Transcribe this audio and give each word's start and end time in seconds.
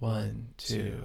One, 0.00 0.46
two. 0.56 1.04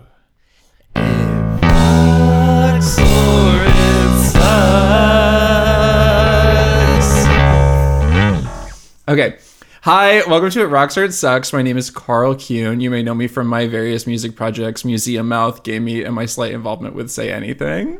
Okay. 9.06 9.38
Hi, 9.82 10.24
welcome 10.30 10.50
to 10.50 10.62
It 10.62 10.68
Rocks 10.68 10.98
or 10.98 11.04
It 11.04 11.14
Sucks. 11.14 11.52
My 11.52 11.62
name 11.62 11.76
is 11.76 11.92
Karl 11.92 12.36
Kuehn. 12.36 12.82
You 12.82 12.90
may 12.90 13.04
know 13.04 13.14
me 13.14 13.28
from 13.28 13.48
my 13.48 13.68
various 13.68 14.08
music 14.08 14.38
projects, 14.38 14.86
Museum 14.86 15.28
Mouth, 15.28 15.64
Game 15.64 15.84
Meat, 15.84 16.06
and 16.06 16.16
my 16.16 16.26
slight 16.26 16.54
involvement 16.54 16.96
with 16.96 17.12
Say 17.12 17.34
Anything. 17.34 17.98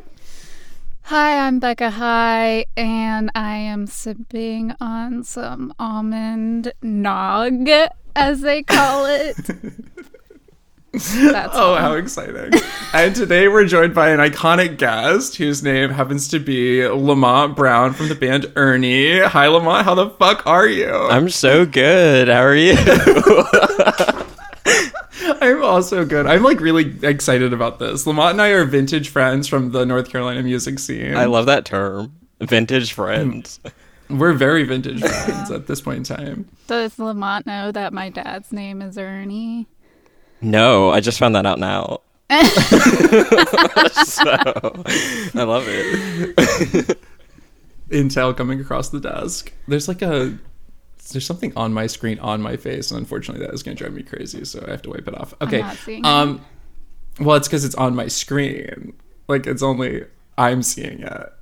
Hi, 1.02 1.46
I'm 1.46 1.58
Becca 1.58 1.90
High, 1.90 2.64
and 2.74 3.30
I 3.34 3.56
am 3.56 3.86
sipping 3.86 4.72
on 4.80 5.24
some 5.24 5.74
almond 5.78 6.72
nog, 6.80 7.68
as 8.16 8.40
they 8.40 8.62
call 8.62 9.04
it. 9.04 9.36
That's 11.32 11.52
Oh, 11.54 11.74
how 11.76 11.92
exciting. 11.94 12.58
and 12.94 13.14
today 13.14 13.48
we're 13.48 13.66
joined 13.66 13.94
by 13.94 14.10
an 14.10 14.18
iconic 14.20 14.78
guest 14.78 15.36
whose 15.36 15.62
name 15.62 15.90
happens 15.90 16.28
to 16.28 16.38
be 16.38 16.86
Lamont 16.86 17.54
Brown 17.54 17.92
from 17.92 18.08
the 18.08 18.14
band 18.14 18.50
Ernie. 18.56 19.20
Hi, 19.20 19.46
Lamont. 19.48 19.84
How 19.84 19.94
the 19.94 20.08
fuck 20.10 20.46
are 20.46 20.66
you? 20.66 20.90
I'm 20.90 21.28
so 21.28 21.66
good. 21.66 22.28
How 22.28 22.40
are 22.42 22.54
you? 22.56 22.74
I'm 25.40 25.62
also 25.62 26.04
good. 26.04 26.26
I'm 26.26 26.42
like 26.42 26.60
really 26.60 26.94
excited 27.02 27.52
about 27.52 27.78
this. 27.78 28.06
Lamont 28.06 28.32
and 28.32 28.42
I 28.42 28.48
are 28.48 28.64
vintage 28.64 29.08
friends 29.10 29.46
from 29.48 29.72
the 29.72 29.84
North 29.84 30.08
Carolina 30.08 30.42
music 30.42 30.78
scene. 30.78 31.16
I 31.16 31.26
love 31.26 31.46
that 31.46 31.64
term. 31.64 32.14
Vintage 32.40 32.92
friends. 32.92 33.60
Hmm. 34.08 34.18
We're 34.18 34.34
very 34.34 34.62
vintage 34.64 35.00
friends 35.00 35.50
at 35.50 35.66
this 35.66 35.80
point 35.80 35.98
in 35.98 36.04
time. 36.16 36.48
Does 36.68 36.98
Lamont 36.98 37.44
know 37.46 37.72
that 37.72 37.92
my 37.92 38.08
dad's 38.08 38.52
name 38.52 38.80
is 38.80 38.96
Ernie? 38.96 39.66
No, 40.40 40.90
I 40.90 41.00
just 41.00 41.18
found 41.18 41.34
that 41.34 41.46
out 41.46 41.58
now. 41.58 42.00
so, 44.04 44.30
I 45.34 45.42
love 45.44 45.64
it. 45.68 46.98
Intel 47.90 48.36
coming 48.36 48.60
across 48.60 48.88
the 48.88 49.00
desk. 49.00 49.52
There's 49.68 49.86
like 49.88 50.02
a 50.02 50.36
there's 51.12 51.24
something 51.24 51.52
on 51.56 51.72
my 51.72 51.86
screen 51.86 52.18
on 52.18 52.42
my 52.42 52.56
face, 52.56 52.90
and 52.90 52.98
unfortunately 52.98 53.46
that 53.46 53.54
is 53.54 53.62
gonna 53.62 53.76
drive 53.76 53.92
me 53.92 54.02
crazy, 54.02 54.44
so 54.44 54.64
I 54.66 54.70
have 54.72 54.82
to 54.82 54.90
wipe 54.90 55.06
it 55.06 55.16
off. 55.18 55.34
Okay. 55.40 55.60
not 55.60 55.76
seeing 55.76 56.04
um 56.04 56.44
well 57.20 57.36
it's 57.36 57.46
because 57.46 57.64
it's 57.64 57.76
on 57.76 57.94
my 57.94 58.08
screen. 58.08 58.92
Like 59.28 59.46
it's 59.46 59.62
only 59.62 60.04
I'm 60.36 60.62
seeing 60.62 61.00
it. 61.00 61.32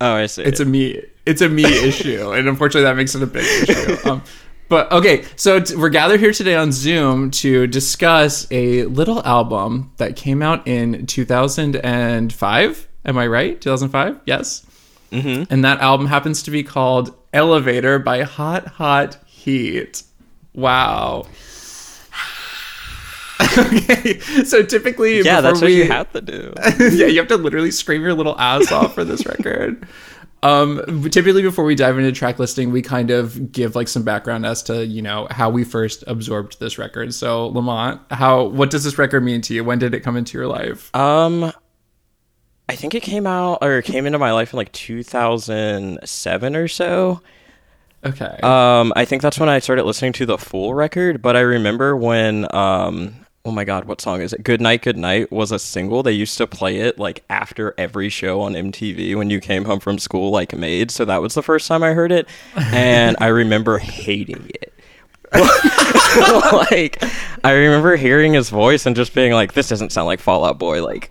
Oh, 0.00 0.14
I 0.14 0.26
see. 0.26 0.42
It's 0.42 0.60
a 0.60 0.64
me 0.64 1.00
it's 1.26 1.42
a 1.42 1.48
me 1.48 1.64
issue, 1.64 2.32
and 2.32 2.48
unfortunately 2.48 2.82
that 2.82 2.96
makes 2.96 3.14
it 3.14 3.22
a 3.22 3.26
big 3.26 3.68
issue. 3.68 4.08
Um 4.08 4.22
but 4.68 4.90
okay, 4.92 5.24
so 5.36 5.60
t- 5.60 5.76
we're 5.76 5.88
gathered 5.88 6.20
here 6.20 6.32
today 6.32 6.54
on 6.54 6.72
Zoom 6.72 7.30
to 7.32 7.66
discuss 7.66 8.46
a 8.50 8.84
little 8.84 9.24
album 9.26 9.92
that 9.96 10.16
came 10.16 10.42
out 10.42 10.66
in 10.66 11.06
2005. 11.06 12.88
Am 13.04 13.18
I 13.18 13.26
right? 13.26 13.60
2005? 13.60 14.20
Yes. 14.26 14.64
Mhm. 15.12 15.46
And 15.50 15.64
that 15.64 15.80
album 15.80 16.06
happens 16.06 16.42
to 16.42 16.50
be 16.50 16.62
called 16.62 17.14
Elevator 17.32 17.98
by 17.98 18.22
Hot 18.22 18.66
Hot 18.66 19.16
Heat. 19.26 20.02
Wow. 20.54 21.26
okay, 23.58 24.18
so 24.44 24.62
typically, 24.64 25.20
yeah, 25.22 25.40
that's 25.40 25.60
before 25.60 25.68
what 25.68 25.74
we, 25.74 25.76
you 25.76 25.88
have 25.88 26.12
to 26.12 26.20
do. 26.20 26.52
yeah, 26.96 27.06
you 27.06 27.18
have 27.18 27.28
to 27.28 27.36
literally 27.36 27.70
scream 27.70 28.02
your 28.02 28.12
little 28.12 28.38
ass 28.38 28.72
off 28.72 28.94
for 28.94 29.04
this 29.04 29.24
record. 29.26 29.86
Um, 30.42 31.08
typically, 31.10 31.42
before 31.42 31.64
we 31.64 31.74
dive 31.74 31.98
into 31.98 32.12
track 32.12 32.38
listing, 32.38 32.70
we 32.70 32.80
kind 32.82 33.10
of 33.10 33.50
give 33.50 33.74
like 33.74 33.88
some 33.88 34.02
background 34.04 34.46
as 34.46 34.62
to 34.64 34.86
you 34.86 35.02
know 35.02 35.26
how 35.30 35.50
we 35.50 35.64
first 35.64 36.04
absorbed 36.06 36.60
this 36.60 36.78
record. 36.78 37.12
So, 37.14 37.48
Lamont, 37.48 38.00
how 38.10 38.44
what 38.44 38.70
does 38.70 38.84
this 38.84 38.98
record 38.98 39.24
mean 39.24 39.40
to 39.42 39.54
you? 39.54 39.64
When 39.64 39.78
did 39.78 39.94
it 39.94 40.00
come 40.00 40.16
into 40.16 40.38
your 40.38 40.46
life? 40.46 40.94
Um, 40.94 41.52
I 42.68 42.76
think 42.76 42.94
it 42.94 43.02
came 43.02 43.26
out 43.26 43.58
or 43.62 43.82
came 43.82 44.06
into 44.06 44.18
my 44.18 44.32
life 44.32 44.52
in 44.52 44.58
like 44.58 44.72
2007 44.72 46.56
or 46.56 46.68
so. 46.68 47.20
Okay, 48.04 48.38
Um, 48.44 48.92
I 48.94 49.04
think 49.04 49.22
that's 49.22 49.40
when 49.40 49.48
I 49.48 49.58
started 49.58 49.82
listening 49.84 50.12
to 50.14 50.26
the 50.26 50.38
full 50.38 50.72
record. 50.74 51.20
But 51.20 51.36
I 51.36 51.40
remember 51.40 51.96
when, 51.96 52.46
um, 52.54 53.26
oh 53.48 53.50
my 53.50 53.64
god, 53.64 53.86
what 53.86 54.00
song 54.00 54.20
is 54.20 54.34
it? 54.34 54.44
"Good 54.44 54.60
Night, 54.60 54.82
Good 54.82 54.98
Night" 54.98 55.32
was 55.32 55.50
a 55.50 55.58
single. 55.58 56.02
They 56.02 56.12
used 56.12 56.36
to 56.36 56.46
play 56.46 56.80
it 56.80 56.98
like 56.98 57.24
after 57.30 57.74
every 57.78 58.10
show 58.10 58.42
on 58.42 58.52
MTV 58.52 59.16
when 59.16 59.30
you 59.30 59.40
came 59.40 59.64
home 59.64 59.80
from 59.80 59.98
school, 59.98 60.30
like 60.30 60.54
made. 60.54 60.90
So 60.90 61.06
that 61.06 61.22
was 61.22 61.32
the 61.32 61.42
first 61.42 61.66
time 61.66 61.82
I 61.82 61.94
heard 61.94 62.12
it, 62.12 62.28
and 62.54 63.16
I 63.20 63.28
remember 63.28 63.78
hating 63.78 64.50
it. 64.54 64.74
like, 65.34 67.02
I 67.42 67.52
remember 67.52 67.96
hearing 67.96 68.34
his 68.34 68.50
voice 68.50 68.84
and 68.84 68.94
just 68.94 69.14
being 69.14 69.32
like, 69.32 69.54
"This 69.54 69.70
doesn't 69.70 69.92
sound 69.92 70.06
like 70.06 70.20
Fall 70.20 70.44
Out 70.44 70.58
Boy." 70.58 70.84
Like, 70.84 71.10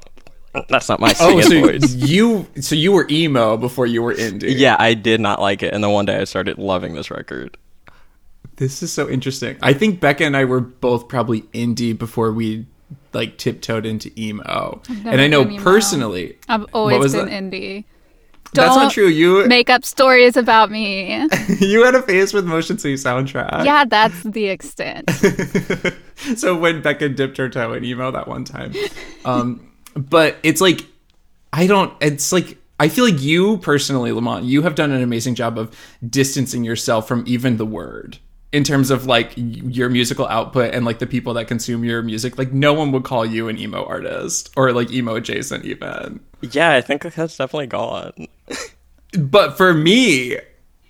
that's 0.70 0.90
not 0.90 1.00
my 1.00 1.16
oh, 1.20 1.42
so 1.42 1.62
voice. 1.62 1.96
you 1.96 2.46
so 2.62 2.76
you 2.76 2.92
were 2.92 3.08
emo 3.10 3.58
before 3.58 3.88
you 3.88 4.04
were 4.04 4.14
indie. 4.14 4.54
Yeah, 4.56 4.76
I 4.78 4.94
did 4.94 5.20
not 5.20 5.42
like 5.42 5.64
it, 5.64 5.74
and 5.74 5.84
then 5.84 5.92
one 5.92 6.06
day 6.06 6.18
I 6.18 6.26
started 6.26 6.60
loving 6.60 6.94
this 6.94 7.10
record. 7.10 7.58
This 8.58 8.82
is 8.82 8.92
so 8.92 9.08
interesting. 9.08 9.58
I 9.62 9.74
think 9.74 10.00
Becca 10.00 10.26
and 10.26 10.36
I 10.36 10.46
were 10.46 10.60
both 10.60 11.08
probably 11.08 11.42
indie 11.54 11.98
before 11.98 12.32
we 12.32 12.66
like 13.14 13.38
tiptoed 13.38 13.86
into 13.86 14.12
emo. 14.20 14.82
And 15.06 15.22
I 15.22 15.28
know 15.28 15.46
personally, 15.60 16.38
I've 16.50 16.66
always 16.74 17.14
been 17.14 17.26
that? 17.26 17.32
indie. 17.32 17.86
that's 18.54 18.76
not 18.76 18.82
Don't 18.82 18.92
true. 18.92 19.08
You 19.08 19.48
Make 19.48 19.70
up 19.70 19.86
stories 19.86 20.38
about 20.38 20.72
me. 20.72 21.28
you 21.60 21.84
had 21.84 21.94
a 21.94 22.02
phase 22.02 22.34
with 22.34 22.46
Motion 22.46 22.80
City 22.80 22.96
soundtrack. 22.96 23.64
yeah, 23.64 23.86
that's 23.86 24.24
the 24.24 24.48
extent. 24.48 25.10
so 26.36 26.58
when 26.58 26.82
Becca 26.82 27.10
dipped 27.10 27.38
her 27.38 27.50
toe 27.50 27.74
in 27.74 27.84
emo 27.86 28.10
that 28.10 28.28
one 28.28 28.44
time, 28.44 28.74
um, 29.24 29.72
but 29.96 30.38
it's 30.42 30.62
like 30.62 30.84
I 31.54 31.68
don't. 31.68 31.94
It's 32.02 32.32
like 32.32 32.58
I 32.80 32.90
feel 32.90 33.06
like 33.06 33.22
you 33.22 33.58
personally, 33.60 34.12
Lamont, 34.12 34.46
you 34.46 34.64
have 34.64 34.74
done 34.74 34.92
an 34.92 35.04
amazing 35.04 35.36
job 35.36 35.60
of 35.60 35.78
distancing 36.08 36.64
yourself 36.64 37.08
from 37.08 37.24
even 37.28 37.58
the 37.58 37.66
word 37.66 38.18
in 38.54 38.64
terms 38.64 38.90
of 38.92 39.06
like 39.06 39.34
your 39.36 39.90
musical 39.90 40.26
output 40.28 40.74
and 40.74 40.86
like 40.86 41.00
the 41.00 41.08
people 41.08 41.34
that 41.36 41.48
consume 41.48 41.84
your 41.84 42.02
music. 42.02 42.38
Like 42.38 42.54
no 42.54 42.74
one 42.74 42.92
would 42.94 43.04
call 43.04 43.26
you 43.26 43.50
an 43.50 43.58
emo 43.58 43.84
artist 43.86 44.52
or 44.56 44.72
like 44.72 44.92
emo 44.92 45.16
adjacent 45.16 45.66
even. 45.66 46.20
Yeah, 46.42 46.72
I 46.74 46.82
think 46.82 47.02
that's 47.04 47.38
definitely 47.38 47.68
gone. 47.68 48.14
But 49.18 49.56
for 49.58 49.74
me, 49.74 50.38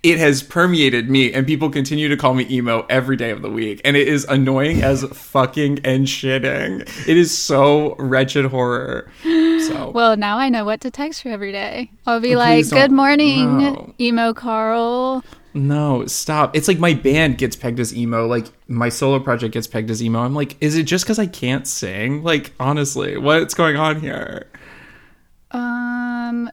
it 0.04 0.18
has 0.18 0.42
permeated 0.42 1.10
me, 1.10 1.32
and 1.32 1.46
people 1.46 1.70
continue 1.70 2.08
to 2.08 2.18
call 2.18 2.34
me 2.34 2.48
emo 2.50 2.86
every 2.90 3.16
day 3.16 3.30
of 3.30 3.42
the 3.44 3.50
week, 3.50 3.80
and 3.86 3.96
it 3.96 4.08
is 4.08 4.26
annoying 4.26 4.82
as 4.82 5.04
fucking 5.04 5.80
and 5.86 6.08
shitting. 6.08 6.82
It 7.08 7.16
is 7.16 7.36
so 7.38 7.96
wretched 8.00 8.46
horror. 8.46 9.10
So 9.24 9.92
Well, 9.94 10.18
now 10.18 10.38
I 10.40 10.50
know 10.50 10.66
what 10.66 10.82
to 10.82 10.92
text 10.92 11.24
you 11.26 11.32
every 11.32 11.52
day. 11.52 11.92
I'll 12.08 12.20
be 12.20 12.36
Oh, 12.36 12.40
like, 12.40 12.70
"Good 12.70 12.92
morning, 12.92 13.58
no. 13.60 13.94
emo 14.00 14.34
Karl." 14.34 15.24
No, 15.58 16.06
stop. 16.06 16.56
It's 16.56 16.68
like 16.68 16.80
my 16.80 16.94
band 16.94 17.38
gets 17.38 17.56
pegged 17.56 17.80
as 17.80 17.96
emo, 17.96 18.28
like 18.28 18.46
my 18.68 18.90
solo 18.90 19.20
project 19.20 19.54
gets 19.54 19.68
pegged 19.68 19.90
as 19.90 20.02
emo. 20.02 20.20
I'm 20.20 20.36
like, 20.36 20.56
is 20.62 20.78
it 20.78 20.84
just 20.84 21.04
because 21.06 21.20
I 21.20 21.26
can't 21.26 21.68
sing? 21.68 22.24
Like 22.24 22.54
honestly, 22.60 23.18
what's 23.18 23.54
going 23.54 23.76
on 23.76 24.00
here? 24.00 24.48
Um, 25.52 26.50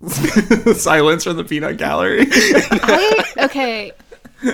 Silence 0.08 1.24
from 1.24 1.36
the 1.36 1.44
peanut 1.44 1.76
gallery. 1.76 2.26
I 2.30 3.24
okay. 3.38 3.92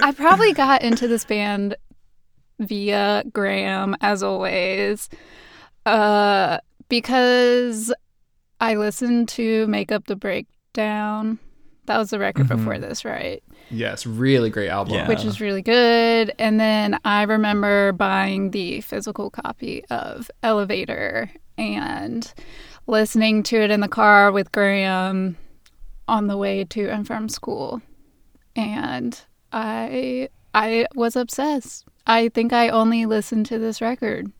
I 0.03 0.13
probably 0.13 0.53
got 0.53 0.83
into 0.83 1.07
this 1.07 1.25
band 1.25 1.77
via 2.59 3.25
Graham, 3.33 3.97
as 4.01 4.23
always, 4.23 5.09
uh, 5.85 6.59
because 6.89 7.93
I 8.61 8.77
listened 8.77 9.29
to 9.31 9.67
"Make 9.69 9.93
Up 9.93 10.07
the 10.07 10.17
Breakdown." 10.17 11.39
That 11.87 11.99
was 11.99 12.11
the 12.11 12.19
record 12.19 12.49
before 12.49 12.79
this, 12.79 13.05
right? 13.05 13.43
Yes, 13.71 14.07
really 14.07 14.51
great 14.51 14.69
album. 14.69 14.95
Yeah. 14.95 15.09
Which 15.09 15.25
is 15.25 15.41
really 15.41 15.63
good. 15.63 16.33
And 16.39 16.59
then 16.59 16.99
I 17.05 17.23
remember 17.23 17.93
buying 17.93 18.51
the 18.51 18.81
physical 18.81 19.31
copy 19.31 19.85
of 19.91 20.31
Elevator 20.43 21.31
and 21.57 22.33
listening 22.87 23.43
to 23.45 23.61
it 23.61 23.71
in 23.71 23.81
the 23.81 23.89
car 23.89 24.33
with 24.33 24.53
Graham 24.53 25.37
on 26.09 26.27
the 26.27 26.37
way 26.37 26.65
to 26.65 26.89
and 26.89 27.07
from 27.07 27.29
school. 27.29 27.81
And 28.57 29.21
I 29.53 30.29
I 30.53 30.87
was 30.95 31.17
obsessed. 31.17 31.87
I 32.07 32.29
think 32.29 32.53
I 32.53 32.69
only 32.69 33.07
listened 33.07 33.47
to 33.47 33.59
this 33.59 33.81
record 33.81 34.31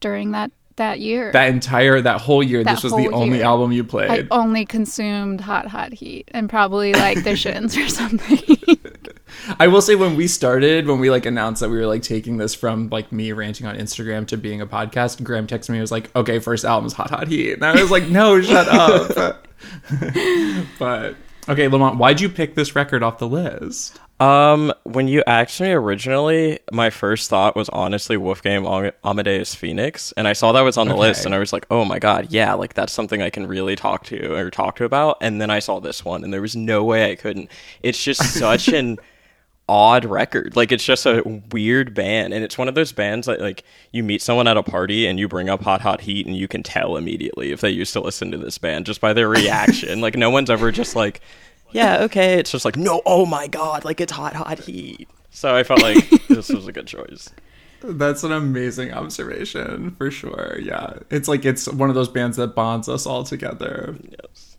during 0.00 0.32
that 0.32 0.50
that 0.78 0.98
year. 1.00 1.30
that 1.32 1.48
entire 1.50 2.00
that 2.00 2.20
whole 2.20 2.42
year. 2.42 2.64
That 2.64 2.76
this 2.76 2.84
was 2.84 2.92
the 2.92 3.04
whole 3.04 3.22
only 3.22 3.38
year. 3.38 3.46
album 3.46 3.70
you 3.70 3.84
played. 3.84 4.10
I 4.10 4.26
only 4.30 4.64
consumed 4.64 5.40
Hot 5.40 5.66
Hot 5.66 5.92
Heat 5.92 6.28
and 6.32 6.48
probably 6.50 6.94
like 6.94 7.22
the 7.22 7.36
shins 7.44 7.76
or 7.76 7.88
something. 7.88 8.40
I 9.58 9.68
will 9.68 9.82
say 9.82 9.94
when 9.94 10.16
we 10.16 10.26
started, 10.26 10.86
when 10.86 10.98
we 10.98 11.10
like 11.10 11.26
announced 11.26 11.60
that 11.60 11.68
we 11.68 11.76
were 11.76 11.86
like 11.86 12.02
taking 12.02 12.38
this 12.38 12.54
from 12.54 12.88
like 12.88 13.12
me 13.12 13.32
ranting 13.32 13.66
on 13.66 13.76
Instagram 13.76 14.26
to 14.28 14.36
being 14.36 14.60
a 14.60 14.66
podcast, 14.66 15.22
Graham 15.22 15.46
texted 15.46 15.70
me. 15.70 15.76
He 15.76 15.80
was 15.80 15.92
like, 15.92 16.14
"Okay, 16.16 16.38
first 16.38 16.64
album's 16.64 16.94
Hot 16.94 17.10
Hot 17.10 17.28
Heat," 17.28 17.52
and 17.52 17.64
I 17.64 17.80
was 17.80 17.90
like, 17.90 18.08
"No, 18.08 18.40
shut 18.42 18.68
up." 18.68 19.46
but 20.78 21.14
okay, 21.48 21.68
Lamont, 21.68 21.98
why'd 21.98 22.20
you 22.20 22.28
pick 22.28 22.54
this 22.54 22.74
record 22.74 23.02
off 23.02 23.18
the 23.18 23.28
list? 23.28 24.00
Um, 24.20 24.72
when 24.82 25.06
you 25.06 25.22
asked 25.28 25.60
me 25.60 25.70
originally, 25.70 26.58
my 26.72 26.90
first 26.90 27.30
thought 27.30 27.54
was 27.54 27.68
honestly 27.68 28.16
Wolfgang 28.16 28.66
Am- 28.66 28.92
Amadeus 29.04 29.54
Phoenix, 29.54 30.12
and 30.16 30.26
I 30.26 30.32
saw 30.32 30.50
that 30.52 30.62
was 30.62 30.76
on 30.76 30.88
the 30.88 30.94
Okay. 30.94 31.00
list, 31.02 31.24
and 31.24 31.34
I 31.34 31.38
was 31.38 31.52
like, 31.52 31.66
"Oh 31.70 31.84
my 31.84 32.00
god, 32.00 32.26
yeah, 32.30 32.54
like 32.54 32.74
that's 32.74 32.92
something 32.92 33.22
I 33.22 33.30
can 33.30 33.46
really 33.46 33.76
talk 33.76 34.04
to 34.06 34.34
or 34.34 34.50
talk 34.50 34.74
to 34.76 34.84
about." 34.84 35.18
And 35.20 35.40
then 35.40 35.50
I 35.50 35.60
saw 35.60 35.78
this 35.78 36.04
one, 36.04 36.24
and 36.24 36.32
there 36.32 36.40
was 36.42 36.56
no 36.56 36.82
way 36.82 37.12
I 37.12 37.14
couldn't. 37.14 37.48
It's 37.82 38.02
just 38.02 38.20
such 38.34 38.66
an 38.66 38.98
odd 39.68 40.04
record. 40.04 40.56
Like 40.56 40.72
it's 40.72 40.84
just 40.84 41.06
a 41.06 41.22
weird 41.52 41.94
band, 41.94 42.34
and 42.34 42.42
it's 42.42 42.58
one 42.58 42.66
of 42.66 42.74
those 42.74 42.90
bands 42.90 43.28
that 43.28 43.40
like 43.40 43.62
you 43.92 44.02
meet 44.02 44.20
someone 44.20 44.48
at 44.48 44.56
a 44.56 44.64
party 44.64 45.06
and 45.06 45.20
you 45.20 45.28
bring 45.28 45.48
up 45.48 45.62
Hot 45.62 45.82
Hot 45.82 46.00
Heat, 46.00 46.26
and 46.26 46.36
you 46.36 46.48
can 46.48 46.64
tell 46.64 46.96
immediately 46.96 47.52
if 47.52 47.60
they 47.60 47.70
used 47.70 47.92
to 47.92 48.00
listen 48.00 48.32
to 48.32 48.38
this 48.38 48.58
band 48.58 48.86
just 48.86 49.00
by 49.00 49.12
their 49.12 49.28
reaction. 49.28 50.00
like 50.06 50.16
no 50.16 50.30
one's 50.30 50.50
ever 50.50 50.72
just 50.72 50.96
like, 50.96 51.20
yeah, 51.72 51.98
okay. 52.02 52.38
It's 52.38 52.50
just 52.50 52.64
like, 52.64 52.76
no, 52.76 53.02
oh 53.06 53.26
my 53.26 53.46
god, 53.46 53.84
like 53.84 54.00
it's 54.00 54.12
Hot 54.12 54.34
Hot 54.34 54.58
Heat. 54.60 55.08
So 55.30 55.54
I 55.54 55.62
felt 55.62 55.82
like 55.82 56.08
this 56.28 56.48
was 56.48 56.66
a 56.66 56.72
good 56.72 56.86
choice. 56.86 57.30
That's 57.80 58.24
an 58.24 58.32
amazing 58.32 58.92
observation 58.92 59.92
for 59.92 60.10
sure. 60.10 60.58
Yeah. 60.60 60.94
It's 61.10 61.28
like 61.28 61.44
it's 61.44 61.68
one 61.68 61.88
of 61.88 61.94
those 61.94 62.08
bands 62.08 62.36
that 62.36 62.54
bonds 62.54 62.88
us 62.88 63.06
all 63.06 63.22
together. 63.22 63.96
Yes. 64.02 64.56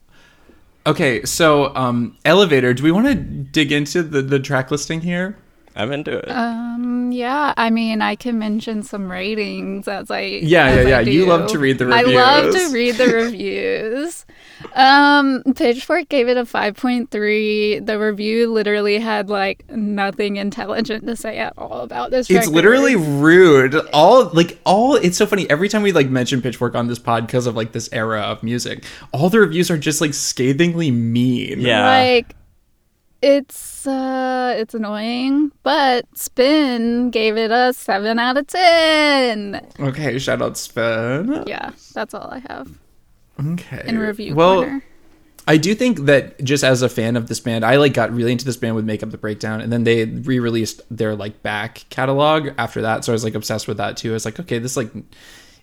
Okay, 0.87 1.25
so 1.25 1.75
um 1.75 2.17
Elevator, 2.23 2.73
do 2.73 2.83
we 2.83 2.91
want 2.91 3.07
to 3.07 3.15
dig 3.15 3.71
into 3.71 4.03
the, 4.03 4.21
the 4.21 4.39
track 4.39 4.71
listing 4.71 5.01
here? 5.01 5.37
I'm 5.75 5.91
into 5.91 6.17
it. 6.17 6.29
Um, 6.29 7.11
yeah, 7.11 7.53
I 7.55 7.69
mean, 7.69 8.01
I 8.01 8.15
can 8.15 8.39
mention 8.39 8.83
some 8.83 9.09
ratings 9.09 9.87
as 9.87 10.09
I 10.11 10.21
Yeah, 10.21 10.65
as 10.65 10.87
yeah, 10.87 10.97
I 10.97 11.01
yeah. 11.01 11.09
You 11.11 11.25
love 11.25 11.49
to 11.51 11.59
read 11.59 11.77
the 11.77 11.85
reviews. 11.85 12.17
I 12.17 12.41
love 12.41 12.53
to 12.53 12.73
read 12.73 12.95
the 12.95 13.07
reviews. 13.13 14.25
Um, 14.73 15.43
Pitchfork 15.55 16.09
gave 16.09 16.27
it 16.27 16.37
a 16.37 16.45
five 16.45 16.75
point 16.75 17.11
three. 17.11 17.79
The 17.79 17.99
review 17.99 18.51
literally 18.51 18.99
had 18.99 19.29
like 19.29 19.69
nothing 19.69 20.37
intelligent 20.37 21.05
to 21.07 21.15
say 21.15 21.37
at 21.37 21.53
all 21.57 21.81
about 21.81 22.11
this. 22.11 22.29
It's 22.29 22.47
record. 22.47 22.53
literally 22.53 22.95
rude. 22.95 23.75
All 23.93 24.25
like 24.29 24.59
all 24.65 24.95
it's 24.95 25.17
so 25.17 25.25
funny 25.25 25.49
every 25.49 25.69
time 25.69 25.81
we 25.81 25.91
like 25.91 26.09
mention 26.09 26.41
Pitchfork 26.41 26.75
on 26.75 26.87
this 26.87 26.99
pod 26.99 27.25
because 27.25 27.47
of 27.47 27.55
like 27.55 27.71
this 27.71 27.89
era 27.91 28.21
of 28.21 28.43
music. 28.43 28.83
All 29.13 29.29
the 29.29 29.39
reviews 29.39 29.71
are 29.71 29.77
just 29.77 30.01
like 30.01 30.13
scathingly 30.13 30.91
mean. 30.91 31.61
Yeah. 31.61 31.85
like 31.87 32.35
it's 33.21 33.85
uh 33.85 34.55
it's 34.57 34.73
annoying, 34.73 35.51
but 35.63 36.05
Spin 36.17 37.11
gave 37.11 37.37
it 37.37 37.51
a 37.51 37.73
seven 37.73 38.19
out 38.19 38.37
of 38.37 38.47
ten. 38.47 39.65
Okay, 39.79 40.19
shout 40.19 40.41
out 40.41 40.57
Spin. 40.57 41.43
Yeah, 41.45 41.71
that's 41.93 42.13
all 42.13 42.29
I 42.29 42.39
have 42.39 42.69
Okay. 43.39 43.83
in 43.85 43.97
review 43.97 44.35
Well, 44.35 44.63
corner. 44.63 44.83
I 45.47 45.57
do 45.57 45.73
think 45.73 46.01
that 46.01 46.43
just 46.43 46.63
as 46.63 46.83
a 46.83 46.89
fan 46.89 47.15
of 47.15 47.27
this 47.27 47.39
band, 47.39 47.65
I 47.65 47.77
like 47.77 47.93
got 47.93 48.13
really 48.13 48.31
into 48.31 48.45
this 48.45 48.57
band 48.57 48.75
with 48.75 48.85
Make 48.85 49.01
Up 49.01 49.09
the 49.09 49.17
Breakdown, 49.17 49.61
and 49.61 49.73
then 49.73 49.83
they 49.83 50.05
re-released 50.05 50.81
their 50.91 51.15
like 51.15 51.41
back 51.41 51.85
catalog 51.89 52.49
after 52.59 52.83
that. 52.83 53.03
So 53.03 53.11
I 53.11 53.13
was 53.13 53.23
like 53.23 53.33
obsessed 53.33 53.67
with 53.67 53.77
that 53.77 53.97
too. 53.97 54.11
I 54.11 54.13
was 54.13 54.25
like, 54.25 54.39
okay, 54.39 54.59
this 54.59 54.77
like 54.77 54.91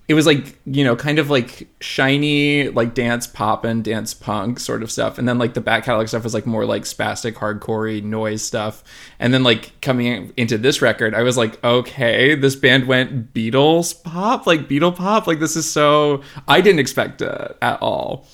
it 0.08 0.14
was 0.14 0.26
like 0.26 0.58
you 0.66 0.84
know 0.84 0.94
kind 0.94 1.18
of 1.18 1.30
like 1.30 1.68
shiny 1.80 2.68
like 2.68 2.94
dance 2.94 3.26
pop 3.26 3.64
and 3.64 3.82
dance 3.82 4.14
punk 4.14 4.60
sort 4.60 4.82
of 4.82 4.90
stuff, 4.90 5.18
and 5.18 5.28
then 5.28 5.38
like 5.38 5.54
the 5.54 5.60
back 5.60 5.84
catalog 5.84 6.08
stuff 6.08 6.24
was 6.24 6.34
like 6.34 6.46
more 6.46 6.64
like 6.64 6.82
spastic 6.82 7.34
hardcore 7.34 8.02
noise 8.02 8.42
stuff. 8.42 8.84
And 9.18 9.34
then 9.34 9.42
like 9.42 9.80
coming 9.80 10.32
into 10.36 10.58
this 10.58 10.80
record, 10.80 11.14
I 11.14 11.22
was 11.22 11.36
like, 11.36 11.62
okay, 11.64 12.34
this 12.34 12.56
band 12.56 12.86
went 12.86 13.34
Beatles 13.34 14.02
pop, 14.02 14.46
like 14.46 14.68
Beatle 14.68 14.94
pop, 14.94 15.26
like 15.26 15.40
this 15.40 15.56
is 15.56 15.70
so 15.70 16.22
I 16.46 16.60
didn't 16.60 16.80
expect 16.80 17.22
it 17.22 17.56
at 17.60 17.82
all 17.82 18.26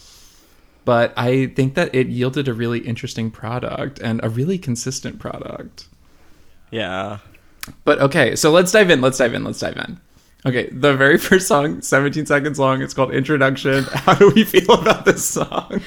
but 0.85 1.13
I 1.17 1.47
think 1.47 1.75
that 1.75 1.95
it 1.95 2.09
yielded 2.09 2.49
a 2.49 2.55
really 2.55 2.81
interesting 2.81 3.31
product 3.31 4.01
and 4.01 4.21
a 4.23 4.29
really 4.29 4.59
consistent 4.59 5.19
product. 5.19 5.87
yeah. 6.71 7.19
But 7.85 8.01
okay, 8.01 8.35
so 8.35 8.51
let's 8.51 8.73
dive 8.73 8.91
in. 8.91 9.01
Let's 9.01 9.19
dive 9.19 9.35
in. 9.35 9.45
Let's 9.45 9.61
dive 9.61 9.77
in. 9.77 10.01
Okay, 10.45 10.69
the 10.71 10.95
very 10.97 11.19
first 11.29 11.47
song, 11.47 11.81
17 11.83 12.27
seconds 12.27 12.59
long. 12.59 12.83
It's 12.83 12.95
called 12.95 13.13
Introduction. 13.13 13.85
How 13.93 14.15
do 14.15 14.31
we 14.35 14.45
feel 14.45 14.73
about 14.73 15.05
this 15.05 15.25
song? 15.25 15.81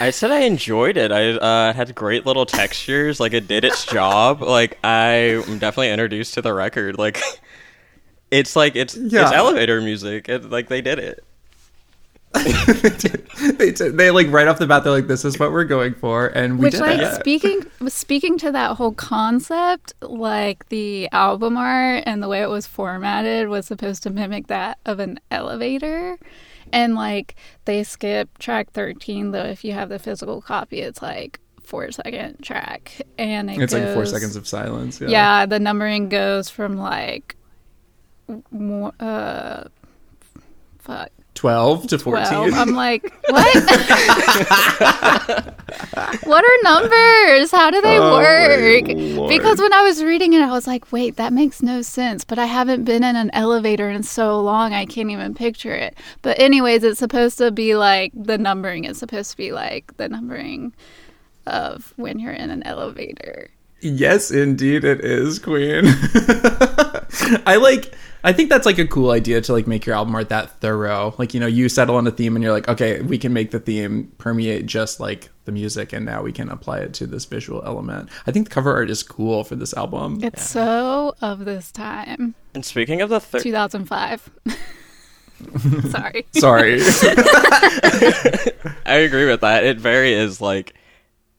I 0.00 0.10
said 0.10 0.30
I 0.30 0.40
enjoyed 0.40 0.96
it. 0.96 1.12
I 1.12 1.30
uh, 1.30 1.72
had 1.72 1.94
great 1.94 2.26
little 2.26 2.44
textures. 2.44 3.20
Like 3.20 3.32
it 3.32 3.46
did 3.48 3.64
its 3.64 3.86
job. 3.86 4.42
Like 4.42 4.78
I 4.84 5.42
am 5.48 5.58
definitely 5.58 5.90
introduced 5.90 6.34
to 6.34 6.42
the 6.42 6.52
record. 6.52 6.98
Like 6.98 7.20
it's 8.30 8.56
like 8.56 8.76
it's 8.76 8.96
Yeah. 8.96 9.22
it's 9.22 9.32
elevator 9.32 9.80
music. 9.80 10.28
It, 10.28 10.50
like 10.50 10.68
they 10.68 10.82
did 10.82 10.98
it. 10.98 11.24
they, 13.58 13.70
did- 13.72 13.96
they 13.96 14.10
like 14.10 14.30
right 14.30 14.48
off 14.48 14.58
the 14.58 14.66
bat, 14.66 14.84
they're 14.84 14.92
like, 14.92 15.06
"This 15.06 15.24
is 15.24 15.38
what 15.38 15.52
we're 15.52 15.64
going 15.64 15.94
for," 15.94 16.26
and 16.28 16.58
we 16.58 16.64
Which, 16.64 16.72
did 16.72 16.80
like, 16.80 17.00
it. 17.00 17.14
speaking 17.14 17.62
speaking 17.88 18.38
to 18.38 18.52
that 18.52 18.76
whole 18.76 18.92
concept, 18.92 19.92
like 20.02 20.68
the 20.68 21.08
album 21.12 21.56
art 21.56 22.04
and 22.06 22.22
the 22.22 22.28
way 22.28 22.42
it 22.42 22.48
was 22.48 22.66
formatted 22.66 23.48
was 23.48 23.66
supposed 23.66 24.02
to 24.04 24.10
mimic 24.10 24.48
that 24.48 24.78
of 24.86 24.98
an 24.98 25.18
elevator, 25.30 26.18
and 26.72 26.94
like 26.94 27.36
they 27.64 27.82
skip 27.84 28.36
track 28.38 28.70
thirteen. 28.72 29.30
Though, 29.32 29.44
if 29.44 29.64
you 29.64 29.72
have 29.72 29.88
the 29.88 29.98
physical 29.98 30.40
copy, 30.42 30.80
it's 30.80 31.02
like 31.02 31.40
four 31.62 31.90
second 31.90 32.42
track, 32.42 33.00
and 33.18 33.50
it 33.50 33.58
It's 33.58 33.72
like 33.72 33.92
four 33.94 34.06
seconds 34.06 34.36
of 34.36 34.46
silence. 34.46 35.00
Yeah. 35.00 35.08
Yeah, 35.08 35.46
the 35.46 35.58
numbering 35.58 36.08
goes 36.08 36.48
from 36.48 36.76
like, 36.76 37.36
uh, 39.00 39.64
fuck. 40.78 41.10
12 41.36 41.86
to 41.88 41.98
14. 41.98 42.26
12. 42.50 42.54
I'm 42.54 42.74
like, 42.74 43.02
what? 43.28 43.54
what 46.24 46.44
are 46.44 46.58
numbers? 46.62 47.50
How 47.50 47.70
do 47.70 47.80
they 47.82 47.98
Oh, 47.98 48.12
work? 48.18 49.28
Because 49.28 49.58
when 49.60 49.72
I 49.72 49.82
was 49.82 50.02
reading 50.02 50.32
it, 50.32 50.40
I 50.40 50.50
was 50.50 50.66
like, 50.66 50.90
wait, 50.92 51.16
that 51.16 51.32
makes 51.32 51.62
no 51.62 51.82
sense. 51.82 52.24
But 52.24 52.38
I 52.38 52.46
haven't 52.46 52.84
been 52.84 53.04
in 53.04 53.16
an 53.16 53.30
elevator 53.32 53.88
in 53.90 54.02
so 54.02 54.40
long, 54.40 54.72
I 54.72 54.86
can't 54.86 55.10
even 55.10 55.34
picture 55.34 55.74
it. 55.74 55.96
But, 56.22 56.38
anyways, 56.38 56.82
it's 56.82 56.98
supposed 56.98 57.38
to 57.38 57.50
be 57.50 57.76
like 57.76 58.12
the 58.14 58.38
numbering 58.38 58.84
is 58.84 58.98
supposed 58.98 59.30
to 59.32 59.36
be 59.36 59.52
like 59.52 59.96
the 59.98 60.08
numbering 60.08 60.72
of 61.46 61.92
when 61.96 62.18
you're 62.18 62.32
in 62.32 62.50
an 62.50 62.62
elevator. 62.64 63.50
Yes, 63.80 64.30
indeed 64.30 64.84
it 64.84 65.04
is, 65.04 65.38
Queen. 65.38 65.84
I 67.46 67.56
like 67.60 67.94
I 68.26 68.32
think 68.32 68.50
that's 68.50 68.66
like 68.66 68.78
a 68.78 68.86
cool 68.88 69.12
idea 69.12 69.40
to 69.40 69.52
like 69.52 69.68
make 69.68 69.86
your 69.86 69.94
album 69.94 70.16
art 70.16 70.30
that 70.30 70.50
thorough. 70.60 71.14
Like, 71.16 71.32
you 71.32 71.38
know, 71.38 71.46
you 71.46 71.68
settle 71.68 71.94
on 71.94 72.08
a 72.08 72.10
theme 72.10 72.34
and 72.34 72.42
you're 72.42 72.52
like, 72.52 72.68
okay, 72.68 73.00
we 73.00 73.18
can 73.18 73.32
make 73.32 73.52
the 73.52 73.60
theme 73.60 74.10
permeate 74.18 74.66
just 74.66 74.98
like 74.98 75.28
the 75.44 75.52
music 75.52 75.92
and 75.92 76.04
now 76.04 76.22
we 76.22 76.32
can 76.32 76.48
apply 76.48 76.80
it 76.80 76.92
to 76.94 77.06
this 77.06 77.24
visual 77.24 77.62
element. 77.64 78.08
I 78.26 78.32
think 78.32 78.48
the 78.48 78.54
cover 78.54 78.74
art 78.74 78.90
is 78.90 79.04
cool 79.04 79.44
for 79.44 79.54
this 79.54 79.72
album. 79.74 80.18
It's 80.24 80.42
so 80.42 81.14
of 81.20 81.44
this 81.44 81.70
time, 81.70 82.34
And 82.52 82.64
speaking 82.64 83.00
of 83.00 83.10
the 83.10 83.20
third, 83.20 83.42
2005. 83.42 84.28
Sorry. 85.90 86.26
Sorry. 86.32 86.80
I 88.86 89.02
agree 89.04 89.26
with 89.26 89.42
that. 89.42 89.62
It 89.64 89.78
very 89.78 90.14
is 90.14 90.40
like 90.40 90.74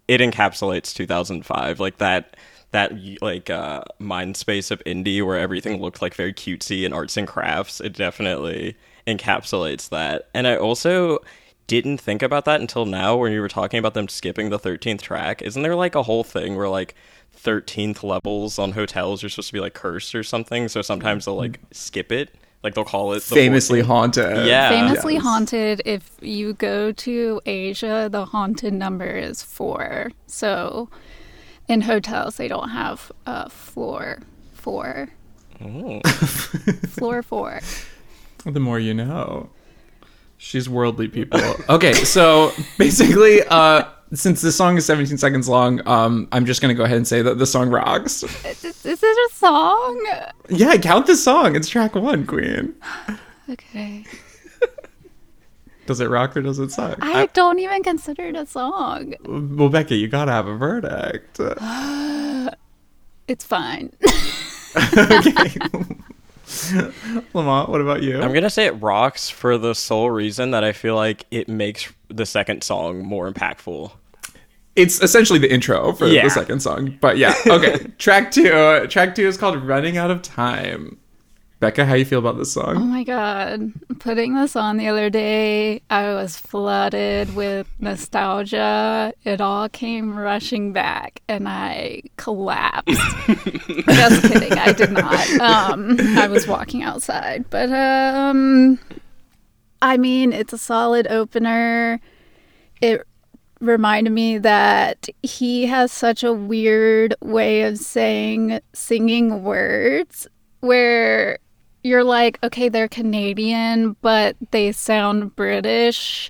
it 0.07 0.21
encapsulates 0.21 0.93
2005, 0.93 1.79
like 1.79 1.97
that 1.97 2.35
that 2.71 2.91
like 3.21 3.49
uh 3.49 3.81
mind 3.97 4.35
space 4.35 4.71
of 4.71 4.83
indie 4.83 5.25
where 5.25 5.39
everything 5.39 5.81
looked 5.81 6.01
like 6.01 6.13
very 6.13 6.33
cutesy 6.33 6.85
and 6.85 6.93
arts 6.93 7.17
and 7.17 7.27
crafts. 7.27 7.79
It 7.81 7.93
definitely 7.93 8.75
encapsulates 9.05 9.89
that. 9.89 10.29
And 10.33 10.47
I 10.47 10.57
also 10.57 11.19
didn't 11.67 11.99
think 11.99 12.21
about 12.21 12.45
that 12.45 12.61
until 12.61 12.85
now 12.85 13.15
when 13.17 13.31
you 13.31 13.41
were 13.41 13.49
talking 13.49 13.77
about 13.77 13.93
them 13.93 14.07
skipping 14.07 14.49
the 14.49 14.59
13th 14.59 15.01
track. 15.01 15.41
Isn't 15.41 15.63
there 15.63 15.75
like 15.75 15.95
a 15.95 16.03
whole 16.03 16.23
thing 16.23 16.55
where 16.55 16.69
like 16.69 16.95
13th 17.37 18.03
levels 18.03 18.57
on 18.57 18.71
hotels 18.71 19.23
are 19.23 19.29
supposed 19.29 19.49
to 19.49 19.53
be 19.53 19.59
like 19.59 19.73
cursed 19.73 20.15
or 20.15 20.23
something? 20.23 20.67
So 20.69 20.81
sometimes 20.81 21.25
they'll 21.25 21.35
like 21.35 21.59
skip 21.71 22.11
it. 22.11 22.33
Like 22.67 22.73
they'll 22.75 22.83
call 22.83 23.13
it 23.13 23.23
the 23.23 23.33
Famously 23.35 23.79
14th. 23.81 23.85
haunted. 23.85 24.45
Yeah. 24.45 24.67
Famously 24.67 25.13
Yes. 25.13 25.23
haunted. 25.23 25.81
If 25.85 26.11
you 26.19 26.51
go 26.51 26.91
to 26.91 27.39
Asia, 27.45 28.09
the 28.11 28.25
haunted 28.25 28.73
number 28.73 29.05
is 29.07 29.41
four. 29.41 30.11
So 30.25 30.89
in 31.69 31.79
hotels, 31.79 32.35
they 32.35 32.49
don't 32.49 32.67
have 32.67 33.09
uh, 33.25 33.47
floor 33.47 34.19
four. 34.53 35.07
Ooh. 35.63 36.01
Floor 36.89 37.23
four. 37.23 37.61
The 38.43 38.59
more 38.59 38.79
you 38.79 38.93
know. 38.93 39.49
She's 40.37 40.67
worldly 40.67 41.07
people. 41.07 41.39
Okay, 41.69 41.93
so 41.93 42.51
basically, 42.77 43.43
uh, 43.49 43.85
since 44.13 44.41
this 44.41 44.55
song 44.55 44.77
is 44.77 44.85
17 44.85 45.17
seconds 45.17 45.49
long, 45.49 45.85
um, 45.87 46.27
I'm 46.31 46.45
just 46.45 46.61
gonna 46.61 46.73
go 46.73 46.83
ahead 46.83 46.97
and 46.97 47.07
say 47.07 47.21
that 47.21 47.37
the 47.37 47.45
song 47.45 47.69
rocks. 47.69 48.23
Is, 48.23 48.63
is 48.85 49.03
it 49.03 49.03
a 49.03 49.29
song? 49.33 50.05
Yeah, 50.49 50.77
count 50.77 51.07
the 51.07 51.15
song. 51.15 51.55
It's 51.55 51.67
track 51.69 51.95
one, 51.95 52.25
Queen. 52.25 52.75
Okay. 53.49 54.03
Does 55.85 56.01
it 56.01 56.09
rock 56.09 56.35
or 56.35 56.41
does 56.41 56.59
it 56.59 56.69
suck? 56.69 56.97
I 57.01 57.27
don't 57.27 57.59
even 57.59 57.81
consider 57.81 58.23
it 58.23 58.35
a 58.35 58.45
song. 58.45 59.13
well, 59.23 59.69
Becky, 59.69 59.95
you 59.95 60.09
gotta 60.09 60.33
have 60.33 60.47
a 60.47 60.57
verdict. 60.57 61.39
It's 63.27 63.43
fine. 63.43 63.91
okay. 64.97 65.57
Lamont, 67.33 67.69
what 67.69 67.81
about 67.81 68.03
you? 68.03 68.21
I'm 68.21 68.33
gonna 68.33 68.49
say 68.49 68.65
it 68.65 68.81
rocks 68.81 69.29
for 69.29 69.57
the 69.57 69.73
sole 69.75 70.09
reason 70.11 70.51
that 70.51 70.63
I 70.63 70.71
feel 70.71 70.95
like 70.95 71.25
it 71.31 71.49
makes 71.49 71.91
the 72.09 72.25
second 72.25 72.63
song 72.63 73.03
more 73.05 73.31
impactful. 73.31 73.91
it's 74.75 75.01
essentially 75.01 75.39
the 75.39 75.51
intro 75.51 75.91
for 75.93 76.07
Yeah. 76.07 76.23
the 76.23 76.29
second 76.29 76.61
song. 76.61 76.97
But 77.01 77.17
yeah, 77.17 77.33
okay. 77.47 77.77
track 77.97 78.31
two. 78.31 78.51
Uh, 78.53 78.85
track 78.87 79.15
two 79.15 79.27
is 79.27 79.37
called 79.37 79.61
"Running 79.63 79.97
Out 79.97 80.11
of 80.11 80.21
Time." 80.21 80.97
Becca, 81.59 81.85
how 81.85 81.95
you 81.95 82.05
feel 82.05 82.19
about 82.19 82.37
this 82.37 82.51
song? 82.51 82.77
Oh 82.77 82.81
my 82.81 83.03
god. 83.03 83.73
Putting 83.99 84.35
this 84.35 84.55
on 84.55 84.77
the 84.77 84.87
other 84.87 85.09
day, 85.09 85.81
I 85.89 86.13
was 86.13 86.37
flooded 86.37 87.35
with 87.35 87.67
nostalgia. 87.79 89.11
It 89.23 89.41
all 89.41 89.67
came 89.67 90.15
rushing 90.15 90.71
back 90.71 91.23
and 91.27 91.49
I 91.49 92.03
collapsed. 92.17 93.01
Just 93.27 94.31
kidding, 94.31 94.53
I 94.53 94.71
did 94.73 94.91
not. 94.91 95.27
Um 95.39 95.97
I 95.99 96.27
was 96.27 96.47
walking 96.47 96.83
outside. 96.83 97.49
But 97.49 97.71
um 97.71 98.77
I 99.81 99.97
mean, 99.97 100.33
it's 100.33 100.53
a 100.53 100.59
solid 100.59 101.07
opener. 101.07 101.99
It 102.81 103.01
reminded 103.59 104.11
me 104.11 104.37
that 104.37 105.07
he 105.23 105.65
has 105.65 105.91
such 105.91 106.23
a 106.23 106.33
weird 106.33 107.15
way 107.19 107.63
of 107.63 107.79
saying 107.79 108.59
singing 108.73 109.43
words 109.43 110.27
where 110.59 111.39
you're 111.87 112.03
like, 112.03 112.37
okay, 112.43 112.69
they're 112.69 112.87
Canadian, 112.87 113.95
but 114.01 114.35
they 114.51 114.71
sound 114.71 115.35
British 115.35 116.29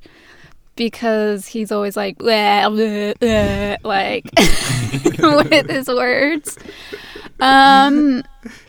because 0.75 1.47
he's 1.47 1.71
always 1.71 1.97
like, 1.97 2.17
"Blah, 2.19 2.69
blah, 2.69 3.13
blah," 3.19 3.75
like 3.83 4.25
with 5.19 5.69
his 5.69 5.87
words. 5.87 6.57
Um, 7.39 8.23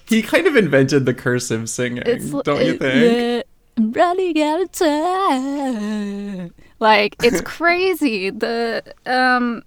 He 0.09 0.23
kind 0.23 0.47
of 0.47 0.57
invented 0.57 1.04
the 1.07 1.14
cursive 1.14 1.68
singing, 1.68 2.02
don't 2.42 2.64
you 2.64 2.78
think? 2.78 3.45
I'm 3.76 3.92
running 3.92 4.42
out 4.42 4.62
of 4.62 4.73
time. 4.73 6.54
Like 6.80 7.16
it's 7.23 7.40
crazy. 7.42 8.30
The 8.30 8.83
um, 9.07 9.62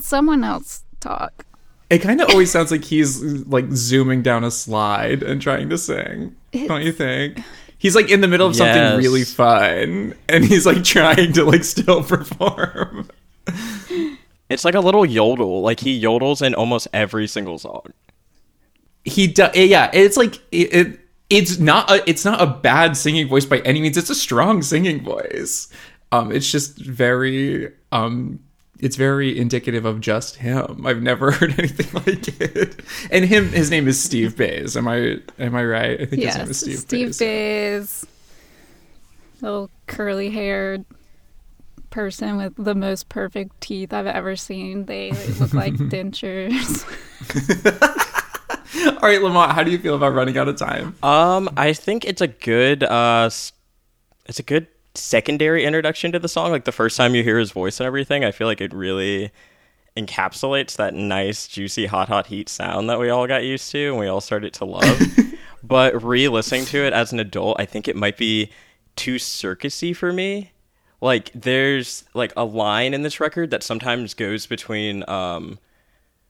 someone 0.00 0.44
else 0.44 0.84
talk. 1.00 1.46
It 1.88 2.00
kind 2.00 2.20
of 2.20 2.30
always 2.30 2.50
sounds 2.50 2.70
like 2.70 2.84
he's 2.84 3.20
like 3.46 3.66
zooming 3.72 4.22
down 4.22 4.44
a 4.44 4.50
slide 4.50 5.22
and 5.22 5.40
trying 5.40 5.68
to 5.70 5.78
sing. 5.78 6.36
Don't 6.52 6.82
you 6.82 6.92
think? 6.92 7.40
He's 7.78 7.94
like 7.96 8.10
in 8.10 8.20
the 8.20 8.28
middle 8.28 8.46
of 8.46 8.54
something 8.56 8.98
really 8.98 9.24
fun, 9.24 10.14
and 10.28 10.44
he's 10.44 10.66
like 10.66 10.84
trying 10.84 11.32
to 11.34 11.44
like 11.44 11.64
still 11.64 12.02
perform. 12.14 13.08
It's 14.48 14.64
like 14.64 14.74
a 14.74 14.80
little 14.80 15.06
yodel. 15.06 15.62
Like 15.62 15.80
he 15.80 16.02
yodels 16.02 16.44
in 16.44 16.54
almost 16.54 16.88
every 16.92 17.26
single 17.26 17.58
song. 17.58 17.92
he 19.04 19.26
does 19.26 19.54
yeah 19.56 19.90
it's 19.94 20.16
like 20.18 20.36
it, 20.52 20.74
it 20.74 21.00
it's 21.30 21.58
not 21.58 21.90
a 21.90 22.02
it's 22.10 22.24
not 22.24 22.40
a 22.42 22.46
bad 22.46 22.96
singing 22.96 23.28
voice 23.28 23.46
by 23.46 23.58
any 23.60 23.80
means 23.80 23.96
it's 23.96 24.10
a 24.10 24.14
strong 24.14 24.60
singing 24.62 25.02
voice 25.02 25.72
um 26.12 26.30
it's 26.30 26.50
just 26.50 26.76
very 26.78 27.72
um 27.92 28.38
it's 28.80 28.96
very 28.96 29.38
indicative 29.38 29.84
of 29.84 30.00
just 30.00 30.36
him. 30.36 30.86
I've 30.86 31.02
never 31.02 31.30
heard 31.32 31.58
anything 31.58 32.02
like 32.06 32.40
it. 32.40 32.80
And 33.10 33.24
him 33.24 33.48
his 33.48 33.70
name 33.70 33.86
is 33.86 34.02
steve 34.02 34.36
bays. 34.36 34.76
Am 34.76 34.88
i 34.88 35.18
am 35.38 35.54
i 35.54 35.64
right? 35.64 36.00
I 36.00 36.06
think 36.06 36.22
his 36.22 36.36
name 36.36 36.50
is 36.50 36.60
steve, 36.60 36.78
Steve 36.78 37.06
bays. 37.08 37.18
Bays, 37.18 38.06
little 39.40 39.70
curly 39.86 40.30
haired 40.30 40.84
person 41.90 42.36
with 42.36 42.54
the 42.56 42.74
most 42.74 43.08
perfect 43.08 43.60
teeth 43.60 43.92
I've 43.92 44.06
ever 44.06 44.36
seen. 44.36 44.86
They 44.86 45.10
look 45.38 45.52
like 45.52 45.74
dentures. 45.74 46.84
all 48.86 49.08
right 49.08 49.20
lamont 49.22 49.52
how 49.52 49.62
do 49.62 49.70
you 49.70 49.78
feel 49.78 49.96
about 49.96 50.14
running 50.14 50.38
out 50.38 50.48
of 50.48 50.56
time? 50.56 50.94
Um, 51.02 51.50
I 51.56 51.72
think 51.72 52.04
it's 52.04 52.20
a 52.20 52.28
good 52.28 52.82
uh, 52.82 53.28
it's 54.26 54.38
a 54.38 54.42
good 54.42 54.68
secondary 54.94 55.64
introduction 55.64 56.12
to 56.12 56.18
the 56.18 56.28
song. 56.28 56.50
Like 56.50 56.64
the 56.64 56.72
first 56.72 56.96
time 56.96 57.14
you 57.14 57.22
hear 57.22 57.38
his 57.38 57.52
voice 57.52 57.80
and 57.80 57.86
everything, 57.86 58.24
I 58.24 58.32
feel 58.32 58.46
like 58.46 58.60
it 58.60 58.72
really 58.72 59.30
encapsulates 59.96 60.76
that 60.76 60.94
nice, 60.94 61.48
juicy, 61.48 61.86
hot, 61.86 62.08
hot 62.08 62.26
heat 62.26 62.48
sound 62.48 62.88
that 62.88 63.00
we 63.00 63.10
all 63.10 63.26
got 63.26 63.44
used 63.44 63.70
to 63.72 63.88
and 63.88 63.98
we 63.98 64.06
all 64.06 64.20
started 64.20 64.52
to 64.54 64.64
love. 64.64 65.00
but 65.62 66.02
re-listening 66.02 66.64
to 66.66 66.78
it 66.78 66.92
as 66.92 67.12
an 67.12 67.20
adult, 67.20 67.60
I 67.60 67.66
think 67.66 67.88
it 67.88 67.96
might 67.96 68.16
be 68.16 68.50
too 68.96 69.16
circusy 69.16 69.94
for 69.94 70.12
me. 70.12 70.52
Like 71.00 71.30
there's 71.34 72.04
like 72.14 72.32
a 72.36 72.44
line 72.44 72.94
in 72.94 73.02
this 73.02 73.20
record 73.20 73.50
that 73.50 73.62
sometimes 73.62 74.14
goes 74.14 74.46
between 74.46 75.08
um 75.08 75.58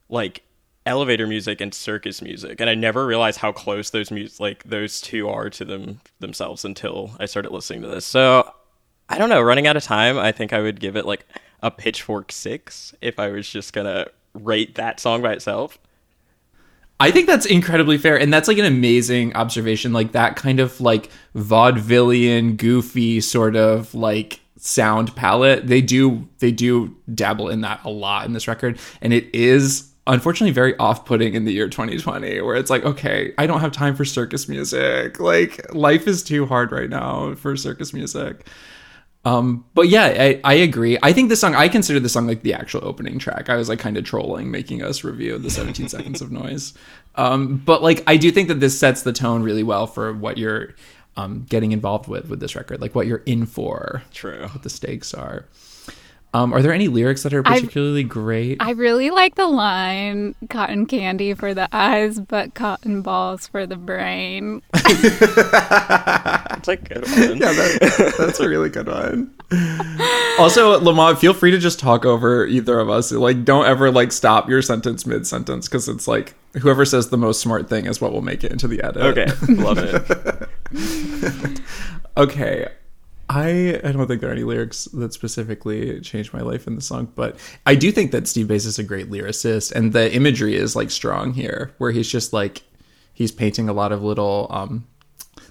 like 0.08 0.42
elevator 0.86 1.26
music 1.26 1.60
and 1.60 1.74
circus 1.74 2.22
music 2.22 2.60
and 2.60 2.70
i 2.70 2.74
never 2.74 3.06
realized 3.06 3.38
how 3.38 3.52
close 3.52 3.90
those 3.90 4.10
mus- 4.10 4.40
like 4.40 4.62
those 4.64 5.00
two 5.00 5.28
are 5.28 5.50
to 5.50 5.64
them 5.64 6.00
themselves 6.20 6.64
until 6.64 7.14
i 7.20 7.26
started 7.26 7.52
listening 7.52 7.82
to 7.82 7.88
this 7.88 8.06
so 8.06 8.50
i 9.08 9.18
don't 9.18 9.28
know 9.28 9.42
running 9.42 9.66
out 9.66 9.76
of 9.76 9.82
time 9.82 10.18
i 10.18 10.32
think 10.32 10.52
i 10.52 10.60
would 10.60 10.80
give 10.80 10.96
it 10.96 11.04
like 11.04 11.26
a 11.62 11.70
pitchfork 11.70 12.32
six 12.32 12.94
if 13.02 13.18
i 13.18 13.28
was 13.28 13.48
just 13.48 13.72
gonna 13.72 14.06
rate 14.32 14.74
that 14.76 14.98
song 14.98 15.20
by 15.20 15.32
itself 15.32 15.78
I 17.00 17.10
think 17.10 17.26
that's 17.26 17.46
incredibly 17.46 17.96
fair, 17.96 18.20
and 18.20 18.30
that's 18.30 18.46
like 18.46 18.58
an 18.58 18.66
amazing 18.66 19.34
observation. 19.34 19.94
Like 19.94 20.12
that 20.12 20.36
kind 20.36 20.60
of 20.60 20.82
like 20.82 21.08
vaudevillian, 21.34 22.58
goofy 22.58 23.22
sort 23.22 23.56
of 23.56 23.94
like 23.94 24.40
sound 24.58 25.16
palette. 25.16 25.66
They 25.66 25.80
do 25.80 26.28
they 26.40 26.52
do 26.52 26.94
dabble 27.12 27.48
in 27.48 27.62
that 27.62 27.82
a 27.84 27.90
lot 27.90 28.26
in 28.26 28.34
this 28.34 28.46
record, 28.46 28.78
and 29.00 29.14
it 29.14 29.34
is 29.34 29.89
unfortunately 30.10 30.52
very 30.52 30.76
off-putting 30.78 31.34
in 31.34 31.44
the 31.44 31.52
year 31.52 31.68
2020 31.68 32.40
where 32.42 32.56
it's 32.56 32.70
like 32.70 32.84
okay 32.84 33.32
i 33.38 33.46
don't 33.46 33.60
have 33.60 33.72
time 33.72 33.94
for 33.94 34.04
circus 34.04 34.48
music 34.48 35.18
like 35.20 35.72
life 35.74 36.06
is 36.06 36.22
too 36.22 36.44
hard 36.46 36.72
right 36.72 36.90
now 36.90 37.34
for 37.34 37.56
circus 37.56 37.92
music 37.92 38.46
um, 39.24 39.66
but 39.74 39.88
yeah, 39.88 40.04
I, 40.04 40.40
I 40.44 40.54
agree. 40.54 40.96
I 41.02 41.12
think 41.12 41.28
this 41.28 41.40
song, 41.40 41.54
I 41.54 41.68
consider 41.68 42.00
this 42.00 42.14
song 42.14 42.26
like 42.26 42.42
the 42.42 42.54
actual 42.54 42.84
opening 42.86 43.18
track. 43.18 43.50
I 43.50 43.56
was 43.56 43.68
like 43.68 43.78
kind 43.78 43.98
of 43.98 44.04
trolling, 44.04 44.50
making 44.50 44.82
us 44.82 45.04
review 45.04 45.36
the 45.36 45.50
17 45.50 45.88
seconds 45.90 46.22
of 46.22 46.32
noise. 46.32 46.72
Um, 47.16 47.58
but 47.58 47.82
like, 47.82 48.02
I 48.06 48.16
do 48.16 48.30
think 48.30 48.48
that 48.48 48.60
this 48.60 48.78
sets 48.78 49.02
the 49.02 49.12
tone 49.12 49.42
really 49.42 49.62
well 49.62 49.86
for 49.86 50.14
what 50.14 50.38
you're 50.38 50.74
um, 51.16 51.44
getting 51.48 51.72
involved 51.72 52.08
with 52.08 52.30
with 52.30 52.40
this 52.40 52.56
record, 52.56 52.80
like 52.80 52.94
what 52.94 53.06
you're 53.06 53.22
in 53.26 53.44
for, 53.44 54.02
true 54.12 54.42
what 54.42 54.62
the 54.62 54.70
stakes 54.70 55.12
are. 55.12 55.46
Um, 56.32 56.52
are 56.52 56.62
there 56.62 56.72
any 56.72 56.86
lyrics 56.88 57.24
that 57.24 57.34
are 57.34 57.42
I- 57.44 57.54
particularly 57.60 58.04
great? 58.04 58.58
I 58.60 58.70
really 58.70 59.10
like 59.10 59.34
the 59.34 59.48
line 59.48 60.34
cotton 60.48 60.86
candy 60.86 61.34
for 61.34 61.54
the 61.54 61.68
eyes, 61.72 62.20
but 62.20 62.54
cotton 62.54 63.02
balls 63.02 63.48
for 63.48 63.66
the 63.66 63.76
brain. 63.76 64.62
it's 64.74 66.68
like 66.68 66.88
good 66.88 67.02
one. 67.02 67.36
yeah, 67.36 67.52
that, 67.52 68.14
that's 68.18 68.38
a 68.40 68.48
really 68.48 68.68
good 68.68 68.86
one. 68.86 69.34
Also, 70.38 70.78
Lamont, 70.80 71.18
feel 71.18 71.34
free 71.34 71.50
to 71.50 71.58
just 71.58 71.80
talk 71.80 72.04
over 72.06 72.46
either 72.46 72.78
of 72.78 72.88
us. 72.88 73.10
Like, 73.10 73.44
don't 73.44 73.66
ever 73.66 73.90
like 73.90 74.12
stop 74.12 74.48
your 74.48 74.62
sentence 74.62 75.04
mid 75.06 75.26
sentence 75.26 75.68
because 75.68 75.88
it's 75.88 76.06
like 76.06 76.34
whoever 76.60 76.84
says 76.84 77.08
the 77.10 77.18
most 77.18 77.40
smart 77.40 77.68
thing 77.68 77.86
is 77.86 78.00
what 78.00 78.12
will 78.12 78.22
make 78.22 78.44
it 78.44 78.52
into 78.52 78.68
the 78.68 78.82
edit. 78.82 79.02
okay 79.18 79.26
love 79.54 79.78
it 79.78 81.60
okay. 82.16 82.68
I 83.30 83.80
I 83.84 83.92
don't 83.92 84.08
think 84.08 84.20
there 84.20 84.28
are 84.28 84.32
any 84.32 84.42
lyrics 84.42 84.86
that 84.86 85.12
specifically 85.14 86.00
changed 86.00 86.32
my 86.32 86.40
life 86.40 86.66
in 86.66 86.74
the 86.74 86.80
song, 86.80 87.12
but 87.14 87.36
I 87.64 87.76
do 87.76 87.92
think 87.92 88.10
that 88.10 88.26
Steve 88.26 88.48
Bays 88.48 88.66
is 88.66 88.78
a 88.78 88.82
great 88.82 89.08
lyricist, 89.08 89.70
and 89.70 89.92
the 89.92 90.12
imagery 90.12 90.56
is 90.56 90.74
like 90.74 90.90
strong 90.90 91.32
here, 91.32 91.72
where 91.78 91.92
he's 91.92 92.10
just 92.10 92.32
like 92.32 92.62
he's 93.14 93.30
painting 93.30 93.68
a 93.68 93.72
lot 93.72 93.92
of 93.92 94.02
little 94.02 94.48
um 94.50 94.84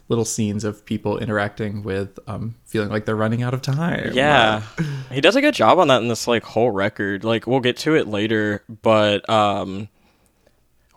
little 0.10 0.26
scenes 0.26 0.66
of 0.66 0.84
people 0.86 1.20
interacting 1.20 1.82
with 1.82 2.20
um 2.28 2.56
feeling 2.66 2.90
like 2.90 3.06
they're 3.06 3.16
running 3.16 3.44
out 3.44 3.54
of 3.54 3.62
time. 3.62 4.12
Yeah. 4.14 4.64
he 5.10 5.22
does 5.22 5.38
a 5.38 5.42
good 5.42 5.54
job 5.54 5.80
on 5.80 5.88
that 5.88 6.02
in 6.02 6.10
this 6.10 6.28
like 6.28 6.44
whole 6.44 6.72
record. 6.72 7.24
Like 7.24 7.48
we'll 7.48 7.62
get 7.62 7.78
to 7.78 7.96
it 7.96 8.10
later, 8.10 8.62
but 8.82 9.28
um 9.30 9.88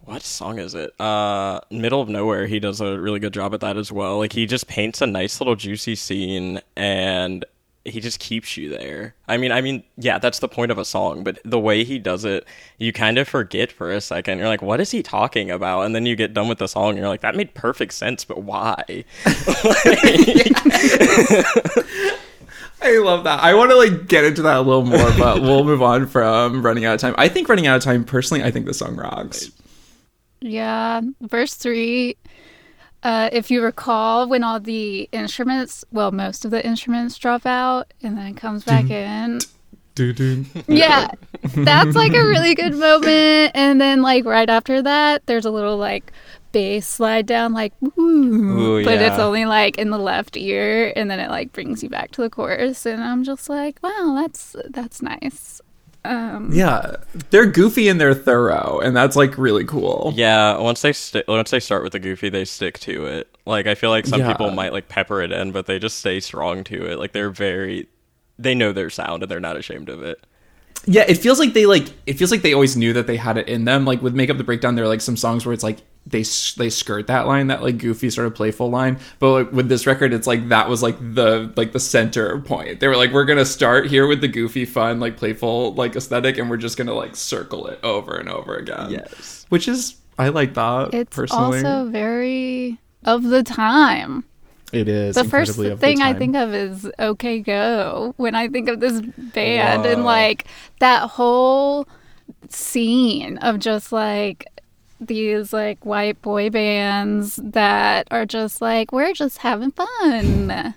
what 0.04 0.22
song 0.22 0.58
is 0.58 0.74
it? 0.74 0.98
Uh 1.00 1.60
Middle 1.70 2.00
of 2.00 2.08
Nowhere, 2.08 2.46
he 2.46 2.58
does 2.60 2.80
a 2.80 2.98
really 2.98 3.20
good 3.20 3.32
job 3.32 3.54
at 3.54 3.60
that 3.60 3.76
as 3.76 3.90
well. 3.92 4.18
Like 4.18 4.32
he 4.32 4.46
just 4.46 4.66
paints 4.66 5.00
a 5.00 5.06
nice 5.06 5.40
little 5.40 5.56
juicy 5.56 5.94
scene 5.94 6.60
and 6.76 7.44
he 7.84 8.00
just 8.00 8.20
keeps 8.20 8.56
you 8.56 8.68
there. 8.68 9.14
I 9.26 9.36
mean, 9.36 9.50
I 9.50 9.60
mean, 9.60 9.82
yeah, 9.96 10.18
that's 10.18 10.38
the 10.38 10.48
point 10.48 10.70
of 10.70 10.78
a 10.78 10.84
song, 10.84 11.24
but 11.24 11.40
the 11.44 11.58
way 11.58 11.82
he 11.82 11.98
does 11.98 12.24
it, 12.24 12.46
you 12.78 12.92
kind 12.92 13.18
of 13.18 13.26
forget 13.26 13.72
for 13.72 13.90
a 13.90 14.00
second. 14.00 14.38
You're 14.38 14.46
like, 14.46 14.62
what 14.62 14.80
is 14.80 14.92
he 14.92 15.02
talking 15.02 15.50
about? 15.50 15.82
And 15.82 15.94
then 15.94 16.06
you 16.06 16.14
get 16.14 16.32
done 16.32 16.46
with 16.48 16.58
the 16.58 16.68
song 16.68 16.90
and 16.90 16.98
you're 16.98 17.08
like, 17.08 17.22
that 17.22 17.34
made 17.34 17.54
perfect 17.54 17.94
sense, 17.94 18.24
but 18.24 18.42
why? 18.42 19.04
I 22.84 22.98
love 22.98 23.24
that. 23.24 23.40
I 23.42 23.54
want 23.54 23.70
to 23.70 23.76
like 23.76 24.06
get 24.08 24.24
into 24.24 24.42
that 24.42 24.56
a 24.58 24.60
little 24.60 24.84
more, 24.84 25.10
but 25.18 25.40
we'll 25.42 25.64
move 25.64 25.82
on 25.82 26.06
from 26.06 26.64
running 26.64 26.84
out 26.84 26.94
of 26.94 27.00
time. 27.00 27.14
I 27.18 27.28
think 27.28 27.48
running 27.48 27.66
out 27.66 27.76
of 27.76 27.82
time 27.82 28.04
personally, 28.04 28.42
I 28.42 28.50
think 28.50 28.66
the 28.66 28.74
song 28.74 28.96
rocks. 28.96 29.50
Yeah, 30.42 31.00
verse 31.20 31.54
three. 31.54 32.16
Uh, 33.02 33.28
if 33.32 33.50
you 33.50 33.62
recall, 33.62 34.28
when 34.28 34.44
all 34.44 34.60
the 34.60 35.08
instruments, 35.10 35.84
well, 35.90 36.12
most 36.12 36.44
of 36.44 36.50
the 36.50 36.64
instruments 36.64 37.18
drop 37.18 37.46
out 37.46 37.92
and 38.02 38.16
then 38.16 38.26
it 38.26 38.36
comes 38.36 38.64
back 38.64 38.90
in. 38.90 39.40
Doo-doo. 39.94 40.44
Yeah, 40.68 41.10
that's 41.42 41.96
like 41.96 42.14
a 42.14 42.24
really 42.24 42.54
good 42.54 42.74
moment. 42.74 43.52
And 43.54 43.80
then, 43.80 44.02
like, 44.02 44.24
right 44.24 44.48
after 44.48 44.80
that, 44.82 45.26
there's 45.26 45.44
a 45.44 45.50
little 45.50 45.76
like 45.76 46.12
bass 46.52 46.86
slide 46.86 47.26
down, 47.26 47.52
like, 47.52 47.72
ooh, 47.98 48.78
Ooh, 48.78 48.84
but 48.84 49.02
it's 49.02 49.18
only 49.18 49.46
like 49.46 49.78
in 49.78 49.90
the 49.90 49.98
left 49.98 50.36
ear, 50.36 50.92
and 50.96 51.10
then 51.10 51.18
it 51.18 51.28
like 51.28 51.52
brings 51.52 51.82
you 51.82 51.88
back 51.88 52.10
to 52.12 52.22
the 52.22 52.30
chorus. 52.30 52.86
And 52.86 53.02
I'm 53.02 53.24
just 53.24 53.48
like, 53.48 53.80
wow, 53.82 54.14
that's 54.16 54.56
that's 54.70 55.02
nice. 55.02 55.60
Um, 56.04 56.50
yeah, 56.52 56.96
they're 57.30 57.46
goofy 57.46 57.88
and 57.88 58.00
they're 58.00 58.14
thorough, 58.14 58.80
and 58.82 58.96
that's 58.96 59.14
like 59.14 59.38
really 59.38 59.64
cool. 59.64 60.12
Yeah, 60.16 60.58
once 60.58 60.82
they 60.82 60.92
st- 60.92 61.28
once 61.28 61.50
they 61.52 61.60
start 61.60 61.84
with 61.84 61.92
the 61.92 62.00
goofy, 62.00 62.28
they 62.28 62.44
stick 62.44 62.78
to 62.80 63.06
it. 63.06 63.28
Like 63.46 63.66
I 63.68 63.74
feel 63.76 63.90
like 63.90 64.06
some 64.06 64.20
Yeah. 64.20 64.32
people 64.32 64.50
might 64.50 64.72
like 64.72 64.88
pepper 64.88 65.22
it 65.22 65.30
in, 65.30 65.52
but 65.52 65.66
they 65.66 65.78
just 65.78 65.98
stay 65.98 66.18
strong 66.18 66.64
to 66.64 66.86
it. 66.90 66.98
Like 66.98 67.12
they're 67.12 67.30
very, 67.30 67.86
they 68.38 68.54
know 68.54 68.72
their 68.72 68.90
sound 68.90 69.22
and 69.22 69.30
they're 69.30 69.38
not 69.40 69.56
ashamed 69.56 69.88
of 69.88 70.02
it. 70.02 70.24
Yeah, 70.86 71.04
it 71.08 71.16
feels 71.18 71.38
like 71.38 71.52
they 71.54 71.66
like 71.66 71.86
it 72.06 72.14
feels 72.14 72.30
like 72.30 72.42
they 72.42 72.52
always 72.54 72.76
knew 72.76 72.92
that 72.94 73.06
they 73.06 73.16
had 73.16 73.38
it 73.38 73.48
in 73.48 73.64
them. 73.64 73.84
Like 73.84 74.02
with 74.02 74.14
Make 74.14 74.30
Up 74.30 74.36
the 74.38 74.44
Breakdown, 74.44 74.74
there 74.74 74.84
are 74.84 74.88
like 74.88 75.00
some 75.00 75.16
songs 75.16 75.46
where 75.46 75.52
it's 75.52 75.62
like 75.62 75.78
they 76.04 76.22
s- 76.22 76.54
they 76.54 76.68
skirt 76.70 77.06
that 77.06 77.28
line, 77.28 77.46
that 77.46 77.62
like 77.62 77.78
goofy 77.78 78.10
sort 78.10 78.26
of 78.26 78.34
playful 78.34 78.68
line. 78.68 78.98
But 79.20 79.30
like, 79.32 79.52
with 79.52 79.68
this 79.68 79.86
record, 79.86 80.12
it's 80.12 80.26
like 80.26 80.48
that 80.48 80.68
was 80.68 80.82
like 80.82 80.98
the 80.98 81.52
like 81.56 81.70
the 81.72 81.78
center 81.78 82.40
point. 82.40 82.80
They 82.80 82.88
were 82.88 82.96
like, 82.96 83.12
we're 83.12 83.24
gonna 83.24 83.44
start 83.44 83.86
here 83.86 84.08
with 84.08 84.20
the 84.20 84.26
goofy, 84.28 84.64
fun, 84.64 84.98
like 84.98 85.16
playful, 85.16 85.74
like 85.74 85.94
aesthetic, 85.94 86.38
and 86.38 86.50
we're 86.50 86.56
just 86.56 86.76
gonna 86.76 86.94
like 86.94 87.14
circle 87.14 87.68
it 87.68 87.78
over 87.84 88.16
and 88.16 88.28
over 88.28 88.56
again. 88.56 88.90
Yes. 88.90 89.46
which 89.50 89.68
is 89.68 89.96
I 90.18 90.28
like 90.30 90.54
that 90.54 90.92
It's 90.92 91.14
personally. 91.14 91.58
also 91.64 91.88
very 91.90 92.78
of 93.04 93.22
the 93.22 93.42
time. 93.44 94.24
It 94.72 94.88
is 94.88 95.14
The 95.14 95.24
first 95.24 95.50
incredibly 95.58 95.68
the 95.70 95.76
thing 95.76 96.02
I 96.02 96.14
think 96.14 96.34
of 96.36 96.52
is 96.54 96.90
OK 96.98 97.40
Go 97.40 98.14
when 98.16 98.34
I 98.34 98.48
think 98.48 98.68
of 98.68 98.80
this 98.80 99.00
band 99.00 99.86
and 99.86 100.04
like 100.04 100.46
that 100.80 101.10
whole 101.10 101.86
scene 102.48 103.38
of 103.38 103.58
just 103.58 103.92
like 103.92 104.46
these 105.00 105.52
like 105.52 105.84
white 105.84 106.20
boy 106.22 106.48
bands 106.50 107.36
that 107.42 108.06
are 108.10 108.24
just 108.26 108.60
like 108.62 108.92
we're 108.92 109.12
just 109.12 109.38
having 109.38 109.70
fun. 109.72 110.46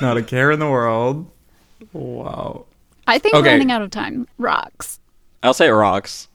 not 0.00 0.16
a 0.16 0.22
care 0.22 0.50
in 0.50 0.58
the 0.60 0.68
world. 0.70 1.30
Wow. 1.92 2.66
I 3.06 3.18
think 3.18 3.34
Okay. 3.34 3.52
running 3.52 3.70
out 3.70 3.82
of 3.82 3.90
time 3.90 4.26
rocks. 4.38 5.00
I'll 5.42 5.54
say 5.54 5.68
it 5.68 5.72
rocks. 5.72 6.28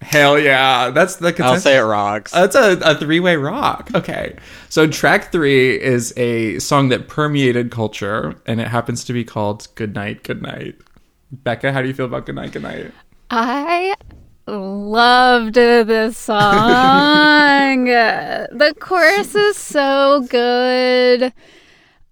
Hell 0.00 0.38
yeah, 0.38 0.90
that's 0.90 1.16
the 1.16 1.34
I'll 1.40 1.58
say 1.58 1.76
it 1.76 1.82
rocks. 1.82 2.30
That's 2.30 2.54
a, 2.54 2.78
a 2.84 2.94
three 2.94 3.18
way 3.18 3.36
rock. 3.36 3.90
Okay. 3.94 4.36
So, 4.68 4.86
track 4.86 5.32
three 5.32 5.80
is 5.80 6.14
a 6.16 6.58
song 6.60 6.88
that 6.90 7.08
permeated 7.08 7.72
culture, 7.72 8.40
and 8.46 8.60
it 8.60 8.68
happens 8.68 9.02
to 9.04 9.12
be 9.12 9.24
called 9.24 9.66
Good 9.74 9.94
Night, 9.94 10.22
Good 10.22 10.40
Night. 10.40 10.76
Becca, 11.32 11.72
how 11.72 11.82
do 11.82 11.88
you 11.88 11.94
feel 11.94 12.06
about 12.06 12.26
Good 12.26 12.36
Night, 12.36 12.52
Good 12.52 12.62
Night? 12.62 12.92
I 13.30 13.94
loved 14.46 15.54
this 15.54 16.16
song. 16.16 17.84
the 17.84 18.74
chorus 18.78 19.34
is 19.34 19.56
so 19.56 20.26
good. 20.30 21.32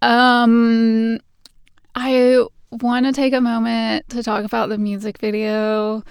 Um 0.02 1.18
I 1.94 2.44
want 2.70 3.06
to 3.06 3.12
take 3.12 3.32
a 3.32 3.40
moment 3.40 4.08
to 4.10 4.22
talk 4.22 4.44
about 4.44 4.68
the 4.68 4.76
music 4.76 5.18
video 5.18 6.04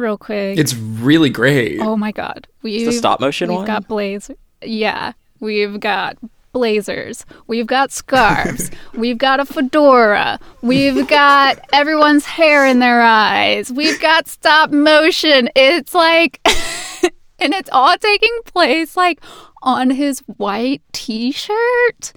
real 0.00 0.18
quick. 0.18 0.58
It's 0.58 0.74
really 0.74 1.30
great. 1.30 1.80
oh 1.80 1.96
my 1.96 2.12
god. 2.12 2.48
We 2.62 2.84
the 2.84 2.92
stop 2.92 3.20
motion 3.20 3.48
We've 3.50 3.58
one? 3.58 3.66
got 3.66 3.86
blaze. 3.88 4.30
Yeah, 4.62 5.12
we've 5.38 5.78
got 5.80 6.16
blazers. 6.52 7.24
We've 7.46 7.66
got 7.66 7.92
scarves. 7.92 8.70
we've 8.94 9.18
got 9.18 9.40
a 9.40 9.44
fedora. 9.44 10.40
We've 10.62 11.06
got 11.06 11.60
everyone's 11.72 12.26
hair 12.26 12.66
in 12.66 12.80
their 12.80 13.00
eyes. 13.00 13.70
We've 13.70 14.00
got 14.00 14.26
stop 14.28 14.70
motion. 14.70 15.48
It's 15.54 15.94
like, 15.94 16.40
and 17.38 17.54
it's 17.54 17.70
all 17.72 17.96
taking 17.96 18.36
place 18.46 18.96
like 18.96 19.20
on 19.62 19.90
his 19.90 20.20
white 20.36 20.82
t-shirt. 20.92 22.12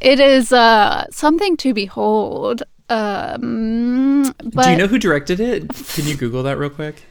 It 0.00 0.20
is 0.20 0.52
uh 0.52 1.06
something 1.10 1.56
to 1.58 1.74
behold. 1.74 2.62
Um, 2.90 4.32
but 4.42 4.64
do 4.64 4.70
you 4.70 4.76
know 4.78 4.86
who 4.86 4.98
directed 4.98 5.40
it? 5.40 5.68
Can 5.94 6.06
you 6.06 6.16
Google 6.16 6.42
that 6.44 6.56
real 6.56 6.70
quick? 6.70 7.02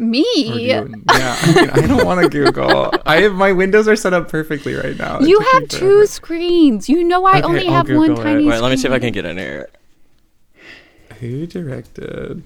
Me? 0.00 0.24
Or 0.48 0.52
do 0.54 0.60
you- 0.60 0.66
yeah, 0.68 1.36
I, 1.40 1.54
mean, 1.54 1.70
I 1.70 1.86
don't 1.86 2.04
want 2.06 2.20
to 2.22 2.28
Google. 2.28 2.92
I 3.06 3.20
have 3.22 3.34
my 3.34 3.52
windows 3.52 3.86
are 3.88 3.96
set 3.96 4.12
up 4.12 4.28
perfectly 4.28 4.74
right 4.74 4.96
now. 4.98 5.20
You 5.20 5.38
took 5.38 5.46
me 5.46 5.52
have 5.52 5.70
forever. 5.70 5.86
two 5.86 6.06
screens. 6.06 6.88
You 6.88 7.04
know 7.04 7.24
I 7.26 7.38
Okay, 7.38 7.42
only 7.46 7.66
I'll 7.68 7.74
have 7.74 7.90
one 7.90 8.12
it. 8.12 8.16
tiny 8.16 8.46
Wait, 8.46 8.60
let 8.60 8.70
me 8.70 8.76
see 8.76 8.88
if 8.88 8.92
I 8.92 8.98
can 8.98 9.12
get 9.12 9.24
in 9.26 9.36
here. 9.38 9.68
Who 11.20 11.46
directed? 11.46 12.42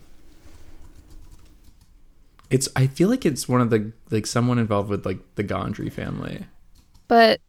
It's. 2.51 2.69
I 2.77 2.87
feel 2.89 3.09
like 3.09 3.25
it's 3.25 3.49
one 3.49 3.61
of 3.61 3.71
the 3.71 3.93
like 4.11 4.27
someone 4.27 4.59
involved 4.59 4.91
with 4.91 5.07
like 5.07 5.19
the 5.37 5.45
Gondry 5.45 5.91
family. 5.93 6.45
But 7.09 7.41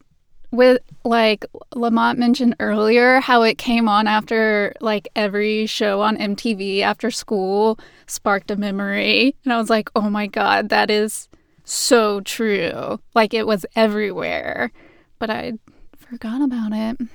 with 0.50 0.80
like 1.04 1.44
Lamont 1.74 2.18
mentioned 2.18 2.56
earlier, 2.60 3.20
how 3.20 3.42
it 3.42 3.58
came 3.58 3.88
on 3.88 4.06
after 4.06 4.74
like 4.80 5.08
every 5.16 5.66
show 5.66 6.00
on 6.00 6.16
MTV 6.16 6.80
after 6.80 7.10
school 7.10 7.78
sparked 8.06 8.50
a 8.50 8.56
memory. 8.56 9.34
And 9.44 9.52
I 9.52 9.58
was 9.58 9.70
like, 9.70 9.90
oh 9.96 10.10
my 10.10 10.26
God, 10.26 10.68
that 10.70 10.90
is 10.90 11.28
so 11.64 12.20
true. 12.20 13.00
Like 13.14 13.34
it 13.34 13.46
was 13.46 13.66
everywhere. 13.74 14.72
But 15.18 15.30
I 15.30 15.54
forgot 15.96 16.42
about 16.42 16.72
it. 16.72 17.08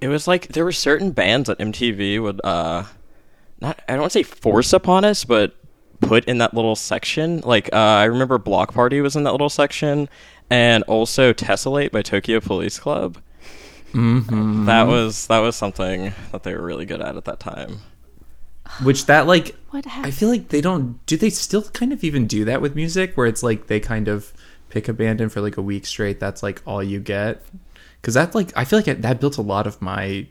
It 0.00 0.08
was 0.08 0.26
like 0.26 0.48
there 0.48 0.64
were 0.64 0.72
certain 0.72 1.12
bands 1.12 1.48
that 1.48 1.58
MTV 1.58 2.20
would 2.20 2.40
uh 2.44 2.84
not 3.60 3.80
I 3.88 3.92
don't 3.92 4.00
want 4.00 4.12
to 4.12 4.18
say 4.18 4.22
force 4.24 4.72
upon 4.72 5.04
us, 5.04 5.24
but 5.24 5.54
put 6.02 6.24
in 6.26 6.38
that 6.38 6.52
little 6.52 6.76
section. 6.76 7.40
Like 7.40 7.70
uh, 7.72 7.76
I 7.76 8.04
remember 8.04 8.38
Bloc 8.38 8.74
Party 8.74 9.00
was 9.00 9.16
in 9.16 9.22
that 9.24 9.32
little 9.32 9.48
section, 9.48 10.08
and 10.52 10.84
also 10.84 11.32
Tessellate 11.32 11.92
by 11.92 12.02
Tokyo 12.02 12.38
Police 12.38 12.78
Club. 12.78 13.16
Mm-hmm. 13.92 14.66
That 14.66 14.86
was 14.86 15.26
that 15.28 15.38
was 15.38 15.56
something 15.56 16.12
that 16.30 16.42
they 16.42 16.54
were 16.54 16.62
really 16.62 16.84
good 16.84 17.00
at 17.00 17.16
at 17.16 17.24
that 17.24 17.40
time. 17.40 17.78
Which 18.82 19.06
that 19.06 19.26
like 19.26 19.56
What 19.70 19.86
I 19.86 20.10
feel 20.10 20.28
like 20.28 20.48
they 20.48 20.60
don't 20.60 21.04
do 21.06 21.16
they 21.16 21.30
still 21.30 21.62
kind 21.62 21.90
of 21.92 22.04
even 22.04 22.26
do 22.26 22.44
that 22.44 22.60
with 22.60 22.74
music 22.74 23.16
where 23.16 23.26
it's 23.26 23.42
like 23.42 23.68
they 23.68 23.80
kind 23.80 24.08
of 24.08 24.32
pick 24.68 24.88
a 24.88 24.92
band 24.92 25.22
and 25.22 25.32
for 25.32 25.40
like 25.40 25.56
a 25.56 25.62
week 25.62 25.84
straight 25.86 26.20
that's 26.20 26.42
like 26.42 26.62
all 26.66 26.82
you 26.82 27.00
get 27.00 27.42
because 28.00 28.14
that 28.14 28.34
like 28.34 28.52
I 28.56 28.64
feel 28.64 28.78
like 28.78 28.88
it, 28.88 29.02
that 29.02 29.20
built 29.20 29.38
a 29.38 29.42
lot 29.42 29.66
of 29.66 29.80
my 29.80 30.26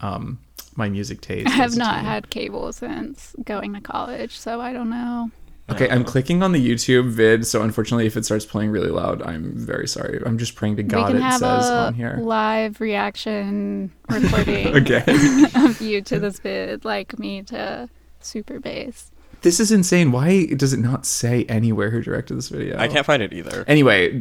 um 0.00 0.38
my 0.76 0.88
music 0.88 1.20
taste. 1.20 1.48
I 1.48 1.50
have 1.50 1.76
not 1.76 1.96
teen. 1.96 2.04
had 2.04 2.30
cable 2.30 2.72
since 2.72 3.34
going 3.44 3.74
to 3.74 3.80
college, 3.80 4.38
so 4.38 4.60
I 4.60 4.72
don't 4.72 4.90
know. 4.90 5.32
Okay, 5.70 5.88
I'm 5.90 6.02
clicking 6.02 6.42
on 6.42 6.52
the 6.52 6.66
YouTube 6.66 7.10
vid, 7.10 7.46
so 7.46 7.60
unfortunately, 7.62 8.06
if 8.06 8.16
it 8.16 8.24
starts 8.24 8.46
playing 8.46 8.70
really 8.70 8.88
loud, 8.88 9.20
I'm 9.22 9.52
very 9.54 9.86
sorry. 9.86 10.18
I'm 10.24 10.38
just 10.38 10.54
praying 10.54 10.76
to 10.76 10.82
God 10.82 11.14
it 11.14 11.20
says 11.32 11.42
a 11.42 11.72
on 11.74 11.94
here. 11.94 12.16
live 12.20 12.80
reaction 12.80 13.92
recording 14.08 14.68
Okay, 14.76 15.04
of 15.54 15.80
you 15.82 16.00
to 16.02 16.18
this 16.18 16.38
vid, 16.38 16.84
like 16.86 17.18
me 17.18 17.42
to 17.44 17.88
Super 18.20 18.58
Bass. 18.60 19.10
this 19.42 19.60
is 19.60 19.70
insane. 19.70 20.10
Why 20.10 20.46
does 20.46 20.72
it 20.72 20.78
not 20.80 21.04
say 21.04 21.44
anywhere 21.44 21.90
who 21.90 22.00
directed 22.02 22.34
this 22.36 22.48
video? 22.48 22.78
I 22.78 22.88
can't 22.88 23.04
find 23.04 23.22
it 23.22 23.34
either. 23.34 23.64
Anyway, 23.68 24.20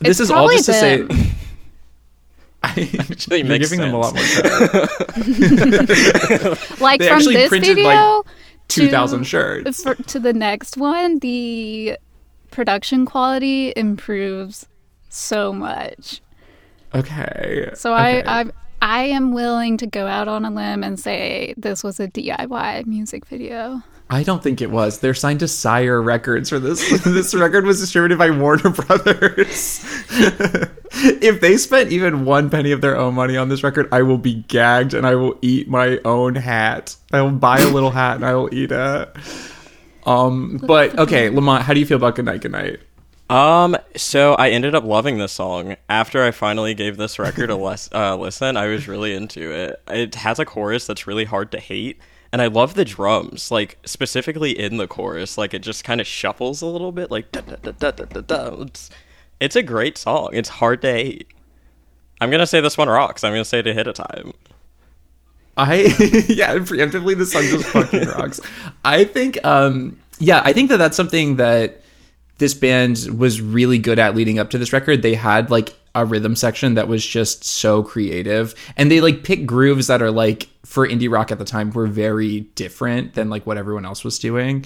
this 0.00 0.20
It's 0.20 0.20
is 0.20 0.30
all 0.30 0.46
probably 0.48 0.56
just 0.56 0.66
to 0.66 0.72
say. 0.74 1.08
I, 2.62 2.90
Actually 3.10 3.38
you're 3.38 3.46
makes 3.48 3.70
giving 3.70 3.80
them 3.80 3.94
a 3.94 3.98
lot 3.98 4.12
more 4.14 4.24
credit. 4.24 4.90
Like 6.80 7.00
They 7.00 7.08
from 7.08 7.24
this 7.24 7.50
video 7.50 7.84
like, 7.84 8.24
to- 8.24 8.30
Two 8.68 8.88
thousand 8.88 9.24
shirts. 9.24 9.82
for, 9.82 9.94
to 9.94 10.18
the 10.18 10.32
next 10.32 10.76
one, 10.76 11.18
the 11.20 11.98
production 12.50 13.06
quality 13.06 13.72
improves 13.76 14.66
so 15.08 15.52
much. 15.52 16.20
Okay. 16.94 17.70
So 17.74 17.94
okay. 17.94 18.22
I, 18.22 18.40
I 18.40 18.44
I 18.82 19.02
am 19.04 19.32
willing 19.32 19.76
to 19.78 19.86
go 19.86 20.06
out 20.06 20.28
on 20.28 20.44
a 20.44 20.50
limb 20.50 20.84
and 20.84 20.98
say 20.98 21.54
this 21.56 21.82
was 21.82 21.98
a 22.00 22.08
DIY 22.08 22.86
music 22.86 23.26
video. 23.26 23.82
I 24.08 24.22
don't 24.22 24.42
think 24.42 24.60
it 24.60 24.70
was. 24.70 25.00
They're 25.00 25.14
signed 25.14 25.40
to 25.40 25.48
Sire 25.48 26.00
Records 26.00 26.50
for 26.50 26.60
this. 26.60 27.02
this 27.04 27.34
record 27.34 27.64
was 27.64 27.80
distributed 27.80 28.18
by 28.18 28.30
Warner 28.30 28.70
Brothers. 28.70 29.84
if 30.92 31.40
they 31.40 31.56
spent 31.56 31.92
even 31.92 32.24
one 32.24 32.50
penny 32.50 32.72
of 32.72 32.80
their 32.80 32.96
own 32.96 33.14
money 33.14 33.36
on 33.36 33.48
this 33.48 33.62
record, 33.62 33.88
I 33.92 34.02
will 34.02 34.18
be 34.18 34.44
gagged 34.48 34.94
and 34.94 35.06
I 35.06 35.14
will 35.14 35.38
eat 35.42 35.68
my 35.68 35.98
own 36.04 36.34
hat. 36.34 36.96
I 37.12 37.22
will 37.22 37.32
buy 37.32 37.58
a 37.58 37.68
little 37.68 37.90
hat 37.90 38.16
and 38.16 38.24
I 38.24 38.34
will 38.34 38.52
eat 38.54 38.72
it. 38.72 39.16
Um, 40.04 40.58
but 40.58 40.98
okay, 40.98 41.28
Lamont, 41.30 41.64
how 41.64 41.74
do 41.74 41.80
you 41.80 41.86
feel 41.86 41.96
about 41.96 42.14
Goodnight 42.14 42.40
Goodnight? 42.40 42.80
Um, 43.28 43.76
so 43.96 44.34
I 44.34 44.50
ended 44.50 44.76
up 44.76 44.84
loving 44.84 45.18
this 45.18 45.32
song 45.32 45.76
after 45.88 46.22
I 46.22 46.30
finally 46.30 46.74
gave 46.74 46.96
this 46.96 47.18
record 47.18 47.50
a 47.50 47.56
les- 47.56 47.92
uh, 47.92 48.16
listen. 48.16 48.56
I 48.56 48.66
was 48.66 48.86
really 48.86 49.14
into 49.14 49.50
it. 49.50 49.82
It 49.88 50.14
has 50.14 50.38
a 50.38 50.44
chorus 50.44 50.86
that's 50.86 51.08
really 51.08 51.24
hard 51.24 51.50
to 51.50 51.58
hate, 51.58 51.98
and 52.30 52.40
I 52.40 52.46
love 52.46 52.74
the 52.74 52.84
drums, 52.84 53.50
like 53.50 53.78
specifically 53.84 54.56
in 54.56 54.76
the 54.76 54.86
chorus. 54.86 55.36
Like 55.36 55.54
it 55.54 55.62
just 55.62 55.82
kind 55.82 56.00
of 56.00 56.06
shuffles 56.06 56.62
a 56.62 56.66
little 56.66 56.92
bit, 56.92 57.10
like 57.10 57.32
da 57.32 57.40
da 57.40 57.56
da 57.56 57.72
da 57.72 58.04
da 58.04 58.20
da 58.20 58.66
it's 59.40 59.56
a 59.56 59.62
great 59.62 59.98
song. 59.98 60.30
It's 60.32 60.48
hard 60.48 60.82
to 60.82 60.92
hate. 60.92 61.28
I'm 62.20 62.30
gonna 62.30 62.46
say 62.46 62.60
this 62.60 62.78
one 62.78 62.88
rocks. 62.88 63.24
I'm 63.24 63.32
gonna 63.32 63.44
say 63.44 63.62
to 63.62 63.74
hit 63.74 63.86
a 63.86 63.92
time. 63.92 64.32
I 65.56 65.74
yeah, 66.28 66.54
preemptively 66.56 67.16
the 67.16 67.26
song 67.26 67.42
just 67.42 67.66
fucking 67.66 68.08
rocks. 68.18 68.40
I 68.84 69.04
think 69.04 69.44
um 69.44 69.98
yeah, 70.18 70.40
I 70.44 70.52
think 70.52 70.70
that 70.70 70.78
that's 70.78 70.96
something 70.96 71.36
that 71.36 71.82
this 72.38 72.54
band 72.54 73.06
was 73.16 73.40
really 73.40 73.78
good 73.78 73.98
at 73.98 74.14
leading 74.14 74.38
up 74.38 74.50
to 74.50 74.58
this 74.58 74.72
record. 74.72 75.02
They 75.02 75.14
had 75.14 75.50
like 75.50 75.74
a 75.94 76.04
rhythm 76.04 76.36
section 76.36 76.74
that 76.74 76.88
was 76.88 77.04
just 77.04 77.42
so 77.42 77.82
creative 77.82 78.54
and 78.76 78.90
they 78.90 79.00
like 79.00 79.24
pick 79.24 79.46
grooves 79.46 79.86
that 79.86 80.02
are 80.02 80.10
like 80.10 80.48
for 80.62 80.86
indie 80.86 81.10
rock 81.10 81.32
at 81.32 81.38
the 81.38 81.44
time 81.44 81.70
were 81.70 81.86
very 81.86 82.40
different 82.40 83.14
than 83.14 83.30
like 83.30 83.46
what 83.46 83.56
everyone 83.56 83.86
else 83.86 84.04
was 84.04 84.18
doing 84.18 84.62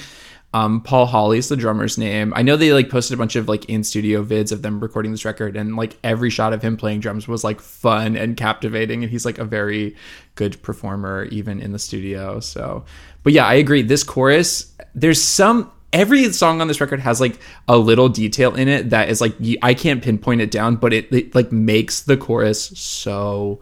um, 0.52 0.80
Paul 0.80 1.06
Hawley's 1.06 1.48
the 1.48 1.56
drummer's 1.56 1.96
name. 1.96 2.32
I 2.34 2.42
know 2.42 2.56
they 2.56 2.72
like 2.72 2.90
posted 2.90 3.14
a 3.14 3.18
bunch 3.18 3.36
of 3.36 3.48
like 3.48 3.66
in 3.66 3.84
studio 3.84 4.24
vids 4.24 4.50
of 4.50 4.62
them 4.62 4.80
recording 4.80 5.12
this 5.12 5.24
record, 5.24 5.56
and 5.56 5.76
like 5.76 5.96
every 6.02 6.30
shot 6.30 6.52
of 6.52 6.62
him 6.62 6.76
playing 6.76 7.00
drums 7.00 7.28
was 7.28 7.44
like 7.44 7.60
fun 7.60 8.16
and 8.16 8.36
captivating. 8.36 9.02
And 9.04 9.10
he's 9.10 9.24
like 9.24 9.38
a 9.38 9.44
very 9.44 9.94
good 10.34 10.60
performer 10.62 11.24
even 11.26 11.60
in 11.60 11.70
the 11.70 11.78
studio. 11.78 12.40
So, 12.40 12.84
but 13.22 13.32
yeah, 13.32 13.46
I 13.46 13.54
agree. 13.54 13.82
This 13.82 14.02
chorus, 14.02 14.74
there's 14.94 15.22
some 15.22 15.70
every 15.92 16.32
song 16.32 16.60
on 16.60 16.68
this 16.68 16.80
record 16.80 17.00
has 17.00 17.20
like 17.20 17.38
a 17.68 17.76
little 17.76 18.08
detail 18.08 18.54
in 18.54 18.68
it 18.68 18.90
that 18.90 19.08
is 19.08 19.20
like 19.20 19.34
I 19.62 19.74
can't 19.74 20.02
pinpoint 20.02 20.40
it 20.40 20.50
down, 20.50 20.76
but 20.76 20.92
it, 20.92 21.12
it 21.12 21.34
like 21.34 21.52
makes 21.52 22.00
the 22.00 22.16
chorus 22.16 22.76
so 22.78 23.60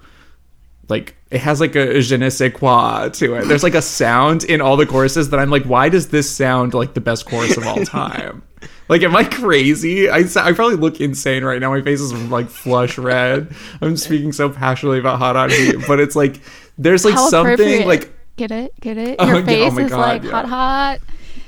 like 0.88 1.14
it 1.30 1.40
has 1.40 1.60
like 1.60 1.76
a 1.76 2.00
je 2.00 2.16
ne 2.16 2.30
sais 2.30 2.52
quoi 2.52 3.08
to 3.08 3.34
it. 3.34 3.46
There's 3.46 3.62
like 3.62 3.74
a 3.74 3.82
sound 3.82 4.44
in 4.44 4.60
all 4.60 4.76
the 4.76 4.86
choruses 4.86 5.30
that 5.30 5.40
I'm 5.40 5.50
like, 5.50 5.64
why 5.64 5.88
does 5.88 6.08
this 6.08 6.30
sound 6.30 6.74
like 6.74 6.94
the 6.94 7.00
best 7.00 7.26
chorus 7.26 7.56
of 7.56 7.66
all 7.66 7.84
time? 7.84 8.42
like, 8.88 9.02
am 9.02 9.14
I 9.14 9.24
crazy? 9.24 10.08
I, 10.08 10.24
I 10.36 10.52
probably 10.52 10.76
look 10.76 11.00
insane 11.00 11.44
right 11.44 11.60
now. 11.60 11.70
My 11.70 11.82
face 11.82 12.00
is 12.00 12.12
like 12.30 12.48
flush 12.48 12.96
red. 12.98 13.54
I'm 13.82 13.96
speaking 13.96 14.32
so 14.32 14.48
passionately 14.48 14.98
about 14.98 15.18
hot 15.18 15.36
hot 15.36 15.50
heat, 15.50 15.76
but 15.86 16.00
it's 16.00 16.16
like 16.16 16.40
there's 16.78 17.04
like 17.04 17.14
How 17.14 17.28
something 17.28 17.86
like 17.86 18.12
Get 18.38 18.52
it? 18.52 18.72
Get 18.80 18.96
it? 18.96 19.16
Oh, 19.18 19.26
Your 19.26 19.36
oh 19.38 19.44
face 19.44 19.72
my 19.74 19.82
is 19.82 19.90
God, 19.90 19.98
like 19.98 20.22
yeah. 20.22 20.30
hot, 20.30 20.46
hot. 20.46 20.98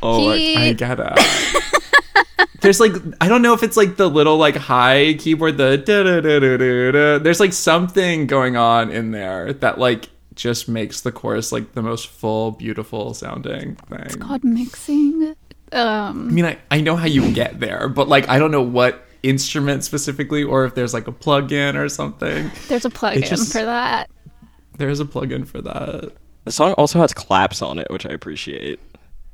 Oh, 0.03 0.23
like, 0.25 0.39
He- 0.39 0.57
I 0.57 0.73
get 0.73 0.99
it. 1.01 1.19
There's 2.61 2.79
like 2.79 2.93
I 3.23 3.29
don't 3.29 3.41
know 3.41 3.55
if 3.55 3.63
it's 3.63 3.77
like 3.77 3.97
the 3.97 4.09
little 4.11 4.37
like 4.37 4.55
high 4.55 5.15
keyboard 5.15 5.57
the 5.57 5.79
da 5.79 6.03
da 6.03 6.21
da 6.21 6.39
da 6.39 6.57
da 6.59 6.91
da. 6.93 7.19
There's 7.19 7.41
like 7.41 7.55
something 7.55 8.27
going 8.27 8.57
on 8.57 8.91
in 8.91 9.13
there 9.13 9.55
that 9.55 9.79
like 9.79 10.11
just 10.35 10.69
makes 10.69 11.01
the 11.01 11.11
chorus 11.11 11.53
like 11.53 11.73
the 11.73 11.81
most 11.83 12.09
full, 12.09 12.51
beautiful 12.53 13.15
sounding 13.15 13.77
thing. 13.77 13.99
It's 14.01 14.17
called 14.17 14.45
mixing. 14.45 15.35
Um, 15.73 16.29
I 16.29 16.33
mean, 16.33 16.45
I, 16.45 16.59
I 16.71 16.81
know 16.83 16.97
how 16.97 17.07
you 17.07 17.33
get 17.33 17.61
there, 17.61 17.89
but 17.89 18.09
like 18.09 18.29
I 18.29 18.39
don't 18.39 18.51
know 18.51 18.61
what 18.63 19.07
instrument 19.23 19.83
specifically, 19.85 20.43
or 20.43 20.65
if 20.67 20.75
there's 20.75 20.93
like 20.93 21.07
a 21.07 21.13
plug-in 21.13 21.77
or 21.77 21.89
something. 21.89 22.51
there's 22.69 22.85
a 22.85 22.91
plug-in 22.91 23.23
just- 23.23 23.53
for 23.53 23.63
that. 23.65 24.11
There's 24.77 25.01
a 25.01 25.05
plug-in 25.07 25.45
for 25.47 25.61
that. 25.63 26.11
the 26.45 26.53
song 26.53 26.73
also 26.75 27.01
has 27.01 27.13
claps 27.15 27.61
on 27.63 27.79
it, 27.79 27.87
which 27.91 28.05
I 28.07 28.11
appreciate. 28.11 28.81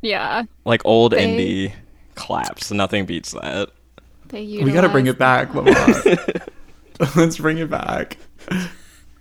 Yeah, 0.03 0.45
Like 0.65 0.83
old 0.85 1.13
They- 1.13 1.27
indie 1.27 1.73
claps. 2.15 2.71
Nothing 2.71 3.07
beats 3.07 3.33
that. 3.33 3.71
they 4.29 4.45
We 4.45 4.73
gotta 4.73 4.89
bring 4.89 5.07
it 5.07 5.19
back, 5.19 5.55
Let's 7.17 7.39
bring 7.39 7.59
it 7.59 7.71
back. 7.71 8.17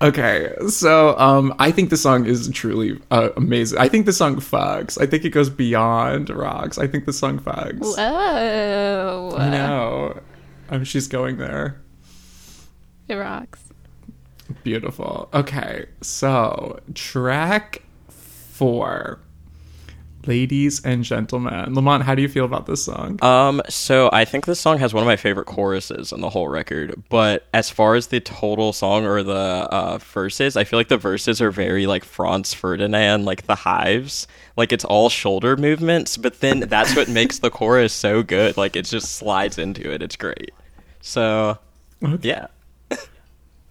Okay, 0.02 0.54
so 0.68 1.18
um, 1.18 1.54
I 1.58 1.72
think 1.72 1.90
the 1.90 1.98
song 1.98 2.26
is 2.26 2.50
truly 2.50 3.00
uh, 3.12 3.30
amazing. 3.38 3.80
I 3.80 3.88
think 3.88 4.06
the 4.06 4.14
song 4.14 4.36
fucks. 4.38 5.02
I 5.02 5.06
think 5.06 5.24
it 5.26 5.30
goes 5.30 5.50
beyond 5.50 6.30
rocks. 6.30 6.78
I 6.78 6.86
think 6.88 7.06
the 7.06 7.14
song 7.14 7.40
fucks. 7.40 7.80
Whoa, 7.80 9.36
I 9.38 9.50
know. 9.50 10.20
Um, 10.70 10.84
she's 10.84 11.08
going 11.08 11.38
there. 11.38 11.82
it 13.08 13.16
rocks. 13.16 13.62
Beautiful. 14.64 15.30
Okay, 15.34 15.86
so 16.02 16.80
track 16.94 17.82
four. 18.10 19.20
Ladies 20.28 20.84
and 20.84 21.04
gentlemen. 21.04 21.74
Lamont, 21.74 22.04
how 22.04 22.16
do 22.16 22.22
you 22.22 22.28
feel 22.28 22.46
about 22.46 22.66
this 22.66 22.84
song? 22.84 23.22
Um, 23.24 23.62
so 23.70 24.10
I 24.12 24.26
think 24.26 24.46
this 24.46 24.60
song 24.60 24.78
has 24.80 24.94
one 24.94 25.04
of 25.04 25.08
my 25.08 25.16
favorite 25.16 25.46
choruses 25.46 26.12
on 26.12 26.22
the 26.22 26.30
whole 26.30 26.48
record. 26.48 27.04
But 27.10 27.46
as 27.54 27.70
far 27.70 27.96
as 27.96 28.08
the 28.08 28.20
total 28.20 28.74
song 28.74 29.06
or 29.06 29.24
the 29.24 29.34
uh, 29.34 29.98
verses, 30.00 30.58
I 30.58 30.64
feel 30.64 30.80
like 30.80 30.88
the 30.88 30.98
verses 30.98 31.42
are 31.42 31.52
very 31.52 31.86
like 31.88 32.04
Franz 32.04 32.54
Ferdinand, 32.54 33.26
like 33.26 33.46
the 33.46 33.56
hives. 33.56 34.28
Like 34.58 34.72
it's 34.72 34.86
all 34.86 35.10
shoulder 35.10 35.58
movements, 35.58 36.18
but 36.18 36.40
then 36.40 36.62
that's 36.62 36.96
what 36.96 37.08
makes 37.10 37.40
the 37.40 37.50
chorus 37.50 37.94
so 37.94 38.24
good. 38.24 38.58
Like 38.58 38.76
it 38.76 38.86
just 38.86 39.16
slides 39.16 39.58
into 39.58 39.92
it. 39.92 40.02
It's 40.02 40.16
great. 40.16 40.52
So 41.02 41.58
yeah. 42.22 42.48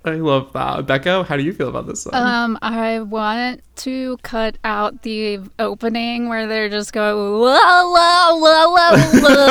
I 0.07 0.17
love 0.17 0.53
that. 0.53 0.87
Becca, 0.87 1.25
how 1.25 1.37
do 1.37 1.43
you 1.43 1.55
feel 1.55 1.71
about 1.71 1.87
this 1.87 2.03
song? 2.03 2.12
Um, 2.14 2.59
I 2.61 3.01
want 3.01 3.62
to 3.77 4.19
cut 4.19 4.59
out 4.62 5.03
the 5.03 5.40
opening 5.59 6.29
where 6.29 6.47
they're 6.47 6.69
just 6.69 6.93
going 6.93 7.40
whoa, 7.40 7.57
whoa, 7.90 8.37
whoa, 8.38 8.71
whoa, 8.71 8.99
whoa. 9.23 9.47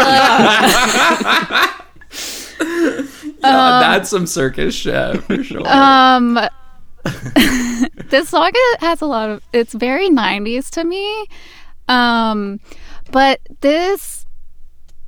yeah, 3.41 3.79
that's 3.81 4.11
some 4.11 4.27
circus 4.27 4.75
shit 4.75 5.23
for 5.23 5.43
sure. 5.43 5.67
um, 5.67 6.39
this 8.09 8.29
song 8.29 8.51
has 8.79 9.01
a 9.01 9.07
lot 9.07 9.29
of. 9.29 9.43
It's 9.53 9.73
very 9.73 10.09
'90s 10.09 10.69
to 10.71 10.83
me. 10.83 11.25
Um, 11.87 12.59
but 13.11 13.41
this 13.61 14.25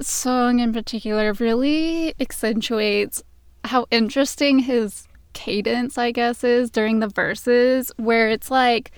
song 0.01 0.59
in 0.59 0.73
particular 0.73 1.33
really 1.33 2.15
accentuates 2.19 3.23
how 3.63 3.85
interesting 3.91 4.59
his 4.59 5.07
cadence, 5.35 5.99
I 5.99 6.09
guess, 6.09 6.43
is 6.43 6.71
during 6.71 6.99
the 6.99 7.07
verses, 7.09 7.91
where 7.97 8.29
it's 8.29 8.49
like 8.49 8.91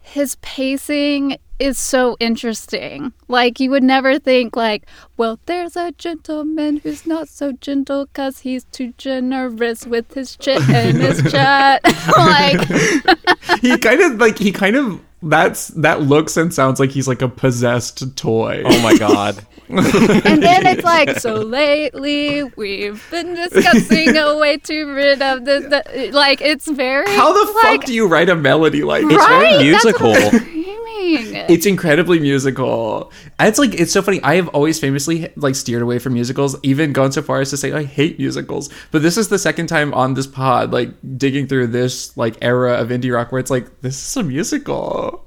his 0.00 0.36
pacing 0.36 1.36
is 1.60 1.78
so 1.78 2.16
interesting. 2.18 3.12
Like 3.28 3.60
you 3.60 3.70
would 3.70 3.82
never 3.82 4.18
think 4.18 4.56
like, 4.56 4.86
well, 5.16 5.38
there's 5.46 5.76
a 5.76 5.92
gentleman 5.92 6.78
who's 6.78 7.06
not 7.06 7.28
so 7.28 7.52
gentle 7.52 8.06
cuz 8.12 8.40
he's 8.40 8.64
too 8.64 8.94
generous 8.98 9.86
with 9.86 10.14
his 10.14 10.36
chit 10.36 10.62
and 10.68 10.96
his 11.06 11.30
chat. 11.30 11.82
like 12.16 12.66
he 13.60 13.76
kind 13.78 14.00
of 14.00 14.18
like 14.18 14.38
he 14.38 14.50
kind 14.52 14.76
of 14.76 15.00
that's 15.22 15.68
that 15.68 16.00
looks 16.00 16.36
and 16.38 16.52
sounds 16.52 16.80
like 16.80 16.90
he's 16.90 17.06
like 17.06 17.20
a 17.22 17.28
possessed 17.28 18.16
toy. 18.16 18.62
Oh 18.64 18.82
my 18.82 18.96
god. 18.96 19.44
and 19.68 20.42
then 20.42 20.66
it's 20.66 20.82
like, 20.82 21.18
so 21.20 21.34
lately 21.34 22.42
we've 22.56 23.06
been 23.10 23.34
discussing 23.34 24.16
a 24.16 24.36
way 24.36 24.56
to 24.56 24.84
rid 24.86 25.22
of 25.22 25.44
this. 25.44 25.64
The, 25.66 26.10
like 26.12 26.40
it's 26.40 26.66
very 26.68 27.08
How 27.14 27.32
the 27.32 27.52
like, 27.52 27.80
fuck 27.80 27.84
do 27.84 27.92
you 27.94 28.06
write 28.08 28.28
a 28.30 28.34
melody 28.34 28.82
like 28.82 29.04
It's 29.04 29.14
that? 29.14 29.28
very 29.28 29.44
Right? 29.44 29.70
That's 29.72 29.84
musical. 29.84 30.59
What 31.00 31.50
It's 31.50 31.66
incredibly 31.66 32.18
musical. 32.20 33.12
It's 33.38 33.58
like 33.58 33.74
it's 33.74 33.92
so 33.92 34.02
funny. 34.02 34.20
I 34.22 34.36
have 34.36 34.48
always 34.48 34.78
famously 34.78 35.32
like 35.36 35.54
steered 35.54 35.82
away 35.82 35.98
from 35.98 36.14
musicals, 36.14 36.56
even 36.62 36.92
gone 36.92 37.12
so 37.12 37.22
far 37.22 37.40
as 37.40 37.50
to 37.50 37.56
say 37.56 37.72
I 37.72 37.84
hate 37.84 38.18
musicals. 38.18 38.68
But 38.90 39.02
this 39.02 39.16
is 39.16 39.28
the 39.28 39.38
second 39.38 39.66
time 39.68 39.92
on 39.94 40.14
this 40.14 40.26
pod, 40.26 40.72
like 40.72 40.90
digging 41.16 41.46
through 41.46 41.68
this 41.68 42.16
like 42.16 42.36
era 42.42 42.74
of 42.74 42.88
indie 42.88 43.12
rock 43.14 43.32
where 43.32 43.38
it's 43.40 43.50
like 43.50 43.80
this 43.80 43.96
is 43.96 44.16
a 44.16 44.22
musical. 44.22 45.24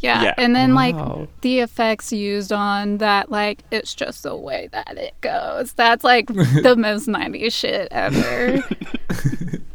Yeah. 0.00 0.22
Yeah. 0.22 0.34
And 0.36 0.54
then 0.56 0.74
Wow. 0.74 0.80
like 1.28 1.40
the 1.42 1.60
effects 1.60 2.12
used 2.12 2.52
on 2.52 2.98
that, 2.98 3.30
like 3.30 3.60
it's 3.70 3.94
just 3.94 4.24
the 4.24 4.34
way 4.36 4.68
that 4.72 4.96
it 4.98 5.14
goes. 5.20 5.72
That's 5.74 6.02
like 6.02 6.26
the 6.62 6.74
most 6.76 7.06
90s 7.06 7.52
shit 7.52 7.88
ever. 7.92 8.62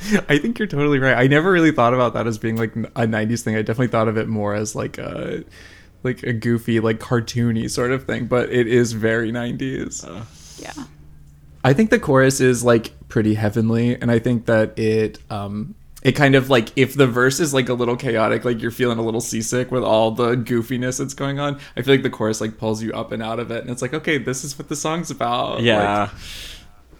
I 0.28 0.38
think 0.38 0.58
you're 0.58 0.68
totally 0.68 0.98
right. 0.98 1.16
I 1.16 1.26
never 1.26 1.50
really 1.50 1.72
thought 1.72 1.94
about 1.94 2.14
that 2.14 2.26
as 2.26 2.38
being 2.38 2.56
like 2.56 2.74
a 2.76 3.06
'90s 3.06 3.42
thing. 3.42 3.56
I 3.56 3.62
definitely 3.62 3.88
thought 3.88 4.08
of 4.08 4.16
it 4.16 4.28
more 4.28 4.54
as 4.54 4.74
like 4.74 4.98
a 4.98 5.44
like 6.02 6.22
a 6.22 6.32
goofy, 6.32 6.80
like 6.80 6.98
cartoony 6.98 7.70
sort 7.70 7.90
of 7.90 8.04
thing. 8.04 8.26
But 8.26 8.50
it 8.50 8.66
is 8.66 8.92
very 8.92 9.32
'90s. 9.32 10.04
yeah. 10.60 10.84
I 11.64 11.72
think 11.72 11.90
the 11.90 11.98
chorus 11.98 12.40
is 12.40 12.62
like 12.62 12.92
pretty 13.08 13.34
heavenly, 13.34 14.00
and 14.00 14.10
I 14.10 14.18
think 14.18 14.46
that 14.46 14.78
it 14.78 15.18
um 15.30 15.74
it 16.02 16.12
kind 16.12 16.36
of 16.36 16.48
like 16.48 16.68
if 16.76 16.94
the 16.94 17.08
verse 17.08 17.40
is 17.40 17.52
like 17.52 17.68
a 17.68 17.74
little 17.74 17.96
chaotic, 17.96 18.44
like 18.44 18.62
you're 18.62 18.70
feeling 18.70 18.98
a 18.98 19.02
little 19.02 19.20
seasick 19.20 19.72
with 19.72 19.82
all 19.82 20.12
the 20.12 20.36
goofiness 20.36 20.98
that's 20.98 21.14
going 21.14 21.40
on. 21.40 21.58
I 21.76 21.82
feel 21.82 21.94
like 21.94 22.04
the 22.04 22.10
chorus 22.10 22.40
like 22.40 22.58
pulls 22.58 22.82
you 22.82 22.92
up 22.92 23.10
and 23.10 23.22
out 23.22 23.40
of 23.40 23.50
it, 23.50 23.62
and 23.62 23.70
it's 23.70 23.82
like 23.82 23.94
okay, 23.94 24.18
this 24.18 24.44
is 24.44 24.56
what 24.56 24.68
the 24.68 24.76
song's 24.76 25.10
about. 25.10 25.62
Yeah. 25.62 26.10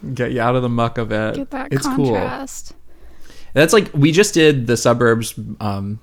Like, 0.03 0.13
get 0.13 0.31
you 0.33 0.41
out 0.41 0.55
of 0.55 0.61
the 0.61 0.69
muck 0.69 0.97
of 0.97 1.11
it. 1.11 1.35
Get 1.35 1.51
that 1.51 1.71
it's 1.71 1.87
cool. 1.87 2.15
That's 3.53 3.73
like 3.73 3.91
we 3.93 4.11
just 4.11 4.33
did 4.33 4.67
the 4.67 4.77
suburbs 4.77 5.33
um 5.59 5.99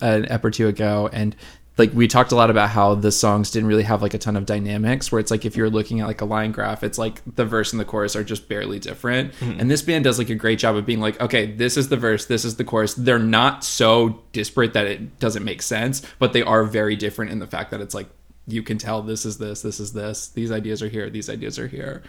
an 0.00 0.26
ep 0.30 0.44
or 0.44 0.50
two 0.50 0.66
ago 0.66 1.10
and 1.12 1.36
like 1.76 1.92
we 1.92 2.06
talked 2.06 2.32
a 2.32 2.36
lot 2.36 2.50
about 2.50 2.70
how 2.70 2.94
the 2.94 3.10
songs 3.10 3.50
didn't 3.50 3.68
really 3.68 3.82
have 3.82 4.00
like 4.00 4.14
a 4.14 4.18
ton 4.18 4.36
of 4.36 4.46
dynamics 4.46 5.10
where 5.10 5.18
it's 5.18 5.30
like 5.30 5.44
if 5.44 5.56
you're 5.56 5.68
looking 5.68 6.00
at 6.00 6.06
like 6.06 6.20
a 6.20 6.24
line 6.24 6.52
graph 6.52 6.82
it's 6.82 6.98
like 6.98 7.20
the 7.34 7.44
verse 7.44 7.72
and 7.72 7.80
the 7.80 7.84
chorus 7.84 8.14
are 8.14 8.24
just 8.24 8.48
barely 8.48 8.78
different. 8.78 9.34
And 9.40 9.70
this 9.70 9.82
band 9.82 10.04
does 10.04 10.18
like 10.18 10.30
a 10.30 10.34
great 10.36 10.58
job 10.58 10.76
of 10.76 10.86
being 10.86 11.00
like 11.00 11.20
okay 11.20 11.46
this 11.46 11.76
is 11.76 11.88
the 11.88 11.96
verse 11.96 12.26
this 12.26 12.44
is 12.44 12.56
the 12.56 12.64
chorus. 12.64 12.94
They're 12.94 13.18
not 13.18 13.64
so 13.64 14.22
disparate 14.32 14.72
that 14.74 14.86
it 14.86 15.18
doesn't 15.18 15.44
make 15.44 15.62
sense 15.62 16.02
but 16.18 16.32
they 16.32 16.42
are 16.42 16.64
very 16.64 16.96
different 16.96 17.32
in 17.32 17.40
the 17.40 17.46
fact 17.46 17.70
that 17.72 17.80
it's 17.80 17.94
like 17.94 18.06
you 18.46 18.62
can 18.62 18.78
tell 18.78 19.02
this 19.02 19.26
is 19.26 19.38
this 19.38 19.62
this 19.62 19.80
is 19.80 19.92
this 19.92 20.28
these 20.28 20.52
ideas 20.52 20.82
are 20.82 20.88
here 20.88 21.10
these 21.10 21.28
ideas 21.28 21.58
are 21.58 21.68
here 21.68 22.02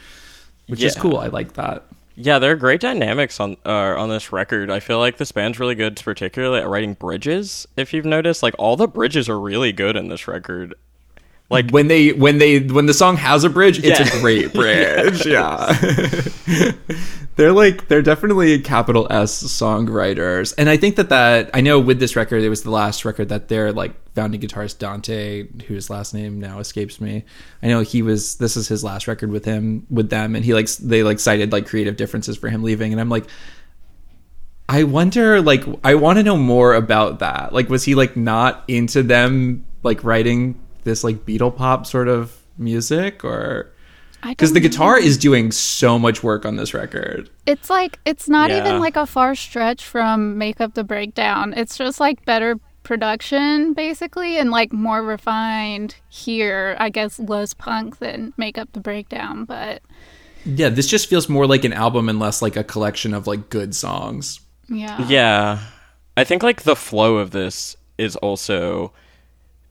which 0.67 0.81
is 0.81 0.95
cool. 0.95 1.17
I 1.17 1.27
like 1.27 1.53
that 1.53 1.85
Yeah, 2.17 2.39
there 2.39 2.51
are 2.51 2.55
great 2.55 2.79
dynamics 2.79 3.39
on 3.41 3.57
uh, 3.65 3.95
on 3.97 4.09
this 4.09 4.31
record. 4.31 4.71
I 4.71 4.79
feel 4.79 4.99
like 4.99 5.17
this 5.17 5.33
band's 5.33 5.59
really 5.59 5.75
good, 5.75 6.01
particularly 6.01 6.61
at 6.61 6.67
writing 6.69 6.93
bridges. 6.93 7.67
If 7.75 7.93
you've 7.93 8.05
noticed, 8.05 8.41
like 8.41 8.55
all 8.57 8.77
the 8.77 8.87
bridges 8.87 9.27
are 9.27 9.39
really 9.39 9.73
good 9.73 9.97
in 9.97 10.07
this 10.07 10.27
record. 10.27 10.75
Like 11.49 11.69
when 11.69 11.87
they 11.87 12.11
when 12.11 12.39
they 12.39 12.59
when 12.59 12.87
the 12.87 12.93
song 12.93 13.17
has 13.17 13.43
a 13.43 13.49
bridge, 13.49 13.77
it's 13.83 13.99
Yeah. 13.99 14.17
a 14.17 14.21
great 14.21 14.51
bridge. 14.53 15.25
yeah. 15.27 15.71
they're 17.35 17.51
like 17.51 17.87
they're 17.87 18.01
definitely 18.01 18.59
capital 18.59 19.05
S 19.11 19.43
songwriters. 19.43 20.53
And 20.57 20.69
I 20.69 20.77
think 20.77 20.95
that 20.95 21.09
that 21.09 21.51
I 21.53 21.61
know 21.61 21.79
with 21.79 21.99
this 21.99 22.15
record 22.15 22.41
it 22.41 22.49
was 22.49 22.63
the 22.63 22.71
last 22.71 23.05
record 23.05 23.29
that 23.29 23.47
their 23.47 23.71
like 23.71 23.93
founding 24.15 24.41
guitarist 24.41 24.79
Dante, 24.79 25.47
whose 25.67 25.89
last 25.89 26.13
name 26.15 26.39
now 26.39 26.59
escapes 26.59 26.99
me. 26.99 27.25
I 27.61 27.67
know 27.67 27.81
he 27.81 28.01
was 28.01 28.37
this 28.37 28.57
is 28.57 28.67
his 28.67 28.83
last 28.83 29.07
record 29.07 29.29
with 29.29 29.45
him 29.45 29.85
with 29.89 30.09
them 30.09 30.35
and 30.35 30.43
he 30.43 30.53
likes 30.55 30.77
they 30.77 31.03
like 31.03 31.19
cited 31.19 31.51
like 31.51 31.67
creative 31.67 31.95
differences 31.95 32.37
for 32.37 32.49
him 32.49 32.63
leaving 32.63 32.91
and 32.91 32.99
I'm 32.99 33.09
like 33.09 33.25
I 34.67 34.81
wonder, 34.83 35.43
like, 35.43 35.63
I 35.83 35.93
want 35.93 36.17
to 36.17 36.23
know 36.23 36.37
more 36.37 36.73
about 36.73 37.19
that. 37.19 37.53
Like, 37.53 37.69
was 37.69 37.83
he 37.83 37.93
like 37.93 38.17
not 38.17 38.63
into 38.67 39.03
them 39.03 39.63
like 39.83 40.03
writing 40.03 40.59
this 40.85 41.03
like 41.03 41.25
Beatle 41.25 41.55
pop 41.55 41.85
sort 41.85 42.07
of 42.07 42.35
music, 42.57 43.23
or 43.25 43.71
because 44.23 44.53
the 44.53 44.59
guitar 44.59 44.99
know. 44.99 45.05
is 45.05 45.17
doing 45.17 45.51
so 45.51 45.99
much 45.99 46.23
work 46.23 46.45
on 46.45 46.55
this 46.55 46.73
record? 46.73 47.29
It's 47.45 47.69
like 47.69 47.99
it's 48.05 48.29
not 48.29 48.49
Yeah. 48.49 48.59
even 48.59 48.79
like 48.79 48.95
a 48.95 49.05
far 49.05 49.35
stretch 49.35 49.83
from 49.85 50.37
Make 50.37 50.61
Up 50.61 50.73
the 50.73 50.83
Breakdown. 50.85 51.53
It's 51.55 51.77
just 51.77 51.99
like 51.99 52.23
better 52.25 52.57
production 52.83 53.73
basically 53.73 54.37
and 54.37 54.51
like 54.51 54.71
more 54.71 55.01
refined 55.03 55.95
here, 56.09 56.75
I 56.79 56.89
guess 56.89 57.19
less 57.19 57.53
punk 57.53 57.97
than 57.99 58.33
Make 58.37 58.57
Up 58.57 58.71
the 58.73 58.79
Breakdown, 58.79 59.43
but 59.45 59.81
Yeah, 60.45 60.69
this 60.69 60.87
just 60.87 61.09
feels 61.09 61.27
more 61.27 61.45
like 61.47 61.65
an 61.65 61.73
album 61.73 62.07
and 62.09 62.19
less 62.19 62.41
like 62.41 62.55
a 62.55 62.63
collection 62.63 63.13
of 63.13 63.27
like 63.27 63.49
good 63.49 63.75
songs. 63.75 64.39
yeah. 64.69 65.05
Yeah. 65.07 65.59
I 66.17 66.23
think 66.23 66.41
like 66.43 66.61
the 66.63 66.75
flow 66.75 67.17
of 67.17 67.31
this 67.31 67.75
is 67.97 68.15
also 68.17 68.93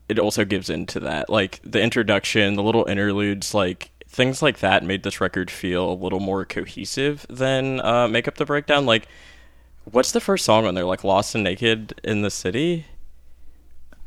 it 0.07 0.19
also 0.19 0.45
gives 0.45 0.69
into 0.69 0.99
that. 1.01 1.29
Like 1.29 1.59
the 1.63 1.81
introduction, 1.81 2.55
the 2.55 2.63
little 2.63 2.85
interludes, 2.85 3.53
like 3.53 3.91
things 4.07 4.41
like 4.41 4.59
that 4.59 4.83
made 4.83 5.03
this 5.03 5.19
record 5.19 5.51
feel 5.51 5.91
a 5.91 5.93
little 5.93 6.19
more 6.19 6.45
cohesive 6.45 7.25
than 7.29 7.81
uh 7.81 8.07
Make 8.07 8.27
Up 8.27 8.35
the 8.35 8.45
Breakdown. 8.45 8.85
Like 8.85 9.07
what's 9.85 10.11
the 10.11 10.21
first 10.21 10.45
song 10.45 10.65
on 10.65 10.75
there? 10.75 10.85
Like 10.85 11.03
Lost 11.03 11.35
and 11.35 11.43
Naked 11.43 11.99
in 12.03 12.21
the 12.21 12.29
City? 12.31 12.85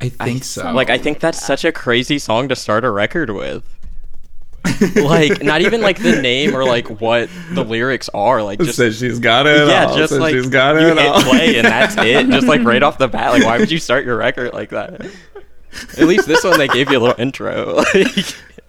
I 0.01 0.09
think 0.09 0.45
so. 0.45 0.73
Like 0.73 0.91
I 0.91 0.99
think 0.99 1.21
that's 1.21 1.45
such 1.45 1.65
a 1.65 1.73
crazy 1.73 2.19
song 2.19 2.49
to 2.49 2.57
start 2.57 2.85
a 2.85 2.91
record 2.91 3.31
with. 3.31 3.65
like 4.97 5.43
not 5.43 5.61
even 5.61 5.81
like 5.81 6.01
the 6.03 6.21
name 6.21 6.55
or 6.55 6.65
like 6.65 7.01
what 7.01 7.29
the 7.53 7.65
lyrics 7.65 8.09
are. 8.11 8.43
Like 8.43 8.61
just 8.61 8.77
says 8.77 8.99
she's 8.99 9.19
got 9.19 9.47
it. 9.47 9.69
yeah, 9.69 9.87
all, 9.87 9.97
just 9.97 10.11
says 10.11 10.21
like 10.21 10.35
she's 10.35 10.49
got 10.49 10.81
you 10.81 10.89
it. 10.89 10.99
hit 10.99 11.07
all. 11.07 11.23
play 11.23 11.59
and 11.59 11.67
that's 11.67 11.97
it. 11.97 12.29
Just 12.29 12.47
like 12.47 12.63
right 12.65 12.83
off 12.83 12.99
the 12.99 13.09
bat. 13.09 13.33
Like 13.33 13.45
why 13.45 13.59
would 13.59 13.71
you 13.71 13.79
start 13.79 14.05
your 14.05 14.17
record 14.17 14.53
like 14.53 14.71
that? 14.71 15.07
At 15.99 16.07
least 16.07 16.27
this 16.27 16.45
one 16.45 16.59
they 16.59 16.69
gave 16.69 16.91
you 16.91 16.99
a 16.99 17.01
little 17.01 17.21
intro. 17.21 17.83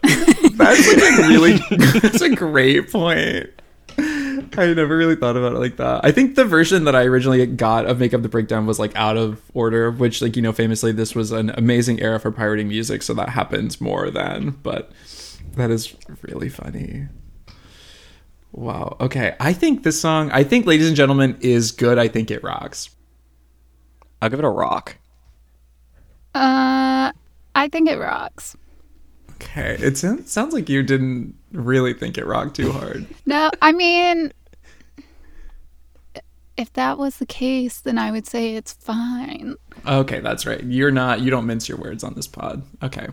Like, 0.01 0.57
That's 0.57 0.87
like 0.87 1.19
a 1.19 1.27
really 1.27 1.57
that's 1.99 2.21
a 2.21 2.29
great 2.33 2.89
point. 2.89 3.49
I 3.97 4.73
never 4.73 4.97
really 4.97 5.15
thought 5.15 5.35
about 5.35 5.53
it 5.53 5.59
like 5.59 5.77
that. 5.77 6.05
I 6.05 6.11
think 6.11 6.35
the 6.35 6.45
version 6.45 6.85
that 6.85 6.95
I 6.95 7.03
originally 7.03 7.45
got 7.45 7.85
of 7.85 7.99
Make 7.99 8.13
Up 8.13 8.21
the 8.21 8.29
Breakdown 8.29 8.65
was 8.65 8.79
like 8.79 8.95
out 8.95 9.17
of 9.17 9.41
order, 9.53 9.91
which 9.91 10.21
like 10.21 10.35
you 10.35 10.41
know 10.41 10.53
famously 10.53 10.91
this 10.91 11.15
was 11.15 11.31
an 11.31 11.49
amazing 11.51 11.99
era 12.01 12.19
for 12.19 12.31
pirating 12.31 12.67
music, 12.69 13.01
so 13.03 13.13
that 13.15 13.29
happens 13.29 13.81
more 13.81 14.09
than. 14.09 14.51
But 14.63 14.91
that 15.55 15.69
is 15.69 15.95
really 16.21 16.49
funny. 16.49 17.07
Wow. 18.51 18.97
Okay. 18.99 19.35
I 19.39 19.53
think 19.53 19.83
this 19.83 19.99
song, 19.99 20.31
I 20.31 20.43
think 20.43 20.65
Ladies 20.65 20.87
and 20.87 20.95
Gentlemen 20.95 21.37
is 21.41 21.71
good. 21.71 21.97
I 21.97 22.07
think 22.07 22.31
it 22.31 22.43
rocks. 22.43 22.89
I'll 24.21 24.29
give 24.29 24.39
it 24.39 24.45
a 24.45 24.49
rock. 24.49 24.97
Uh 26.35 27.11
I 27.55 27.67
think 27.69 27.89
it 27.89 27.97
rocks. 27.97 28.55
Okay. 29.33 29.77
It 29.79 29.97
sounds 29.97 30.31
sounds 30.31 30.53
like 30.53 30.69
you 30.69 30.83
didn't 30.83 31.35
really 31.51 31.93
think 31.93 32.17
it 32.17 32.25
rocked 32.25 32.55
too 32.55 32.71
hard. 32.71 33.07
No, 33.25 33.49
I 33.61 33.71
mean 33.71 34.31
if 36.57 36.73
that 36.73 36.97
was 36.97 37.17
the 37.19 37.25
case, 37.25 37.79
then 37.79 37.97
I 37.97 38.11
would 38.11 38.27
say 38.27 38.55
it's 38.55 38.73
fine. 38.73 39.55
Okay, 39.87 40.19
that's 40.19 40.45
right. 40.45 40.61
You're 40.63 40.91
not 40.91 41.21
you 41.21 41.31
don't 41.31 41.45
mince 41.45 41.69
your 41.69 41.77
words 41.77 42.03
on 42.03 42.13
this 42.15 42.27
pod. 42.27 42.63
Okay. 42.83 43.07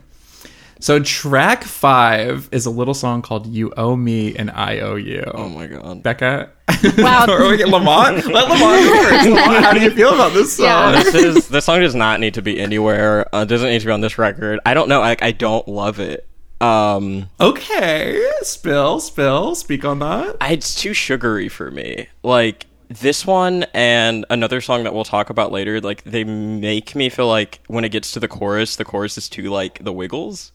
So 0.79 1.01
track 1.01 1.65
5 1.65 2.51
is 2.53 2.67
a 2.67 2.71
little 2.71 2.93
song 2.95 3.23
called 3.23 3.47
You 3.47 3.73
Owe 3.77 3.97
Me 3.97 4.37
and 4.37 4.51
I 4.51 4.81
Owe 4.81 4.97
You. 4.97 5.25
Oh 5.35 5.49
my 5.49 5.67
god. 5.67 6.03
Becca? 6.03 6.51
Wow. 6.99 7.27
or 7.31 7.49
we 7.49 7.57
get 7.57 7.69
Lamont? 7.69 8.27
Let 8.27 8.49
Lamont. 8.49 9.27
Lamont, 9.31 9.65
how 9.65 9.73
do 9.73 9.81
you 9.81 9.91
feel 9.91 10.15
about 10.15 10.35
this 10.35 10.57
song? 10.57 10.67
Yeah. 10.67 11.03
this 11.03 11.15
is 11.15 11.49
this 11.49 11.65
song 11.65 11.81
does 11.81 11.95
not 11.95 12.21
need 12.21 12.35
to 12.35 12.43
be 12.43 12.61
anywhere. 12.61 13.27
Uh, 13.35 13.45
doesn't 13.47 13.69
need 13.71 13.81
to 13.81 13.87
be 13.87 13.93
on 13.93 14.03
this 14.03 14.19
record. 14.19 14.61
I 14.67 14.75
don't 14.75 14.89
know. 14.89 15.01
Like 15.01 15.23
I 15.23 15.33
don't 15.33 15.67
love 15.67 15.99
it. 15.99 16.29
Um, 16.61 17.29
Okay. 17.41 18.23
Spill, 18.43 19.01
spill, 19.01 19.55
speak 19.55 19.85
on 19.85 19.99
that. 20.01 20.37
I- 20.41 20.53
it's 20.53 20.75
too 20.75 20.93
sugary 20.93 21.49
for 21.49 21.71
me. 21.71 22.09
Like 22.23 22.67
this 22.89 23.27
one 23.27 23.65
and 23.75 24.25
another 24.31 24.61
song 24.61 24.85
that 24.85 24.95
we'll 24.95 25.05
talk 25.05 25.31
about 25.31 25.53
later. 25.53 25.81
Like 25.81 26.05
they 26.05 26.23
make 26.25 26.95
me 26.95 27.09
feel 27.09 27.29
like 27.29 27.61
when 27.67 27.85
it 27.85 27.89
gets 27.91 28.13
to 28.13 28.21
the 28.21 28.29
chorus, 28.29 28.77
the 28.77 28.85
chorus 28.85 29.17
is 29.17 29.29
too 29.31 29.45
like 29.45 29.83
the 29.83 29.93
Wiggles. 29.93 30.53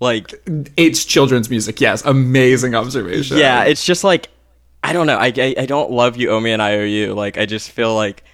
Like 0.00 0.34
It's 0.76 1.04
children's 1.04 1.50
music. 1.50 1.80
Yes, 1.80 2.04
amazing 2.04 2.74
observation. 2.74 3.36
yeah, 3.38 3.64
it's 3.64 3.84
just 3.84 4.02
like 4.02 4.28
I 4.82 4.92
don't 4.94 5.06
know. 5.06 5.18
I, 5.18 5.32
I 5.36 5.54
I 5.58 5.66
don't 5.66 5.90
love 5.90 6.16
you, 6.16 6.30
owe 6.30 6.40
me, 6.40 6.52
and 6.52 6.62
I 6.62 6.76
owe 6.78 6.84
you. 6.84 7.12
Like 7.14 7.36
I 7.38 7.44
just 7.46 7.70
feel 7.70 7.94
like 7.94 8.24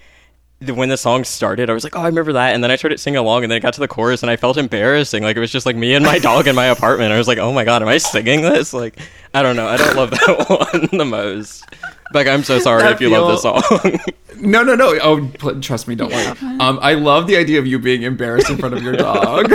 when 0.65 0.89
the 0.89 0.97
song 0.97 1.23
started, 1.23 1.69
I 1.69 1.73
was 1.73 1.83
like, 1.83 1.95
oh, 1.95 2.01
I 2.01 2.07
remember 2.07 2.33
that, 2.33 2.55
and 2.55 2.63
then 2.63 2.71
I 2.71 2.77
started 2.77 2.99
singing 2.99 3.17
along, 3.19 3.43
and 3.43 3.51
then 3.51 3.57
it 3.57 3.61
got 3.61 3.73
to 3.75 3.79
the 3.79 3.87
chorus, 3.87 4.23
and 4.23 4.31
I 4.31 4.37
felt 4.37 4.57
embarrassing. 4.57 5.21
Like 5.23 5.35
it 5.35 5.39
was 5.41 5.51
just 5.51 5.65
like 5.65 5.75
me 5.75 5.93
and 5.93 6.03
my 6.05 6.19
dog 6.29 6.47
in 6.47 6.55
my 6.55 6.65
apartment. 6.67 7.11
I 7.11 7.17
was 7.17 7.27
like, 7.27 7.37
oh 7.37 7.51
my 7.51 7.65
god, 7.65 7.81
am 7.81 7.89
I 7.89 7.97
singing 7.97 8.41
this? 8.43 8.73
Like 8.73 8.97
I 9.33 9.43
don't 9.43 9.55
know. 9.57 9.67
I 9.67 9.75
don't 9.75 9.95
love 9.97 10.09
that 10.11 10.45
one 10.49 10.97
the 10.97 11.05
most. 11.05 11.65
Like 12.13 12.27
I'm 12.27 12.43
so 12.43 12.59
sorry 12.59 12.83
That 12.83 12.93
if 12.93 13.01
you 13.01 13.09
love 13.09 13.27
this 13.29 13.41
feel- 13.43 13.61
song. 13.61 13.99
No, 14.39 14.61
no, 14.61 14.75
no. 14.75 14.95
Oh, 15.01 15.27
pl- 15.39 15.59
trust 15.61 15.87
me, 15.87 15.95
don't 15.95 16.11
worry. 16.11 16.27
Um, 16.59 16.77
I 16.79 16.93
love 16.93 17.25
the 17.25 17.35
idea 17.37 17.57
of 17.57 17.65
you 17.65 17.79
being 17.79 18.03
embarrassed 18.03 18.51
in 18.51 18.57
front 18.59 18.75
of 18.75 18.83
your 18.83 18.95
dog. 18.95 19.49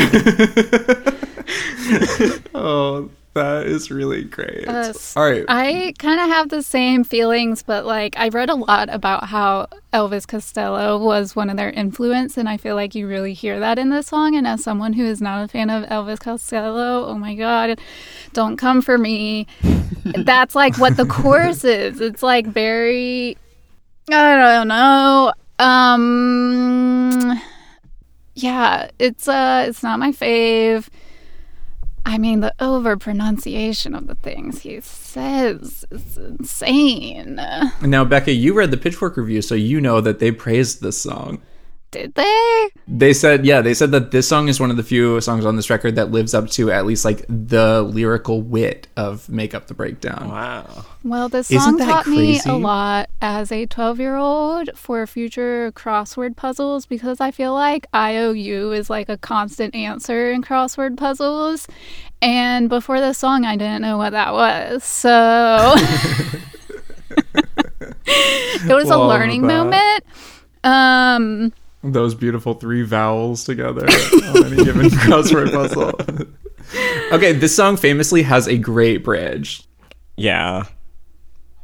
oh, 2.54 3.10
that 3.34 3.66
is 3.66 3.90
really 3.90 4.24
great. 4.24 4.68
Uh, 4.68 4.92
All 5.16 5.30
right. 5.30 5.44
I 5.48 5.94
kind 5.98 6.20
of 6.20 6.28
have 6.28 6.50
the 6.50 6.62
same 6.62 7.02
feelings, 7.02 7.62
but 7.62 7.86
like 7.86 8.14
I 8.18 8.28
read 8.28 8.50
a 8.50 8.54
lot 8.54 8.90
about 8.90 9.24
how 9.24 9.68
Elvis 9.92 10.26
Costello 10.26 10.98
was 10.98 11.34
one 11.34 11.48
of 11.48 11.56
their 11.56 11.70
influence, 11.70 12.36
and 12.36 12.48
I 12.48 12.58
feel 12.58 12.74
like 12.74 12.94
you 12.94 13.08
really 13.08 13.32
hear 13.32 13.58
that 13.60 13.78
in 13.78 13.88
this 13.88 14.08
song. 14.08 14.34
And 14.34 14.46
as 14.46 14.62
someone 14.62 14.92
who 14.92 15.04
is 15.04 15.22
not 15.22 15.44
a 15.44 15.48
fan 15.48 15.70
of 15.70 15.88
Elvis 15.88 16.20
Costello, 16.20 17.06
oh 17.06 17.14
my 17.14 17.34
god, 17.34 17.80
don't 18.34 18.58
come 18.58 18.82
for 18.82 18.98
me. 18.98 19.46
That's 20.04 20.54
like 20.54 20.76
what 20.76 20.98
the 20.98 21.06
chorus 21.06 21.64
is. 21.64 22.02
It's 22.02 22.22
like 22.22 22.46
very, 22.46 23.38
I 24.10 24.36
don't 24.36 24.68
know. 24.68 25.32
Um, 25.58 27.40
yeah, 28.34 28.90
it's 28.98 29.26
uh, 29.26 29.64
it's 29.68 29.82
not 29.82 29.98
my 29.98 30.10
fave. 30.10 30.88
I 32.04 32.18
mean, 32.18 32.40
the 32.40 32.54
over 32.60 32.96
pronunciation 32.96 33.94
of 33.94 34.06
the 34.06 34.16
things 34.16 34.62
he 34.62 34.80
says 34.80 35.84
is 35.90 36.18
insane. 36.18 37.40
now, 37.82 38.04
Becca, 38.04 38.32
you 38.32 38.54
read 38.54 38.70
the 38.70 38.76
Pitchfork 38.76 39.16
review, 39.16 39.40
so 39.42 39.54
you 39.54 39.80
know 39.80 40.00
that 40.00 40.18
they 40.18 40.32
praised 40.32 40.82
this 40.82 41.00
song. 41.00 41.40
Did 41.92 42.14
they? 42.14 42.70
They 42.88 43.12
said, 43.12 43.44
yeah, 43.44 43.60
they 43.60 43.74
said 43.74 43.90
that 43.92 44.12
this 44.12 44.26
song 44.26 44.48
is 44.48 44.58
one 44.58 44.70
of 44.70 44.78
the 44.78 44.82
few 44.82 45.20
songs 45.20 45.44
on 45.44 45.56
this 45.56 45.68
record 45.68 45.94
that 45.96 46.10
lives 46.10 46.32
up 46.32 46.48
to 46.52 46.72
at 46.72 46.86
least 46.86 47.04
like 47.04 47.26
the 47.28 47.82
lyrical 47.82 48.40
wit 48.40 48.88
of 48.96 49.28
Make 49.28 49.54
Up 49.54 49.66
the 49.66 49.74
Breakdown. 49.74 50.30
wow. 50.30 50.86
Well, 51.04 51.28
this 51.28 51.50
Isn't 51.50 51.62
song 51.62 51.76
that 51.76 51.86
taught 51.86 52.06
me 52.06 52.40
a 52.46 52.54
lot 52.54 53.10
as 53.20 53.52
a 53.52 53.66
12 53.66 54.00
year 54.00 54.16
old 54.16 54.70
for 54.74 55.06
future 55.06 55.70
crossword 55.72 56.34
puzzles 56.34 56.86
because 56.86 57.20
I 57.20 57.30
feel 57.30 57.52
like 57.52 57.86
IOU 57.94 58.72
is 58.72 58.88
like 58.88 59.10
a 59.10 59.18
constant 59.18 59.74
answer 59.74 60.32
in 60.32 60.42
crossword 60.42 60.96
puzzles. 60.96 61.68
And 62.22 62.70
before 62.70 63.00
this 63.00 63.18
song, 63.18 63.44
I 63.44 63.56
didn't 63.56 63.82
know 63.82 63.98
what 63.98 64.10
that 64.10 64.32
was. 64.32 64.82
So 64.82 65.74
it 68.06 68.74
was 68.74 68.88
a 68.88 68.98
learning 68.98 69.46
moment. 69.46 70.04
Um, 70.64 71.52
Those 71.84 72.14
beautiful 72.14 72.54
three 72.54 72.82
vowels 72.82 73.44
together 73.44 73.86
on 73.86 74.44
any 74.52 74.64
given 74.64 74.86
crossword 74.90 75.50
puzzle. 75.50 75.92
okay, 77.12 77.32
this 77.32 77.56
song 77.56 77.76
famously 77.76 78.22
has 78.22 78.46
a 78.46 78.56
great 78.56 78.98
bridge. 78.98 79.64
Yeah. 80.16 80.64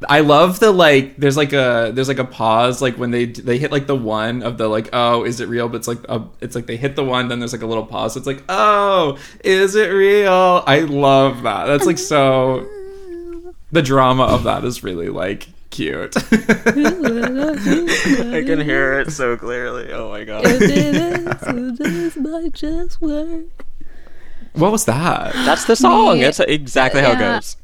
I 0.07 0.21
love 0.21 0.59
the 0.59 0.71
like. 0.71 1.17
There's 1.17 1.35
like 1.35 1.51
a 1.51 1.91
there's 1.93 2.07
like 2.07 2.19
a 2.19 2.25
pause 2.25 2.81
like 2.81 2.95
when 2.97 3.11
they 3.11 3.25
they 3.25 3.57
hit 3.57 3.71
like 3.71 3.87
the 3.87 3.95
one 3.95 4.43
of 4.43 4.57
the 4.57 4.67
like 4.67 4.89
oh 4.93 5.25
is 5.25 5.41
it 5.41 5.49
real? 5.49 5.67
But 5.67 5.77
it's 5.77 5.87
like 5.87 6.03
a, 6.07 6.25
it's 6.39 6.55
like 6.55 6.67
they 6.67 6.77
hit 6.77 6.95
the 6.95 7.03
one 7.03 7.27
then 7.27 7.39
there's 7.39 7.51
like 7.51 7.61
a 7.61 7.67
little 7.67 7.85
pause. 7.85 8.15
It's 8.15 8.27
like 8.27 8.43
oh 8.47 9.17
is 9.43 9.75
it 9.75 9.87
real? 9.87 10.63
I 10.65 10.81
love 10.81 11.43
that. 11.43 11.65
That's 11.65 11.85
like 11.85 11.97
so. 11.97 12.67
The 13.71 13.81
drama 13.81 14.23
of 14.23 14.43
that 14.43 14.63
is 14.63 14.83
really 14.83 15.09
like 15.09 15.47
cute. 15.69 16.15
I 16.17 16.21
can 18.45 18.59
hear 18.61 18.99
it 18.99 19.11
so 19.11 19.37
clearly. 19.37 19.91
Oh 19.91 20.09
my 20.09 20.23
god. 20.23 20.45
What 24.53 24.71
was 24.71 24.85
that? 24.85 25.33
That's 25.33 25.65
the 25.65 25.75
song. 25.75 26.17
Me- 26.17 26.23
That's 26.23 26.39
exactly 26.39 27.01
how 27.01 27.11
it 27.11 27.19
Yeah. 27.19 27.35
goes. 27.35 27.57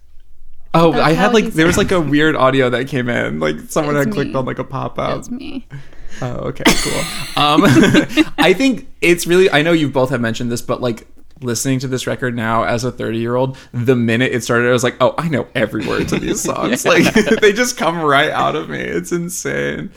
Oh, 0.74 0.92
That's 0.92 1.08
I 1.08 1.14
had 1.14 1.34
like 1.34 1.46
there 1.46 1.66
was 1.66 1.78
like 1.78 1.92
a 1.92 2.00
weird 2.00 2.36
audio 2.36 2.70
that 2.70 2.88
came 2.88 3.10
in. 3.10 3.40
Like 3.40 3.60
someone 3.70 3.96
It's 3.96 4.06
had 4.06 4.14
clicked 4.14 4.32
me. 4.32 4.36
on 4.36 4.46
like 4.46 4.60
a 4.60 4.64
pop 4.64 5.00
up. 5.00 5.16
That's 5.16 5.32
me. 5.32 5.68
Oh, 6.22 6.50
okay, 6.50 6.64
cool. 6.66 7.44
um, 7.44 7.64
I 8.38 8.54
think 8.54 8.88
it's 9.02 9.26
really. 9.28 9.50
I 9.52 9.62
know 9.64 9.74
you 9.74 9.90
both 9.90 10.12
have 10.12 10.22
mentioned 10.22 10.52
this, 10.52 10.62
but 10.62 10.80
like 10.80 11.08
listening 11.42 11.80
to 11.80 11.88
this 11.88 12.08
record 12.08 12.36
now 12.36 12.64
as 12.64 12.84
a 12.84 12.92
30 12.92 13.18
year 13.18 13.36
old, 13.36 13.58
the 13.74 13.96
minute 13.96 14.32
it 14.32 14.44
started, 14.44 14.70
I 14.70 14.72
was 14.72 14.84
like, 14.84 14.96
oh, 15.02 15.16
I 15.18 15.28
know 15.28 15.48
every 15.56 15.86
word 15.88 16.08
to 16.10 16.20
these 16.20 16.42
songs. 16.44 16.86
Like 16.86 17.14
they 17.42 17.54
just 17.54 17.78
come 17.78 18.00
right 18.02 18.32
out 18.32 18.56
of 18.56 18.70
me. 18.70 18.80
It's 18.80 19.12
insane. 19.12 19.92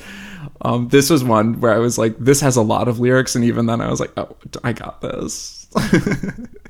Um, 0.63 0.89
this 0.89 1.11
was 1.11 1.23
one 1.23 1.61
where 1.61 1.73
I 1.73 1.79
was 1.79 1.99
like, 1.99 2.17
this 2.19 2.41
has 2.41 2.57
a 2.57 2.63
lot 2.63 2.89
of 2.89 2.99
lyrics, 2.99 3.37
and 3.37 3.45
even 3.45 3.67
then, 3.67 3.81
I 3.81 3.91
was 3.91 4.01
like, 4.01 4.13
oh, 4.17 4.37
I 4.65 4.73
got 4.73 5.01
this. 5.01 5.69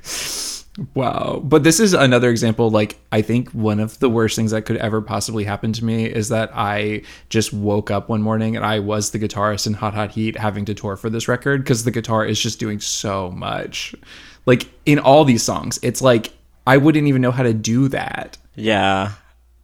Wow. 0.93 1.41
But 1.43 1.63
this 1.63 1.79
is 1.79 1.93
another 1.93 2.29
example. 2.29 2.69
Like, 2.69 2.97
I 3.11 3.21
think 3.21 3.49
one 3.51 3.79
of 3.79 3.99
the 3.99 4.09
worst 4.09 4.35
things 4.35 4.51
that 4.51 4.63
could 4.63 4.77
ever 4.77 5.01
possibly 5.01 5.43
happen 5.43 5.73
to 5.73 5.83
me 5.83 6.05
is 6.05 6.29
that 6.29 6.51
I 6.53 7.01
just 7.29 7.51
woke 7.51 7.91
up 7.91 8.09
one 8.09 8.21
morning 8.21 8.55
and 8.55 8.65
I 8.65 8.79
was 8.79 9.11
the 9.11 9.19
guitarist 9.19 9.67
in 9.67 9.73
Hot 9.73 9.93
Hot 9.93 10.11
Heat 10.11 10.37
having 10.37 10.65
to 10.65 10.73
tour 10.73 10.95
for 10.95 11.09
this 11.09 11.27
record 11.27 11.63
because 11.63 11.83
the 11.83 11.91
guitar 11.91 12.25
is 12.25 12.39
just 12.41 12.59
doing 12.59 12.79
so 12.79 13.29
much. 13.31 13.93
Like, 14.49 14.67
in 14.87 14.97
all 14.97 15.25
these 15.25 15.43
songs, 15.43 15.77
it's 15.83 16.01
like 16.01 16.33
I 16.65 16.77
wouldn't 16.77 17.07
even 17.07 17.21
know 17.21 17.31
how 17.31 17.43
to 17.43 17.53
do 17.53 17.87
that. 17.89 18.37
Yeah. 18.55 19.13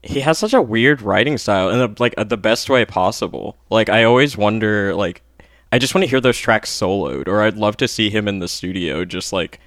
He 0.04 0.20
has 0.22 0.38
such 0.38 0.54
a 0.54 0.62
weird 0.62 1.02
writing 1.02 1.40
style 1.40 1.70
in 1.70 1.80
the, 1.80 1.96
like 2.00 2.14
uh, 2.18 2.24
the 2.24 2.38
best 2.38 2.70
way 2.70 2.86
possible. 2.86 3.58
Like 3.72 3.90
I 3.90 4.04
always 4.04 4.38
wonder 4.38 4.94
like 4.94 5.24
I 5.72 5.80
just 5.80 5.94
want 5.96 6.04
to 6.04 6.10
hear 6.10 6.22
those 6.22 6.38
tracks 6.38 6.72
soloed 6.72 7.28
or 7.28 7.42
I'd 7.42 7.58
love 7.58 7.78
to 7.78 7.88
see 7.88 8.12
him 8.12 8.28
in 8.28 8.40
the 8.40 8.48
studio 8.48 9.06
just 9.06 9.34
like 9.34 9.60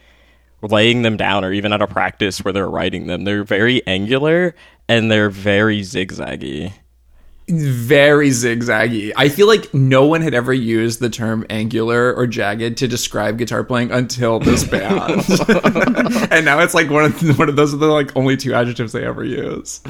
laying 0.63 1.03
them 1.03 1.17
down 1.17 1.45
or 1.45 1.53
even 1.53 1.73
at 1.73 1.83
a 1.83 1.87
practice 1.87 2.45
where 2.45 2.53
they're 2.53 2.71
writing 2.71 3.09
them. 3.09 3.25
They're 3.25 3.45
very 3.45 3.85
angular 3.87 4.55
and 4.89 5.11
they're 5.11 5.31
very 5.31 5.81
zigzaggy. 5.81 6.73
Very 7.49 8.29
zigzaggy. 8.29 9.13
I 9.17 9.29
feel 9.31 9.47
like 9.47 9.73
no 9.73 10.05
one 10.07 10.21
had 10.21 10.35
ever 10.35 10.53
used 10.53 11.01
the 11.01 11.09
term 11.09 11.47
angular 11.49 12.15
or 12.15 12.27
jagged 12.27 12.77
to 12.79 12.89
describe 12.89 13.39
guitar 13.39 13.65
playing 13.65 13.91
until 13.91 14.39
this 14.39 14.65
band. 14.69 15.23
and 16.31 16.45
now 16.45 16.59
it's 16.61 16.75
like 16.75 16.91
one 16.91 17.05
of 17.07 17.39
one 17.39 17.49
of 17.49 17.57
those 17.57 17.73
are 17.73 17.79
the 17.79 17.87
like 17.87 18.15
only 18.17 18.37
two 18.37 18.53
adjectives 18.55 18.93
they 18.93 19.05
ever 19.05 19.25
use. 19.25 19.81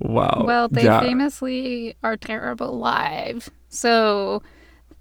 Wow. 0.00 0.44
Well, 0.46 0.68
they 0.68 0.84
Yeah. 0.84 1.00
famously 1.00 1.96
are 2.02 2.16
terrible 2.16 2.76
live. 2.78 3.48
So 3.70 4.42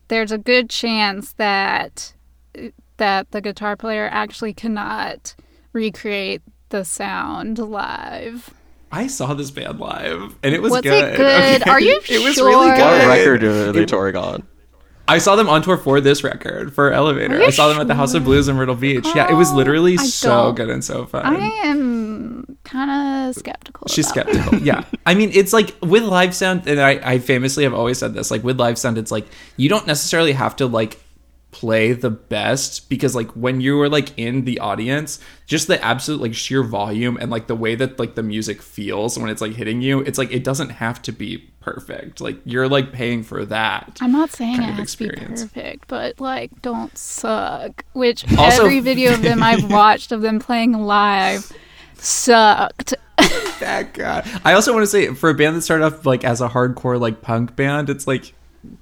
there's 0.08 0.32
a 0.32 0.38
good 0.38 0.70
chance 0.70 1.34
that 1.34 2.14
that 2.98 3.32
the 3.32 3.42
guitar 3.42 3.76
player 3.76 4.08
actually 4.12 4.54
cannot 4.54 5.36
recreate 5.74 6.42
the 6.70 6.86
sound 6.86 7.58
live. 7.60 8.54
I 8.94 9.08
saw 9.08 9.34
this 9.34 9.50
band 9.52 9.80
live 9.80 10.36
and 10.44 10.54
it 10.54 10.62
was 10.62 10.72
Was 10.72 10.80
it 10.82 10.84
good. 10.84 11.18
good? 11.18 11.68
Are 11.68 11.82
you 11.82 12.00
It 12.10 12.24
was 12.24 12.38
really 12.38 12.68
good. 12.78 12.80
What 12.82 13.08
record 13.08 13.44
are 13.44 13.72
they 13.72 13.86
touring 13.86 14.16
on? 14.16 14.44
I 15.06 15.18
saw 15.18 15.36
them 15.36 15.50
on 15.50 15.62
tour 15.64 15.76
for 15.78 16.00
this 16.00 16.24
record 16.24 16.74
for 16.74 16.90
Elevator. 16.92 17.42
I 17.42 17.50
saw 17.50 17.68
them 17.68 17.78
at 17.82 17.88
the 17.88 17.96
House 17.96 18.14
of 18.14 18.24
Blues 18.24 18.48
in 18.48 18.56
Myrtle 18.56 18.76
Beach. 18.76 19.06
yeah, 19.14 19.30
it 19.30 19.34
was 19.34 19.52
Oh, 19.52 19.56
literally 19.58 19.98
I 19.98 20.06
so 20.06 20.30
don't- 20.30 20.56
good 20.56 20.70
and 20.70 20.82
so 20.84 21.06
fun. 21.06 21.26
I 21.26 21.50
am 21.66 22.58
kind 22.64 23.28
of 23.30 23.36
skeptical. 23.36 23.88
She's 23.90 24.10
about 24.10 24.30
it. 24.30 24.36
skeptical. 24.36 24.60
yeah. 24.66 24.86
I 25.06 25.14
mean, 25.14 25.32
it's 25.34 25.52
like 25.52 25.76
with 25.82 26.04
live 26.04 26.34
sound, 26.34 26.68
and 26.68 26.80
I, 26.80 26.92
I 27.04 27.20
famously 27.20 27.66
have 27.66 27.74
always 27.74 27.98
said 27.98 28.14
this, 28.14 28.32
like 28.32 28.46
with 28.46 28.58
live 28.60 28.78
sound, 28.78 28.98
it's 28.98 29.12
like 29.12 29.26
you 29.58 29.68
don't 29.68 29.86
necessarily 29.88 30.32
have 30.32 30.56
to 30.58 30.68
like 30.68 30.98
play 31.54 31.94
the 31.94 32.10
best 32.10 32.90
because 32.90 33.16
like 33.16 33.30
when 33.32 33.62
you 33.62 33.78
were 33.78 33.88
like 33.88 34.18
in 34.18 34.44
the 34.44 34.60
audience, 34.60 35.20
just 35.46 35.68
the 35.68 35.82
absolute 35.82 36.20
like 36.20 36.34
sheer 36.34 36.64
volume 36.64 37.16
and 37.22 37.32
like 37.32 37.48
the 37.48 37.56
way 37.56 37.76
that 37.76 37.98
like 38.00 38.16
the 38.16 38.24
music 38.24 38.62
feels 38.62 39.18
when 39.18 39.30
it's 39.30 39.40
like 39.42 39.54
hitting 39.54 39.82
you, 39.82 40.02
it's 40.02 40.18
like 40.18 40.32
it 40.34 40.44
doesn't 40.44 40.70
have 40.70 41.02
to 41.04 41.12
be 41.14 41.38
perfect. 41.62 42.20
Like 42.20 42.38
you're 42.44 42.68
like 42.68 42.92
paying 42.92 43.24
for 43.24 43.46
that. 43.46 43.98
I'm 44.02 44.12
not 44.12 44.32
saying 44.32 44.56
it 44.62 44.74
has 44.74 44.96
to 44.96 45.08
be 45.08 45.10
perfect, 45.16 45.88
but 45.88 46.20
like, 46.20 46.62
don't 46.62 46.98
suck. 46.98 47.86
Which 47.94 48.26
Also- 48.38 48.64
every 48.66 48.80
video 48.82 49.14
of 49.14 49.22
them 49.22 49.42
I've 49.42 49.72
watched 49.72 50.12
of 50.12 50.22
them 50.22 50.40
playing 50.40 50.74
live 50.74 51.50
sucked. 51.96 52.94
that 53.60 53.94
guy. 53.94 54.28
I 54.44 54.54
also 54.54 54.74
want 54.74 54.84
to 54.84 54.88
say 54.88 55.14
for 55.14 55.30
a 55.30 55.34
band 55.34 55.56
that 55.56 55.62
started 55.62 55.86
off 55.86 56.06
like 56.06 56.24
as 56.24 56.42
a 56.42 56.50
hardcore 56.50 57.00
like 57.00 57.22
punk 57.22 57.56
band, 57.56 57.90
it's 57.90 58.08
like 58.08 58.34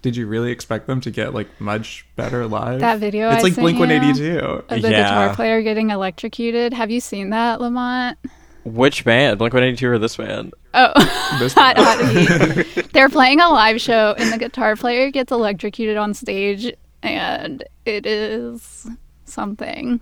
did 0.02 0.16
you 0.16 0.28
really 0.28 0.52
expect 0.52 0.88
them 0.88 1.02
to 1.02 1.12
get 1.12 1.34
like 1.34 1.48
much 1.60 2.06
better 2.16 2.48
live? 2.48 2.80
That 2.80 3.00
video 3.00 3.30
It's 3.30 3.40
I 3.40 3.48
like 3.48 3.56
Blink 3.56 3.80
182. 3.80 4.40
of 4.40 4.68
the 4.68 4.90
Yeah. 4.90 5.04
guitar 5.04 5.36
player 5.36 5.62
getting 5.62 5.90
electrocuted. 5.90 6.74
Have 6.74 6.92
you 6.92 7.00
seen 7.00 7.30
that, 7.32 7.60
Lamont? 7.62 8.18
Which 8.64 9.04
band? 9.06 9.40
Blink 9.40 9.54
182 9.54 9.90
or 9.90 9.98
this 9.98 10.18
band? 10.18 10.54
Oh, 10.76 10.92
This 11.40 11.54
hot, 11.58 11.78
hot. 11.80 12.90
They're 12.94 13.10
playing 13.10 13.40
a 13.42 13.50
live 13.50 13.82
show, 13.82 14.14
and 14.18 14.32
the 14.32 14.38
guitar 14.38 14.76
player 14.76 15.10
gets 15.10 15.32
electrocuted 15.32 15.98
on 15.98 16.14
stage, 16.14 16.72
and 17.02 17.64
it 17.86 18.06
is 18.06 18.88
something. 19.26 20.00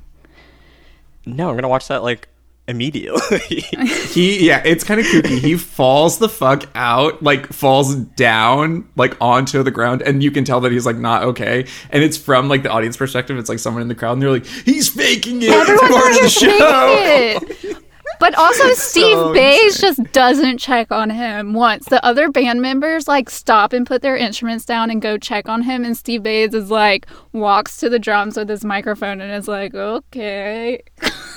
No, 1.25 1.49
I'm 1.49 1.55
gonna 1.55 1.69
watch 1.69 1.87
that 1.87 2.03
like 2.03 2.27
immediately. 2.69 3.65
He 4.09 4.47
yeah, 4.47 4.61
it's 4.65 4.83
kind 4.83 4.99
of 4.99 5.05
kooky. 5.05 5.39
He 5.39 5.55
falls 5.55 6.17
the 6.17 6.27
fuck 6.27 6.65
out, 6.73 7.21
like 7.21 7.47
falls 7.53 7.95
down 7.95 8.87
like 8.95 9.15
onto 9.21 9.61
the 9.61 9.71
ground, 9.71 10.01
and 10.01 10.23
you 10.23 10.31
can 10.31 10.43
tell 10.43 10.59
that 10.61 10.71
he's 10.71 10.85
like 10.85 10.97
not 10.97 11.23
okay. 11.23 11.65
And 11.91 12.03
it's 12.03 12.17
from 12.17 12.49
like 12.49 12.63
the 12.63 12.71
audience 12.71 12.97
perspective. 12.97 13.37
It's 13.37 13.49
like 13.49 13.59
someone 13.59 13.83
in 13.83 13.87
the 13.87 13.95
crowd, 13.95 14.13
and 14.13 14.21
they're 14.21 14.31
like, 14.31 14.45
"He's 14.45 14.89
faking 14.89 15.43
it. 15.43 15.49
Everyone 15.49 15.85
it's 15.85 15.93
part 15.93 16.15
of 16.15 16.21
the 16.21 17.69
show." 17.69 17.79
But 18.19 18.35
also, 18.35 18.69
Steve 18.73 19.17
So 19.17 19.33
Bays 19.33 19.79
just 19.79 20.03
doesn't 20.11 20.57
check 20.57 20.91
on 20.91 21.09
him 21.09 21.53
once. 21.53 21.85
The 21.85 22.03
other 22.05 22.29
band 22.29 22.61
members 22.61 23.07
like 23.07 23.29
stop 23.29 23.73
and 23.73 23.85
put 23.85 24.01
their 24.01 24.17
instruments 24.17 24.65
down 24.65 24.91
and 24.91 25.01
go 25.01 25.17
check 25.17 25.47
on 25.47 25.63
him, 25.63 25.85
and 25.85 25.95
Steve 25.95 26.23
Bays 26.23 26.53
is 26.53 26.69
like 26.69 27.07
walks 27.31 27.77
to 27.77 27.89
the 27.89 27.99
drums 27.99 28.37
with 28.37 28.49
his 28.49 28.65
microphone 28.65 29.21
and 29.21 29.31
is 29.31 29.47
like, 29.47 29.73
"Okay." 29.73 30.81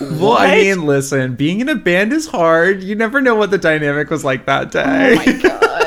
Well, 0.01 0.33
I 0.39 0.57
mean, 0.57 0.87
listen, 0.87 1.37
being 1.37 1.61
in 1.61 1.69
a 1.69 1.77
band 1.77 2.13
is 2.13 2.27
hard. 2.27 2.83
You 2.83 2.95
never 2.95 3.21
know 3.21 3.35
what 3.35 3.51
the 3.51 3.59
dynamic 3.59 4.11
was 4.11 4.25
like 4.25 4.47
that 4.47 4.71
day. 4.71 5.13
Oh 5.13 5.27
my 5.27 5.33
god. 5.41 5.82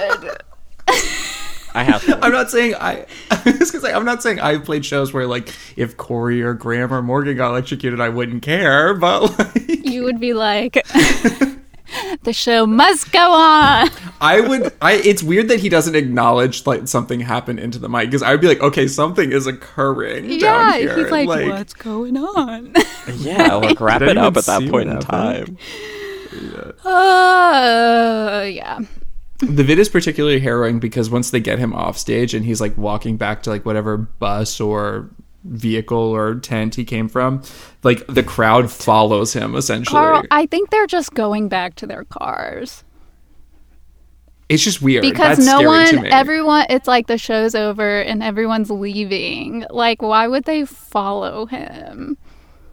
I 1.76 1.84
have 1.84 2.04
to. 2.06 2.18
I'm 2.26 2.32
not 2.32 2.50
saying 2.50 2.74
I. 2.76 3.06
I 3.32 3.56
was 3.60 3.70
gonna 3.72 3.82
say 3.86 3.94
I'm 3.94 4.06
not 4.06 4.24
saying 4.24 4.40
I've 4.40 4.64
played 4.64 4.86
shows 4.86 5.14
where 5.14 5.28
like 5.28 5.54
if 5.76 5.98
Corey 5.98 6.42
or 6.42 6.54
Graham 6.54 6.94
or 6.94 7.02
Morgan 7.02 7.36
got 7.38 7.50
electrocuted, 7.52 8.00
I 8.02 8.10
wouldn't 8.10 8.42
care. 8.42 8.94
But 8.94 9.38
like, 9.38 9.86
you 9.86 10.04
would 10.04 10.20
be 10.20 10.34
like, 10.34 10.74
"The 12.24 12.32
show 12.34 12.66
must 12.66 13.12
go 13.12 13.20
on." 13.32 13.90
I 14.22 14.40
would. 14.42 14.74
I. 14.82 14.94
It's 14.94 15.22
weird 15.22 15.50
that 15.50 15.60
he 15.60 15.68
doesn't 15.70 15.96
acknowledge 15.96 16.66
like 16.66 16.88
something 16.88 17.20
happened 17.20 17.60
into 17.60 17.78
the 17.78 17.90
mic 17.90 18.08
because 18.08 18.24
I 18.24 18.32
would 18.32 18.42
be 18.42 18.48
like, 18.48 18.62
okay, 18.62 18.88
something 18.88 19.32
is 19.34 19.46
occurring 19.46 20.26
Yeah, 20.32 20.40
down 20.40 20.80
here. 20.80 20.98
he's 20.98 21.12
like, 21.12 21.28
"What's 21.28 21.74
going 21.74 22.16
on?" 22.18 22.74
yeah, 23.18 23.54
like 23.56 23.80
wrap 23.82 24.02
it 24.02 24.18
up 24.18 24.38
at 24.38 24.46
that 24.46 24.68
point 24.70 24.90
in 24.90 24.96
what 24.96 25.04
happened? 25.06 25.60
time. 25.60 26.74
uh, 26.86 28.44
yeah. 28.44 28.80
The 29.48 29.64
vid 29.64 29.80
is 29.80 29.90
particularly 29.90 30.40
harrowing 30.40 30.80
because 30.80 31.10
once 31.10 31.32
they 31.32 31.40
get 31.40 31.60
him 31.60 31.74
off 31.74 31.98
stage 31.98 32.34
and 32.34 32.46
he's 32.46 32.60
like 32.62 32.78
walking 32.78 33.18
back 33.18 33.44
to 33.44 33.50
like 33.50 33.66
whatever 33.66 33.98
bus 33.98 34.60
or 34.60 35.10
vehicle 35.44 35.98
or 35.98 36.36
tent 36.36 36.74
he 36.76 36.84
came 36.84 37.08
from, 37.08 37.42
like 37.84 38.06
the 38.08 38.24
crowd 38.24 38.72
follows 38.72 39.34
him 39.34 39.56
essentially. 39.56 39.94
Karl, 39.94 40.24
I 40.32 40.46
think 40.48 40.72
they're 40.72 40.88
just 40.88 41.14
going 41.14 41.50
back 41.50 41.76
to 41.76 41.86
their 41.88 42.04
cars. 42.06 42.84
it's 44.50 44.64
just 44.64 44.82
weird 44.82 45.02
because 45.02 45.38
That's 45.38 45.48
no 45.48 45.62
one 45.68 46.06
everyone 46.08 46.68
it's 46.70 46.88
like 46.88 47.08
the 47.08 47.18
show's 47.18 47.56
over 47.56 48.02
and 48.02 48.22
everyone's 48.22 48.70
leaving 48.70 49.66
like 49.70 50.02
why 50.02 50.28
would 50.28 50.44
they 50.46 50.66
follow 50.66 51.46
him 51.48 52.18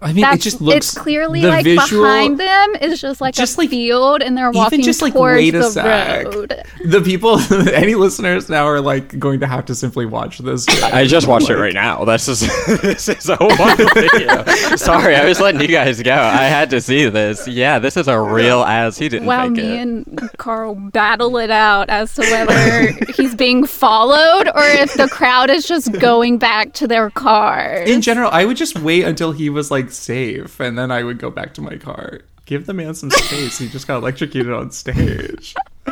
I 0.03 0.13
mean, 0.13 0.23
That's, 0.23 0.37
it 0.37 0.43
just 0.43 0.61
looks 0.61 0.77
it's 0.77 0.99
clearly 0.99 1.41
the 1.43 1.49
like 1.49 1.65
visual, 1.65 2.03
behind 2.03 2.39
them 2.41 2.75
is 2.81 3.01
just 3.01 3.21
like 3.21 3.35
Just, 3.35 3.57
a 3.57 3.61
like, 3.63 3.71
field 3.71 4.21
and 4.23 4.37
they're 4.37 4.51
walking 4.51 4.81
even 4.81 4.85
just 4.85 5.01
like 5.01 5.13
towards 5.13 5.37
wait 5.39 5.55
a 5.55 5.59
the 5.59 5.71
sec. 5.71 6.25
road 6.27 6.63
The 6.85 7.01
people, 7.01 7.39
any 7.73 7.95
listeners 7.95 8.49
now 8.49 8.65
are 8.67 8.81
like 8.81 9.19
going 9.19 9.41
to 9.41 9.47
have 9.47 9.65
to 9.67 9.75
simply 9.75 10.05
watch 10.07 10.39
this. 10.39 10.67
I 10.83 11.07
just 11.07 11.29
watched 11.29 11.49
it 11.51 11.57
right 11.57 11.73
now. 11.75 12.05
This 12.05 12.27
is 12.29 12.41
this 12.83 13.09
is 13.09 13.29
a 13.29 13.37
one 13.37 13.77
video. 13.95 14.45
Sorry, 14.77 15.15
I 15.15 15.25
was 15.25 15.41
letting 15.41 15.61
you 15.61 15.69
guys 15.69 16.03
go. 16.03 16.13
I 16.13 16.45
had 16.45 16.71
to 16.71 16.81
see 16.81 17.09
this. 17.09 17.47
Yeah, 17.47 17.79
this 17.79 17.97
is 17.97 18.09
a 18.09 18.19
real 18.21 18.65
as 18.65 18.99
he 18.99 19.09
didn't 19.09 19.27
while 19.27 19.47
fake 19.49 19.57
me 19.57 19.63
it. 19.79 19.81
and 19.81 20.31
Karl 20.39 20.75
battle 20.75 21.37
it 21.37 21.51
out 21.51 21.89
as 21.91 22.13
to 22.15 22.23
whether 22.23 22.93
he's 23.15 23.35
being 23.37 23.65
followed 23.67 24.49
or 24.49 24.65
if 24.65 24.95
the 24.95 25.09
crowd 25.09 25.51
is 25.51 25.67
just 25.67 25.93
going 26.01 26.39
back 26.39 26.73
to 26.75 26.89
their 26.89 27.11
cars. 27.11 27.89
In 27.89 28.01
general, 28.01 28.31
I 28.33 28.45
would 28.45 28.57
just 28.57 28.79
wait 28.81 29.05
until 29.05 29.31
he 29.33 29.49
was 29.49 29.71
like 29.71 29.92
safe, 29.93 30.61
and 30.61 30.79
then 30.79 30.91
I 30.91 31.03
would 31.03 31.19
go 31.19 31.31
back 31.31 31.55
to 31.55 31.61
my 31.61 31.77
car. 31.77 32.21
Give 32.47 32.67
the 32.67 32.75
man 32.75 32.95
some 32.95 33.11
space. 33.11 33.59
he 33.59 33.69
just 33.69 33.87
got 33.87 33.99
electrocuted 33.99 34.53
on 34.53 34.71
stage. 34.73 35.55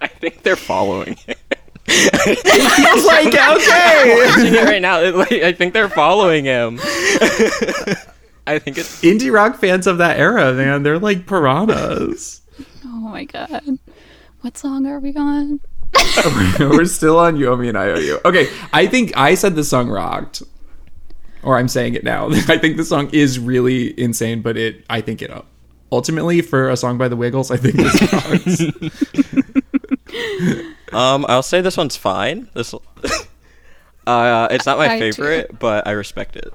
I 0.00 0.06
think 0.06 0.42
they're 0.42 0.56
following 0.56 1.16
it. 1.26 1.38
He's 1.88 3.06
like, 3.06 3.26
okay. 3.34 4.26
Watching 4.26 4.54
it 4.54 4.64
right 4.64 4.82
now. 4.82 5.00
it- 5.00 5.14
like, 5.14 5.32
I 5.32 5.52
think 5.52 5.74
they're 5.74 5.88
following 5.88 6.44
him. 6.44 6.78
I 8.46 8.58
think 8.58 8.78
it's 8.78 9.02
Indie 9.02 9.32
rock 9.32 9.56
fans 9.58 9.86
of 9.86 9.98
that 9.98 10.18
era, 10.18 10.52
man, 10.54 10.82
they're 10.82 10.98
like 10.98 11.26
piranhas. 11.26 12.40
Oh 12.84 12.88
my 12.88 13.24
god. 13.24 13.78
What 14.40 14.56
song 14.56 14.86
are 14.86 14.98
we 15.00 15.14
on? 15.14 15.60
We're 16.58 16.84
still 16.86 17.18
on 17.18 17.36
You 17.36 17.48
Owe 17.48 17.56
Me 17.56 17.68
an 17.68 17.76
IOU. 17.76 18.20
Okay, 18.24 18.48
I 18.72 18.86
think 18.86 19.16
I 19.16 19.34
said 19.34 19.54
the 19.54 19.64
song 19.64 19.88
rocked. 19.88 20.42
Or 21.42 21.56
I'm 21.58 21.68
saying 21.68 21.94
it 21.94 22.04
now. 22.04 22.28
I 22.30 22.58
think 22.58 22.76
the 22.76 22.84
song 22.84 23.10
is 23.12 23.38
really 23.38 23.98
insane, 24.00 24.42
but 24.42 24.56
it 24.56 24.84
I 24.90 25.00
think 25.00 25.22
it. 25.22 25.30
Ultimately, 25.90 26.42
for 26.42 26.68
a 26.68 26.76
song 26.76 26.98
by 26.98 27.08
the 27.08 27.16
Wiggles, 27.16 27.50
I 27.50 27.56
think 27.56 27.76
this 27.76 28.12
rocks. 28.12 28.60
um 30.92 31.24
I'll 31.28 31.42
say 31.42 31.60
this 31.60 31.76
one's 31.76 31.96
fine. 31.96 32.48
This 32.54 32.74
uh 34.06 34.48
it's 34.50 34.66
not 34.66 34.78
my 34.78 34.94
I 34.94 34.98
too. 34.98 35.12
favorite, 35.12 35.58
but 35.58 35.86
I 35.86 35.92
respect 35.92 36.36
it. 36.36 36.52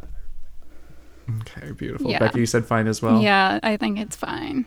okay, 1.41 1.71
beautiful. 1.71 2.11
Yeah. 2.11 2.19
Becky, 2.19 2.41
you 2.41 2.45
said 2.45 2.65
fine 2.65 2.87
as 2.87 3.01
well. 3.01 3.21
Yeah, 3.21 3.59
I 3.63 3.77
think 3.77 3.99
it's 3.99 4.15
fine. 4.15 4.65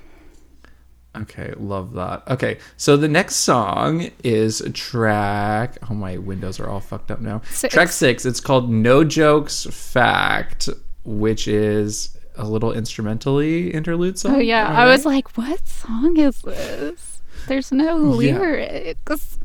Okay, 1.22 1.52
love 1.56 1.94
that. 1.94 2.22
Okay, 2.28 2.58
so 2.76 2.96
the 2.96 3.08
next 3.08 3.36
song 3.36 4.10
is 4.22 4.62
track. 4.74 5.78
Oh, 5.90 5.94
my 5.94 6.18
windows 6.18 6.60
are 6.60 6.68
all 6.68 6.80
fucked 6.80 7.10
up 7.10 7.20
now. 7.20 7.40
Six. 7.50 7.72
Track 7.72 7.88
six. 7.88 8.26
It's 8.26 8.40
called 8.40 8.70
"No 8.70 9.02
Jokes 9.04 9.66
Fact," 9.70 10.68
which 11.04 11.48
is 11.48 12.16
a 12.36 12.44
little 12.46 12.72
instrumentally 12.72 13.72
interlude 13.72 14.18
song. 14.18 14.34
Oh 14.36 14.38
yeah, 14.38 14.68
Am 14.68 14.76
I 14.76 14.86
was 14.86 15.06
like, 15.06 15.36
what 15.38 15.66
song 15.66 16.16
is 16.18 16.42
this? 16.42 17.22
There's 17.48 17.72
no 17.72 18.20
Yeah. 18.20 18.36
lyrics. 18.38 19.38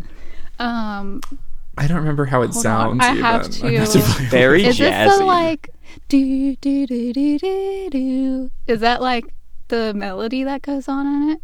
Um, 0.60 1.22
I 1.78 1.88
don't 1.88 1.98
remember 2.00 2.26
how 2.26 2.42
it 2.42 2.52
Hold 2.52 2.58
on, 2.58 2.62
sounds. 3.00 3.04
I 3.04 3.12
even. 3.12 3.24
have 3.24 3.44
I'm 3.46 3.50
to- 3.52 3.62
gonna 3.62 3.80
have 3.80 3.90
play 3.92 4.02
it. 4.26 4.30
Very 4.30 4.66
is 4.66 4.78
this 4.78 5.18
the 5.18 5.24
like 5.26 5.70
do 6.10 6.56
do 6.58 6.86
do 6.88 7.14
do 7.14 7.40
do 7.40 7.90
do? 7.90 8.52
Is 8.68 8.82
that 8.82 9.02
like 9.02 9.26
the 9.70 9.94
melody 9.94 10.44
that 10.44 10.62
goes 10.62 10.88
on 10.90 11.08
in 11.08 11.30
it? 11.32 11.42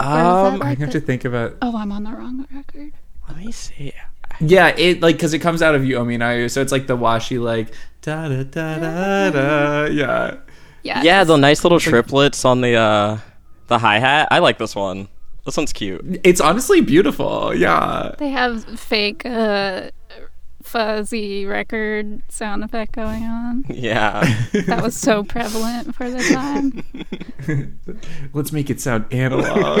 Or 0.00 0.04
is 0.04 0.08
that 0.08 0.54
um 0.54 0.62
I 0.62 0.68
have 0.74 0.78
the- 0.92 1.00
to 1.00 1.00
think 1.00 1.24
about. 1.24 1.56
Oh, 1.62 1.76
I'm 1.76 1.92
on 1.92 2.04
the 2.04 2.10
wrong 2.12 2.46
record. 2.52 2.92
let 3.28 3.36
me 3.38 3.52
see. 3.52 3.92
Yeah, 4.40 4.68
it 4.68 5.02
like 5.02 5.16
because 5.16 5.34
it 5.34 5.40
comes 5.40 5.60
out 5.60 5.74
of 5.74 5.84
you, 5.84 5.96
Omi 5.98 6.14
and 6.14 6.24
I. 6.24 6.46
So 6.46 6.62
it's 6.62 6.72
like 6.72 6.86
the 6.86 6.96
washy, 6.96 7.38
like 7.38 7.74
da 8.02 8.28
da 8.28 8.42
da 8.44 8.78
da 8.78 9.30
da. 9.30 9.84
Yeah. 9.86 10.36
Yeah. 10.82 11.02
Yeah, 11.02 11.24
the 11.24 11.36
nice 11.36 11.62
little 11.62 11.78
triplets 11.80 12.44
on 12.44 12.60
the 12.62 12.74
uh 12.74 13.18
the 13.66 13.78
hi-hat. 13.78 14.28
I 14.30 14.38
like 14.38 14.56
this 14.58 14.74
one. 14.74 15.08
This 15.44 15.56
one's 15.56 15.72
cute. 15.72 16.20
It's 16.24 16.40
honestly 16.40 16.80
beautiful. 16.80 17.54
Yeah. 17.54 18.14
They 18.18 18.30
have 18.30 18.64
fake 18.78 19.24
uh, 19.26 19.90
fuzzy 20.70 21.44
record 21.46 22.22
sound 22.28 22.62
effect 22.62 22.92
going 22.92 23.24
on. 23.24 23.64
Yeah. 23.80 24.20
That 24.66 24.82
was 24.82 24.94
so 24.96 25.24
prevalent 25.24 25.94
for 25.94 26.08
the 26.10 26.22
time. 26.22 26.84
Let's 28.34 28.52
make 28.52 28.70
it 28.70 28.80
sound 28.80 29.06
analog. 29.12 29.80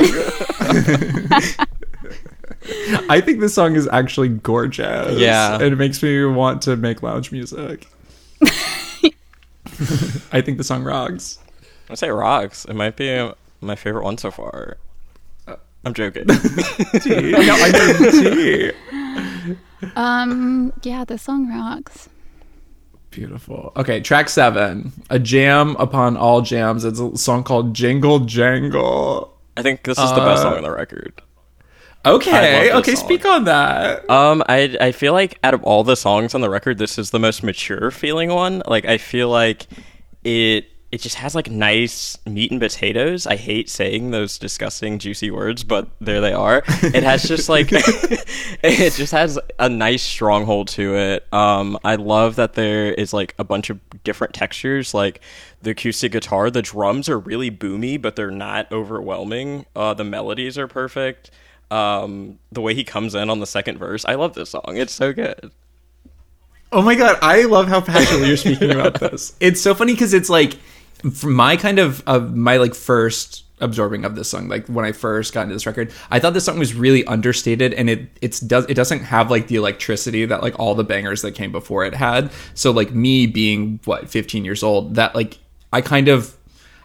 I 3.08 3.20
think 3.20 3.40
this 3.40 3.54
song 3.54 3.76
is 3.76 3.88
actually 3.92 4.28
gorgeous. 4.30 5.18
Yeah. 5.18 5.62
It 5.62 5.76
makes 5.76 6.02
me 6.02 6.24
want 6.24 6.62
to 6.62 6.76
make 6.76 7.02
lounge 7.02 7.30
music. 7.30 7.86
I 10.32 10.40
think 10.40 10.58
the 10.58 10.64
song 10.64 10.82
rocks. 10.82 11.38
I 11.88 11.94
say 11.94 12.10
rocks. 12.10 12.64
It 12.64 12.74
might 12.74 12.96
be 12.96 13.30
my 13.60 13.76
favorite 13.76 14.04
one 14.04 14.18
so 14.18 14.30
far. 14.30 14.78
Uh, 15.46 15.56
I'm 15.84 15.94
joking. 15.94 16.24
no, 16.26 16.34
I 16.40 17.96
mean 18.00 18.12
tea. 18.12 18.72
Um, 19.96 20.72
yeah, 20.82 21.04
the 21.04 21.18
song 21.18 21.48
rocks. 21.48 22.08
Beautiful. 23.10 23.72
Okay, 23.76 24.00
track 24.00 24.28
seven. 24.28 24.92
A 25.10 25.18
jam 25.18 25.74
upon 25.78 26.16
all 26.16 26.42
jams. 26.42 26.84
It's 26.84 27.00
a 27.00 27.16
song 27.16 27.42
called 27.42 27.74
Jingle 27.74 28.20
Jangle. 28.20 29.36
I 29.56 29.62
think 29.62 29.82
this 29.82 29.98
is 29.98 30.10
the 30.10 30.20
best 30.20 30.40
Uh, 30.40 30.50
song 30.50 30.56
on 30.58 30.62
the 30.62 30.70
record. 30.70 31.20
Okay, 32.06 32.72
okay, 32.72 32.94
song. 32.94 33.04
speak 33.04 33.26
on 33.26 33.44
that. 33.44 34.08
Um, 34.08 34.42
I 34.48 34.76
I 34.80 34.92
feel 34.92 35.12
like 35.12 35.38
out 35.44 35.54
of 35.54 35.62
all 35.64 35.82
the 35.84 35.96
songs 35.96 36.34
on 36.34 36.40
the 36.40 36.48
record, 36.48 36.78
this 36.78 36.98
is 36.98 37.10
the 37.10 37.18
most 37.18 37.42
mature 37.42 37.90
feeling 37.90 38.30
one. 38.30 38.62
Like 38.66 38.84
I 38.86 38.96
feel 38.96 39.28
like 39.28 39.66
it 40.24 40.66
it 40.92 41.00
just 41.00 41.16
has 41.16 41.36
like 41.36 41.48
nice 41.48 42.18
meat 42.26 42.50
and 42.50 42.60
potatoes. 42.60 43.26
I 43.26 43.36
hate 43.36 43.70
saying 43.70 44.10
those 44.10 44.38
disgusting 44.38 44.98
juicy 44.98 45.30
words, 45.30 45.62
but 45.62 45.88
there 46.00 46.20
they 46.20 46.32
are. 46.32 46.64
It 46.82 47.04
has 47.04 47.22
just 47.22 47.48
like 47.48 47.68
it 47.72 48.92
just 48.94 49.12
has 49.12 49.38
a 49.58 49.68
nice 49.68 50.02
stronghold 50.02 50.68
to 50.68 50.96
it. 50.96 51.32
Um, 51.32 51.78
I 51.84 51.94
love 51.94 52.36
that 52.36 52.54
there 52.54 52.92
is 52.92 53.12
like 53.12 53.34
a 53.38 53.44
bunch 53.44 53.70
of 53.70 53.78
different 54.02 54.34
textures, 54.34 54.92
like 54.92 55.20
the 55.62 55.70
acoustic 55.70 56.10
guitar. 56.10 56.50
The 56.50 56.62
drums 56.62 57.08
are 57.08 57.18
really 57.18 57.52
boomy, 57.52 58.00
but 58.00 58.16
they're 58.16 58.32
not 58.32 58.70
overwhelming. 58.72 59.66
Uh, 59.76 59.94
the 59.94 60.04
melodies 60.04 60.58
are 60.58 60.66
perfect 60.68 61.30
um 61.72 62.36
the 62.50 62.60
way 62.60 62.74
he 62.74 62.82
comes 62.82 63.14
in 63.14 63.30
on 63.30 63.38
the 63.38 63.46
second 63.46 63.78
verse 63.78 64.04
i 64.06 64.16
love 64.16 64.34
this 64.34 64.50
song 64.50 64.76
it's 64.76 64.92
so 64.92 65.12
good 65.12 65.52
Oh 66.72 66.82
my 66.82 66.94
god, 66.94 67.18
I 67.20 67.44
love 67.44 67.66
how 67.66 67.80
passionately 67.80 68.28
you're 68.28 68.36
speaking 68.36 68.70
about 68.70 69.00
this. 69.00 69.34
It's 69.40 69.60
so 69.60 69.74
funny 69.74 69.92
because 69.92 70.14
it's 70.14 70.30
like 70.30 70.56
from 71.12 71.34
my 71.34 71.56
kind 71.56 71.78
of 71.78 72.02
of 72.06 72.36
my 72.36 72.56
like 72.56 72.74
first 72.74 73.44
absorbing 73.60 74.04
of 74.04 74.14
this 74.14 74.28
song, 74.30 74.48
like 74.48 74.66
when 74.66 74.84
I 74.84 74.92
first 74.92 75.32
got 75.32 75.42
into 75.42 75.54
this 75.54 75.66
record, 75.66 75.92
I 76.10 76.18
thought 76.18 76.34
this 76.34 76.44
song 76.44 76.58
was 76.58 76.74
really 76.74 77.04
understated 77.04 77.74
and 77.74 77.90
it 77.90 78.08
it's 78.20 78.40
does 78.40 78.66
it 78.66 78.74
doesn't 78.74 79.00
have 79.00 79.30
like 79.30 79.48
the 79.48 79.56
electricity 79.56 80.24
that 80.24 80.42
like 80.42 80.58
all 80.58 80.74
the 80.74 80.84
bangers 80.84 81.22
that 81.22 81.32
came 81.32 81.52
before 81.52 81.84
it 81.84 81.94
had. 81.94 82.30
So 82.54 82.70
like 82.70 82.92
me 82.92 83.26
being 83.26 83.80
what 83.84 84.08
15 84.08 84.44
years 84.44 84.62
old, 84.62 84.94
that 84.96 85.14
like 85.14 85.38
I 85.72 85.80
kind 85.80 86.08
of 86.08 86.36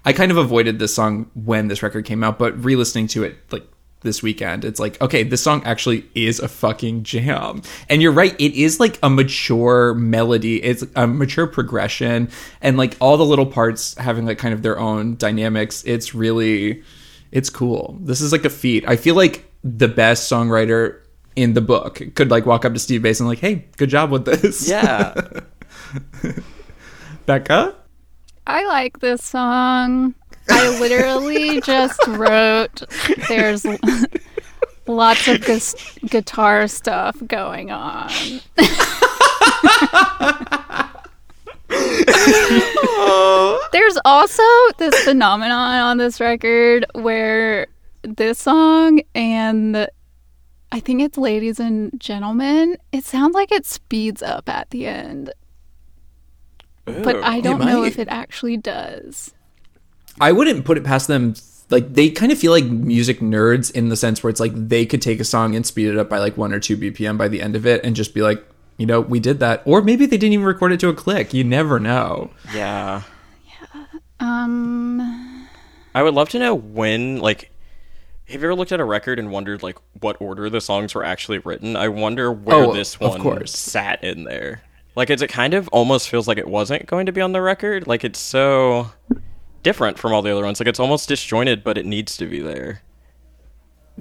I 0.04 0.14
kind 0.14 0.32
of 0.32 0.38
avoided 0.38 0.78
this 0.80 0.94
song 0.94 1.32
when 1.34 1.68
this 1.68 1.82
record 1.82 2.06
came 2.06 2.24
out, 2.24 2.38
but 2.38 2.64
re-listening 2.64 3.08
to 3.08 3.24
it 3.24 3.38
like 3.52 3.68
this 4.06 4.24
weekend, 4.24 4.64
it's 4.64 4.80
like, 4.80 5.00
okay, 5.02 5.24
this 5.24 5.44
song 5.44 5.62
actually 5.66 6.06
is 6.16 6.40
a 6.40 6.48
fucking 6.48 7.04
jam. 7.04 7.62
And 7.90 8.02
you're 8.02 8.14
right, 8.14 8.34
it 8.40 8.54
is 8.54 8.80
like 8.80 8.98
a 9.04 9.10
mature 9.10 9.94
melody, 9.94 10.64
it's 10.64 10.86
a 10.96 11.06
mature 11.06 11.48
progression, 11.48 12.30
and 12.62 12.78
like 12.78 12.96
all 13.02 13.18
the 13.18 13.26
little 13.26 13.46
parts 13.46 13.98
having 13.98 14.26
like 14.26 14.38
kind 14.38 14.54
of 14.54 14.62
their 14.62 14.80
own 14.80 15.18
dynamics. 15.18 15.84
It's 15.86 16.16
really, 16.16 16.82
it's 17.32 17.50
cool. 17.50 17.98
This 18.02 18.22
is 18.22 18.32
like 18.32 18.46
a 18.46 18.50
feat. 18.50 18.88
I 18.88 18.96
feel 18.96 19.16
like 19.16 19.52
the 19.64 19.90
best 19.90 20.32
songwriter 20.32 21.02
in 21.36 21.54
the 21.54 21.62
book 21.62 22.02
could 22.16 22.32
like 22.32 22.46
walk 22.46 22.64
up 22.64 22.74
to 22.74 22.80
Steve 22.80 23.02
Bays 23.02 23.20
and 23.20 23.28
like, 23.28 23.40
hey, 23.40 23.66
good 23.78 23.90
job 23.90 24.12
with 24.12 24.26
this. 24.26 24.70
yeah 24.70 25.14
Becca? 27.26 27.76
I 28.48 28.66
like 28.66 29.00
this 29.00 29.24
song. 29.24 30.14
I 30.50 30.80
literally 30.80 31.62
just 31.62 32.00
wrote 32.08 32.84
there's 33.28 33.66
lots 34.88 35.28
of 35.28 35.46
gus- 35.46 35.98
guitar 36.06 36.68
stuff 36.68 37.18
going 37.28 37.72
on. 37.72 38.10
There's 43.72 43.98
also 44.06 44.44
this 44.78 44.98
phenomenon 45.04 45.80
on 45.80 45.98
this 45.98 46.20
record 46.20 46.86
where 46.94 47.68
this 48.04 48.40
song 48.40 49.02
and 49.14 49.76
the, 49.76 49.92
I 50.72 50.80
think 50.80 51.02
it's 51.02 51.18
Ladies 51.18 51.60
and 51.60 52.00
Gentlemen, 52.00 52.78
it 52.92 53.04
sounds 53.04 53.34
like 53.34 53.52
it 53.52 53.66
speeds 53.66 54.22
up 54.22 54.48
at 54.48 54.70
the 54.70 54.88
end. 54.88 55.32
But 56.86 57.24
I 57.24 57.42
don't 57.42 57.60
know 57.60 57.82
might. 57.82 57.88
if 57.88 58.00
it 58.00 58.08
actually 58.10 58.58
does. 58.58 59.34
I 60.22 60.32
wouldn't 60.32 60.66
put 60.66 60.78
it 60.78 60.84
past 60.84 61.08
them. 61.08 61.34
Like 61.70 61.94
they 61.94 62.10
kind 62.10 62.32
of 62.32 62.38
feel 62.38 62.52
like 62.52 62.66
music 62.66 63.20
nerds 63.20 63.72
in 63.72 63.90
the 63.90 63.96
sense 63.98 64.22
where 64.24 64.30
it's 64.30 64.40
like 64.40 64.52
they 64.54 64.86
could 64.86 65.02
take 65.02 65.20
a 65.20 65.24
song 65.26 65.56
and 65.56 65.66
speed 65.66 65.88
it 65.88 65.98
up 65.98 66.10
by 66.10 66.20
like 66.20 66.38
one 66.38 66.54
or 66.54 66.60
two 66.60 66.78
BPM 66.78 67.18
by 67.18 67.28
the 67.28 67.42
end 67.42 67.56
of 67.56 67.66
it 67.66 67.84
and 67.84 67.96
just 67.96 68.14
be 68.14 68.22
like, 68.22 68.46
you 68.78 68.86
know, 68.86 69.02
we 69.02 69.20
did 69.20 69.40
that. 69.40 69.64
Or 69.66 69.82
maybe 69.82 70.06
they 70.06 70.18
didn't 70.18 70.34
even 70.34 70.46
record 70.46 70.72
it 70.74 70.80
to 70.82 70.90
a 70.90 70.94
click. 70.94 71.34
You 71.34 71.44
never 71.44 71.80
know. 71.80 72.32
yeah 72.54 73.02
Yeah. 73.48 73.86
Um, 74.20 75.48
i 75.94 76.04
would 76.04 76.14
love 76.14 76.30
to 76.30 76.40
know 76.40 76.54
when 76.56 77.18
like 77.18 77.52
have 78.28 78.42
you 78.42 78.48
ever 78.48 78.56
looked 78.56 78.72
at 78.72 78.80
a 78.80 78.86
record 78.86 79.20
and 79.20 79.32
wondered 79.32 79.62
like 79.64 79.78
what 80.02 80.18
order 80.20 80.50
the 80.50 80.62
songs 80.62 80.96
were 80.96 81.04
actually 81.04 81.38
written 81.40 81.76
i 81.76 81.88
wonder 81.88 82.32
where 82.32 82.64
Oh, 82.66 82.74
this 82.74 83.00
one 83.00 83.46
sat 83.48 84.04
in 84.04 84.24
there 84.24 84.62
like 84.96 85.10
it's, 85.10 85.22
it 85.22 85.28
kind 85.30 85.54
of 85.54 85.68
almost 85.70 86.10
feels 86.10 86.28
like 86.28 86.38
it 86.38 86.48
wasn't 86.48 86.86
going 86.86 87.06
to 87.08 87.12
be 87.12 87.22
on 87.22 87.34
the 87.34 87.42
record 87.42 87.88
like 87.88 88.04
it's 88.04 88.20
so 88.20 88.90
different 89.66 90.00
from 90.00 90.14
all 90.14 90.22
the 90.22 90.32
other 90.32 90.46
ones 90.46 90.60
like 90.62 90.68
it's 90.70 90.80
almost 90.80 91.10
disjointed 91.10 91.64
but 91.64 91.78
it 91.78 91.86
needs 91.86 92.16
to 92.16 92.26
be 92.26 92.40
there 92.40 92.82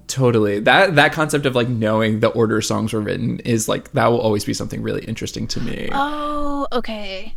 Totally. 0.06 0.60
That 0.60 0.96
that 0.96 1.12
concept 1.12 1.46
of 1.46 1.54
like 1.54 1.68
knowing 1.68 2.20
the 2.20 2.28
order 2.28 2.60
songs 2.60 2.92
were 2.92 3.00
written 3.00 3.38
is 3.40 3.68
like 3.68 3.92
that 3.92 4.08
will 4.08 4.20
always 4.20 4.44
be 4.44 4.52
something 4.52 4.82
really 4.82 5.04
interesting 5.04 5.46
to 5.48 5.60
me. 5.60 5.88
oh, 5.92 6.66
okay. 6.72 7.34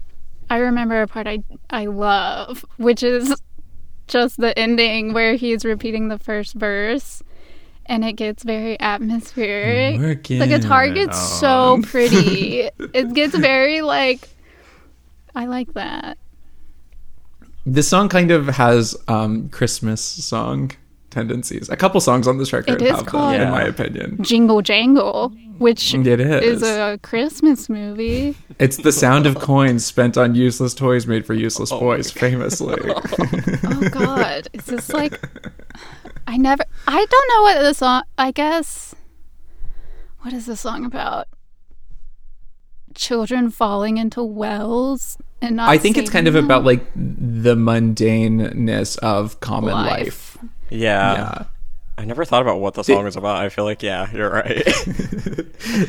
I 0.49 0.57
remember 0.57 1.01
a 1.01 1.07
part 1.07 1.27
I 1.27 1.43
I 1.69 1.85
love, 1.85 2.65
which 2.77 3.03
is 3.03 3.33
just 4.07 4.37
the 4.37 4.57
ending 4.57 5.13
where 5.13 5.35
he's 5.35 5.63
repeating 5.63 6.07
the 6.07 6.17
first 6.17 6.55
verse, 6.55 7.21
and 7.85 8.03
it 8.03 8.13
gets 8.13 8.43
very 8.43 8.79
atmospheric. 8.79 9.99
Working 9.99 10.39
the 10.39 10.47
guitar 10.47 10.89
gets 10.89 11.39
so 11.39 11.79
pretty. 11.83 12.61
it 12.93 13.13
gets 13.13 13.35
very 13.35 13.81
like. 13.81 14.29
I 15.35 15.45
like 15.45 15.73
that. 15.73 16.17
This 17.69 17.87
song 17.89 18.07
kind 18.07 18.31
of 18.31 18.47
has 18.47 18.95
um, 19.09 19.49
Christmas 19.49 20.01
song 20.01 20.71
tendencies. 21.09 21.67
A 21.69 21.75
couple 21.75 21.99
songs 21.99 22.25
on 22.27 22.37
this 22.37 22.53
record 22.53 22.81
It 22.81 22.85
is 22.87 22.95
have 22.95 23.05
called- 23.05 23.33
them, 23.33 23.41
in 23.41 23.47
Yeah. 23.47 23.51
my 23.51 23.63
opinion. 23.63 24.23
Jingle 24.23 24.61
Jangle, 24.61 25.29
which 25.57 25.93
It 25.93 26.07
is. 26.07 26.61
is 26.61 26.63
a 26.63 26.97
Christmas 27.03 27.67
movie. 27.67 28.35
It's 28.57 28.77
the 28.77 28.91
sound 28.93 29.25
of 29.25 29.35
coins 29.35 29.83
spent 29.85 30.17
on 30.17 30.33
useless 30.33 30.73
toys 30.73 31.07
made 31.07 31.25
for 31.25 31.33
useless 31.33 31.71
Oh 31.71 31.79
boys, 31.79 32.09
famously. 32.09 32.75
Oh 33.65 33.89
God, 33.91 34.47
is 34.53 34.65
this 34.65 34.89
like? 34.93 35.19
I 36.25 36.37
never. 36.37 36.63
I 36.87 37.05
don't 37.05 37.29
know 37.35 37.41
what 37.43 37.61
the 37.63 37.73
song. 37.73 38.03
I 38.17 38.31
guess. 38.31 38.95
What 40.21 40.33
is 40.33 40.45
the 40.45 40.55
song 40.55 40.85
about? 40.85 41.27
Children 42.97 43.51
falling 43.51 43.97
into 43.97 44.23
wells 44.23 45.17
and 45.41 45.55
not. 45.55 45.69
I 45.69 45.77
think 45.77 45.97
it's 45.97 46.09
kind 46.09 46.27
of 46.27 46.33
saving 46.33 46.45
about 46.45 46.65
like 46.65 46.83
the 46.95 47.55
mundaneness 47.55 48.97
of 48.99 49.39
common 49.39 49.73
life. 49.73 50.35
Life. 50.35 50.37
Yeah. 50.69 51.13
Yeah. 51.13 51.43
I 51.99 52.05
never 52.05 52.25
thought 52.25 52.43
about 52.43 52.59
what 52.59 52.75
the 52.75 52.83
song 52.83 53.05
was 53.05 53.15
about. 53.15 53.37
I 53.37 53.49
feel 53.49 53.65
like, 53.65 53.81
yeah, 53.81 54.11
you're 54.13 54.29
right. 54.29 54.63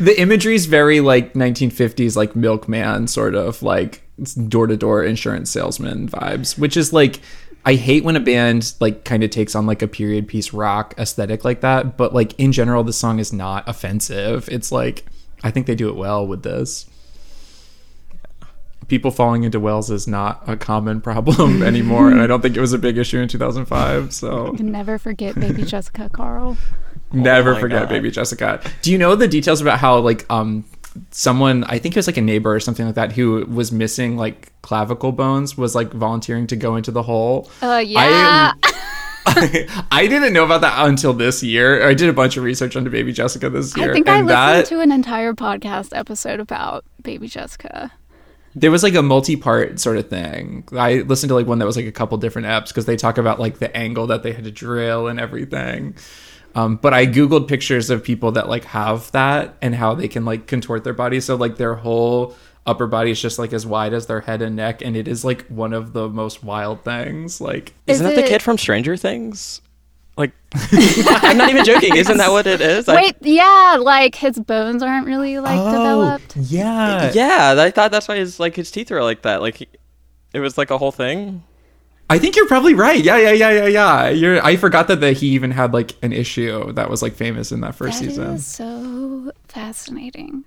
The 0.01 0.15
imagery 0.19 0.55
is 0.55 0.67
very 0.67 1.01
like 1.01 1.35
1950s, 1.35 2.17
like 2.17 2.35
milkman 2.35 3.07
sort 3.07 3.35
of 3.35 3.63
like 3.63 4.03
door 4.49 4.67
to 4.67 4.77
door 4.77 5.05
insurance 5.05 5.51
salesman 5.51 6.09
vibes, 6.09 6.59
which 6.59 6.77
is 6.77 6.93
like 6.93 7.21
I 7.65 7.75
hate 7.75 8.05
when 8.05 8.17
a 8.17 8.21
band 8.21 8.75
like 8.81 9.05
kind 9.05 9.23
of 9.23 9.31
takes 9.31 9.55
on 9.55 9.67
like 9.67 9.83
a 9.83 9.89
period 9.89 10.27
piece 10.27 10.53
rock 10.53 10.95
aesthetic 10.99 11.45
like 11.45 11.61
that. 11.61 11.97
But 11.97 12.15
like 12.15 12.39
in 12.39 12.53
general, 12.53 12.83
the 12.83 12.93
song 12.93 13.19
is 13.19 13.33
not 13.33 13.69
offensive. 13.69 14.49
It's 14.51 14.73
like 14.73 15.05
I 15.45 15.51
think 15.51 15.67
they 15.67 15.75
do 15.75 15.89
it 15.89 15.97
well 15.97 16.27
with 16.27 16.43
this. 16.43 16.87
People 18.89 19.11
falling 19.11 19.45
into 19.45 19.61
wells 19.61 19.91
is 19.91 20.07
not 20.09 20.43
a 20.47 20.57
common 20.57 21.01
problem 21.09 21.63
anymore, 21.73 22.11
and 22.11 22.21
I 22.21 22.27
don't 22.27 22.41
think 22.41 22.57
it 22.57 22.61
was 22.61 22.73
a 22.73 22.79
big 22.79 22.99
issue 22.99 23.19
in 23.19 23.29
2005. 23.29 24.13
So 24.13 24.57
Never 24.59 24.99
forget 24.99 25.35
Baby 25.35 25.63
Jessica 25.67 26.09
Karl. 26.13 26.57
Never 27.13 27.55
my 27.55 27.61
forget 27.61 27.83
God. 27.83 27.89
baby 27.89 28.11
Jessica. 28.11 28.61
Do 28.83 28.93
you 28.93 28.99
know 28.99 29.15
the 29.15 29.29
details 29.29 29.61
about 29.61 29.79
how 29.79 29.99
like 29.99 30.27
um 30.31 30.65
someone 31.11 31.65
I 31.65 31.79
think 31.79 31.95
it 31.95 31.99
was 31.99 32.07
like 32.07 32.17
a 32.17 32.23
neighbor 32.23 32.55
or 32.55 32.61
something 32.61 32.85
like 32.85 32.97
that 32.97 33.13
who 33.13 33.47
was 33.47 33.71
missing 33.73 34.17
like 34.17 34.53
clavicle 34.63 35.13
bones 35.13 35.57
was 35.57 35.75
like 35.75 35.93
volunteering 35.93 36.47
to 36.49 36.57
go 36.57 36.77
into 36.77 36.91
the 36.91 37.03
hole? 37.03 37.51
Uh, 37.63 37.83
yeah. 37.87 38.53
I 39.27 40.07
didn't 40.09 40.33
know 40.33 40.45
about 40.45 40.63
that 40.63 40.87
until 40.89 41.13
this 41.13 41.43
year. 41.43 41.87
I 41.87 41.95
did 41.95 42.09
a 42.09 42.13
bunch 42.13 42.37
of 42.37 42.45
research 42.45 42.77
onto 42.77 42.91
baby 42.91 43.13
Jessica 43.13 43.51
this 43.51 43.77
year. 43.77 43.85
I, 43.85 43.87
year 43.87 43.95
think 43.95 44.09
I 44.09 44.21
listened 44.21 44.29
that 44.31 44.67
to 44.67 44.81
an 44.81 44.91
entire 44.91 45.35
podcast 45.35 45.97
episode 45.97 46.41
about 46.41 46.85
Baby 47.03 47.29
Jessica. 47.29 47.93
There 48.61 48.71
was 48.71 48.83
like 48.83 48.95
a 48.95 49.03
multi-part 49.03 49.79
sort 49.79 49.97
of 49.97 50.09
thing. 50.09 50.65
I 50.73 51.01
listened 51.01 51.29
to 51.29 51.35
like 51.35 51.47
one 51.47 51.59
that 51.59 51.67
was 51.67 51.77
like 51.77 51.87
a 51.87 51.93
couple 51.93 52.19
different 52.19 52.49
apps 52.49 52.69
because 52.69 52.87
they 52.87 52.97
talk 52.97 53.19
about 53.19 53.39
like 53.39 53.59
the 53.59 53.75
angle 53.77 54.09
that 54.09 54.23
they 54.23 54.33
had 54.33 54.45
to 54.45 54.51
drill 54.51 55.07
and 55.07 55.21
everything. 55.21 55.95
Um, 56.55 56.77
but 56.77 56.93
I 56.93 57.07
googled 57.07 57.47
pictures 57.47 57.91
of 57.91 58.03
people 58.03 58.33
that 58.33 58.49
like 58.49 58.65
have 58.65 59.13
that 59.13 59.57
and 59.63 59.75
how 59.75 59.95
they 59.95 60.09
can 60.09 60.25
like 60.25 60.47
contort 60.47 60.83
their 60.83 60.95
body. 60.95 61.21
So 61.21 61.37
like 61.37 61.57
their 61.57 61.75
whole 61.75 62.35
upper 62.67 62.87
body 62.87 63.11
is 63.11 63.21
just 63.21 63.39
like 63.39 63.53
as 63.53 63.65
wide 63.67 63.95
as 63.95 64.07
their 64.07 64.21
head 64.21 64.43
and 64.43 64.57
neck, 64.57 64.83
and 64.83 64.97
it 64.97 65.09
is 65.09 65.25
like 65.25 65.47
one 65.47 65.73
of 65.73 65.93
the 65.93 66.09
most 66.09 66.43
wild 66.43 66.85
things. 66.85 67.41
Like 67.41 67.75
Is 67.87 68.01
Isn't 68.01 68.15
that 68.15 68.23
the 68.23 68.29
kid 68.29 68.43
from 68.43 68.59
Stranger 68.59 68.97
Things? 68.97 69.61
Like, 70.19 70.33
I'm 71.23 71.39
not 71.39 71.49
even 71.49 71.65
joking. 71.65 71.97
Isn't 71.97 72.19
that 72.19 72.31
what 72.31 72.47
it 72.47 72.61
is? 72.61 72.89
I- 72.89 72.97
Wait, 72.97 73.17
yeah, 73.23 73.79
like 73.81 74.17
his 74.17 74.39
bones 74.39 74.83
aren't 74.83 75.07
really 75.07 75.39
like 75.39 75.59
oh, 75.59 75.71
developed. 75.71 76.35
Oh, 76.37 76.41
yeah, 76.49 77.13
yeah, 77.15 77.55
I 77.57 77.71
thought 77.71 77.91
that's 77.93 78.09
why 78.09 78.17
his 78.17 78.41
like 78.41 78.57
his 78.57 78.71
teeth 78.71 78.91
were 78.91 79.03
like 79.03 79.23
that. 79.23 79.41
Like, 79.41 79.57
he, 79.59 79.69
it 80.35 80.41
was 80.41 80.59
like 80.59 80.71
a 80.71 80.77
whole 80.79 80.93
thing. 80.93 81.45
I 82.11 82.19
think 82.19 82.37
you're 82.37 82.49
probably 82.49 82.75
right. 82.75 83.03
Yeah, 83.05 83.19
yeah, 83.19 83.33
yeah, 83.33 83.51
yeah, 83.51 83.67
yeah. 83.67 84.09
You're. 84.09 84.45
I 84.45 84.57
forgot 84.57 84.89
that, 84.89 85.01
that 85.03 85.19
he 85.19 85.29
even 85.29 85.51
had 85.51 85.73
like 85.73 85.95
an 86.03 86.13
issue 86.13 86.73
that 86.73 86.91
was 86.91 87.01
like 87.03 87.15
famous 87.15 87.53
in 87.53 87.61
that 87.61 87.75
first 87.75 88.01
That 88.01 88.07
is 88.09 88.15
season. 88.17 88.39
so 88.39 89.33
fascinating. 89.47 90.45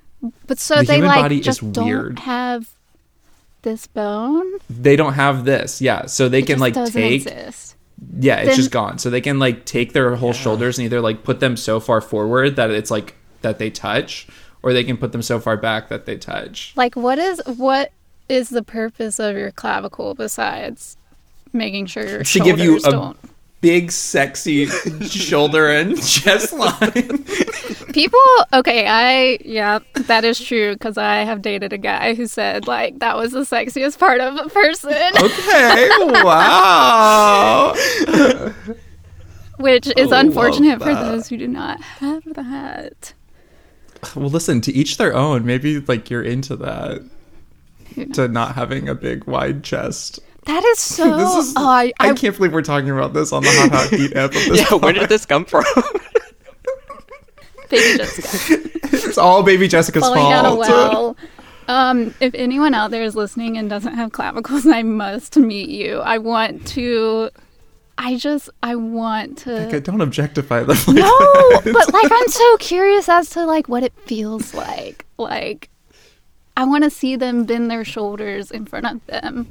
But 0.47 0.59
so 0.59 0.77
The 0.77 0.83
they 0.85 0.93
human 0.95 1.09
like 1.09 1.21
body 1.21 1.39
is 1.39 1.45
just 1.45 1.63
weird. 1.63 1.75
don't 2.15 2.19
have 2.19 2.67
this 3.61 3.87
bone. 3.87 4.51
They 4.69 4.95
don't 4.95 5.13
have 5.13 5.45
this. 5.45 5.81
Yeah, 5.81 6.07
so 6.07 6.27
they 6.29 6.39
It 6.39 6.47
can 6.47 6.59
just 6.59 6.75
like 6.75 6.91
take. 6.91 7.25
exist. 7.27 7.75
Yeah, 8.19 8.37
it's 8.37 8.47
Then- 8.49 8.55
just 8.55 8.71
gone. 8.71 8.97
So 8.97 9.09
they 9.09 9.21
can 9.21 9.37
like 9.39 9.65
take 9.65 9.93
their 9.93 10.15
whole 10.15 10.33
shoulders 10.33 10.77
and 10.77 10.85
either 10.85 11.01
like 11.01 11.23
put 11.23 11.39
them 11.39 11.55
so 11.57 11.79
far 11.79 12.01
forward 12.01 12.55
that 12.55 12.71
it's 12.71 12.89
like 12.91 13.15
that 13.41 13.59
they 13.59 13.69
touch, 13.69 14.27
or 14.63 14.73
they 14.73 14.83
can 14.83 14.97
put 14.97 15.11
them 15.11 15.21
so 15.21 15.39
far 15.39 15.57
back 15.57 15.89
that 15.89 16.05
they 16.05 16.17
touch. 16.17 16.73
Like, 16.75 16.95
what 16.95 17.17
is 17.19 17.41
what 17.45 17.91
is 18.29 18.49
the 18.49 18.63
purpose 18.63 19.19
of 19.19 19.35
your 19.35 19.51
clavicle 19.51 20.13
besides 20.15 20.97
making 21.53 21.85
sure 21.87 22.07
your 22.07 22.19
To 22.19 22.23
shoulders 22.23 22.51
give 22.55 22.59
you 22.65 22.77
a 22.77 22.91
don't? 22.91 23.17
big, 23.59 23.91
sexy 23.91 24.65
shoulder 25.07 25.67
and 25.69 26.01
chest 26.03 26.53
line. 26.53 27.25
People, 27.93 28.19
okay, 28.53 28.87
I 28.87 29.37
yeah, 29.43 29.79
that 29.93 30.23
is 30.23 30.39
true 30.39 30.73
because 30.73 30.97
I 30.97 31.17
have 31.17 31.41
dated 31.41 31.73
a 31.73 31.77
guy 31.77 32.13
who 32.13 32.27
said 32.27 32.67
like 32.67 32.99
that 32.99 33.17
was 33.17 33.31
the 33.31 33.41
sexiest 33.41 33.99
part 33.99 34.21
of 34.21 34.35
a 34.37 34.49
person, 34.49 34.93
okay, 35.21 35.89
wow. 36.23 37.73
which 39.57 39.87
is 39.87 39.93
oh, 39.97 40.09
love 40.09 40.25
unfortunate 40.25 40.81
for 40.81 40.93
those 40.93 41.27
who 41.27 41.37
do 41.37 41.47
not 41.47 41.81
have 41.81 42.23
that. 42.33 43.13
Well, 44.15 44.29
listen, 44.29 44.61
to 44.61 44.71
each 44.71 44.97
their 44.97 45.15
own. 45.15 45.45
Maybe 45.45 45.79
like 45.79 46.09
you're 46.09 46.23
into 46.23 46.55
that. 46.57 47.01
To 48.13 48.27
not 48.27 48.55
having 48.55 48.87
a 48.87 48.95
big 48.95 49.25
wide 49.25 49.63
chest. 49.63 50.19
That 50.45 50.63
is 50.63 50.79
so. 50.79 51.17
This 51.17 51.47
is. 51.47 51.53
oh, 51.57 51.67
I, 51.67 51.91
I, 51.99 52.09
I, 52.09 52.13
can't 52.13 52.35
believe 52.35 52.53
we're 52.53 52.61
talking 52.61 52.89
about 52.89 53.13
this 53.13 53.31
on 53.31 53.43
the 53.43 53.49
Hot 53.49 53.71
Hot 53.71 53.89
Heat 53.89 54.15
app. 54.15 54.31
Of 54.31 54.33
this 54.33 54.59
Yeah, 54.71 54.77
where 54.77 54.93
did 54.93 55.09
this 55.09 55.25
come 55.25 55.45
from? 55.45 55.65
Baby 57.71 57.97
Jessica 57.97 58.69
It's 58.93 59.17
all 59.17 59.41
Baby 59.43 59.67
Jessica's 59.67 60.03
falling 60.03 60.21
fault. 60.21 60.31
down 60.31 60.45
a 60.45 60.55
well. 60.55 61.17
Um, 61.67 62.13
if 62.19 62.33
anyone 62.35 62.73
out 62.73 62.91
there 62.91 63.03
is 63.03 63.15
listening 63.15 63.57
and 63.57 63.69
doesn't 63.69 63.93
have 63.93 64.11
clavicles, 64.11 64.65
I 64.67 64.83
must 64.83 65.37
meet 65.37 65.69
you. 65.69 65.99
I 65.99 66.17
want 66.17 66.67
to. 66.69 67.29
I 67.97 68.17
just 68.17 68.49
I 68.61 68.75
want 68.75 69.37
to. 69.39 69.67
Okay, 69.67 69.79
don't 69.79 70.01
objectify 70.01 70.63
them. 70.63 70.77
No, 70.95 71.51
but 71.63 71.93
like 71.93 72.11
I'm 72.11 72.27
so 72.27 72.57
curious 72.57 73.07
as 73.09 73.29
to 73.31 73.45
like 73.45 73.69
what 73.69 73.83
it 73.83 73.93
feels 74.05 74.53
like. 74.53 75.05
Like 75.17 75.69
I 76.57 76.65
want 76.65 76.83
to 76.83 76.89
see 76.89 77.15
them 77.15 77.45
bend 77.45 77.69
their 77.71 77.85
shoulders 77.85 78.51
in 78.51 78.65
front 78.65 78.85
of 78.87 79.05
them. 79.07 79.47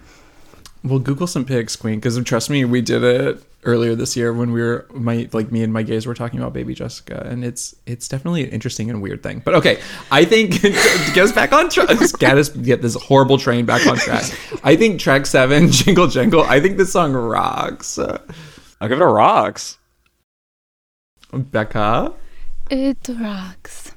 Well, 0.82 0.98
Google 0.98 1.26
some 1.26 1.44
pics, 1.44 1.76
Queen, 1.76 1.96
because 2.00 2.22
trust 2.24 2.48
me, 2.48 2.64
we 2.64 2.80
did 2.80 3.04
it 3.04 3.42
earlier 3.64 3.94
this 3.94 4.16
year 4.16 4.32
when 4.32 4.52
we 4.52 4.62
were 4.62 4.86
my 4.94 5.28
like 5.34 5.52
me 5.52 5.62
and 5.62 5.70
my 5.70 5.82
gays 5.82 6.06
were 6.06 6.14
talking 6.14 6.40
about 6.40 6.54
Baby 6.54 6.72
Jessica, 6.74 7.26
and 7.28 7.44
it's 7.44 7.76
it's 7.86 8.08
definitely 8.08 8.44
an 8.44 8.50
interesting 8.50 8.88
and 8.88 9.02
weird 9.02 9.22
thing. 9.22 9.42
But 9.44 9.54
okay, 9.56 9.78
I 10.10 10.24
think 10.24 10.60
to 10.62 10.70
get 10.70 11.18
us 11.18 11.32
back 11.32 11.52
on 11.52 11.68
track, 11.68 11.88
get 12.18 12.38
us 12.38 12.48
get 12.48 12.80
this 12.80 12.94
horrible 12.94 13.36
train 13.36 13.66
back 13.66 13.86
on 13.86 13.98
track. 13.98 14.24
I 14.64 14.74
think 14.76 15.00
track 15.00 15.26
seven, 15.26 15.68
Jingle 15.70 16.06
Jangle. 16.06 16.44
I 16.44 16.60
think 16.60 16.78
this 16.78 16.92
song 16.92 17.12
rocks. 17.12 17.98
I'll 17.98 18.88
give 18.88 18.92
it 18.92 19.02
a 19.02 19.06
rocks. 19.06 19.76
Becca, 21.32 22.14
It 22.70 23.08
rocks. 23.20 23.89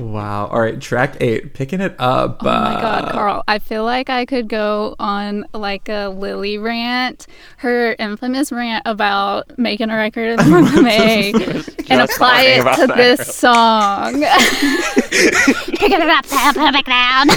Wow. 0.00 0.46
All 0.46 0.60
right, 0.60 0.80
track 0.80 1.18
eight, 1.20 1.52
picking 1.52 1.80
it 1.80 1.94
up. 1.98 2.38
Oh 2.40 2.44
my 2.46 2.80
god, 2.80 3.12
Karl! 3.12 3.44
I 3.46 3.58
feel 3.58 3.84
like 3.84 4.08
I 4.08 4.24
could 4.24 4.48
go 4.48 4.96
on 4.98 5.44
like 5.52 5.88
a 5.88 6.08
Lily 6.08 6.56
rant, 6.56 7.26
her 7.58 7.94
infamous 7.98 8.50
rant 8.50 8.82
about 8.86 9.58
making 9.58 9.90
a 9.90 9.96
record 9.96 10.30
in 10.30 10.36
the 10.44 10.44
month 10.44 10.74
of 10.74 10.82
May, 10.82 11.32
and 11.90 12.00
apply 12.00 12.42
it 12.42 12.76
to 12.76 12.86
that 12.86 12.96
this 12.96 13.36
song. 13.36 14.14
Picking 15.76 16.00
it 16.00 16.08
up, 16.08 16.24
put 16.54 16.74
it 16.74 16.86
down. 16.86 17.28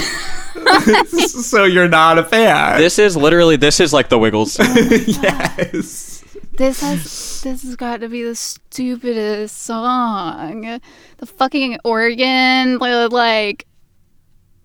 so 1.42 1.64
you're 1.64 1.88
not 1.88 2.18
a 2.18 2.24
fan? 2.24 2.78
This 2.78 2.98
is 2.98 3.16
literally 3.16 3.56
this 3.56 3.80
is 3.80 3.92
like 3.92 4.08
the 4.08 4.18
Wiggles. 4.18 4.58
yes. 4.58 6.13
This 6.56 6.80
has 6.82 7.40
this 7.42 7.62
has 7.62 7.74
got 7.74 8.00
to 8.00 8.08
be 8.08 8.22
the 8.22 8.36
stupidest 8.36 9.62
song. 9.62 10.80
The 11.16 11.26
fucking 11.26 11.78
organ, 11.84 12.78
like 12.78 13.66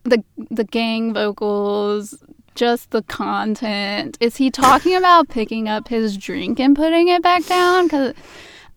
the 0.04 0.24
the 0.52 0.66
gang 0.66 1.14
vocals, 1.16 2.24
just 2.54 2.92
the 2.92 3.02
content. 3.04 4.18
Is 4.20 4.38
he 4.38 4.52
talking 4.52 4.96
about 4.96 5.30
picking 5.30 5.68
up 5.68 5.88
his 5.88 6.16
drink 6.16 6.60
and 6.60 6.76
putting 6.76 7.08
it 7.08 7.24
back 7.24 7.44
down? 7.48 7.86
Because 7.86 8.14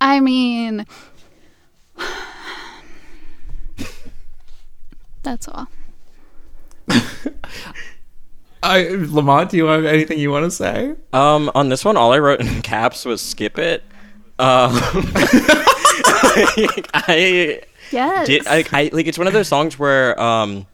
I 0.00 0.20
mean, 0.20 0.86
that's 5.22 5.48
all. 5.48 5.68
I, 8.62 8.88
Lamont, 8.90 9.50
do 9.50 9.56
you 9.56 9.66
have 9.66 9.84
anything 9.84 10.18
you 10.18 10.30
want 10.30 10.44
to 10.44 10.50
say? 10.50 10.94
Um, 11.12 11.50
on 11.54 11.68
this 11.68 11.84
one, 11.84 11.96
all 11.96 12.12
I 12.12 12.18
wrote 12.18 12.40
in 12.40 12.62
caps 12.62 13.04
was 13.04 13.20
"skip 13.20 13.58
it." 13.58 13.82
Um, 14.38 14.72
I 16.94 17.60
Yes. 17.90 18.26
did. 18.26 18.46
I, 18.46 18.64
I 18.72 18.90
like 18.92 19.06
it's 19.06 19.18
one 19.18 19.26
of 19.26 19.32
those 19.32 19.48
songs 19.48 19.78
where 19.78 20.18
um, 20.20 20.66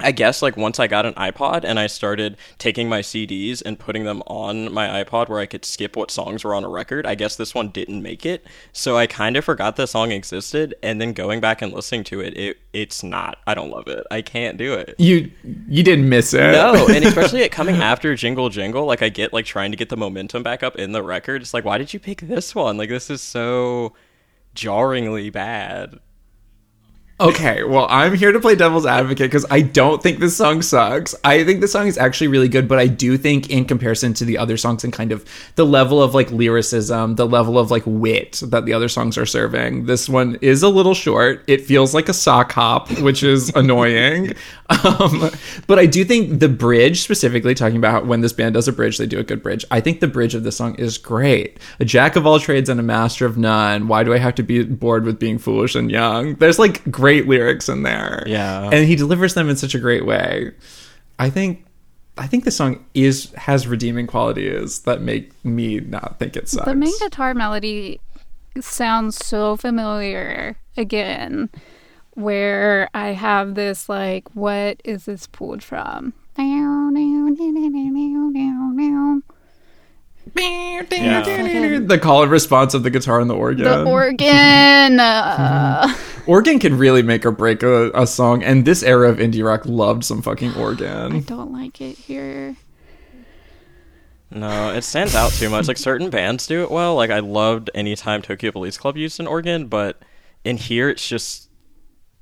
I 0.00 0.12
guess 0.12 0.42
like 0.42 0.56
once 0.56 0.78
I 0.78 0.86
got 0.86 1.06
an 1.06 1.14
iPod 1.14 1.64
and 1.64 1.78
I 1.78 1.88
started 1.88 2.36
taking 2.58 2.88
my 2.88 3.00
CDs 3.00 3.62
and 3.64 3.78
putting 3.78 4.04
them 4.04 4.22
on 4.26 4.72
my 4.72 5.02
iPod 5.02 5.28
where 5.28 5.40
I 5.40 5.46
could 5.46 5.64
skip 5.64 5.96
what 5.96 6.10
songs 6.10 6.44
were 6.44 6.54
on 6.54 6.64
a 6.64 6.68
record, 6.68 7.06
I 7.06 7.14
guess 7.14 7.36
this 7.36 7.54
one 7.54 7.70
didn't 7.70 8.02
make 8.02 8.24
it. 8.24 8.46
So 8.72 8.96
I 8.96 9.06
kind 9.06 9.36
of 9.36 9.44
forgot 9.44 9.76
the 9.76 9.86
song 9.86 10.12
existed 10.12 10.74
and 10.82 11.00
then 11.00 11.12
going 11.12 11.40
back 11.40 11.62
and 11.62 11.72
listening 11.72 12.04
to 12.04 12.20
it, 12.20 12.36
it 12.36 12.58
it's 12.72 13.02
not. 13.02 13.38
I 13.46 13.54
don't 13.54 13.70
love 13.70 13.88
it. 13.88 14.06
I 14.10 14.22
can't 14.22 14.56
do 14.56 14.74
it. 14.74 14.94
You 14.98 15.30
you 15.68 15.82
didn't 15.82 16.08
miss 16.08 16.32
it. 16.32 16.52
No, 16.52 16.86
and 16.90 17.04
especially 17.04 17.40
it 17.40 17.50
coming 17.50 17.76
after 17.76 18.14
Jingle 18.14 18.50
Jingle, 18.50 18.84
like 18.84 19.02
I 19.02 19.08
get 19.08 19.32
like 19.32 19.46
trying 19.46 19.72
to 19.72 19.76
get 19.76 19.88
the 19.88 19.96
momentum 19.96 20.42
back 20.42 20.62
up 20.62 20.76
in 20.76 20.92
the 20.92 21.02
record. 21.02 21.42
It's 21.42 21.54
like 21.54 21.64
why 21.64 21.78
did 21.78 21.92
you 21.92 21.98
pick 21.98 22.20
this 22.20 22.54
one? 22.54 22.76
Like 22.76 22.88
this 22.88 23.10
is 23.10 23.20
so 23.20 23.94
jarringly 24.54 25.30
bad. 25.30 25.98
Okay, 27.20 27.64
well, 27.64 27.88
I'm 27.90 28.14
here 28.14 28.30
to 28.30 28.38
play 28.38 28.54
devil's 28.54 28.86
advocate 28.86 29.28
because 29.28 29.44
I 29.50 29.60
don't 29.60 30.00
think 30.00 30.20
this 30.20 30.36
song 30.36 30.62
sucks. 30.62 31.16
I 31.24 31.42
think 31.42 31.60
this 31.60 31.72
song 31.72 31.88
is 31.88 31.98
actually 31.98 32.28
really 32.28 32.48
good, 32.48 32.68
but 32.68 32.78
I 32.78 32.86
do 32.86 33.18
think, 33.18 33.50
in 33.50 33.64
comparison 33.64 34.14
to 34.14 34.24
the 34.24 34.38
other 34.38 34.56
songs 34.56 34.84
and 34.84 34.92
kind 34.92 35.10
of 35.10 35.24
the 35.56 35.66
level 35.66 36.00
of 36.00 36.14
like 36.14 36.30
lyricism, 36.30 37.16
the 37.16 37.26
level 37.26 37.58
of 37.58 37.72
like 37.72 37.82
wit 37.86 38.40
that 38.46 38.66
the 38.66 38.72
other 38.72 38.88
songs 38.88 39.18
are 39.18 39.26
serving, 39.26 39.86
this 39.86 40.08
one 40.08 40.38
is 40.42 40.62
a 40.62 40.68
little 40.68 40.94
short. 40.94 41.42
It 41.48 41.62
feels 41.62 41.92
like 41.92 42.08
a 42.08 42.14
sock 42.14 42.52
hop, 42.52 42.88
which 43.00 43.24
is 43.24 43.48
annoying. 43.56 44.34
Um, 44.84 45.30
but 45.66 45.80
I 45.80 45.86
do 45.86 46.04
think 46.04 46.38
the 46.38 46.48
bridge, 46.48 47.00
specifically 47.00 47.54
talking 47.54 47.78
about 47.78 48.06
when 48.06 48.20
this 48.20 48.32
band 48.32 48.54
does 48.54 48.68
a 48.68 48.72
bridge, 48.72 48.96
they 48.98 49.06
do 49.06 49.18
a 49.18 49.24
good 49.24 49.42
bridge. 49.42 49.64
I 49.72 49.80
think 49.80 49.98
the 49.98 50.06
bridge 50.06 50.36
of 50.36 50.44
this 50.44 50.56
song 50.56 50.76
is 50.76 50.98
great. 50.98 51.58
A 51.80 51.84
jack 51.84 52.14
of 52.14 52.28
all 52.28 52.38
trades 52.38 52.68
and 52.68 52.78
a 52.78 52.82
master 52.84 53.26
of 53.26 53.36
none. 53.36 53.88
Why 53.88 54.04
do 54.04 54.14
I 54.14 54.18
have 54.18 54.36
to 54.36 54.44
be 54.44 54.62
bored 54.62 55.04
with 55.04 55.18
being 55.18 55.38
foolish 55.38 55.74
and 55.74 55.90
young? 55.90 56.36
There's 56.36 56.60
like 56.60 56.88
great 56.92 57.07
lyrics 57.12 57.68
in 57.68 57.82
there. 57.82 58.24
Yeah. 58.26 58.70
And 58.72 58.86
he 58.86 58.96
delivers 58.96 59.34
them 59.34 59.48
in 59.48 59.56
such 59.56 59.74
a 59.74 59.78
great 59.78 60.06
way. 60.06 60.52
I 61.18 61.30
think 61.30 61.64
I 62.18 62.26
think 62.26 62.44
the 62.44 62.50
song 62.50 62.84
is 62.94 63.32
has 63.34 63.66
redeeming 63.66 64.06
qualities 64.06 64.80
that 64.80 65.00
make 65.00 65.32
me 65.44 65.80
not 65.80 66.18
think 66.18 66.36
it 66.36 66.48
sucks. 66.48 66.66
The 66.66 66.74
main 66.74 66.98
guitar 66.98 67.32
melody 67.34 68.00
sounds 68.60 69.24
so 69.24 69.56
familiar 69.56 70.58
again, 70.76 71.48
where 72.14 72.88
I 72.92 73.08
have 73.10 73.54
this 73.54 73.88
like, 73.88 74.28
what 74.34 74.80
is 74.84 75.04
this 75.04 75.26
pulled 75.28 75.62
from? 75.62 76.12
The 81.86 81.98
call 81.98 82.22
and 82.22 82.30
response 82.30 82.74
of 82.74 82.82
the 82.82 82.90
guitar 82.90 83.20
and 83.20 83.28
the 83.28 83.34
organ. 83.34 83.64
The 83.64 83.84
organ. 83.84 85.00
Uh, 85.00 85.94
organ 86.26 86.58
can 86.58 86.76
really 86.76 87.02
make 87.02 87.24
or 87.26 87.30
break 87.30 87.62
a, 87.62 87.90
a 87.94 88.06
song, 88.06 88.42
and 88.42 88.64
this 88.64 88.82
era 88.82 89.08
of 89.08 89.18
indie 89.18 89.44
rock 89.44 89.64
loved 89.66 90.04
some 90.04 90.22
fucking 90.22 90.54
organ. 90.54 91.12
I 91.12 91.20
don't 91.20 91.52
like 91.52 91.80
it 91.80 91.96
here. 91.96 92.56
No, 94.30 94.74
it 94.74 94.82
stands 94.82 95.14
out 95.14 95.32
too 95.32 95.48
much. 95.48 95.68
Like 95.68 95.78
certain 95.78 96.10
bands 96.10 96.46
do 96.46 96.62
it 96.62 96.70
well. 96.70 96.94
Like 96.94 97.10
I 97.10 97.20
loved 97.20 97.70
anytime 97.74 98.20
Tokyo 98.20 98.50
Police 98.52 98.76
Club 98.76 98.96
used 98.96 99.20
an 99.20 99.26
organ, 99.26 99.68
but 99.68 100.02
in 100.44 100.58
here 100.58 100.90
it's 100.90 101.08
just 101.08 101.48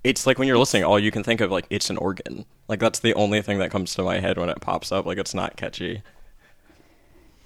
it's 0.05 0.25
like 0.25 0.39
when 0.39 0.47
you're 0.47 0.59
listening, 0.59 0.85
all 0.85 1.01
you 1.01 1.11
can 1.11 1.25
think 1.25 1.41
of 1.41 1.51
like 1.51 1.67
it's 1.69 1.91
an 1.91 1.97
organ. 1.97 2.45
Like 2.69 2.79
that's 2.79 3.01
the 3.01 3.15
only 3.15 3.43
thing 3.43 3.59
that 3.59 3.73
comes 3.73 3.95
to 3.95 4.03
my 4.03 4.21
head 4.21 4.39
when 4.39 4.49
it 4.49 4.61
pops 4.61 4.93
up. 4.93 5.05
Like 5.05 5.19
it's 5.19 5.35
not 5.35 5.57
catchy. 5.57 6.03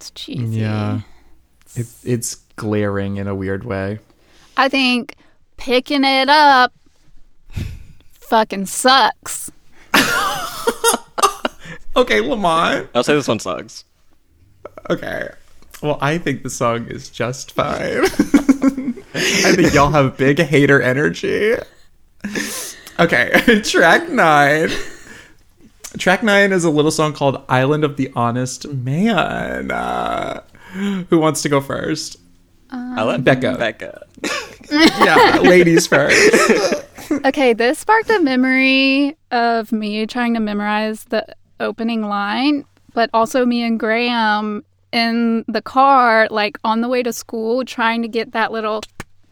It's 0.01 0.11
cheesy. 0.11 0.59
Yeah. 0.59 1.01
It, 1.75 1.87
it's 2.03 2.35
glaring 2.55 3.17
in 3.17 3.27
a 3.27 3.35
weird 3.35 3.63
way. 3.63 3.99
I 4.57 4.67
think 4.67 5.15
picking 5.57 6.03
it 6.03 6.27
up 6.27 6.73
fucking 8.13 8.65
sucks. 8.65 9.51
Okay, 11.95 12.21
Lamont. 12.21 12.87
I'll 12.95 13.03
say 13.03 13.13
this 13.13 13.27
one 13.27 13.39
sucks. 13.39 13.83
Okay. 14.89 15.29
Well, 15.81 15.97
I 15.99 16.17
think 16.17 16.43
the 16.43 16.49
song 16.49 16.87
is 16.87 17.09
just 17.09 17.51
fine. 17.51 18.05
I 19.13 19.53
think 19.55 19.73
y'all 19.73 19.91
have 19.91 20.15
big 20.15 20.39
hater 20.39 20.81
energy. 20.81 21.55
Okay, 22.97 23.61
track 23.63 24.07
nine. 24.09 24.69
Track 25.97 26.23
nine 26.23 26.51
is 26.53 26.63
a 26.63 26.69
little 26.69 26.91
song 26.91 27.13
called 27.13 27.43
Island 27.49 27.83
of 27.83 27.97
the 27.97 28.11
Honest 28.15 28.67
Man. 28.67 29.71
Uh, 29.71 30.41
who 31.09 31.19
wants 31.19 31.41
to 31.41 31.49
go 31.49 31.59
first? 31.59 32.17
I 32.69 33.03
let 33.03 33.23
Becca. 33.23 33.57
Becca. 33.57 34.07
Yeah, 34.71 35.39
ladies 35.41 35.87
first. 35.87 36.85
Okay, 37.25 37.51
this 37.51 37.79
sparked 37.79 38.09
a 38.09 38.21
memory 38.21 39.17
of 39.31 39.73
me 39.73 40.05
trying 40.05 40.33
to 40.35 40.39
memorize 40.39 41.03
the 41.05 41.25
opening 41.59 42.03
line, 42.03 42.63
but 42.93 43.09
also 43.13 43.45
me 43.45 43.63
and 43.63 43.77
Graham 43.77 44.63
in 44.93 45.43
the 45.49 45.61
car, 45.61 46.29
like 46.31 46.57
on 46.63 46.79
the 46.79 46.87
way 46.87 47.03
to 47.03 47.11
school, 47.11 47.65
trying 47.65 48.01
to 48.03 48.07
get 48.07 48.31
that 48.31 48.53
little 48.53 48.81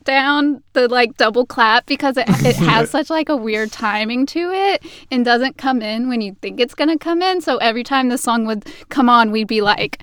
down 0.10 0.64
the 0.74 0.88
like 0.88 1.16
double 1.18 1.45
clap 1.45 1.86
because 1.86 2.18
it, 2.18 2.26
it 2.28 2.55
has 2.72 2.89
such 2.89 3.12
like 3.12 3.30
a 3.30 3.36
weird 3.36 3.72
timing 3.72 4.26
to 4.26 4.49
it 4.51 4.84
and 5.12 5.24
doesn't 5.24 5.55
come 5.55 5.84
in 5.84 6.10
when 6.10 6.20
you 6.20 6.36
think 6.41 6.60
it's 6.60 6.74
gonna 6.74 6.97
come 6.97 7.22
in. 7.22 7.41
So 7.41 7.57
every 7.57 7.84
time 7.84 8.10
the 8.10 8.18
song 8.18 8.45
would 8.47 8.66
come 8.89 9.07
on, 9.07 9.30
we'd 9.30 9.47
be 9.47 9.62
like, 9.62 10.01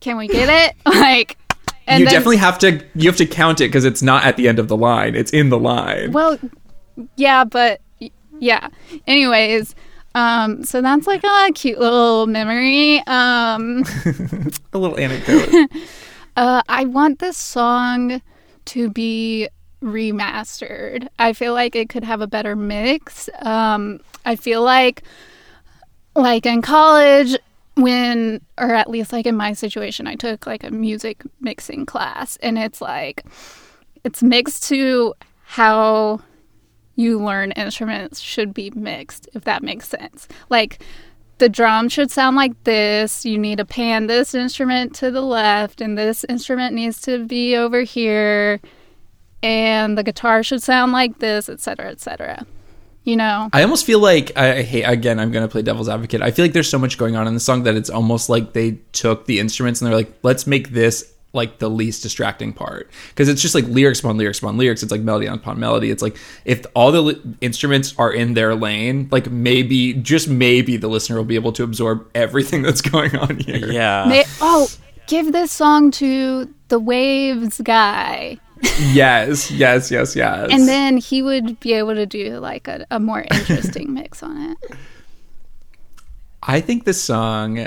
"Can 0.00 0.16
we 0.16 0.26
get 0.26 0.48
it?" 0.48 0.76
like, 0.86 1.38
and 1.86 2.00
you 2.00 2.06
then- 2.06 2.14
definitely 2.14 2.38
have 2.38 2.58
to 2.58 2.84
you 2.96 3.08
have 3.08 3.16
to 3.18 3.26
count 3.26 3.60
it 3.60 3.68
because 3.68 3.84
it's 3.84 4.02
not 4.02 4.24
at 4.24 4.36
the 4.36 4.48
end 4.48 4.58
of 4.58 4.66
the 4.66 4.76
line. 4.76 5.14
It's 5.14 5.30
in 5.30 5.48
the 5.48 5.58
line. 5.58 6.10
Well, 6.10 6.36
yeah, 7.14 7.44
but 7.44 7.80
yeah. 8.40 8.68
Anyways, 9.06 9.76
um, 10.16 10.64
so 10.64 10.82
that's 10.82 11.06
like 11.06 11.22
a 11.22 11.52
cute 11.54 11.78
little 11.78 12.26
memory. 12.26 12.98
Um, 13.06 13.84
a 14.72 14.78
little 14.78 14.98
anecdote. 14.98 15.70
uh, 16.36 16.62
I 16.68 16.86
want 16.86 17.20
this 17.20 17.36
song 17.36 18.20
to 18.66 18.90
be 18.90 19.48
remastered. 19.82 21.08
I 21.18 21.32
feel 21.32 21.52
like 21.52 21.76
it 21.76 21.88
could 21.88 22.04
have 22.04 22.20
a 22.20 22.26
better 22.26 22.56
mix. 22.56 23.28
Um, 23.42 24.00
I 24.24 24.36
feel 24.36 24.62
like, 24.62 25.02
like 26.16 26.46
in 26.46 26.62
college, 26.62 27.36
when, 27.74 28.40
or 28.56 28.72
at 28.72 28.88
least 28.88 29.12
like 29.12 29.26
in 29.26 29.36
my 29.36 29.52
situation, 29.52 30.06
I 30.06 30.14
took 30.14 30.46
like 30.46 30.64
a 30.64 30.70
music 30.70 31.22
mixing 31.40 31.86
class, 31.86 32.36
and 32.38 32.58
it's 32.58 32.80
like, 32.80 33.24
it's 34.04 34.22
mixed 34.22 34.62
to 34.68 35.14
how 35.44 36.20
you 36.96 37.18
learn 37.18 37.52
instruments 37.52 38.20
should 38.20 38.54
be 38.54 38.70
mixed, 38.70 39.28
if 39.34 39.44
that 39.44 39.62
makes 39.62 39.88
sense. 39.88 40.28
Like 40.48 40.82
the 41.38 41.48
drum 41.48 41.88
should 41.88 42.10
sound 42.10 42.36
like 42.36 42.62
this. 42.64 43.24
You 43.24 43.38
need 43.38 43.58
to 43.58 43.64
pan 43.64 44.06
this 44.06 44.34
instrument 44.34 44.94
to 44.96 45.10
the 45.10 45.20
left, 45.20 45.80
and 45.80 45.96
this 45.98 46.24
instrument 46.28 46.74
needs 46.74 47.00
to 47.02 47.24
be 47.24 47.56
over 47.56 47.82
here. 47.82 48.60
And 49.42 49.98
the 49.98 50.02
guitar 50.02 50.42
should 50.42 50.62
sound 50.62 50.92
like 50.92 51.18
this, 51.18 51.48
etc., 51.48 51.90
etc. 51.90 52.46
You 53.04 53.16
know? 53.16 53.50
I 53.52 53.62
almost 53.62 53.84
feel 53.84 53.98
like 53.98 54.36
I 54.36 54.62
hate 54.62 54.84
again. 54.84 55.20
I'm 55.20 55.30
gonna 55.30 55.48
play 55.48 55.62
devil's 55.62 55.88
advocate. 55.88 56.22
I 56.22 56.30
feel 56.30 56.44
like 56.44 56.54
there's 56.54 56.70
so 56.70 56.78
much 56.78 56.96
going 56.96 57.16
on 57.16 57.26
in 57.26 57.34
the 57.34 57.40
song 57.40 57.64
that 57.64 57.74
it's 57.74 57.90
almost 57.90 58.30
like 58.30 58.54
they 58.54 58.78
took 58.92 59.26
the 59.26 59.40
instruments 59.40 59.80
and 59.80 59.88
they're 59.88 59.96
like, 59.96 60.12
let's 60.22 60.46
make 60.46 60.70
this 60.70 61.13
like 61.34 61.58
the 61.58 61.68
least 61.68 62.02
distracting 62.02 62.52
part 62.52 62.90
because 63.10 63.28
it's 63.28 63.42
just 63.42 63.54
like 63.54 63.64
lyrics 63.66 64.00
upon 64.00 64.16
lyrics 64.16 64.38
upon 64.38 64.56
lyrics. 64.56 64.82
It's 64.82 64.92
like 64.92 65.00
melody 65.00 65.26
upon 65.26 65.58
melody. 65.58 65.90
It's 65.90 66.02
like 66.02 66.16
if 66.44 66.64
all 66.74 66.92
the 66.92 67.02
li- 67.02 67.20
instruments 67.40 67.94
are 67.98 68.12
in 68.12 68.34
their 68.34 68.54
lane, 68.54 69.08
like 69.10 69.30
maybe 69.30 69.94
just 69.94 70.28
maybe 70.28 70.76
the 70.76 70.88
listener 70.88 71.16
will 71.16 71.24
be 71.24 71.34
able 71.34 71.52
to 71.52 71.62
absorb 71.62 72.08
everything 72.14 72.62
that's 72.62 72.80
going 72.80 73.16
on 73.16 73.38
here. 73.38 73.70
Yeah. 73.70 74.04
May- 74.08 74.24
oh, 74.40 74.68
give 75.06 75.32
this 75.32 75.52
song 75.52 75.90
to 75.92 76.52
the 76.68 76.78
Waves 76.78 77.60
guy. 77.62 78.38
Yes. 78.92 79.50
Yes. 79.50 79.90
Yes. 79.90 80.16
Yes. 80.16 80.48
And 80.50 80.66
then 80.68 80.96
he 80.96 81.20
would 81.22 81.60
be 81.60 81.74
able 81.74 81.94
to 81.94 82.06
do 82.06 82.38
like 82.38 82.68
a, 82.68 82.86
a 82.90 82.98
more 83.00 83.24
interesting 83.30 83.92
mix 83.94 84.22
on 84.22 84.50
it. 84.52 84.76
I 86.42 86.60
think 86.60 86.84
this 86.84 87.02
song 87.02 87.66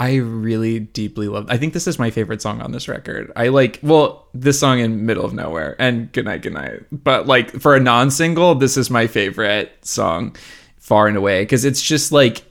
I 0.00 0.16
really 0.16 0.80
deeply 0.80 1.28
love. 1.28 1.46
I 1.48 1.56
think 1.56 1.72
this 1.72 1.86
is 1.86 1.98
my 1.98 2.10
favorite 2.10 2.42
song 2.42 2.60
on 2.60 2.72
this 2.72 2.88
record. 2.88 3.32
I 3.36 3.48
like 3.48 3.78
well, 3.82 4.26
this 4.34 4.58
song 4.58 4.80
in 4.80 5.06
Middle 5.06 5.24
of 5.24 5.32
Nowhere 5.32 5.76
and 5.78 6.10
Good 6.12 6.24
Night 6.24 6.42
Good 6.42 6.54
Night. 6.54 6.82
But 6.90 7.26
like 7.26 7.50
for 7.60 7.76
a 7.76 7.80
non-single, 7.80 8.56
this 8.56 8.76
is 8.76 8.90
my 8.90 9.06
favorite 9.06 9.72
song 9.82 10.36
far 10.78 11.06
and 11.06 11.16
away 11.16 11.46
cuz 11.46 11.64
it's 11.64 11.80
just 11.80 12.12
like 12.12 12.42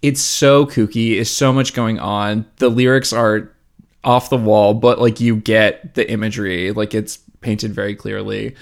it's 0.00 0.20
so 0.20 0.66
kooky, 0.66 1.18
it's 1.20 1.30
so 1.30 1.52
much 1.52 1.74
going 1.74 1.98
on. 1.98 2.46
The 2.56 2.70
lyrics 2.70 3.12
are 3.12 3.52
off 4.02 4.30
the 4.30 4.36
wall, 4.36 4.74
but 4.74 4.98
like 4.98 5.20
you 5.20 5.36
get 5.36 5.94
the 5.94 6.10
imagery, 6.10 6.72
like 6.72 6.94
it's 6.94 7.18
painted 7.40 7.74
very 7.74 7.94
clearly. 7.94 8.56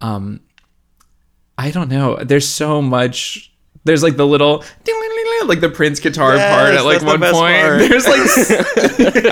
Um 0.00 0.40
I 1.58 1.70
don't 1.70 1.90
know. 1.90 2.16
There's 2.16 2.48
so 2.48 2.80
much. 2.80 3.49
There's 3.84 4.02
like 4.02 4.16
the 4.16 4.26
little 4.26 4.64
like 5.46 5.60
the 5.60 5.70
Prince 5.70 6.00
guitar 6.00 6.36
Yes, 6.36 6.54
part 6.54 6.74
at 6.74 6.84
like 6.84 7.00
that's 7.00 7.04
the 7.04 7.18
one 7.18 7.32
point. 7.32 7.60
part. 7.62 7.78
There's 7.88 8.06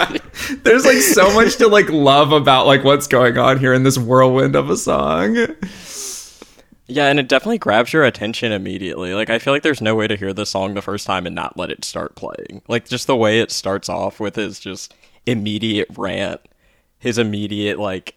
like 0.04 0.22
there's 0.62 0.84
like 0.86 0.96
so 0.98 1.32
much 1.34 1.56
to 1.56 1.68
like 1.68 1.88
love 1.90 2.32
about 2.32 2.66
like 2.66 2.82
what's 2.82 3.06
going 3.06 3.36
on 3.36 3.58
here 3.58 3.74
in 3.74 3.82
this 3.82 3.98
whirlwind 3.98 4.56
of 4.56 4.70
a 4.70 4.76
song. 4.76 5.36
Yeah, 6.86 7.08
and 7.08 7.20
it 7.20 7.28
definitely 7.28 7.58
grabs 7.58 7.92
your 7.92 8.04
attention 8.04 8.50
immediately. 8.52 9.12
Like 9.12 9.28
I 9.28 9.38
feel 9.38 9.52
like 9.52 9.62
there's 9.62 9.82
no 9.82 9.94
way 9.94 10.06
to 10.08 10.16
hear 10.16 10.32
the 10.32 10.46
song 10.46 10.72
the 10.74 10.80
first 10.82 11.06
time 11.06 11.26
and 11.26 11.34
not 11.34 11.58
let 11.58 11.70
it 11.70 11.84
start 11.84 12.16
playing. 12.16 12.62
Like 12.68 12.88
just 12.88 13.06
the 13.06 13.16
way 13.16 13.40
it 13.40 13.50
starts 13.50 13.88
off 13.90 14.18
with 14.18 14.36
his 14.36 14.58
just 14.58 14.94
immediate 15.26 15.88
rant, 15.96 16.40
his 16.98 17.18
immediate 17.18 17.78
like 17.78 18.14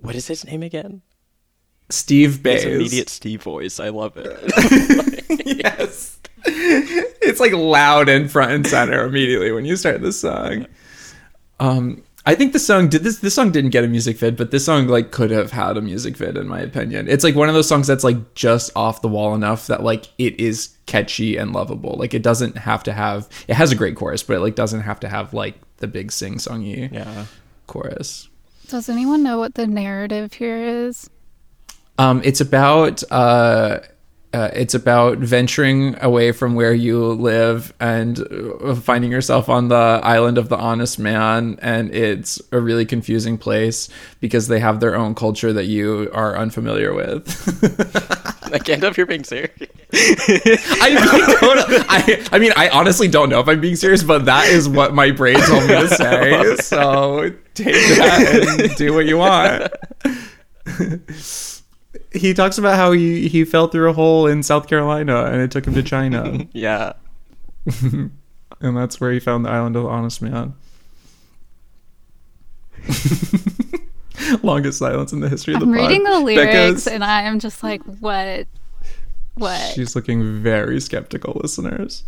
what 0.00 0.16
is 0.16 0.26
his 0.26 0.44
name 0.44 0.62
again? 0.64 1.02
Steve 1.92 2.42
Bays. 2.42 2.62
His 2.62 2.74
immediate 2.74 3.08
Steve 3.08 3.42
voice. 3.42 3.80
I 3.80 3.88
love 3.88 4.16
it. 4.16 5.46
yes. 5.64 6.18
It's 6.44 7.40
like 7.40 7.52
loud 7.52 8.08
and 8.08 8.30
front 8.30 8.52
and 8.52 8.66
center 8.66 9.04
immediately 9.04 9.52
when 9.52 9.64
you 9.64 9.76
start 9.76 10.00
the 10.00 10.12
song. 10.12 10.66
Um 11.58 12.02
I 12.26 12.34
think 12.34 12.52
the 12.52 12.58
song 12.58 12.88
did 12.88 13.02
this 13.02 13.18
this 13.18 13.34
song 13.34 13.50
didn't 13.50 13.70
get 13.70 13.84
a 13.84 13.88
music 13.88 14.18
vid, 14.18 14.36
but 14.36 14.50
this 14.50 14.64
song 14.64 14.88
like 14.88 15.10
could 15.10 15.30
have 15.30 15.52
had 15.52 15.76
a 15.76 15.80
music 15.80 16.16
vid 16.16 16.36
in 16.36 16.48
my 16.48 16.60
opinion. 16.60 17.08
It's 17.08 17.24
like 17.24 17.34
one 17.34 17.48
of 17.48 17.54
those 17.54 17.68
songs 17.68 17.86
that's 17.86 18.04
like 18.04 18.34
just 18.34 18.70
off 18.76 19.00
the 19.00 19.08
wall 19.08 19.34
enough 19.34 19.66
that 19.68 19.82
like 19.82 20.06
it 20.18 20.38
is 20.38 20.76
catchy 20.86 21.36
and 21.36 21.52
lovable. 21.52 21.96
Like 21.98 22.12
it 22.12 22.22
doesn't 22.22 22.58
have 22.58 22.82
to 22.84 22.92
have 22.92 23.28
it 23.48 23.54
has 23.54 23.72
a 23.72 23.76
great 23.76 23.96
chorus, 23.96 24.22
but 24.22 24.36
it 24.36 24.40
like 24.40 24.54
doesn't 24.54 24.82
have 24.82 25.00
to 25.00 25.08
have 25.08 25.32
like 25.32 25.54
the 25.78 25.86
big 25.86 26.12
sing 26.12 26.34
songy 26.34 26.92
yeah. 26.92 27.24
chorus. 27.66 28.28
Does 28.68 28.88
anyone 28.88 29.22
know 29.22 29.38
what 29.38 29.54
the 29.54 29.66
narrative 29.66 30.34
here 30.34 30.62
is? 30.62 31.08
Um, 32.00 32.22
it's 32.24 32.40
about 32.40 33.02
uh, 33.10 33.80
uh, 34.32 34.48
it's 34.54 34.72
about 34.72 35.18
venturing 35.18 36.02
away 36.02 36.32
from 36.32 36.54
where 36.54 36.72
you 36.72 37.12
live 37.12 37.74
and 37.78 38.18
uh, 38.18 38.74
finding 38.76 39.10
yourself 39.10 39.50
on 39.50 39.68
the 39.68 40.00
island 40.02 40.38
of 40.38 40.48
the 40.48 40.56
honest 40.56 40.98
man, 40.98 41.58
and 41.60 41.94
it's 41.94 42.40
a 42.52 42.58
really 42.60 42.86
confusing 42.86 43.36
place 43.36 43.90
because 44.18 44.48
they 44.48 44.60
have 44.60 44.80
their 44.80 44.96
own 44.96 45.14
culture 45.14 45.52
that 45.52 45.66
you 45.66 46.10
are 46.14 46.38
unfamiliar 46.38 46.94
with. 46.94 47.28
I 48.54 48.58
can't 48.58 48.80
tell 48.80 48.90
if 48.90 48.96
you're 48.96 49.04
being 49.04 49.24
serious. 49.24 49.52
I, 49.92 51.36
don't, 51.42 51.84
I, 51.90 52.26
I 52.32 52.38
mean, 52.38 52.52
I 52.56 52.70
honestly 52.70 53.08
don't 53.08 53.28
know 53.28 53.40
if 53.40 53.48
I'm 53.48 53.60
being 53.60 53.76
serious, 53.76 54.02
but 54.02 54.24
that 54.24 54.48
is 54.48 54.66
what 54.70 54.94
my 54.94 55.10
brain 55.10 55.38
told 55.40 55.64
me 55.64 55.74
to 55.74 55.88
say. 55.94 56.56
So 56.56 57.30
take 57.52 57.74
that 57.74 58.60
and 58.60 58.74
do 58.76 58.94
what 58.94 59.04
you 59.04 59.18
want. 59.18 59.70
He 62.12 62.34
talks 62.34 62.58
about 62.58 62.76
how 62.76 62.92
he, 62.92 63.28
he 63.28 63.44
fell 63.44 63.68
through 63.68 63.88
a 63.90 63.92
hole 63.92 64.26
in 64.26 64.42
South 64.42 64.68
Carolina 64.68 65.24
and 65.26 65.40
it 65.40 65.50
took 65.50 65.66
him 65.66 65.74
to 65.74 65.82
China. 65.82 66.46
Yeah. 66.52 66.92
and 67.82 68.10
that's 68.60 69.00
where 69.00 69.12
he 69.12 69.20
found 69.20 69.44
the 69.44 69.50
island 69.50 69.76
of 69.76 69.82
the 69.84 69.88
honest 69.88 70.22
man. 70.22 70.54
Longest 74.42 74.78
silence 74.78 75.12
in 75.12 75.20
the 75.20 75.28
history 75.28 75.54
of 75.54 75.60
the 75.60 75.66
I'm 75.66 75.72
pod. 75.72 75.80
reading 75.88 76.04
the 76.04 76.20
lyrics 76.20 76.52
Becca's- 76.52 76.86
and 76.86 77.04
I 77.04 77.22
am 77.22 77.38
just 77.38 77.62
like, 77.62 77.82
what? 78.00 78.46
What? 79.34 79.60
She's 79.74 79.94
looking 79.96 80.42
very 80.42 80.80
skeptical, 80.80 81.40
listeners. 81.42 82.04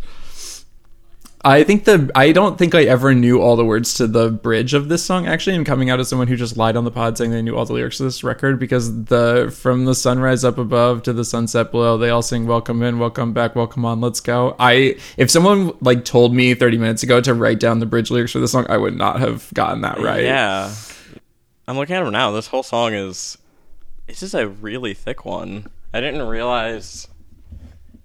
I 1.45 1.65
think 1.65 1.83
the 1.83 2.09
I 2.15 2.31
don't 2.31 2.57
think 2.57 2.73
I 2.73 2.83
ever 2.83 3.13
knew 3.13 3.41
all 3.41 3.57
the 3.57 3.65
words 3.65 3.95
to 3.95 4.07
the 4.07 4.29
bridge 4.29 4.73
of 4.73 4.87
this 4.87 5.03
song 5.03 5.27
actually 5.27 5.57
and 5.57 5.65
coming 5.65 5.89
out 5.89 5.99
as 5.99 6.07
someone 6.07 6.29
who 6.29 6.37
just 6.37 6.55
lied 6.55 6.77
on 6.77 6.85
the 6.85 6.91
pod 6.91 7.17
saying 7.17 7.31
they 7.31 7.41
knew 7.41 7.57
all 7.57 7.65
the 7.65 7.73
lyrics 7.73 7.97
to 7.97 8.03
this 8.03 8.23
record 8.23 8.59
because 8.59 9.05
the 9.05 9.53
from 9.53 9.83
the 9.83 9.93
sunrise 9.93 10.45
up 10.45 10.57
above 10.57 11.03
to 11.03 11.11
the 11.11 11.25
sunset 11.25 11.69
below 11.69 11.97
they 11.97 12.09
all 12.09 12.21
sing 12.21 12.47
welcome 12.47 12.81
in 12.81 12.97
welcome 12.97 13.33
back 13.33 13.57
welcome 13.57 13.83
on 13.83 13.99
let's 13.99 14.21
go 14.21 14.55
I 14.57 14.95
if 15.17 15.29
someone 15.29 15.73
like 15.81 16.05
told 16.05 16.33
me 16.33 16.53
30 16.53 16.77
minutes 16.77 17.03
ago 17.03 17.19
to 17.19 17.33
write 17.33 17.59
down 17.59 17.79
the 17.79 17.85
bridge 17.85 18.09
lyrics 18.09 18.31
for 18.31 18.39
this 18.39 18.53
song 18.53 18.65
I 18.69 18.77
would 18.77 18.95
not 18.95 19.19
have 19.19 19.53
gotten 19.53 19.81
that 19.81 19.99
right 19.99 20.23
Yeah. 20.23 20.73
I'm 21.67 21.77
looking 21.77 21.95
at 21.95 22.03
him 22.03 22.11
now. 22.11 22.31
This 22.31 22.47
whole 22.47 22.63
song 22.63 22.93
is 22.93 23.37
this 24.07 24.23
is 24.23 24.33
a 24.33 24.47
really 24.47 24.93
thick 24.93 25.25
one. 25.25 25.69
I 25.93 26.01
didn't 26.01 26.21
realize 26.23 27.07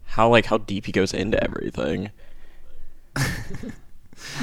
how 0.05 0.29
like 0.29 0.47
how 0.47 0.59
deep 0.59 0.87
he 0.87 0.93
goes 0.93 1.13
into 1.13 1.43
everything. 1.43 2.11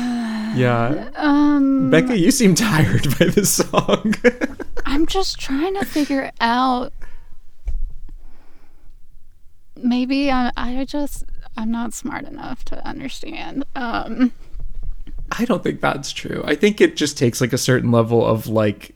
yeah 0.56 1.10
Um, 1.16 1.90
Becca 1.90 2.18
you 2.18 2.32
seem 2.32 2.56
tired 2.56 3.04
by 3.20 3.26
this 3.28 3.56
song 3.56 4.16
I'm 4.86 5.06
just 5.08 5.40
trying 5.40 5.74
to 5.76 5.86
figure 5.86 6.32
out. 6.40 6.94
Maybe 9.76 10.32
I, 10.32 10.52
I 10.56 10.86
just 10.86 11.26
I'm 11.58 11.72
not 11.72 11.94
smart 11.94 12.26
enough 12.26 12.64
to 12.66 12.88
understand. 12.88 13.66
Um, 13.76 14.32
I 15.32 15.46
don't 15.46 15.64
think 15.64 15.82
that's 15.82 16.12
true. 16.12 16.44
I 16.46 16.56
think 16.56 16.80
it 16.82 16.96
just 16.96 17.18
takes 17.18 17.42
like 17.42 17.52
a 17.52 17.58
certain 17.58 17.92
level 17.92 18.26
of 18.26 18.48
like 18.48 18.96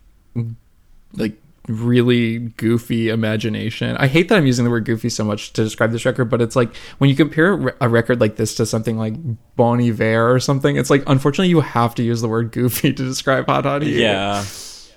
like 1.13 1.33
really 1.69 2.39
goofy 2.39 3.09
imagination. 3.09 3.95
I 3.97 4.07
hate 4.07 4.27
that 4.29 4.37
I'm 4.37 4.45
using 4.45 4.65
the 4.65 4.71
word 4.71 4.85
goofy 4.85 5.09
so 5.09 5.23
much 5.23 5.53
to 5.53 5.63
describe 5.63 5.91
this 5.91 6.05
record, 6.05 6.25
but 6.25 6.41
it's 6.41 6.55
like 6.55 6.75
when 6.97 7.09
you 7.09 7.15
compare 7.15 7.75
a 7.79 7.87
record 7.87 8.19
like 8.19 8.35
this 8.35 8.55
to 8.55 8.65
something 8.65 8.97
like 8.97 9.13
Bon 9.55 9.79
Iver 9.79 10.33
or 10.33 10.39
something, 10.39 10.75
it's 10.75 10.89
like 10.89 11.03
unfortunately 11.07 11.49
you 11.49 11.61
have 11.61 11.95
to 11.95 12.03
use 12.03 12.21
the 12.21 12.27
word 12.27 12.51
goofy 12.51 12.91
to 12.93 13.03
describe 13.03 13.45
Hot 13.45 13.65
Hot 13.65 13.83
Heat. 13.83 13.99
Yeah. 13.99 14.43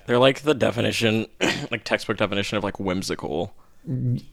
They're 0.05 0.19
like 0.19 0.41
the 0.41 0.53
definition 0.53 1.27
like 1.71 1.83
textbook 1.83 2.17
definition 2.17 2.57
of 2.57 2.63
like 2.63 2.79
whimsical. 2.79 3.53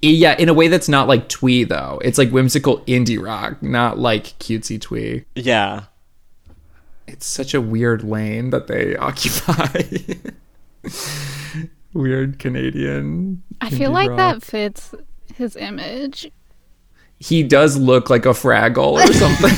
Yeah, 0.00 0.36
in 0.38 0.48
a 0.48 0.54
way 0.54 0.68
that's 0.68 0.88
not 0.88 1.08
like 1.08 1.28
twee 1.28 1.64
though. 1.64 2.00
It's 2.04 2.18
like 2.18 2.30
whimsical 2.30 2.80
indie 2.82 3.22
rock, 3.22 3.62
not 3.62 3.98
like 3.98 4.38
cutesy 4.38 4.80
twee. 4.80 5.24
Yeah. 5.34 5.84
It's 7.06 7.26
such 7.26 7.54
a 7.54 7.60
weird 7.60 8.04
lane 8.04 8.50
that 8.50 8.68
they 8.68 8.96
occupy. 8.96 9.82
weird 11.94 12.38
Canadian. 12.38 13.42
I 13.60 13.70
feel 13.70 13.90
like 13.90 14.10
rock. 14.10 14.16
that 14.16 14.42
fits 14.42 14.94
his 15.34 15.56
image. 15.56 16.30
he 17.18 17.42
does 17.42 17.76
look 17.76 18.10
like 18.10 18.26
a 18.26 18.30
Fraggle 18.30 18.98
or 18.98 19.12
something. 19.12 19.50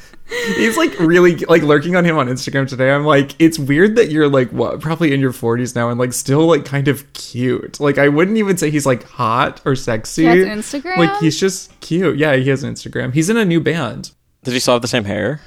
He's 0.56 0.76
like 0.76 0.96
really 1.00 1.36
like 1.36 1.62
lurking 1.62 1.96
on 1.96 2.04
him 2.04 2.16
on 2.16 2.28
Instagram 2.28 2.68
today. 2.68 2.92
I'm 2.92 3.04
like, 3.04 3.34
it's 3.40 3.58
weird 3.58 3.96
that 3.96 4.10
you're 4.10 4.28
like 4.28 4.50
what, 4.50 4.80
probably 4.80 5.12
in 5.12 5.20
your 5.20 5.32
40s 5.32 5.74
now 5.74 5.90
and 5.90 5.98
like 5.98 6.12
still 6.12 6.46
like 6.46 6.64
kind 6.64 6.86
of 6.86 7.12
cute. 7.14 7.80
Like 7.80 7.98
I 7.98 8.08
wouldn't 8.08 8.36
even 8.36 8.56
say 8.56 8.70
he's 8.70 8.86
like 8.86 9.02
hot 9.02 9.60
or 9.64 9.74
sexy. 9.74 10.22
He 10.22 10.28
has 10.28 10.46
Instagram? 10.46 10.98
Like 10.98 11.18
he's 11.18 11.38
just 11.38 11.78
cute. 11.80 12.16
Yeah, 12.16 12.36
he 12.36 12.48
has 12.48 12.62
an 12.62 12.72
Instagram. 12.72 13.12
He's 13.12 13.28
in 13.28 13.36
a 13.36 13.44
new 13.44 13.60
band. 13.60 14.12
Does 14.44 14.54
he 14.54 14.60
still 14.60 14.74
have 14.74 14.82
the 14.82 14.88
same 14.88 15.04
hair? 15.04 15.40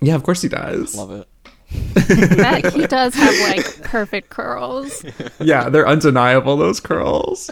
Yeah, 0.00 0.14
of 0.14 0.22
course 0.22 0.40
he 0.40 0.48
does. 0.48 0.96
Love 0.96 1.10
it. 1.10 1.28
That 1.94 2.72
he 2.72 2.86
does 2.86 3.14
have 3.14 3.34
like 3.48 3.82
perfect 3.82 4.30
curls. 4.30 5.04
yeah, 5.40 5.68
they're 5.68 5.86
undeniable, 5.86 6.56
those 6.56 6.80
curls. 6.80 7.50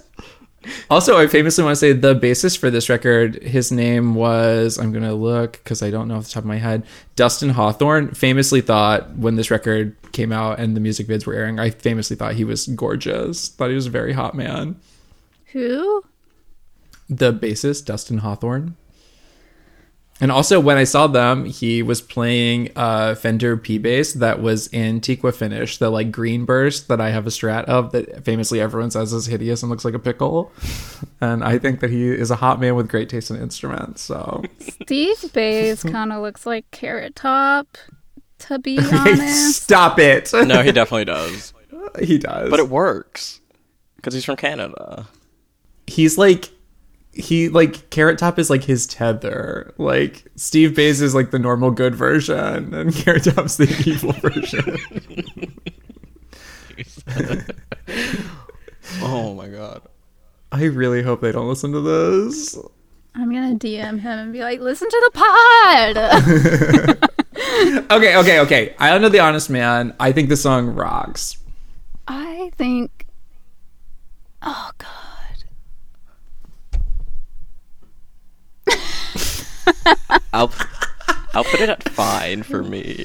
Also, 0.90 1.16
I 1.16 1.26
famously 1.28 1.64
want 1.64 1.72
to 1.72 1.76
say 1.76 1.92
the 1.92 2.14
bassist 2.14 2.58
for 2.58 2.70
this 2.70 2.88
record, 2.88 3.42
his 3.42 3.70
name 3.70 4.14
was, 4.14 4.78
I'm 4.78 4.92
going 4.92 5.04
to 5.04 5.14
look 5.14 5.52
because 5.52 5.82
I 5.82 5.90
don't 5.90 6.08
know 6.08 6.16
off 6.16 6.24
the 6.24 6.30
top 6.30 6.42
of 6.42 6.48
my 6.48 6.58
head, 6.58 6.84
Dustin 7.16 7.50
Hawthorne. 7.50 8.12
Famously 8.12 8.60
thought 8.60 9.16
when 9.16 9.36
this 9.36 9.50
record 9.50 9.96
came 10.12 10.32
out 10.32 10.58
and 10.58 10.76
the 10.76 10.80
music 10.80 11.06
vids 11.06 11.26
were 11.26 11.34
airing, 11.34 11.58
I 11.58 11.70
famously 11.70 12.16
thought 12.16 12.34
he 12.34 12.44
was 12.44 12.66
gorgeous. 12.66 13.48
Thought 13.48 13.70
he 13.70 13.76
was 13.76 13.86
a 13.86 13.90
very 13.90 14.12
hot 14.12 14.34
man. 14.34 14.76
Who? 15.52 16.04
The 17.08 17.32
bassist, 17.32 17.84
Dustin 17.84 18.18
Hawthorne. 18.18 18.76
And 20.20 20.32
also, 20.32 20.58
when 20.58 20.76
I 20.76 20.82
saw 20.84 21.06
them, 21.06 21.44
he 21.44 21.80
was 21.82 22.00
playing 22.00 22.70
a 22.74 23.14
Fender 23.14 23.56
P 23.56 23.78
bass 23.78 24.14
that 24.14 24.42
was 24.42 24.66
in 24.68 25.00
Tequa 25.00 25.32
finish, 25.32 25.78
the 25.78 25.90
like 25.90 26.10
green 26.10 26.44
burst 26.44 26.88
that 26.88 27.00
I 27.00 27.10
have 27.10 27.24
a 27.26 27.30
strat 27.30 27.64
of 27.66 27.92
that 27.92 28.24
famously 28.24 28.60
everyone 28.60 28.90
says 28.90 29.12
is 29.12 29.26
hideous 29.26 29.62
and 29.62 29.70
looks 29.70 29.84
like 29.84 29.94
a 29.94 29.98
pickle. 30.00 30.50
And 31.20 31.44
I 31.44 31.58
think 31.58 31.78
that 31.80 31.90
he 31.90 32.08
is 32.08 32.32
a 32.32 32.36
hot 32.36 32.58
man 32.60 32.74
with 32.74 32.88
great 32.88 33.08
taste 33.08 33.30
in 33.30 33.36
instruments. 33.40 34.02
So 34.02 34.42
Steve 34.58 35.32
Bays 35.32 35.82
kind 35.84 36.12
of 36.12 36.20
looks 36.20 36.44
like 36.46 36.68
Carrot 36.72 37.14
Top, 37.14 37.78
to 38.40 38.58
be 38.58 38.78
honest. 38.92 39.62
stop 39.62 40.00
it. 40.00 40.32
No, 40.32 40.62
he 40.62 40.72
definitely 40.72 41.04
does. 41.04 41.54
he 42.00 42.18
does. 42.18 42.50
But 42.50 42.58
it 42.58 42.68
works 42.68 43.40
because 43.96 44.14
he's 44.14 44.24
from 44.24 44.36
Canada. 44.36 45.06
he's 45.86 46.18
like 46.18 46.50
he 47.18 47.48
like 47.48 47.90
Carrot 47.90 48.18
Top 48.18 48.38
is 48.38 48.48
like 48.48 48.64
his 48.64 48.86
tether. 48.86 49.74
Like 49.76 50.24
Steve 50.36 50.74
Bays 50.74 51.02
is 51.02 51.14
like 51.14 51.30
the 51.30 51.38
normal 51.38 51.70
good 51.70 51.94
version, 51.94 52.72
and 52.72 52.94
Carrot 52.94 53.24
Top's 53.24 53.56
the 53.56 53.68
evil 53.86 54.12
version. 54.12 54.78
Oh 59.02 59.34
my 59.34 59.48
god. 59.48 59.82
I 60.50 60.64
really 60.64 61.02
hope 61.02 61.20
they 61.20 61.30
don't 61.30 61.46
listen 61.48 61.72
to 61.72 61.80
this. 61.80 62.56
I'm 63.14 63.30
gonna 63.30 63.54
DM 63.56 64.00
him 64.00 64.18
and 64.18 64.32
be 64.32 64.40
like, 64.40 64.60
"Listen 64.60 64.88
to 64.88 65.10
the 65.12 65.18
pod." 65.18 67.10
Okay, 67.90 68.16
okay, 68.16 68.40
okay. 68.40 68.74
Island 68.78 69.02
know 69.02 69.08
the 69.08 69.20
Honest 69.20 69.50
Man. 69.50 69.94
I 70.00 70.12
think 70.12 70.28
the 70.28 70.36
song 70.36 70.68
rocks. 70.74 71.38
I 72.06 72.50
think. 72.56 73.06
Oh 74.42 74.70
God. 74.78 75.07
I'll 80.32 80.52
I'll 81.34 81.44
put 81.44 81.60
it 81.60 81.68
at 81.68 81.88
fine 81.90 82.42
for 82.42 82.62
me. 82.62 83.04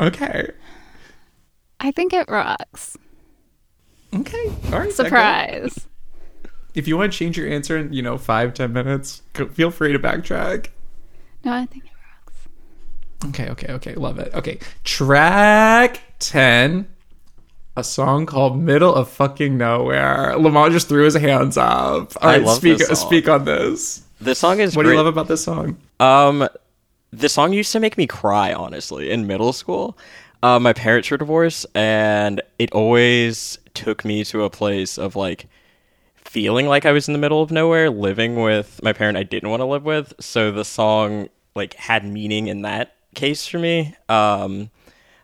Okay. 0.00 0.50
I 1.80 1.90
think 1.90 2.12
it 2.12 2.28
rocks. 2.28 2.96
Okay. 4.14 4.52
All 4.72 4.78
right. 4.80 4.92
Surprise. 4.92 5.86
If 6.74 6.88
you 6.88 6.96
want 6.96 7.12
to 7.12 7.18
change 7.18 7.36
your 7.36 7.48
answer 7.48 7.76
in, 7.76 7.92
you 7.92 8.02
know, 8.02 8.16
five, 8.18 8.54
ten 8.54 8.72
minutes, 8.72 9.22
go, 9.34 9.46
feel 9.46 9.70
free 9.70 9.92
to 9.92 9.98
backtrack. 9.98 10.68
No, 11.44 11.52
I 11.52 11.66
think 11.66 11.84
it 11.84 11.90
rocks. 11.90 12.48
Okay, 13.26 13.50
okay, 13.50 13.72
okay. 13.74 13.94
Love 13.94 14.18
it. 14.18 14.32
Okay. 14.34 14.58
Track 14.84 16.00
10. 16.18 16.88
A 17.74 17.82
song 17.84 18.26
called 18.26 18.58
Middle 18.60 18.94
of 18.94 19.08
Fucking 19.10 19.56
Nowhere. 19.56 20.36
Lamont 20.36 20.72
just 20.72 20.88
threw 20.88 21.04
his 21.04 21.14
hands 21.14 21.56
up. 21.56 22.12
All 22.22 22.28
I 22.28 22.34
right, 22.36 22.42
love 22.42 22.56
speak 22.58 22.78
this 22.78 22.88
song. 22.88 22.96
speak 22.96 23.28
on 23.28 23.44
this. 23.44 24.02
This 24.20 24.38
song 24.38 24.60
is 24.60 24.76
What 24.76 24.82
do 24.84 24.90
you 24.90 24.96
love 24.96 25.06
about 25.06 25.26
this 25.28 25.42
song? 25.42 25.78
Um, 26.02 26.48
the 27.12 27.28
song 27.28 27.52
used 27.52 27.70
to 27.72 27.80
make 27.80 27.96
me 27.96 28.08
cry, 28.08 28.52
honestly, 28.52 29.10
in 29.10 29.28
middle 29.28 29.52
school. 29.52 29.96
Uh, 30.42 30.58
my 30.58 30.72
parents 30.72 31.08
were 31.08 31.16
divorced, 31.16 31.64
and 31.76 32.42
it 32.58 32.72
always 32.72 33.58
took 33.74 34.04
me 34.04 34.24
to 34.24 34.42
a 34.42 34.50
place 34.50 34.98
of 34.98 35.14
like 35.14 35.46
feeling 36.16 36.66
like 36.66 36.84
I 36.84 36.90
was 36.90 37.06
in 37.06 37.12
the 37.12 37.20
middle 37.20 37.40
of 37.40 37.52
nowhere, 37.52 37.88
living 37.88 38.34
with 38.42 38.80
my 38.82 38.92
parent 38.92 39.16
I 39.16 39.22
didn't 39.22 39.50
want 39.50 39.60
to 39.60 39.66
live 39.66 39.84
with. 39.84 40.12
So 40.18 40.50
the 40.50 40.64
song 40.64 41.28
like 41.54 41.74
had 41.74 42.04
meaning 42.04 42.48
in 42.48 42.62
that 42.62 42.96
case 43.14 43.46
for 43.46 43.60
me. 43.60 43.94
Um, 44.08 44.70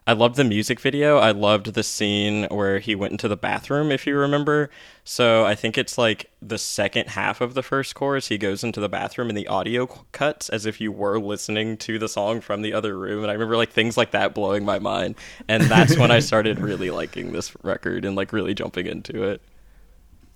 I 0.08 0.12
loved 0.12 0.36
the 0.36 0.44
music 0.44 0.80
video. 0.80 1.18
I 1.18 1.32
loved 1.32 1.74
the 1.74 1.82
scene 1.82 2.44
where 2.44 2.78
he 2.78 2.94
went 2.94 3.12
into 3.12 3.28
the 3.28 3.36
bathroom, 3.36 3.92
if 3.92 4.06
you 4.06 4.16
remember. 4.16 4.70
So 5.04 5.44
I 5.44 5.54
think 5.54 5.76
it's 5.76 5.98
like 5.98 6.30
the 6.40 6.56
second 6.56 7.10
half 7.10 7.42
of 7.42 7.52
the 7.52 7.62
first 7.62 7.94
chorus. 7.94 8.28
He 8.28 8.38
goes 8.38 8.64
into 8.64 8.80
the 8.80 8.88
bathroom 8.88 9.28
and 9.28 9.36
the 9.36 9.46
audio 9.46 9.84
cuts 10.12 10.48
as 10.48 10.64
if 10.64 10.80
you 10.80 10.90
were 10.92 11.20
listening 11.20 11.76
to 11.76 11.98
the 11.98 12.08
song 12.08 12.40
from 12.40 12.62
the 12.62 12.72
other 12.72 12.98
room. 12.98 13.22
And 13.22 13.30
I 13.30 13.34
remember 13.34 13.58
like 13.58 13.70
things 13.70 13.98
like 13.98 14.12
that 14.12 14.34
blowing 14.34 14.64
my 14.64 14.78
mind. 14.78 15.14
And 15.46 15.64
that's 15.64 15.98
when 15.98 16.10
I 16.10 16.20
started 16.20 16.58
really 16.58 16.90
liking 16.90 17.32
this 17.32 17.54
record 17.62 18.06
and 18.06 18.16
like 18.16 18.32
really 18.32 18.54
jumping 18.54 18.86
into 18.86 19.24
it. 19.24 19.42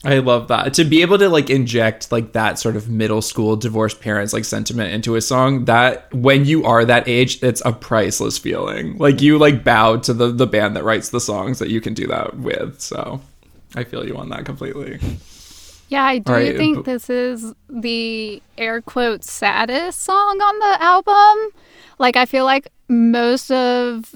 I 0.04 0.18
love 0.18 0.48
that. 0.48 0.74
To 0.74 0.84
be 0.84 1.02
able 1.02 1.18
to 1.18 1.28
like 1.28 1.48
inject 1.48 2.10
like 2.10 2.32
that 2.32 2.58
sort 2.58 2.74
of 2.74 2.88
middle 2.88 3.22
school 3.22 3.56
divorced 3.56 4.00
parents 4.00 4.32
like 4.32 4.44
sentiment 4.44 4.92
into 4.92 5.14
a 5.14 5.20
song 5.20 5.66
that 5.66 6.12
when 6.12 6.44
you 6.44 6.64
are 6.64 6.84
that 6.84 7.06
age, 7.06 7.40
it's 7.42 7.62
a 7.64 7.72
priceless 7.72 8.36
feeling. 8.36 8.98
Like 8.98 9.22
you 9.22 9.38
like 9.38 9.62
bow 9.62 9.98
to 9.98 10.12
the 10.12 10.32
the 10.32 10.46
band 10.46 10.76
that 10.76 10.84
writes 10.84 11.10
the 11.10 11.20
songs 11.20 11.60
that 11.60 11.68
you 11.70 11.80
can 11.80 11.94
do 11.94 12.08
that 12.08 12.36
with. 12.38 12.80
So 12.80 13.20
I 13.76 13.84
feel 13.84 14.06
you 14.06 14.16
on 14.16 14.28
that 14.30 14.44
completely. 14.44 14.98
Yeah, 15.88 16.04
I 16.04 16.18
do 16.18 16.32
right, 16.32 16.56
think 16.56 16.84
this 16.86 17.10
is 17.10 17.52
the 17.68 18.42
air 18.56 18.80
quotes 18.80 19.30
saddest 19.30 20.00
song 20.00 20.40
on 20.40 20.58
the 20.58 20.82
album. 20.82 21.52
Like 21.98 22.16
I 22.16 22.26
feel 22.26 22.44
like 22.44 22.68
most 22.88 23.52
of 23.52 24.14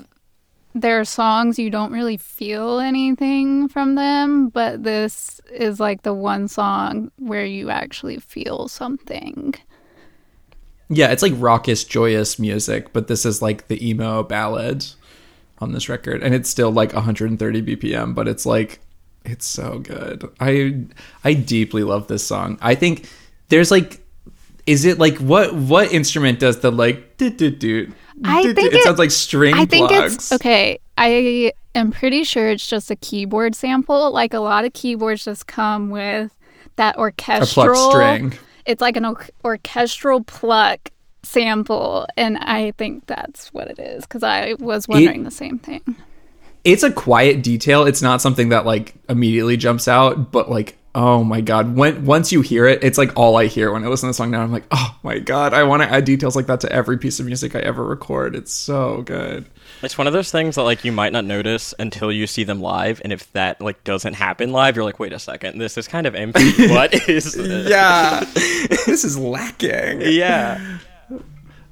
their 0.76 1.06
songs 1.06 1.58
you 1.58 1.70
don't 1.70 1.90
really 1.90 2.18
feel 2.18 2.80
anything 2.80 3.66
from 3.66 3.94
them, 3.94 4.50
but 4.50 4.84
this 4.84 5.40
is 5.50 5.80
like 5.80 6.02
the 6.02 6.12
one 6.12 6.48
song 6.48 7.10
where 7.16 7.46
you 7.46 7.70
actually 7.70 8.18
feel 8.18 8.68
something. 8.68 9.54
Yeah, 10.90 11.10
it's 11.10 11.22
like 11.22 11.32
raucous, 11.36 11.82
joyous 11.82 12.38
music, 12.38 12.92
but 12.92 13.08
this 13.08 13.24
is 13.24 13.40
like 13.40 13.68
the 13.68 13.88
emo 13.88 14.22
ballad 14.22 14.84
on 15.60 15.72
this 15.72 15.88
record, 15.88 16.22
and 16.22 16.34
it's 16.34 16.50
still 16.50 16.70
like 16.70 16.92
130 16.92 17.62
BPM, 17.62 18.14
but 18.14 18.28
it's 18.28 18.44
like 18.44 18.80
it's 19.24 19.46
so 19.46 19.78
good. 19.78 20.28
I 20.40 20.84
I 21.24 21.32
deeply 21.32 21.84
love 21.84 22.06
this 22.08 22.24
song. 22.24 22.58
I 22.60 22.74
think 22.74 23.08
there's 23.48 23.70
like, 23.70 24.04
is 24.66 24.84
it 24.84 24.98
like 24.98 25.16
what 25.16 25.54
what 25.54 25.90
instrument 25.90 26.38
does 26.38 26.60
the 26.60 26.70
like 26.70 27.16
do 27.16 27.30
do 27.30 27.50
do? 27.50 27.92
I 28.24 28.42
think 28.54 28.72
it, 28.72 28.74
it- 28.74 28.82
sounds 28.82 28.98
like 28.98 29.10
string 29.10 29.54
I 29.54 29.64
think 29.66 29.88
plugs. 29.88 30.14
it's 30.14 30.32
okay. 30.32 30.78
I 30.98 31.52
am 31.74 31.92
pretty 31.92 32.24
sure 32.24 32.48
it's 32.48 32.66
just 32.66 32.90
a 32.90 32.96
keyboard 32.96 33.54
sample. 33.54 34.10
Like 34.10 34.32
a 34.34 34.40
lot 34.40 34.64
of 34.64 34.72
keyboards 34.72 35.24
just 35.24 35.46
come 35.46 35.90
with 35.90 36.34
that 36.76 36.96
orchestral 36.96 37.66
plucked 37.66 37.90
string. 37.92 38.32
It's 38.64 38.80
like 38.80 38.96
an 38.96 39.04
or- 39.04 39.26
orchestral 39.44 40.24
pluck 40.24 40.90
sample, 41.22 42.06
and 42.16 42.38
I 42.38 42.72
think 42.78 43.06
that's 43.06 43.52
what 43.52 43.68
it 43.68 43.78
is. 43.78 44.04
Because 44.04 44.22
I 44.22 44.54
was 44.58 44.88
wondering 44.88 45.24
the 45.24 45.30
same 45.30 45.58
thing. 45.58 45.82
it's 46.64 46.82
a 46.82 46.90
quiet 46.92 47.42
detail. 47.42 47.84
It's 47.84 48.02
not 48.02 48.20
something 48.22 48.48
that 48.50 48.64
like 48.66 48.94
immediately 49.08 49.56
jumps 49.56 49.86
out, 49.88 50.32
but 50.32 50.50
like 50.50 50.76
oh 50.96 51.22
my 51.22 51.42
god, 51.42 51.76
when 51.76 52.06
once 52.06 52.32
you 52.32 52.40
hear 52.40 52.66
it, 52.66 52.82
it's 52.82 52.96
like 52.96 53.14
all 53.16 53.36
I 53.36 53.46
hear 53.46 53.70
when 53.70 53.84
I 53.84 53.88
listen 53.88 54.06
to 54.06 54.10
the 54.10 54.14
song 54.14 54.30
now. 54.30 54.40
I'm 54.40 54.50
like, 54.50 54.64
oh 54.70 54.98
my 55.02 55.18
god, 55.18 55.52
I 55.52 55.62
want 55.62 55.82
to 55.82 55.92
add 55.92 56.06
details 56.06 56.34
like 56.34 56.46
that 56.46 56.60
to 56.60 56.72
every 56.72 56.96
piece 56.96 57.20
of 57.20 57.26
music 57.26 57.54
I 57.54 57.60
ever 57.60 57.84
record. 57.84 58.34
It's 58.34 58.52
so 58.52 59.02
good. 59.02 59.44
It's 59.82 59.98
one 59.98 60.06
of 60.06 60.14
those 60.14 60.32
things 60.32 60.54
that 60.54 60.62
like 60.62 60.84
you 60.84 60.92
might 60.92 61.12
not 61.12 61.26
notice 61.26 61.74
until 61.78 62.10
you 62.10 62.26
see 62.26 62.44
them 62.44 62.62
live, 62.62 63.02
and 63.04 63.12
if 63.12 63.30
that 63.34 63.60
like 63.60 63.84
doesn't 63.84 64.14
happen 64.14 64.52
live, 64.52 64.74
you're 64.74 64.86
like, 64.86 64.98
wait 64.98 65.12
a 65.12 65.18
second, 65.18 65.58
this 65.58 65.76
is 65.76 65.86
kind 65.86 66.06
of 66.06 66.14
empty. 66.14 66.68
what 66.68 66.94
is 67.08 67.34
this? 67.34 67.68
Yeah, 67.68 68.20
this 68.34 69.04
is 69.04 69.18
lacking. 69.18 70.00
Yeah. 70.00 70.78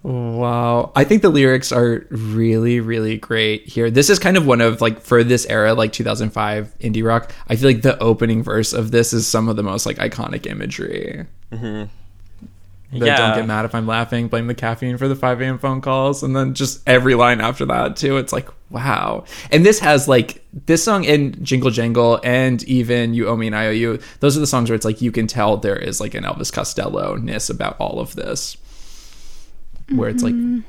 Wow. 0.04 0.92
I 0.94 1.04
think 1.04 1.22
the 1.22 1.30
lyrics 1.30 1.72
are 1.72 2.06
really, 2.10 2.78
really 2.78 3.16
great 3.16 3.66
here. 3.66 3.90
This 3.90 4.10
is 4.10 4.18
kind 4.18 4.36
of 4.36 4.46
one 4.46 4.60
of 4.60 4.82
like 4.82 5.00
for 5.00 5.24
this 5.24 5.46
era, 5.46 5.72
like 5.72 5.92
2005 5.94 6.78
indie 6.78 7.02
rock. 7.02 7.32
I 7.48 7.56
feel 7.56 7.70
like 7.70 7.80
the 7.80 7.98
opening 8.00 8.42
verse 8.42 8.74
of 8.74 8.90
this 8.90 9.14
is 9.14 9.26
some 9.26 9.48
of 9.48 9.56
the 9.56 9.62
most 9.62 9.86
like 9.86 9.96
iconic 9.96 10.46
imagery. 10.46 11.24
Mm-hmm. 11.50 11.90
The 12.98 13.06
Yeah. 13.06 13.16
don't 13.16 13.36
get 13.38 13.46
mad 13.46 13.64
if 13.64 13.74
I'm 13.74 13.86
laughing, 13.86 14.28
blame 14.28 14.46
the 14.46 14.54
caffeine 14.54 14.98
for 14.98 15.08
the 15.08 15.16
5 15.16 15.40
a.m. 15.40 15.58
phone 15.58 15.80
calls. 15.80 16.22
And 16.22 16.36
then 16.36 16.52
just 16.52 16.86
every 16.86 17.14
line 17.14 17.40
after 17.40 17.64
that, 17.64 17.96
too. 17.96 18.18
It's 18.18 18.32
like, 18.32 18.48
wow. 18.70 19.24
And 19.50 19.64
this 19.64 19.78
has 19.78 20.06
like 20.06 20.44
this 20.66 20.84
song 20.84 21.06
and 21.06 21.42
Jingle 21.42 21.70
Jangle 21.70 22.20
and 22.22 22.62
even 22.64 23.14
You 23.14 23.28
Owe 23.28 23.36
Me 23.36 23.46
an 23.46 23.54
IOU. 23.54 24.00
Those 24.20 24.36
are 24.36 24.40
the 24.40 24.46
songs 24.46 24.68
where 24.68 24.76
it's 24.76 24.84
like 24.84 25.00
you 25.00 25.10
can 25.10 25.26
tell 25.26 25.56
there 25.56 25.76
is 25.76 25.98
like 25.98 26.12
an 26.14 26.24
Elvis 26.24 26.52
Costello 26.52 27.16
ness 27.16 27.48
about 27.48 27.76
all 27.80 28.00
of 28.00 28.14
this. 28.16 28.58
Where 29.90 30.08
it's 30.08 30.22
like, 30.22 30.34
mm-hmm. 30.34 30.60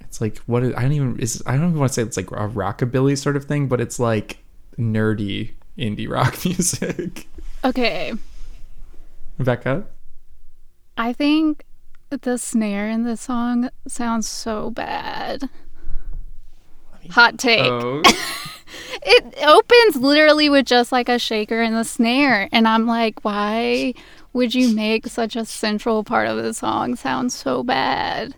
it's 0.00 0.20
like, 0.20 0.38
what 0.38 0.62
is, 0.62 0.74
I 0.74 0.82
don't 0.82 0.92
even, 0.92 1.18
is, 1.18 1.42
I 1.46 1.52
don't 1.56 1.68
even 1.68 1.78
want 1.78 1.90
to 1.90 1.94
say 1.94 2.02
it's 2.02 2.16
like 2.16 2.30
a 2.30 2.48
rockabilly 2.48 3.18
sort 3.18 3.36
of 3.36 3.44
thing, 3.44 3.68
but 3.68 3.80
it's 3.80 3.98
like 3.98 4.38
nerdy 4.78 5.52
indie 5.76 6.08
rock 6.10 6.44
music. 6.44 7.28
Okay, 7.64 8.12
Becca? 9.38 9.84
I 10.96 11.12
think 11.12 11.64
the 12.10 12.38
snare 12.38 12.88
in 12.88 13.04
this 13.04 13.20
song 13.20 13.70
sounds 13.86 14.28
so 14.28 14.70
bad. 14.70 15.48
Hot 17.10 17.38
take. 17.38 17.64
Oh. 17.64 18.02
It 19.02 19.34
opens 19.42 19.96
literally 19.96 20.48
with 20.48 20.66
just 20.66 20.92
like 20.92 21.08
a 21.08 21.18
shaker 21.18 21.60
and 21.60 21.74
the 21.74 21.84
snare. 21.84 22.48
And 22.52 22.66
I'm 22.66 22.86
like, 22.86 23.24
why 23.24 23.94
would 24.38 24.54
you 24.54 24.74
make 24.74 25.06
such 25.08 25.36
a 25.36 25.44
central 25.44 26.02
part 26.04 26.28
of 26.28 26.42
the 26.42 26.54
song 26.54 26.96
sound 26.96 27.32
so 27.32 27.62
bad? 27.62 28.34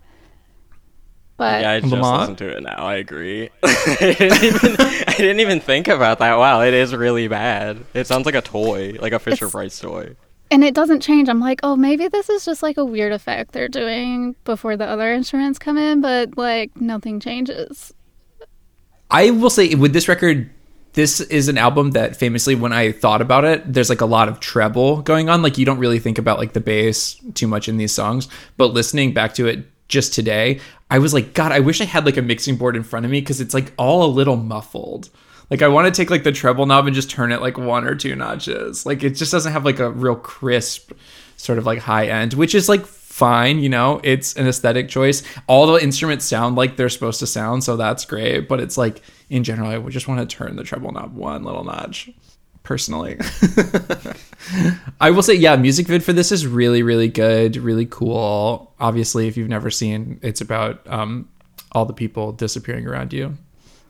But 1.36 1.62
Yeah, 1.62 1.70
I 1.72 1.80
just 1.80 1.92
Lamont? 1.92 2.20
listened 2.20 2.38
to 2.38 2.48
it 2.56 2.62
now. 2.62 2.76
I 2.84 2.96
agree. 2.96 3.50
I, 3.62 3.96
didn't 4.18 4.44
even, 4.44 4.76
I 5.08 5.14
didn't 5.16 5.40
even 5.40 5.60
think 5.60 5.88
about 5.88 6.18
that. 6.18 6.36
Wow, 6.36 6.60
it 6.62 6.74
is 6.74 6.94
really 6.94 7.28
bad. 7.28 7.78
It 7.94 8.06
sounds 8.06 8.26
like 8.26 8.34
a 8.34 8.42
toy, 8.42 8.96
like 9.00 9.12
a 9.12 9.18
Fisher 9.18 9.44
It's- 9.46 9.52
Price 9.52 9.78
toy. 9.78 10.16
and 10.50 10.64
it 10.64 10.74
doesn't 10.74 11.00
change. 11.00 11.28
I'm 11.28 11.40
like, 11.40 11.60
oh, 11.62 11.76
maybe 11.76 12.08
this 12.08 12.28
is 12.28 12.44
just 12.44 12.62
like 12.62 12.76
a 12.76 12.84
weird 12.84 13.12
effect 13.12 13.52
they're 13.52 13.68
doing 13.68 14.34
before 14.44 14.76
the 14.76 14.86
other 14.86 15.12
instruments 15.12 15.58
come 15.58 15.78
in, 15.78 16.00
but 16.00 16.36
like 16.36 16.74
nothing 16.80 17.20
changes. 17.20 17.94
I 19.10 19.30
will 19.30 19.50
say 19.50 19.74
with 19.74 19.92
this 19.92 20.08
record, 20.08 20.50
this 20.92 21.20
is 21.20 21.48
an 21.48 21.58
album 21.58 21.92
that 21.92 22.16
famously, 22.16 22.54
when 22.54 22.72
I 22.72 22.92
thought 22.92 23.22
about 23.22 23.44
it, 23.44 23.72
there's 23.72 23.88
like 23.88 24.00
a 24.00 24.06
lot 24.06 24.28
of 24.28 24.40
treble 24.40 25.02
going 25.02 25.28
on. 25.28 25.42
Like 25.42 25.58
you 25.58 25.64
don't 25.64 25.78
really 25.78 25.98
think 25.98 26.18
about 26.18 26.38
like 26.38 26.52
the 26.52 26.60
bass 26.60 27.16
too 27.34 27.46
much 27.46 27.68
in 27.68 27.76
these 27.76 27.92
songs, 27.92 28.28
but 28.56 28.72
listening 28.72 29.14
back 29.14 29.34
to 29.34 29.46
it 29.46 29.66
just 29.88 30.14
today, 30.14 30.60
I 30.90 30.98
was 30.98 31.14
like, 31.14 31.34
God, 31.34 31.52
I 31.52 31.60
wish 31.60 31.80
I 31.80 31.84
had 31.84 32.06
like 32.06 32.16
a 32.16 32.22
mixing 32.22 32.56
board 32.56 32.76
in 32.76 32.82
front 32.82 33.04
of 33.04 33.12
me 33.12 33.20
because 33.20 33.40
it's 33.40 33.54
like 33.54 33.72
all 33.76 34.04
a 34.04 34.10
little 34.10 34.36
muffled. 34.36 35.10
Like 35.50 35.62
I 35.62 35.68
want 35.68 35.92
to 35.92 36.00
take 36.00 36.10
like 36.10 36.22
the 36.22 36.32
treble 36.32 36.66
knob 36.66 36.86
and 36.86 36.94
just 36.94 37.10
turn 37.10 37.32
it 37.32 37.40
like 37.40 37.58
one 37.58 37.84
or 37.84 37.94
two 37.94 38.14
notches. 38.14 38.86
Like 38.86 39.02
it 39.02 39.10
just 39.10 39.32
doesn't 39.32 39.52
have 39.52 39.64
like 39.64 39.80
a 39.80 39.90
real 39.90 40.16
crisp 40.16 40.92
sort 41.36 41.58
of 41.58 41.66
like 41.66 41.80
high 41.80 42.06
end, 42.06 42.34
which 42.34 42.54
is 42.54 42.68
like 42.68 42.86
fine, 43.20 43.58
you 43.58 43.68
know, 43.68 44.00
it's 44.02 44.34
an 44.36 44.48
aesthetic 44.48 44.88
choice. 44.88 45.22
All 45.46 45.66
the 45.66 45.82
instruments 45.82 46.24
sound 46.24 46.56
like 46.56 46.76
they're 46.76 46.88
supposed 46.88 47.20
to 47.20 47.26
sound, 47.26 47.62
so 47.62 47.76
that's 47.76 48.06
great. 48.06 48.48
But 48.48 48.60
it's 48.60 48.78
like 48.78 49.02
in 49.28 49.44
general, 49.44 49.68
I 49.68 49.76
would 49.76 49.92
just 49.92 50.08
want 50.08 50.28
to 50.28 50.36
turn 50.36 50.56
the 50.56 50.64
treble 50.64 50.90
knob 50.90 51.14
one 51.14 51.44
little 51.44 51.62
notch. 51.62 52.10
Personally, 52.62 53.18
I 55.00 55.10
will 55.10 55.22
say, 55.22 55.34
yeah, 55.34 55.56
music 55.56 55.86
vid 55.86 56.02
for 56.02 56.12
this 56.12 56.32
is 56.32 56.46
really, 56.46 56.82
really 56.82 57.08
good, 57.08 57.56
really 57.56 57.86
cool. 57.86 58.74
Obviously, 58.80 59.28
if 59.28 59.36
you've 59.36 59.48
never 59.48 59.70
seen, 59.70 60.18
it's 60.22 60.40
about 60.40 60.86
um, 60.86 61.28
all 61.72 61.84
the 61.84 61.92
people 61.92 62.32
disappearing 62.32 62.86
around 62.86 63.12
you. 63.12 63.36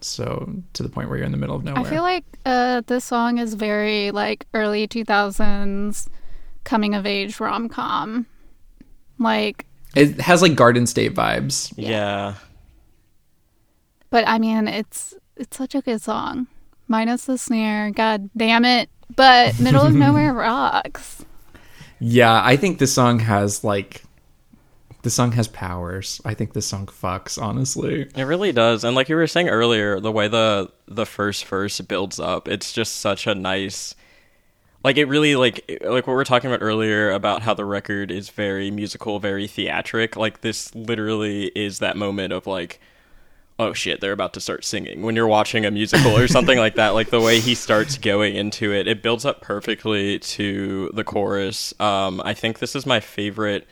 So 0.00 0.52
to 0.72 0.82
the 0.82 0.88
point 0.88 1.08
where 1.08 1.18
you're 1.18 1.26
in 1.26 1.32
the 1.32 1.38
middle 1.38 1.56
of 1.56 1.62
nowhere. 1.62 1.84
I 1.84 1.90
feel 1.90 2.02
like 2.02 2.24
uh, 2.46 2.82
this 2.86 3.04
song 3.04 3.38
is 3.38 3.54
very 3.54 4.10
like 4.12 4.46
early 4.54 4.88
2000s 4.88 6.08
coming 6.64 6.94
of 6.94 7.06
age 7.06 7.38
rom 7.38 7.68
com. 7.68 8.26
Like, 9.20 9.66
it 9.94 10.20
has 10.20 10.42
like 10.42 10.56
Garden 10.56 10.86
State 10.86 11.14
vibes. 11.14 11.72
Yeah. 11.76 12.34
but 14.10 14.26
I 14.26 14.38
mean, 14.38 14.66
it's 14.66 15.14
it's 15.36 15.56
such 15.56 15.74
a 15.74 15.80
good 15.80 16.02
song. 16.02 16.46
minus 16.88 17.26
the 17.26 17.38
snare. 17.38 17.90
God 17.90 18.30
damn 18.36 18.64
it! 18.64 18.90
But 19.14 19.58
middle 19.60 19.82
of 19.86 19.94
nowhere 20.04 20.32
rocks. 20.32 21.24
Yeah, 22.00 22.42
I 22.42 22.56
think 22.56 22.78
this 22.78 22.92
song 22.94 23.18
has 23.20 23.62
like 23.62 24.02
the 25.02 25.10
song 25.10 25.32
has 25.32 25.48
powers. 25.48 26.20
I 26.24 26.34
think 26.34 26.52
this 26.52 26.66
song 26.66 26.86
fucks, 26.86 27.40
honestly. 27.40 28.08
It 28.14 28.24
really 28.24 28.52
does. 28.52 28.84
And 28.84 28.94
like 28.94 29.08
you 29.08 29.16
were 29.16 29.26
saying 29.26 29.48
earlier, 29.48 30.00
the 30.00 30.12
way 30.12 30.28
the 30.28 30.70
the 30.88 31.06
first 31.06 31.44
verse 31.44 31.80
builds 31.80 32.18
up, 32.18 32.48
it's 32.48 32.72
just 32.72 32.96
such 32.96 33.26
a 33.26 33.34
nice 33.34 33.94
like 34.82 34.96
it 34.96 35.06
really 35.06 35.36
like 35.36 35.80
like 35.84 36.06
what 36.06 36.14
we 36.14 36.20
are 36.20 36.24
talking 36.24 36.50
about 36.50 36.62
earlier 36.62 37.10
about 37.10 37.42
how 37.42 37.54
the 37.54 37.64
record 37.64 38.10
is 38.10 38.30
very 38.30 38.70
musical, 38.70 39.18
very 39.18 39.46
theatric. 39.46 40.16
Like 40.16 40.40
this 40.40 40.74
literally 40.74 41.46
is 41.54 41.80
that 41.80 41.96
moment 41.96 42.32
of 42.32 42.46
like 42.46 42.80
oh 43.58 43.74
shit, 43.74 44.00
they're 44.00 44.12
about 44.12 44.32
to 44.32 44.40
start 44.40 44.64
singing 44.64 45.02
when 45.02 45.14
you're 45.14 45.26
watching 45.26 45.66
a 45.66 45.70
musical 45.70 46.16
or 46.16 46.26
something 46.26 46.56
like 46.58 46.76
that. 46.76 46.90
Like 46.90 47.10
the 47.10 47.20
way 47.20 47.40
he 47.40 47.54
starts 47.54 47.98
going 47.98 48.34
into 48.34 48.72
it, 48.72 48.88
it 48.88 49.02
builds 49.02 49.26
up 49.26 49.42
perfectly 49.42 50.18
to 50.18 50.90
the 50.94 51.04
chorus. 51.04 51.78
Um, 51.78 52.22
I 52.24 52.32
think 52.32 52.58
this 52.58 52.74
is 52.74 52.86
my 52.86 53.00
favorite 53.00 53.68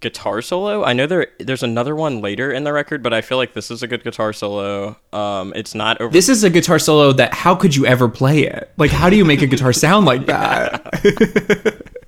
guitar 0.00 0.40
solo. 0.42 0.82
I 0.84 0.92
know 0.92 1.06
there 1.06 1.28
there's 1.38 1.62
another 1.62 1.94
one 1.94 2.20
later 2.20 2.50
in 2.52 2.64
the 2.64 2.72
record, 2.72 3.02
but 3.02 3.12
I 3.12 3.20
feel 3.20 3.38
like 3.38 3.52
this 3.54 3.70
is 3.70 3.82
a 3.82 3.86
good 3.86 4.02
guitar 4.02 4.32
solo. 4.32 4.96
Um, 5.12 5.52
it's 5.54 5.74
not 5.74 6.00
over. 6.00 6.12
This 6.12 6.28
is 6.28 6.42
a 6.44 6.50
guitar 6.50 6.78
solo 6.78 7.12
that 7.12 7.32
how 7.34 7.54
could 7.54 7.76
you 7.76 7.86
ever 7.86 8.08
play 8.08 8.40
it? 8.44 8.70
Like 8.76 8.90
how 8.90 9.10
do 9.10 9.16
you 9.16 9.24
make 9.24 9.42
a 9.42 9.46
guitar 9.46 9.72
sound 9.72 10.06
like 10.06 10.26
that? 10.26 10.82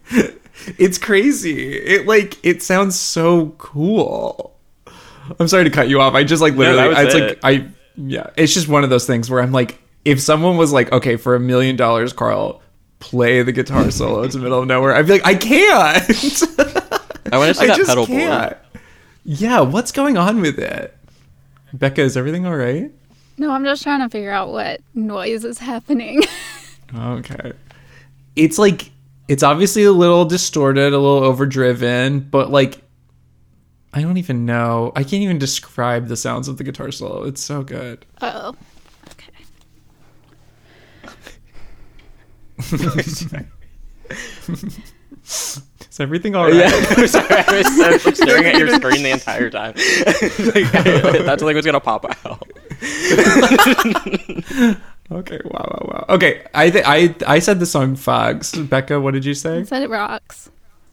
it's 0.78 0.98
crazy. 0.98 1.74
It 1.76 2.06
like 2.06 2.38
it 2.44 2.62
sounds 2.62 2.98
so 2.98 3.50
cool. 3.58 4.56
I'm 5.38 5.48
sorry 5.48 5.64
to 5.64 5.70
cut 5.70 5.88
you 5.88 6.00
off. 6.00 6.14
I 6.14 6.24
just 6.24 6.42
like 6.42 6.54
literally 6.54 6.94
No, 6.94 7.00
it's 7.00 7.14
it. 7.14 7.20
like 7.20 7.38
I 7.44 7.68
yeah, 7.96 8.30
it's 8.36 8.54
just 8.54 8.68
one 8.68 8.84
of 8.84 8.90
those 8.90 9.06
things 9.06 9.30
where 9.30 9.42
I'm 9.42 9.52
like 9.52 9.78
if 10.04 10.20
someone 10.20 10.56
was 10.56 10.72
like, 10.72 10.90
"Okay, 10.90 11.16
for 11.16 11.34
a 11.36 11.40
million 11.40 11.76
dollars, 11.76 12.12
Karl, 12.12 12.60
play 12.98 13.42
the 13.42 13.52
guitar 13.52 13.90
solo 13.90 14.26
to 14.26 14.38
middle 14.38 14.60
of 14.60 14.66
nowhere." 14.66 14.94
I'd 14.96 15.06
be 15.06 15.12
like, 15.12 15.26
"I 15.26 15.34
can't." 15.34 16.82
I 17.30 17.38
want 17.38 17.48
to 17.48 17.54
see 17.54 17.64
I 17.64 17.68
that 17.68 17.76
just 17.76 17.88
pedal 17.88 18.06
can't. 18.06 18.50
board. 18.50 18.58
Yeah, 19.24 19.60
what's 19.60 19.92
going 19.92 20.16
on 20.16 20.40
with 20.40 20.58
it? 20.58 20.96
Becca, 21.72 22.02
is 22.02 22.16
everything 22.16 22.44
all 22.46 22.56
right? 22.56 22.90
No, 23.38 23.52
I'm 23.52 23.64
just 23.64 23.82
trying 23.82 24.00
to 24.00 24.08
figure 24.08 24.32
out 24.32 24.50
what 24.50 24.80
noise 24.94 25.44
is 25.44 25.58
happening. 25.58 26.22
Okay. 26.94 27.54
It's 28.36 28.58
like 28.58 28.90
it's 29.26 29.42
obviously 29.42 29.84
a 29.84 29.92
little 29.92 30.26
distorted, 30.26 30.92
a 30.92 30.98
little 30.98 31.24
overdriven, 31.24 32.20
but 32.20 32.50
like 32.50 32.82
I 33.94 34.02
don't 34.02 34.18
even 34.18 34.44
know. 34.44 34.92
I 34.94 35.02
can't 35.02 35.22
even 35.22 35.38
describe 35.38 36.08
the 36.08 36.18
sounds 36.18 36.48
of 36.48 36.58
the 36.58 36.64
guitar 36.64 36.92
solo. 36.92 37.24
It's 37.24 37.40
so 37.40 37.62
good. 37.62 38.04
oh. 38.20 38.54
Okay. 39.10 39.32
Is 45.92 46.00
everything 46.00 46.34
all 46.34 46.46
right? 46.46 46.54
Yeah, 46.54 46.70
I'm 46.96 47.06
sorry. 47.06 47.26
I 47.28 47.52
was, 47.52 47.66
I 48.06 48.08
was 48.08 48.16
staring 48.16 48.46
at 48.46 48.56
your 48.56 48.68
screen 48.70 49.02
the 49.02 49.10
entire 49.10 49.50
time. 49.50 49.74
like, 49.76 50.72
that's 51.26 51.42
like 51.42 51.54
what's 51.54 51.66
gonna 51.66 51.80
pop 51.80 52.06
out. 52.24 52.48
Okay. 55.10 55.38
Wow. 55.44 55.68
Wow. 55.68 55.88
Wow. 55.88 56.04
Okay. 56.08 56.46
I 56.54 56.70
th- 56.70 56.84
I 56.86 57.14
I 57.26 57.38
said 57.40 57.60
the 57.60 57.66
song 57.66 57.96
"Fogs." 57.96 58.52
Becca, 58.56 58.98
what 59.02 59.12
did 59.12 59.26
you 59.26 59.34
say? 59.34 59.58
I 59.58 59.62
say? 59.64 59.68
said 59.68 59.82
it 59.82 59.90
rocks. 59.90 60.50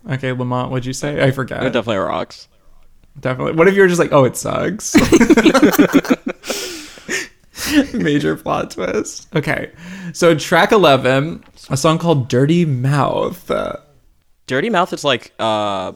Okay, 0.10 0.34
Lamont, 0.34 0.70
what'd 0.70 0.86
you 0.86 0.92
say? 0.92 1.24
I 1.24 1.32
forgot. 1.32 1.64
It 1.64 1.72
definitely 1.72 1.98
rocks. 1.98 2.50
Definitely. 3.18 3.54
What 3.54 3.70
if 3.70 3.76
you 3.76 3.82
were 3.82 3.88
just 3.88 4.00
like, 4.00 4.12
oh, 4.12 4.26
it 4.26 4.36
sucks? 4.36 4.96
Major 7.94 8.36
plot 8.36 8.72
twist. 8.72 9.34
Okay. 9.36 9.72
So, 10.14 10.36
track 10.36 10.72
11, 10.72 11.44
a 11.70 11.78
song 11.78 12.00
called 12.00 12.30
Dirty 12.30 12.64
Mouth. 12.66 13.52
Uh, 13.52 13.76
Dirty 14.50 14.72
Mouth 14.72 14.92
is 14.94 15.04
like, 15.04 15.32
uh, 15.38 15.92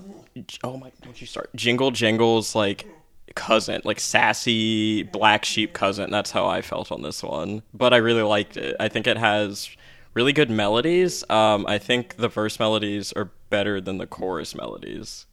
oh 0.64 0.78
my, 0.78 0.91
don't 1.01 1.20
you 1.20 1.26
start? 1.26 1.49
Jingle 1.56 1.89
Jangle's 1.89 2.54
like 2.54 2.86
cousin, 3.34 3.82
like 3.84 3.99
sassy 3.99 5.01
black 5.01 5.43
sheep 5.43 5.74
cousin. 5.74 6.12
That's 6.12 6.30
how 6.30 6.45
I 6.45 6.62
felt 6.62 6.91
on 6.91 7.01
this 7.01 7.24
one. 7.24 7.64
But 7.74 7.95
I 7.95 7.97
really 7.97 8.22
liked 8.22 8.56
it. 8.56 8.76
I 8.80 8.89
think 8.89 9.08
it 9.08 9.18
has 9.18 9.72
really 10.14 10.34
good 10.34 10.51
melodies. 10.51 11.28
Um, 11.32 11.66
I 11.68 11.80
think 11.80 12.18
the 12.18 12.28
verse 12.28 12.60
melodies 12.60 13.12
are 13.14 13.32
better 13.49 13.82
than 13.82 13.97
the 13.97 14.06
chorus 14.06 14.54
melodies. 14.54 15.26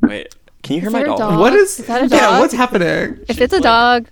Wait, 0.00 0.32
can 0.62 0.74
you 0.76 0.80
hear 0.80 0.90
Is 0.90 0.92
my 0.92 1.02
dog? 1.02 1.18
dog? 1.18 1.40
what 1.40 1.54
is. 1.54 1.80
Is 1.80 1.86
that 1.88 2.04
a 2.04 2.06
Yeah, 2.06 2.38
what's 2.38 2.54
happening? 2.54 3.18
If 3.28 3.40
it's 3.40 3.52
a 3.52 3.60
dog, 3.60 4.08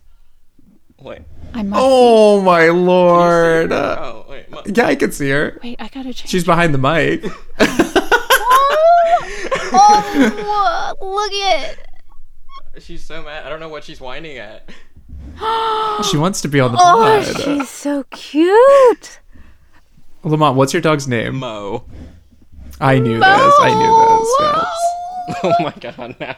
Wait. 1.00 1.20
I 1.54 1.62
must. 1.62 1.80
Oh, 1.80 2.40
my 2.42 2.70
lord. 2.70 3.70
Oh, 3.72 4.26
wait. 4.28 4.50
my- 4.50 4.62
yeah, 4.66 4.86
I 4.86 4.96
can 4.96 5.12
see 5.12 5.30
her. 5.30 5.60
Wait, 5.62 5.76
I 5.80 5.86
gotta 5.86 6.12
change. 6.12 6.28
She's 6.28 6.44
behind 6.44 6.74
the 6.74 6.78
mic. 6.78 7.24
oh, 9.72 10.94
look 11.00 11.32
at 11.32 11.72
it. 11.72 11.78
She's 12.82 13.04
so 13.04 13.22
mad. 13.22 13.44
I 13.46 13.48
don't 13.48 13.60
know 13.60 13.68
what 13.68 13.84
she's 13.84 14.00
whining 14.00 14.38
at. 14.38 14.68
She 16.10 16.16
wants 16.16 16.40
to 16.42 16.48
be 16.48 16.60
on 16.60 16.72
the 16.72 16.78
Oh, 16.80 17.22
she's 17.22 17.68
so 17.68 18.04
cute. 18.10 19.20
Lamont, 20.24 20.56
what's 20.56 20.72
your 20.72 20.80
dog's 20.82 21.06
name? 21.08 21.36
Mo. 21.36 21.84
I 22.80 22.98
knew 22.98 23.18
this. 23.18 23.24
I 23.60 23.74
knew 23.74 24.18
this. 24.18 24.36
Yes. 24.40 24.76
Oh 25.44 25.52
my 25.60 25.72
god, 25.78 26.16
now. 26.18 26.34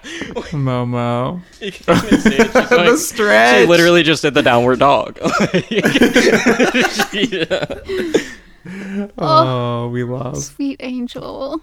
Momo. 0.53 1.41
You 1.61 1.73
can't 1.73 2.05
even 2.05 2.21
see 2.21 2.35
it. 2.35 2.53
She's 2.53 2.69
the 2.69 2.77
like- 2.77 2.99
stretch. 2.99 3.61
She 3.63 3.67
literally 3.67 4.03
just 4.03 4.21
did 4.23 4.35
the 4.35 4.43
downward 4.43 4.81
dog. 4.81 5.19
She- 7.11 7.41
uh, 7.43 7.77
Oh, 9.19 9.89
we 9.89 10.05
love. 10.05 10.39
Sweet 10.39 10.77
angel. 10.81 11.61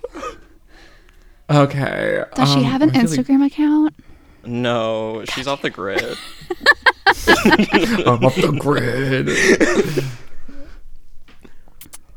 Okay. 1.49 2.23
Does 2.35 2.49
she 2.51 2.59
um, 2.59 2.63
have 2.65 2.81
an 2.81 2.89
I 2.89 2.93
feel 2.93 3.01
like- 3.09 3.09
Instagram 3.19 3.45
account? 3.45 3.95
no, 4.45 5.23
she's 5.25 5.47
off 5.47 5.61
the 5.61 5.69
grid. 5.69 6.01
I'm 8.07 8.23
off 8.25 8.35
the 8.35 8.55
grid. 8.59 9.29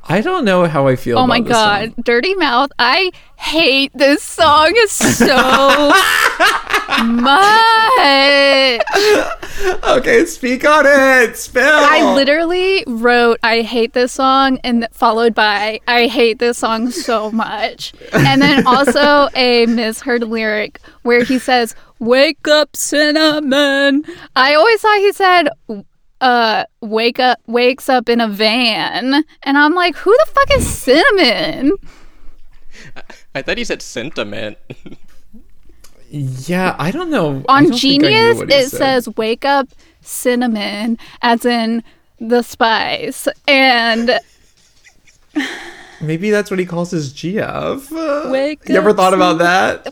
I 0.09 0.20
don't 0.20 0.44
know 0.44 0.66
how 0.66 0.88
I 0.88 0.96
feel. 0.96 1.18
Oh 1.18 1.26
my 1.26 1.40
god. 1.40 1.94
Dirty 2.03 2.34
Mouth. 2.34 2.70
I 2.78 3.12
hate 3.36 3.92
this 3.94 4.22
song 4.22 4.74
so 4.88 5.92
much. 7.05 8.82
Okay, 9.84 10.24
speak 10.26 10.64
on 10.64 10.84
it. 10.86 11.36
Spill. 11.36 11.62
I 11.64 12.14
literally 12.14 12.82
wrote 12.86 13.38
I 13.42 13.61
hate 13.62 13.92
this 13.92 14.12
song 14.12 14.59
and 14.64 14.88
followed 14.92 15.34
by 15.34 15.80
I 15.86 16.07
hate 16.07 16.38
this 16.38 16.59
song 16.59 16.90
so 16.90 17.30
much. 17.30 17.92
And 18.12 18.42
then 18.42 18.66
also 18.66 19.28
a 19.36 19.66
misheard 19.66 20.22
lyric 20.24 20.80
where 21.03 21.22
he 21.22 21.38
says 21.38 21.76
wake 22.00 22.48
up 22.48 22.74
cinnamon. 22.74 24.05
I 24.34 24.55
always 24.55 24.80
thought 24.80 24.98
he 24.98 25.12
said 25.12 25.48
uh 26.22 26.64
wake 26.80 27.18
up 27.20 27.38
wakes 27.46 27.88
up 27.90 28.08
in 28.08 28.20
a 28.20 28.28
van 28.28 29.24
and 29.42 29.58
I'm 29.58 29.74
like 29.74 29.96
who 29.96 30.10
the 30.10 30.26
fuck 30.32 30.50
is 30.56 30.66
cinnamon? 30.66 31.72
I 33.34 33.42
thought 33.42 33.58
he 33.58 33.64
said 33.64 33.82
sentiment. 33.82 34.56
Yeah, 36.10 36.76
I 36.78 36.90
don't 36.90 37.10
know. 37.10 37.42
On 37.48 37.64
don't 37.64 37.72
think 37.78 38.04
I 38.04 38.08
knew 38.08 38.34
Genius 38.38 38.40
it 38.42 38.68
said. 38.70 38.78
says 39.04 39.16
wake 39.16 39.44
up 39.44 39.68
cinnamon 40.02 40.98
as 41.22 41.44
in 41.44 41.82
the 42.18 42.42
spice 42.42 43.26
and 43.48 44.18
maybe 46.00 46.30
that's 46.30 46.50
what 46.50 46.60
he 46.60 46.66
calls 46.66 46.90
his 46.90 47.12
GF. 47.12 47.90
Uh, 47.92 48.30
Wake 48.30 48.68
you 48.68 48.76
ever 48.76 48.90
up, 48.90 48.96
thought 48.96 49.14
about 49.14 49.38
that? 49.38 49.86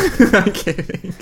I'm 0.34 0.52
kidding. 0.52 1.14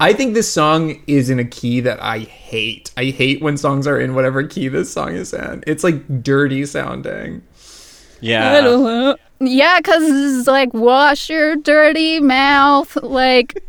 I 0.00 0.12
think 0.12 0.34
this 0.34 0.50
song 0.50 1.02
is 1.06 1.30
in 1.30 1.38
a 1.38 1.44
key 1.44 1.80
that 1.80 2.02
I 2.02 2.20
hate. 2.20 2.90
I 2.96 3.06
hate 3.06 3.42
when 3.42 3.56
songs 3.56 3.86
are 3.86 4.00
in 4.00 4.14
whatever 4.14 4.42
key 4.46 4.68
this 4.68 4.92
song 4.92 5.14
is 5.14 5.32
in. 5.32 5.62
It's 5.66 5.84
like 5.84 6.22
dirty 6.22 6.64
sounding. 6.66 7.42
Yeah. 8.20 9.14
Yeah, 9.38 9.78
because 9.80 10.02
it's 10.38 10.48
like, 10.48 10.72
wash 10.72 11.28
your 11.28 11.56
dirty 11.56 12.20
mouth. 12.20 12.96
Like, 12.96 13.62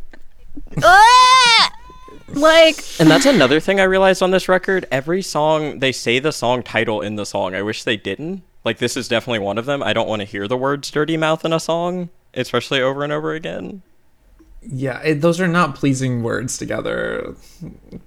ah! 0.82 1.72
like, 2.30 2.78
And 2.99 3.11
that's 3.11 3.26
another 3.26 3.59
thing 3.59 3.82
I 3.82 3.84
realized 3.84 4.24
on 4.24 4.32
this 4.32 4.47
record. 4.47 4.86
Every 4.91 5.22
song, 5.22 5.80
they 5.80 5.91
say 5.91 6.20
the 6.20 6.32
song 6.32 6.63
title 6.63 7.01
in 7.01 7.18
the 7.18 7.26
song. 7.26 7.53
I 7.53 7.63
wish 7.63 7.84
they 7.84 7.97
didn't. 7.97 8.43
Like, 8.63 8.78
this 8.78 8.95
is 8.95 9.09
definitely 9.09 9.39
one 9.39 9.57
of 9.57 9.65
them. 9.65 9.84
I 9.84 9.91
don't 9.91 10.07
want 10.07 10.22
to 10.22 10.26
hear 10.26 10.47
the 10.47 10.55
words 10.55 10.89
dirty 10.89 11.18
mouth 11.18 11.43
in 11.43 11.51
a 11.51 11.59
song, 11.59 12.09
especially 12.34 12.82
over 12.82 13.03
and 13.03 13.11
over 13.11 13.34
again. 13.34 13.82
Yeah, 14.70 14.99
it, 15.01 15.22
those 15.22 15.39
are 15.39 15.47
not 15.47 15.76
pleasing 15.76 16.24
words 16.24 16.57
together. 16.57 17.36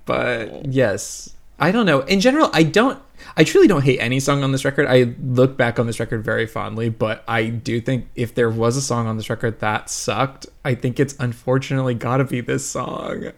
But 0.05 0.67
yes, 0.67 1.35
I 1.59 1.73
don't 1.73 1.87
know. 1.87 2.01
In 2.01 2.21
general, 2.21 2.51
I 2.53 2.63
don't. 2.65 3.01
I 3.37 3.45
truly 3.45 3.67
don't 3.69 3.83
hate 3.83 3.99
any 3.99 4.19
song 4.21 4.43
on 4.43 4.53
this 4.53 4.65
record. 4.65 4.87
I 4.89 5.15
look 5.23 5.57
back 5.57 5.79
on 5.79 5.87
this 5.87 6.01
record 6.01 6.25
very 6.25 6.47
fondly, 6.47 6.89
but 6.89 7.23
I 7.29 7.47
do 7.49 7.81
think 7.81 8.09
if 8.15 8.35
there 8.35 8.49
was 8.51 8.77
a 8.77 8.83
song 8.83 9.07
on 9.07 9.17
this 9.17 9.29
record 9.31 9.61
that 9.61 9.91
sucked, 9.91 10.47
I 10.65 10.75
think 10.75 10.99
it's 10.99 11.15
unfortunately 11.19 11.95
got 11.95 12.17
to 12.19 12.25
be 12.25 12.41
this 12.41 12.67
song. 12.67 13.33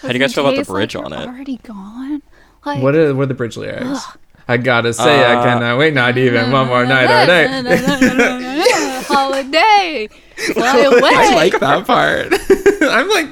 How 0.00 0.08
do 0.08 0.14
you 0.14 0.20
guys 0.20 0.32
feel 0.34 0.46
about 0.46 0.56
the 0.56 0.64
bridge 0.64 0.94
like 0.94 1.04
on 1.04 1.10
you're 1.12 1.20
it? 1.22 1.26
Already 1.28 1.56
gone. 1.58 2.22
Like, 2.64 2.82
What 2.82 2.94
are 2.94 3.14
what 3.14 3.24
are 3.24 3.26
the 3.26 3.34
bridge 3.34 3.56
lyrics? 3.56 4.04
I 4.46 4.56
gotta 4.56 4.92
say 4.94 5.24
I 5.24 5.34
Uh, 5.40 5.44
cannot 5.44 5.78
wait, 5.78 5.92
not 5.94 6.16
even 6.16 6.50
one 6.50 6.68
more 6.68 6.86
night 6.86 7.04
or 7.10 7.26
day. 7.26 9.02
Holiday, 9.06 10.08
fly 10.54 10.78
away. 10.78 11.00
I 11.14 11.34
like 11.34 11.58
that 11.60 11.86
part. 11.86 12.32
I'm 12.82 13.08
like, 13.08 13.26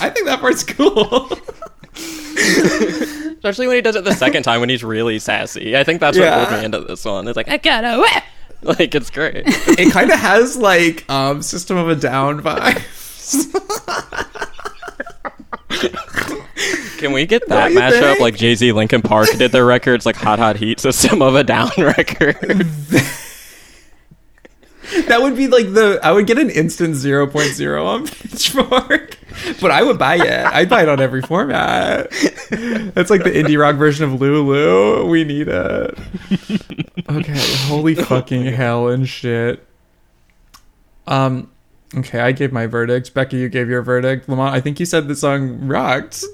I 0.00 0.10
think 0.10 0.26
that 0.26 0.40
part's 0.40 0.64
cool. 0.64 1.30
Especially 3.38 3.66
when 3.66 3.76
he 3.76 3.82
does 3.82 3.96
it 3.96 4.04
the 4.04 4.14
second 4.14 4.42
time 4.42 4.60
when 4.60 4.68
he's 4.68 4.84
really 4.84 5.18
sassy. 5.18 5.76
I 5.76 5.84
think 5.84 6.00
that's 6.00 6.16
Yeah. 6.16 6.38
what 6.38 6.48
pulled 6.48 6.58
me 6.60 6.64
into 6.66 6.80
this 6.80 7.04
one. 7.04 7.26
It's 7.28 7.36
like 7.36 7.48
I 7.48 7.56
gotta 7.58 8.00
wait. 8.00 8.22
Like 8.62 8.94
it's 8.94 9.10
great. 9.10 9.44
it 9.46 9.92
kind 9.92 10.10
of 10.10 10.18
has 10.18 10.56
like 10.56 11.08
um 11.08 11.42
System 11.42 11.76
of 11.76 11.88
a 11.88 11.94
Down 11.94 12.40
vibes. 12.42 13.46
Can 16.98 17.12
we 17.12 17.26
get 17.26 17.46
that 17.48 17.70
mashup 17.70 18.00
think? 18.00 18.20
like 18.20 18.36
Jay 18.36 18.54
Z 18.56 18.72
Linkin 18.72 19.02
Park 19.02 19.28
did 19.38 19.52
their 19.52 19.64
records 19.64 20.04
like 20.04 20.16
Hot 20.16 20.38
Hot 20.40 20.56
Heat 20.56 20.80
System 20.80 21.22
of 21.22 21.36
a 21.36 21.44
Down 21.44 21.70
record? 21.78 22.66
That 25.06 25.20
would 25.20 25.36
be 25.36 25.48
like 25.48 25.72
the 25.72 26.00
I 26.02 26.12
would 26.12 26.26
get 26.26 26.38
an 26.38 26.50
instant 26.50 26.94
0.0 26.94 27.84
on 27.84 28.06
Pitchfork, 28.06 29.18
but 29.60 29.70
I 29.70 29.82
would 29.82 29.98
buy 29.98 30.16
it. 30.16 30.46
I'd 30.46 30.68
buy 30.68 30.82
it 30.82 30.88
on 30.88 31.00
every 31.00 31.22
format. 31.22 32.10
That's 32.50 33.10
like 33.10 33.24
the 33.24 33.30
indie 33.30 33.58
rock 33.60 33.76
version 33.76 34.04
of 34.12 34.20
Lulu. 34.20 35.06
We 35.06 35.24
need 35.24 35.48
it. 35.48 35.98
Okay, 37.08 37.66
holy 37.66 37.94
fucking 37.96 38.44
hell 38.46 38.88
and 38.88 39.08
shit. 39.08 39.66
Um, 41.06 41.50
okay, 41.94 42.20
I 42.20 42.32
gave 42.32 42.52
my 42.52 42.66
verdict. 42.66 43.14
Becky, 43.14 43.38
you 43.38 43.48
gave 43.48 43.68
your 43.68 43.82
verdict. 43.82 44.28
Lamont, 44.28 44.54
I 44.54 44.60
think 44.60 44.78
you 44.80 44.86
said 44.86 45.08
the 45.08 45.16
song 45.16 45.66
rocked. 45.68 46.24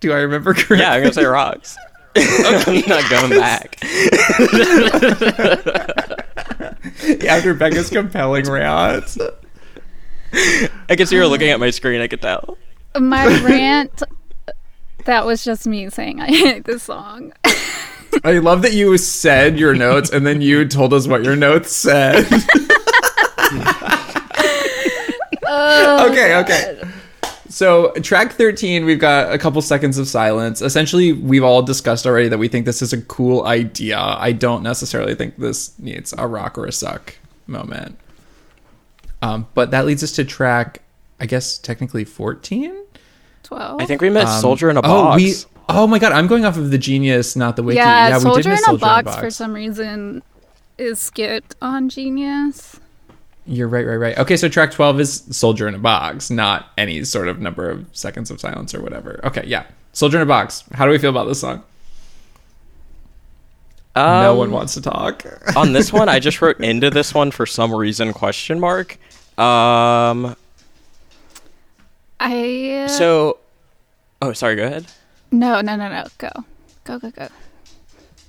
Do 0.00 0.12
I 0.12 0.18
remember 0.18 0.54
correctly? 0.54 0.78
yeah, 0.78 0.92
I'm 0.92 1.02
gonna 1.02 1.14
say 1.14 1.24
rocks. 1.24 1.76
I'm 2.16 2.82
not 2.86 3.08
going 3.10 3.30
back. 3.30 3.78
After 7.28 7.54
Becca's 7.54 7.90
compelling 7.90 8.48
rant. 8.48 9.16
I 10.32 10.94
guess 10.94 11.10
you 11.10 11.18
were 11.18 11.26
looking 11.26 11.48
at 11.48 11.60
my 11.60 11.70
screen. 11.70 12.00
I 12.00 12.08
could 12.08 12.22
tell. 12.22 12.58
My 12.98 13.26
rant. 13.42 14.02
That 15.04 15.24
was 15.24 15.42
just 15.44 15.66
me 15.66 15.88
saying 15.90 16.20
I 16.20 16.26
hate 16.26 16.64
this 16.64 16.82
song. 16.82 17.32
I 18.24 18.38
love 18.38 18.62
that 18.62 18.72
you 18.72 18.96
said 18.98 19.58
your 19.58 19.74
notes 19.74 20.10
and 20.10 20.26
then 20.26 20.40
you 20.40 20.66
told 20.66 20.92
us 20.92 21.06
what 21.06 21.24
your 21.24 21.36
notes 21.36 21.74
said. 21.74 22.26
Oh, 25.50 26.10
okay, 26.10 26.36
okay. 26.36 26.82
So, 27.58 27.90
track 28.02 28.34
13, 28.34 28.84
we've 28.84 29.00
got 29.00 29.32
a 29.32 29.36
couple 29.36 29.60
seconds 29.62 29.98
of 29.98 30.06
silence. 30.06 30.62
Essentially, 30.62 31.12
we've 31.12 31.42
all 31.42 31.60
discussed 31.60 32.06
already 32.06 32.28
that 32.28 32.38
we 32.38 32.46
think 32.46 32.66
this 32.66 32.82
is 32.82 32.92
a 32.92 33.02
cool 33.02 33.46
idea. 33.46 33.98
I 33.98 34.30
don't 34.30 34.62
necessarily 34.62 35.16
think 35.16 35.38
this 35.38 35.76
needs 35.76 36.14
a 36.16 36.28
rock 36.28 36.56
or 36.56 36.66
a 36.66 36.70
suck 36.70 37.16
moment. 37.48 37.98
Um, 39.22 39.48
but 39.54 39.72
that 39.72 39.86
leads 39.86 40.04
us 40.04 40.12
to 40.12 40.24
track, 40.24 40.82
I 41.18 41.26
guess, 41.26 41.58
technically 41.58 42.04
14? 42.04 42.84
12. 43.42 43.82
I 43.82 43.86
think 43.86 44.02
we 44.02 44.10
met 44.10 44.28
Um, 44.28 44.40
Soldier 44.40 44.70
in 44.70 44.76
a 44.76 44.78
oh, 44.78 44.82
Box. 44.82 45.20
we, 45.20 45.34
oh 45.68 45.88
my 45.88 45.98
god, 45.98 46.12
I'm 46.12 46.28
going 46.28 46.44
off 46.44 46.56
of 46.58 46.70
the 46.70 46.78
Genius, 46.78 47.34
not 47.34 47.56
the 47.56 47.64
Wiki. 47.64 47.78
yeah, 47.78 48.06
we 48.06 48.12
did 48.12 48.22
Soldier 48.22 48.50
in 48.50 48.52
miss 48.52 48.60
a 48.60 48.64
Soldier 48.66 48.80
box, 48.80 49.16
for 49.16 49.30
some 49.30 49.52
reason 49.52 50.22
is 50.78 51.00
skipped 51.00 51.56
on 51.60 51.88
Genius. 51.88 52.78
You're 53.50 53.66
right, 53.68 53.86
right, 53.86 53.96
right. 53.96 54.18
Okay, 54.18 54.36
so 54.36 54.46
track 54.48 54.72
12 54.72 55.00
is 55.00 55.24
Soldier 55.30 55.66
in 55.68 55.74
a 55.74 55.78
Box, 55.78 56.28
not 56.30 56.70
any 56.76 57.02
sort 57.04 57.28
of 57.28 57.40
number 57.40 57.70
of 57.70 57.86
seconds 57.96 58.30
of 58.30 58.38
silence 58.40 58.74
or 58.74 58.82
whatever. 58.82 59.20
Okay, 59.24 59.42
yeah. 59.46 59.64
Soldier 59.94 60.18
in 60.18 60.22
a 60.22 60.26
Box. 60.26 60.64
How 60.72 60.84
do 60.84 60.90
we 60.92 60.98
feel 60.98 61.08
about 61.10 61.24
this 61.28 61.40
song? 61.40 61.62
no 63.96 64.32
Um, 64.32 64.36
one 64.38 64.50
wants 64.50 64.74
to 64.74 64.82
talk. 64.82 65.24
on 65.56 65.72
this 65.72 65.90
one, 65.92 66.10
I 66.10 66.18
just 66.20 66.42
wrote 66.42 66.60
into 66.60 66.90
this 66.90 67.14
one 67.14 67.30
for 67.30 67.46
some 67.46 67.74
reason 67.74 68.12
question 68.12 68.60
mark. 68.60 68.98
Um. 69.38 70.36
I 72.20 72.86
So. 72.90 73.38
Oh, 74.20 74.32
sorry. 74.34 74.56
Go 74.56 74.64
ahead. 74.66 74.86
no 75.32 75.60
no 75.62 75.74
no 75.76 75.88
no 75.88 76.04
go 76.18 76.30
go 76.84 76.98
go 76.98 77.10
go. 77.12 77.28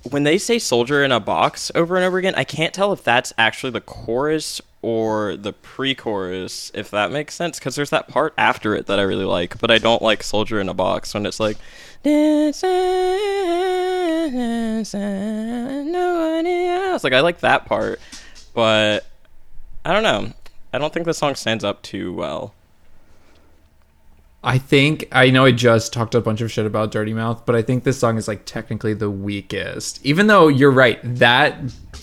When 0.08 0.22
they 0.22 0.38
say 0.38 0.58
"soldier 0.58 1.04
in 1.04 1.12
a 1.12 1.20
box" 1.20 1.70
over 1.74 1.94
and 1.96 2.04
over 2.04 2.16
again, 2.16 2.34
I 2.34 2.44
can't 2.44 2.72
tell 2.72 2.92
if 2.92 3.04
that's 3.04 3.34
actually 3.36 3.72
the 3.72 3.82
chorus 3.82 4.62
or 4.80 5.36
the 5.36 5.52
pre-chorus. 5.52 6.72
If 6.74 6.90
that 6.90 7.12
makes 7.12 7.34
sense, 7.34 7.58
because 7.58 7.76
there's 7.76 7.90
that 7.90 8.08
part 8.08 8.32
after 8.38 8.74
it 8.74 8.86
that 8.86 8.98
I 8.98 9.02
really 9.02 9.26
like, 9.26 9.58
but 9.58 9.70
I 9.70 9.76
don't 9.76 10.00
like 10.00 10.22
"soldier 10.22 10.58
in 10.58 10.70
a 10.70 10.74
box" 10.74 11.12
when 11.12 11.26
it's 11.26 11.38
like. 11.38 11.58
Else. 12.02 12.62
Like 17.04 17.12
I 17.12 17.20
like 17.20 17.40
that 17.40 17.66
part, 17.66 18.00
but 18.54 19.06
I 19.84 19.92
don't 19.92 20.02
know. 20.02 20.32
I 20.72 20.78
don't 20.78 20.94
think 20.94 21.04
the 21.04 21.12
song 21.12 21.34
stands 21.34 21.62
up 21.62 21.82
too 21.82 22.14
well. 22.14 22.54
I 24.42 24.56
think 24.56 25.06
I 25.12 25.28
know 25.28 25.44
I 25.44 25.52
just 25.52 25.92
talked 25.92 26.14
a 26.14 26.20
bunch 26.20 26.40
of 26.40 26.50
shit 26.50 26.64
about 26.64 26.90
Dirty 26.90 27.12
Mouth, 27.12 27.44
but 27.44 27.54
I 27.54 27.60
think 27.60 27.84
this 27.84 27.98
song 27.98 28.16
is 28.16 28.26
like 28.26 28.46
technically 28.46 28.94
the 28.94 29.10
weakest. 29.10 30.04
Even 30.04 30.28
though 30.28 30.48
you're 30.48 30.70
right, 30.70 30.98
that 31.16 31.58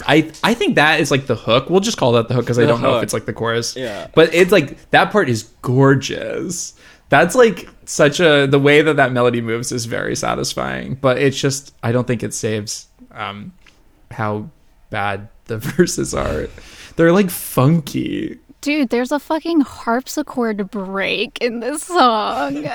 I 0.05 0.31
I 0.43 0.53
think 0.53 0.75
that 0.75 0.99
is 0.99 1.09
like 1.09 1.25
the 1.25 1.35
hook. 1.35 1.69
We'll 1.69 1.79
just 1.79 1.97
call 1.97 2.11
that 2.11 2.27
the 2.27 2.35
hook 2.35 2.45
because 2.45 2.59
I 2.59 2.65
don't 2.67 2.81
know 2.81 2.97
if 2.97 3.03
it's 3.03 3.13
like 3.13 3.25
the 3.25 3.33
chorus. 3.33 3.75
Yeah. 3.75 4.07
But 4.13 4.33
it's 4.35 4.51
like 4.51 4.91
that 4.91 5.11
part 5.11 5.29
is 5.29 5.43
gorgeous. 5.63 6.75
That's 7.09 7.33
like 7.33 7.67
such 7.85 8.19
a 8.19 8.45
the 8.45 8.59
way 8.59 8.83
that 8.83 8.97
that 8.97 9.11
melody 9.13 9.41
moves 9.41 9.71
is 9.71 9.85
very 9.85 10.15
satisfying. 10.15 10.93
But 10.93 11.17
it's 11.17 11.39
just 11.39 11.73
I 11.81 11.91
don't 11.91 12.05
think 12.05 12.21
it 12.21 12.35
saves 12.35 12.87
um 13.13 13.51
how 14.11 14.49
bad 14.91 15.29
the 15.45 15.57
verses 15.57 16.13
are. 16.13 16.49
They're 16.97 17.11
like 17.11 17.31
funky. 17.31 18.37
Dude, 18.67 18.89
there's 18.89 19.13
a 19.13 19.19
fucking 19.19 19.61
harpsichord 19.61 20.69
break 20.69 21.37
in 21.39 21.61
this 21.61 21.83
song. 21.83 22.67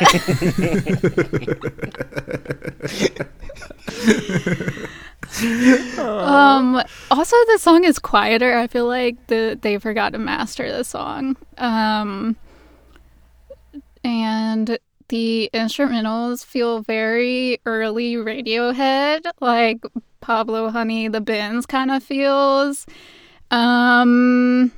um 5.98 6.82
also 7.10 7.36
the 7.48 7.58
song 7.58 7.84
is 7.84 7.98
quieter. 7.98 8.56
I 8.56 8.68
feel 8.68 8.86
like 8.86 9.26
the 9.26 9.58
they 9.60 9.76
forgot 9.76 10.14
to 10.14 10.18
master 10.18 10.72
the 10.72 10.82
song. 10.82 11.36
Um 11.58 12.36
and 14.02 14.78
the 15.08 15.50
instrumentals 15.52 16.42
feel 16.42 16.80
very 16.80 17.60
early 17.66 18.14
Radiohead, 18.14 19.30
like 19.42 19.82
Pablo 20.22 20.70
Honey 20.70 21.08
the 21.08 21.20
Bends 21.20 21.66
kind 21.66 21.90
of 21.90 22.02
feels. 22.02 22.86
Um 23.50 24.72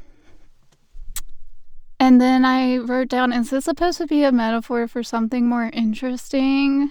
and 2.05 2.21
then 2.21 2.45
I 2.45 2.77
wrote 2.77 3.09
down, 3.09 3.33
is 3.33 3.49
this 3.49 3.65
supposed 3.65 3.97
to 3.97 4.07
be 4.07 4.25
a 4.25 4.31
metaphor 4.31 4.87
for 4.87 5.03
something 5.03 5.49
more 5.49 5.71
interesting? 5.73 6.91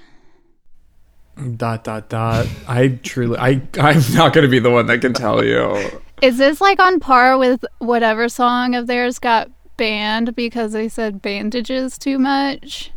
Dot 1.55 1.83
dot 1.83 2.09
dot. 2.09 2.47
I 2.67 2.99
truly 3.03 3.37
I 3.37 3.61
I'm 3.79 4.01
not 4.13 4.33
gonna 4.33 4.47
be 4.47 4.57
the 4.57 4.71
one 4.71 4.87
that 4.87 5.01
can 5.01 5.13
tell 5.13 5.45
you. 5.45 6.01
Is 6.23 6.39
this 6.39 6.59
like 6.59 6.79
on 6.79 6.99
par 6.99 7.37
with 7.37 7.63
whatever 7.77 8.27
song 8.27 8.73
of 8.73 8.87
theirs 8.87 9.19
got 9.19 9.51
banned 9.77 10.35
because 10.35 10.73
they 10.73 10.89
said 10.89 11.21
bandages 11.21 11.99
too 11.99 12.17
much? 12.17 12.91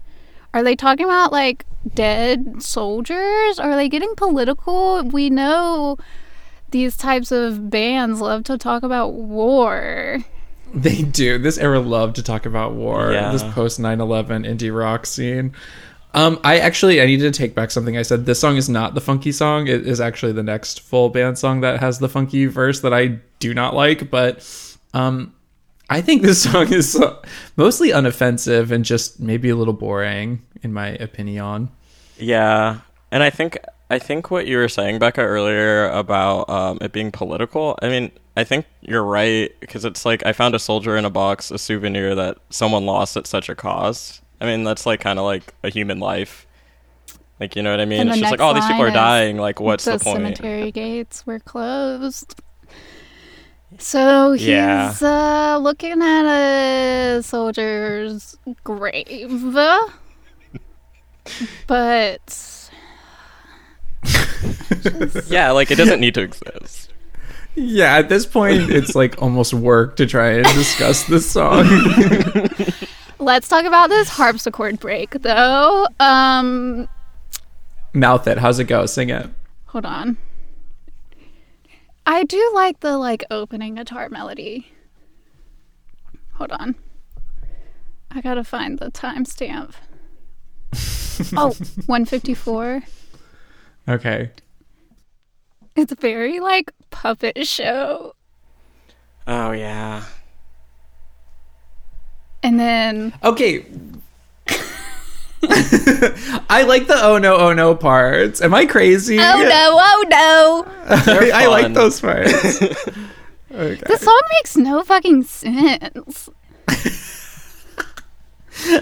Are 0.54 0.62
they 0.62 0.74
talking 0.74 1.04
about 1.04 1.32
like 1.32 1.66
dead 1.94 2.62
soldiers? 2.62 3.58
Are 3.58 3.76
they 3.76 3.90
getting 3.90 4.14
political? 4.16 5.02
We 5.02 5.28
know 5.28 5.98
these 6.70 6.96
types 6.96 7.30
of 7.30 7.68
bands 7.68 8.22
love 8.22 8.44
to 8.44 8.56
talk 8.56 8.82
about 8.82 9.12
war. 9.12 10.24
They 10.74 11.02
do. 11.02 11.38
This 11.38 11.58
era 11.58 11.80
loved 11.80 12.16
to 12.16 12.22
talk 12.22 12.46
about 12.46 12.74
war. 12.74 13.12
Yeah. 13.12 13.32
This 13.32 13.42
post 13.42 13.80
9/11 13.80 14.44
indie 14.44 14.76
rock 14.76 15.06
scene. 15.06 15.52
Um, 16.14 16.40
I 16.44 16.58
actually 16.58 17.00
I 17.02 17.06
needed 17.06 17.32
to 17.32 17.38
take 17.38 17.54
back 17.54 17.70
something 17.70 17.96
I 17.96 18.02
said. 18.02 18.26
This 18.26 18.40
song 18.40 18.56
is 18.56 18.68
not 18.68 18.94
the 18.94 19.00
funky 19.00 19.32
song. 19.32 19.66
It 19.66 19.86
is 19.86 20.00
actually 20.00 20.32
the 20.32 20.42
next 20.42 20.80
full 20.80 21.10
band 21.10 21.38
song 21.38 21.60
that 21.60 21.80
has 21.80 21.98
the 21.98 22.08
funky 22.08 22.46
verse 22.46 22.80
that 22.80 22.94
I 22.94 23.18
do 23.38 23.52
not 23.52 23.74
like. 23.74 24.10
But 24.10 24.42
um, 24.94 25.34
I 25.90 26.00
think 26.00 26.22
this 26.22 26.42
song 26.50 26.72
is 26.72 26.98
mostly 27.56 27.90
unoffensive 27.90 28.70
and 28.70 28.84
just 28.84 29.20
maybe 29.20 29.50
a 29.50 29.56
little 29.56 29.74
boring, 29.74 30.42
in 30.62 30.72
my 30.72 30.88
opinion. 30.88 31.70
Yeah, 32.18 32.80
and 33.10 33.22
I 33.22 33.30
think 33.30 33.58
I 33.90 33.98
think 33.98 34.30
what 34.30 34.46
you 34.46 34.56
were 34.56 34.68
saying, 34.68 34.98
Becca, 34.98 35.20
earlier 35.20 35.88
about 35.90 36.48
um, 36.48 36.78
it 36.80 36.92
being 36.92 37.12
political. 37.12 37.78
I 37.82 37.88
mean, 37.88 38.10
I 38.36 38.44
think 38.44 38.66
you're 38.82 39.02
right 39.02 39.50
because 39.60 39.84
it's 39.84 40.04
like 40.04 40.24
I 40.26 40.32
found 40.32 40.54
a 40.54 40.58
soldier 40.58 40.96
in 40.96 41.04
a 41.04 41.10
box, 41.10 41.50
a 41.50 41.58
souvenir 41.58 42.14
that 42.14 42.38
someone 42.50 42.84
lost 42.84 43.16
at 43.16 43.26
such 43.26 43.48
a 43.48 43.54
cost. 43.54 44.22
I 44.40 44.44
mean, 44.44 44.64
that's 44.64 44.84
like 44.84 45.00
kind 45.00 45.18
of 45.18 45.24
like 45.24 45.54
a 45.64 45.70
human 45.70 46.00
life. 46.00 46.46
Like 47.40 47.56
you 47.56 47.62
know 47.62 47.70
what 47.70 47.80
I 47.80 47.86
mean? 47.86 48.00
And 48.00 48.10
it's 48.10 48.18
just 48.18 48.30
like, 48.30 48.40
oh, 48.40 48.54
these 48.54 48.66
people 48.66 48.82
are 48.82 48.90
dying. 48.90 49.38
Like, 49.38 49.60
what's 49.60 49.84
the, 49.84 49.96
the, 49.96 50.04
point? 50.04 50.36
cemetery 50.36 50.70
gates 50.70 51.26
were 51.26 51.40
closed. 51.40 52.40
So 53.78 54.32
he's 54.32 54.46
Yeah. 54.46 54.94
uh, 55.02 55.58
looking 55.58 56.00
at 56.02 57.16
a 57.18 57.22
soldier's 57.22 58.36
grave. 58.64 59.54
but 61.66 62.70
Yeah, 65.26 65.50
like 65.50 65.70
it 65.70 65.76
doesn't 65.76 66.00
need 66.00 66.14
to 66.14 66.22
exist. 66.22 66.92
Yeah, 67.56 67.96
at 67.96 68.10
this 68.10 68.26
point, 68.26 68.70
it's 68.70 68.94
like 68.94 69.20
almost 69.20 69.54
work 69.54 69.96
to 69.96 70.06
try 70.06 70.32
and 70.32 70.44
discuss 70.44 71.04
this 71.04 71.28
song. 71.28 71.66
Let's 73.18 73.48
talk 73.48 73.64
about 73.64 73.88
this 73.88 74.10
harpsichord 74.10 74.78
break, 74.78 75.22
though. 75.22 75.88
Um, 75.98 76.86
Mouth 77.94 78.26
it. 78.28 78.36
How's 78.36 78.58
it 78.58 78.64
go? 78.64 78.84
Sing 78.84 79.08
it. 79.08 79.30
hold 79.64 79.86
on. 79.86 80.18
I 82.04 82.24
do 82.24 82.52
like 82.54 82.80
the 82.80 82.98
like 82.98 83.24
opening 83.30 83.76
guitar 83.76 84.10
melody. 84.10 84.68
Hold 86.34 86.52
on. 86.52 86.76
I 88.10 88.20
gotta 88.20 88.44
find 88.44 88.78
the 88.78 88.90
timestamp. 88.90 89.72
oh, 91.36 91.54
154. 91.86 92.82
Okay. 93.88 94.30
It's 95.76 95.92
very 96.00 96.40
like 96.40 96.72
puppet 96.90 97.46
show. 97.46 98.14
Oh 99.26 99.52
yeah. 99.52 100.04
And 102.42 102.58
then 102.58 103.12
Okay. 103.22 103.66
I 105.48 106.64
like 106.66 106.86
the 106.86 106.98
oh 107.00 107.18
no, 107.18 107.36
oh 107.36 107.52
no 107.52 107.74
parts. 107.74 108.40
Am 108.40 108.54
I 108.54 108.66
crazy? 108.66 109.18
oh 109.18 109.22
no, 109.22 109.78
oh 109.78 110.04
no. 110.08 110.66
I, 110.88 111.30
I 111.44 111.46
like 111.46 111.72
those 111.74 112.00
parts. 112.00 112.32
okay. 112.62 113.82
The 113.86 113.98
song 113.98 114.20
makes 114.38 114.56
no 114.56 114.82
fucking 114.82 115.24
sense. 115.24 116.30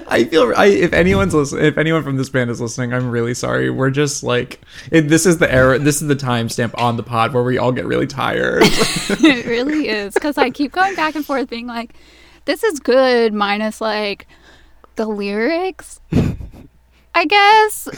I 0.08 0.24
feel 0.24 0.52
I, 0.56 0.66
if 0.66 0.92
anyone's 0.92 1.34
listening, 1.34 1.64
if 1.64 1.78
anyone 1.78 2.04
from 2.04 2.16
this 2.16 2.28
band 2.28 2.50
is 2.50 2.60
listening, 2.60 2.92
I'm 2.92 3.10
really 3.10 3.34
sorry. 3.34 3.70
We're 3.70 3.90
just 3.90 4.22
like 4.22 4.60
it, 4.90 5.08
this 5.08 5.26
is 5.26 5.38
the 5.38 5.52
era. 5.52 5.78
This 5.78 6.00
is 6.00 6.08
the 6.08 6.16
timestamp 6.16 6.78
on 6.80 6.96
the 6.96 7.02
pod 7.02 7.34
where 7.34 7.42
we 7.42 7.58
all 7.58 7.72
get 7.72 7.84
really 7.84 8.06
tired. 8.06 8.62
it 8.66 9.46
really 9.46 9.88
is 9.88 10.14
because 10.14 10.38
I 10.38 10.50
keep 10.50 10.72
going 10.72 10.94
back 10.94 11.16
and 11.16 11.26
forth, 11.26 11.50
being 11.50 11.66
like, 11.66 11.92
"This 12.44 12.62
is 12.62 12.78
good," 12.78 13.34
minus 13.34 13.80
like 13.80 14.28
the 14.94 15.06
lyrics, 15.06 16.00
I 17.14 17.24
guess. 17.24 17.88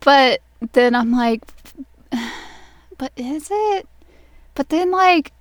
but 0.00 0.40
then 0.72 0.94
I'm 0.94 1.12
like, 1.12 1.42
"But 2.98 3.12
is 3.16 3.48
it?" 3.50 3.86
But 4.54 4.70
then 4.70 4.90
like, 4.90 5.32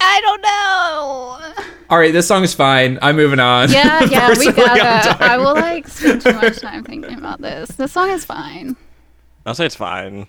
I 0.00 0.20
don't 0.20 0.42
know. 0.42 1.64
all 1.90 1.98
right, 1.98 2.12
this 2.12 2.26
song 2.28 2.42
is 2.44 2.54
fine. 2.54 2.98
I'm 3.02 3.16
moving 3.16 3.40
on. 3.40 3.70
Yeah, 3.70 4.02
yeah, 4.10 4.34
we 4.38 4.52
gotta. 4.52 5.22
I 5.24 5.38
will 5.38 5.54
like 5.54 5.88
spend 5.88 6.22
too 6.22 6.32
much 6.32 6.58
time 6.60 6.84
thinking 6.84 7.18
about 7.18 7.40
this. 7.40 7.70
The 7.70 7.88
song 7.88 8.10
is 8.10 8.24
fine. 8.24 8.76
I'll 9.44 9.54
say 9.54 9.66
it's 9.66 9.76
fine. 9.76 10.26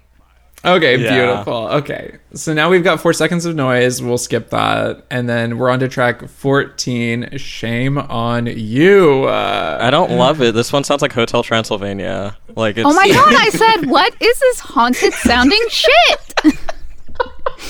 Okay, 0.65 0.97
Yeah. 0.97 1.13
beautiful. 1.15 1.67
Okay, 1.69 2.17
so 2.33 2.51
now 2.53 2.69
we've 2.69 2.83
got 2.83 2.99
four 2.99 3.13
seconds 3.13 3.45
of 3.45 3.55
noise. 3.55 4.01
We'll 4.01 4.17
skip 4.17 4.49
that, 4.49 5.05
and 5.11 5.29
then 5.29 5.57
we're 5.59 5.69
on 5.69 5.79
to 5.81 5.87
track 5.87 6.27
14. 6.27 7.37
Shame 7.37 7.97
on 7.99 8.47
you. 8.47 9.25
Uh, 9.25 9.77
I 9.79 9.91
don't 9.91 10.11
love 10.13 10.41
it. 10.41 10.55
This 10.55 10.73
one 10.73 10.83
sounds 10.83 11.01
like 11.03 11.13
Hotel 11.13 11.43
Transylvania. 11.43 12.35
Like 12.55 12.77
it's 12.77 12.87
Oh 12.89 12.93
my 12.93 13.07
god! 13.07 13.33
I 13.35 13.49
said, 13.51 13.85
"What 13.89 14.13
is 14.19 14.39
this 14.39 14.59
haunted 14.59 15.13
sounding 15.13 15.61
shit?" 15.69 16.55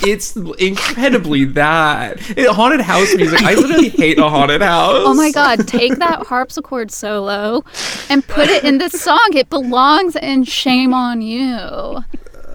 It's 0.03 0.35
incredibly 0.35 1.45
that 1.45 2.17
it, 2.37 2.49
haunted 2.49 2.81
house 2.81 3.13
music. 3.15 3.41
I 3.41 3.53
literally 3.53 3.89
hate 3.97 4.19
a 4.19 4.29
haunted 4.29 4.61
house. 4.61 5.03
Oh 5.05 5.13
my 5.13 5.31
god, 5.31 5.67
take 5.67 5.95
that 5.97 6.25
harpsichord 6.25 6.91
solo 6.91 7.63
and 8.09 8.25
put 8.27 8.49
it 8.49 8.63
in 8.63 8.77
this 8.77 9.01
song. 9.01 9.29
It 9.33 9.49
belongs 9.49 10.15
in 10.15 10.43
Shame 10.43 10.93
on 10.93 11.21
You. 11.21 12.03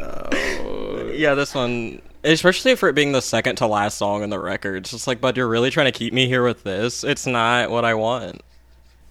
Oh. 0.03 1.11
Yeah, 1.15 1.35
this 1.35 1.55
one, 1.55 2.01
especially 2.25 2.75
for 2.75 2.89
it 2.89 2.95
being 2.95 3.13
the 3.13 3.23
second 3.23 3.57
to 3.57 3.67
last 3.67 3.99
song 3.99 4.23
in 4.23 4.31
the 4.31 4.39
record. 4.39 4.77
It's 4.79 4.91
just 4.91 5.07
like, 5.07 5.21
bud, 5.21 5.37
you're 5.37 5.49
really 5.49 5.71
trying 5.71 5.93
to 5.93 5.97
keep 5.99 6.13
me 6.13 6.27
here 6.27 6.45
with 6.45 6.63
this. 6.63 7.05
It's 7.05 7.27
not 7.27 7.71
what 7.71 7.85
I 7.85 7.95
want. 7.95 8.43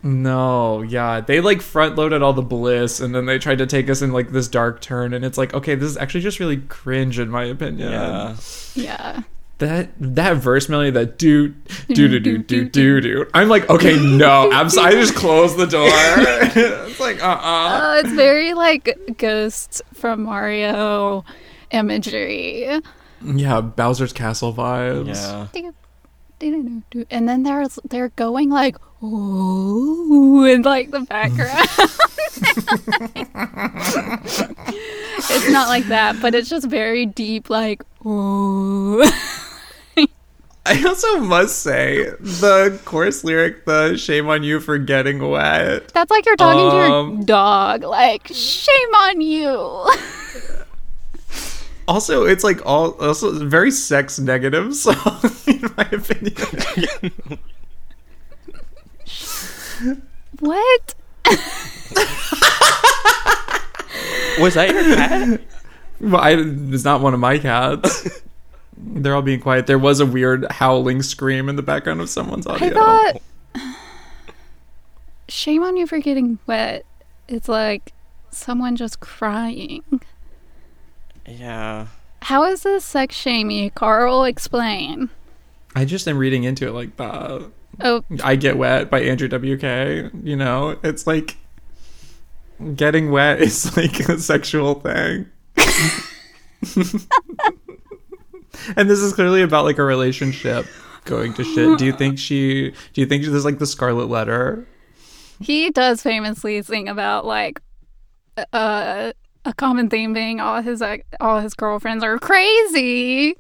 No, 0.03 0.82
yeah, 0.82 1.22
they 1.22 1.41
like 1.41 1.61
front 1.61 1.95
loaded 1.95 2.22
all 2.23 2.34
the 2.34 2.41
bliss, 2.41 2.99
and 2.99 3.14
then 3.14 3.26
they 3.28 3.38
tried 3.38 3.60
to 3.60 3.68
take 3.68 3.90
us 3.90 4.02
in 4.02 4.11
like 4.11 4.32
this 4.32 4.48
dark 4.48 4.82
turn, 4.82 5.14
and 5.14 5.23
it's 5.23 5.38
like, 5.38 5.53
okay, 5.53 5.76
this 5.76 5.90
is 5.91 5.98
actually 5.98 6.22
just 6.22 6.40
really 6.40 6.57
cringe 6.57 7.19
in 7.19 7.30
my 7.30 7.44
opinion. 7.44 7.91
Yeah. 7.91 8.36
Yeah. 8.73 9.22
that 9.60 9.91
that 9.99 10.38
verse 10.38 10.68
melody 10.69 10.90
that 10.90 11.19
do 11.19 11.49
do 11.88 12.07
do 12.07 12.19
do 12.19 12.38
do 12.40 12.68
do 12.68 12.99
do 12.99 13.26
i'm 13.36 13.48
like 13.48 13.69
okay 13.69 13.95
no 13.99 14.49
i'm 14.52 14.72
so, 14.72 14.82
i 14.82 14.90
just 14.91 15.14
closed 15.14 15.56
the 15.56 15.68
door 15.68 15.86
it's 15.88 16.99
like 16.99 17.22
uh-uh 17.23 17.38
Uh, 17.38 17.95
it's 18.03 18.11
very 18.14 18.56
like 18.56 18.98
ghosts 19.18 19.80
from 19.94 20.23
Mario 20.23 21.23
imagery. 21.69 22.68
yeah 23.23 23.61
bowser's 23.61 24.14
castle 24.14 24.52
vibes 24.52 25.15
Yeah. 26.41 26.65
And 27.11 27.30
then 27.30 27.44
there's 27.44 27.78
they're 27.88 28.10
going 28.10 28.49
like 28.49 28.76
ooh 29.03 30.45
in 30.45 30.61
like 30.61 30.91
the 30.91 31.02
background. 31.02 31.68
it's 35.30 35.49
not 35.49 35.68
like 35.68 35.86
that, 35.86 36.18
but 36.22 36.36
it's 36.36 36.49
just 36.49 36.68
very 36.68 37.06
deep 37.06 37.49
like 37.49 37.82
ooh. 38.06 39.03
i 40.65 40.84
also 40.86 41.19
must 41.19 41.60
say 41.64 42.03
the 42.19 42.80
chorus 42.86 43.23
lyric 43.23 43.65
the 43.65 43.98
shame 43.98 44.30
on 44.30 44.44
you 44.44 44.60
for 44.60 44.78
getting 44.78 45.28
wet 45.28 45.88
That's 45.90 46.11
like 46.11 46.26
you're 46.26 46.36
talking 46.36 46.69
to 46.69 46.78
Um, 46.78 47.15
your 47.18 47.26
dog. 47.26 47.84
Like, 47.84 48.28
shame 48.28 48.95
on 48.95 49.22
you. 49.22 49.49
also 51.88 52.26
it's 52.26 52.44
like 52.44 52.64
all 52.65 52.91
also 53.02 53.32
very 53.48 53.72
sex 53.72 54.19
negative 54.19 54.76
song 54.76 55.19
in 55.48 55.61
my 55.76 55.88
opinion 55.91 56.36
what? 60.39 60.95
Was 64.39 64.53
that 64.55 64.69
your 64.71 64.95
cat? 64.95 65.41
well, 65.99 66.21
I, 66.21 66.35
it's 66.38 66.83
not 66.83 67.01
one 67.01 67.13
of 67.13 67.19
my 67.19 67.38
cats 67.38 68.21
they're 68.81 69.15
all 69.15 69.21
being 69.21 69.39
quiet 69.39 69.67
there 69.67 69.77
was 69.77 69.99
a 69.99 70.05
weird 70.05 70.49
howling 70.51 71.01
scream 71.01 71.49
in 71.49 71.55
the 71.55 71.61
background 71.61 72.01
of 72.01 72.09
someone's 72.09 72.47
audio 72.47 72.69
I 72.69 72.71
thought. 72.71 73.21
Shame 75.29 75.63
on 75.63 75.77
you 75.77 75.88
for 75.88 75.99
getting 75.99 76.39
wet. 76.47 76.85
It's 77.27 77.47
like 77.47 77.93
someone 78.31 78.75
just 78.75 78.99
crying. 78.99 80.01
yeah. 81.27 81.88
How 82.23 82.43
is 82.43 82.63
this 82.63 82.83
sex 82.83 83.15
shamey? 83.15 83.69
Karl, 83.69 84.25
explain. 84.25 85.09
I 85.75 85.85
just 85.85 86.07
am 86.07 86.17
reading 86.17 86.43
into 86.43 86.67
it 86.67 86.71
like 86.71 86.97
that. 86.97 87.49
Oh, 87.84 88.03
I 88.24 88.36
Get 88.36 88.58
Wet 88.58 88.90
by 88.90 89.02
Andrew 89.02 89.28
WK. 89.28 90.12
You 90.24 90.36
know, 90.36 90.78
it's 90.84 91.06
like 91.08 91.38
getting 92.76 93.12
wet 93.12 93.41
is 93.41 93.76
like 93.78 93.99
a 94.10 94.20
sexual 94.20 94.76
thing. 94.76 95.28
and 98.76 98.90
this 98.90 98.99
is 98.99 99.14
clearly 99.14 99.41
about 99.41 99.66
like 99.66 99.78
a 99.78 99.84
relationship 99.84 100.66
going 101.06 101.34
to 101.34 101.44
shit. 101.44 101.80
Do 101.80 101.86
you 101.86 101.94
think 101.94 102.20
she 102.20 102.72
do 102.94 103.02
you 103.02 103.08
think 103.08 103.24
this 103.24 103.34
is 103.34 103.45
like 103.45 103.60
the 103.60 103.66
scarlet 103.66 104.10
letter? 104.10 104.68
he 105.40 105.72
does 105.72 106.03
famously 106.03 106.62
sing 106.62 106.88
about 106.88 107.26
like 107.26 107.60
uh, 108.53 109.12
a 109.44 109.53
common 109.56 109.90
theme 109.90 110.14
being 110.14 110.40
all 110.40 110.62
his 110.62 110.82
uh, 110.82 110.98
all 111.20 111.40
his 111.40 111.53
girlfriends 111.56 112.03
are 112.03 112.20
crazy. 112.20 113.36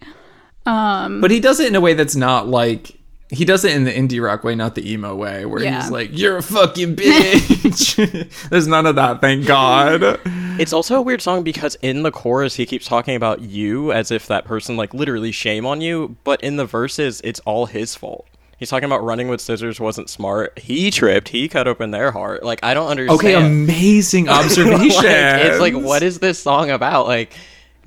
Um, 0.65 1.21
But 1.21 1.31
he 1.31 1.39
does 1.39 1.59
it 1.59 1.67
in 1.67 1.75
a 1.75 1.81
way 1.81 1.93
that's 1.93 2.15
not 2.15 2.47
like 2.47 2.99
he 3.31 3.45
does 3.45 3.63
it 3.65 3.73
in 3.73 3.85
the 3.85 3.91
indie 3.91 4.21
rock 4.23 4.43
way, 4.43 4.55
not 4.55 4.75
the 4.75 4.91
emo 4.91 5.15
way, 5.15 5.45
where 5.45 5.63
Yeah. 5.63 5.81
he's 5.81 5.89
like, 5.91 6.09
"You're 6.11 6.37
a 6.37 6.43
fucking 6.43 6.95
bitch." 6.97 8.29
There's 8.49 8.67
none 8.67 8.85
of 8.85 8.95
that, 8.95 9.21
thank 9.21 9.45
God. 9.47 10.19
It's 10.59 10.73
also 10.73 10.97
a 10.97 11.01
weird 11.01 11.21
song 11.21 11.43
because 11.43 11.75
in 11.81 12.03
the 12.03 12.11
chorus 12.11 12.55
he 12.55 12.65
keeps 12.65 12.85
talking 12.85 13.15
about 13.15 13.41
you 13.41 13.91
as 13.91 14.11
if 14.11 14.27
that 14.27 14.45
person 14.45 14.75
like 14.77 14.93
literally 14.93 15.31
shame 15.31 15.65
on 15.65 15.81
you, 15.81 16.17
but 16.23 16.41
in 16.43 16.57
the 16.57 16.65
verses 16.65 17.21
it's 17.23 17.39
all 17.41 17.65
his 17.67 17.95
fault. 17.95 18.27
He's 18.57 18.69
talking 18.69 18.85
about 18.85 19.03
running 19.03 19.27
with 19.27 19.41
scissors 19.41 19.79
wasn't 19.79 20.07
smart. 20.07 20.59
He 20.59 20.91
tripped. 20.91 21.29
He 21.29 21.47
cut 21.49 21.67
open 21.67 21.89
their 21.89 22.11
heart. 22.11 22.43
Like 22.43 22.59
I 22.63 22.75
don't 22.75 22.89
understand. 22.89 23.19
Okay, 23.19 23.33
amazing 23.33 24.29
observation. 24.29 24.91
Like, 25.03 25.45
it's 25.45 25.59
like 25.59 25.73
what 25.73 26.03
is 26.03 26.19
this 26.19 26.37
song 26.37 26.69
about? 26.69 27.07
Like 27.07 27.33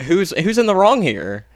who's 0.03 0.31
who's 0.33 0.59
in 0.59 0.67
the 0.67 0.75
wrong 0.75 1.01
here? 1.03 1.47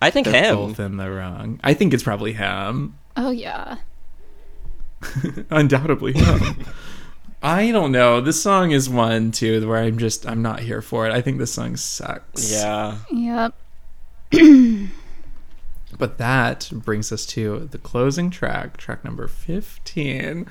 I 0.00 0.10
think 0.10 0.26
They're 0.26 0.44
him. 0.44 0.54
both 0.56 0.80
in 0.80 0.96
the 0.96 1.10
wrong. 1.10 1.58
I 1.64 1.74
think 1.74 1.92
it's 1.94 2.02
probably 2.02 2.32
him. 2.32 2.96
oh 3.16 3.30
yeah. 3.30 3.78
Undoubtedly 5.50 6.12
him. 6.12 6.64
I 7.42 7.70
don't 7.70 7.92
know. 7.92 8.20
This 8.20 8.42
song 8.42 8.72
is 8.72 8.88
one 8.90 9.30
too 9.30 9.66
where 9.68 9.78
I'm 9.78 9.98
just 9.98 10.26
I'm 10.26 10.42
not 10.42 10.60
here 10.60 10.82
for 10.82 11.06
it. 11.06 11.12
I 11.12 11.20
think 11.20 11.38
this 11.38 11.52
song 11.52 11.76
sucks. 11.76 12.50
Yeah. 12.52 12.98
Yep. 13.10 13.54
But 15.96 16.18
that 16.18 16.68
brings 16.72 17.10
us 17.12 17.24
to 17.26 17.60
the 17.70 17.78
closing 17.78 18.28
track, 18.30 18.76
track 18.76 19.04
number 19.04 19.26
15, 19.26 20.46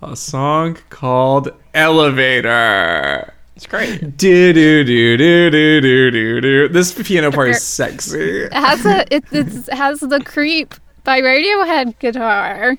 a 0.00 0.16
song 0.16 0.78
called 0.90 1.50
Elevator. 1.74 3.34
It's 3.56 3.66
great. 3.66 4.16
Do 4.18 4.52
do 4.52 4.84
do 4.84 5.16
do 5.16 5.50
do 5.50 5.80
do 5.80 6.10
do 6.10 6.40
do. 6.40 6.68
This 6.68 6.92
piano 7.02 7.32
part 7.32 7.48
is 7.48 7.62
sexy. 7.62 8.42
It 8.42 8.52
has 8.52 8.84
a 8.84 9.14
it, 9.14 9.24
it 9.32 9.68
has 9.72 10.00
the 10.00 10.22
creep 10.22 10.74
by 11.04 11.22
Radiohead 11.22 11.98
guitar. 11.98 12.76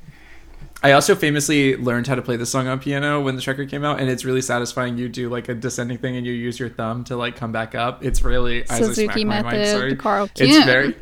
I 0.83 0.91
also 0.91 1.15
famously 1.15 1.75
learned 1.75 2.05
how 2.05 2.13
to 2.13 2.21
play 2.21 2.35
this 2.35 2.51
song 2.51 2.67
on 2.67 2.79
piano 2.79 3.19
when 3.19 3.35
the 3.35 3.43
record 3.47 3.69
came 3.69 3.83
out, 3.83 3.99
and 3.99 4.07
it's 4.07 4.23
really 4.23 4.43
satisfying. 4.43 4.99
You 4.99 5.09
do 5.09 5.29
like 5.29 5.49
a 5.49 5.55
descending 5.55 5.97
thing, 5.97 6.15
and 6.15 6.27
you 6.27 6.33
use 6.33 6.59
your 6.59 6.69
thumb 6.69 7.03
to 7.05 7.15
like 7.17 7.35
come 7.35 7.51
back 7.51 7.73
up. 7.73 8.05
It's 8.05 8.21
really 8.23 8.61
as 8.63 8.69
I 8.71 8.81
Suzuki 8.81 9.21
smack 9.21 9.27
my 9.27 9.41
mind, 9.41 9.57
method, 9.57 9.71
sorry. 9.71 9.95
Karl 9.95 10.29
It's 10.35 10.57
Kuehn. 10.57 10.65
very 10.65 10.95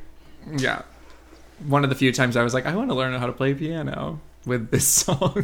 yeah. 0.58 0.84
One 1.68 1.84
of 1.84 1.90
the 1.90 1.96
few 1.98 2.14
times 2.14 2.38
I 2.38 2.44
was 2.44 2.54
like, 2.54 2.66
I 2.66 2.76
want 2.76 2.90
to 2.90 2.96
learn 2.96 3.14
how 3.20 3.28
to 3.28 3.34
play 3.34 3.54
piano 3.54 4.22
with 4.46 4.72
this 4.72 4.88
song. 5.04 5.44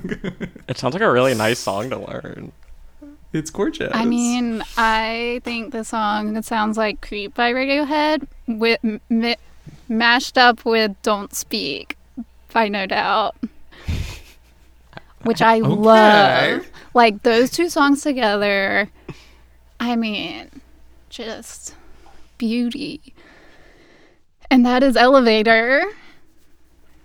It 0.69 0.77
sounds 0.77 0.93
like 0.93 1.03
a 1.03 1.11
really 1.11 1.33
nice 1.35 1.59
song 1.59 1.89
to 1.89 1.97
learn. 1.99 2.53
It's 3.33 3.49
gorgeous. 3.49 3.91
I 3.93 4.05
mean, 4.05 4.63
I 4.77 5.41
think 5.43 5.71
the 5.71 5.83
song 5.83 6.41
sounds 6.41 6.77
like 6.77 7.01
"Creep" 7.01 7.33
by 7.33 7.53
Radiohead, 7.53 8.27
with 8.47 8.79
m- 8.83 9.35
mashed 9.87 10.37
up 10.37 10.65
with 10.65 10.95
"Don't 11.01 11.33
Speak" 11.33 11.97
by 12.53 12.67
No 12.67 12.85
Doubt, 12.85 13.35
which 15.23 15.41
I 15.41 15.59
love. 15.59 16.65
Like 16.93 17.23
those 17.23 17.51
two 17.51 17.69
songs 17.69 18.01
together. 18.03 18.89
I 19.79 19.95
mean, 19.95 20.49
just 21.09 21.75
beauty. 22.37 23.13
And 24.49 24.65
that 24.65 24.83
is 24.83 24.97
"Elevator." 24.97 25.83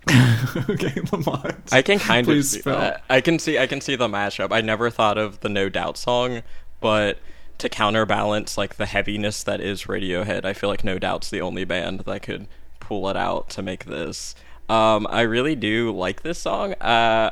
okay, 0.70 1.00
Lamont. 1.12 1.72
I 1.72 1.82
can 1.82 1.98
kind 1.98 2.28
of 2.28 2.44
see 2.44 2.60
that. 2.60 3.02
I 3.10 3.20
can 3.20 3.38
see 3.38 3.58
I 3.58 3.66
can 3.66 3.80
see 3.80 3.96
the 3.96 4.08
mashup. 4.08 4.52
I 4.52 4.60
never 4.60 4.90
thought 4.90 5.18
of 5.18 5.40
the 5.40 5.48
No 5.48 5.68
Doubt 5.68 5.98
song, 5.98 6.42
but 6.80 7.18
to 7.58 7.68
counterbalance 7.68 8.56
like 8.56 8.76
the 8.76 8.86
heaviness 8.86 9.42
that 9.42 9.60
is 9.60 9.84
Radiohead, 9.84 10.44
I 10.44 10.52
feel 10.52 10.70
like 10.70 10.84
No 10.84 10.98
Doubt's 10.98 11.30
the 11.30 11.40
only 11.40 11.64
band 11.64 12.00
that 12.00 12.22
could 12.22 12.46
pull 12.78 13.08
it 13.08 13.16
out 13.16 13.48
to 13.50 13.62
make 13.62 13.86
this. 13.86 14.34
Um, 14.68 15.06
I 15.10 15.22
really 15.22 15.54
do 15.54 15.92
like 15.92 16.22
this 16.22 16.38
song. 16.38 16.74
Uh, 16.74 17.30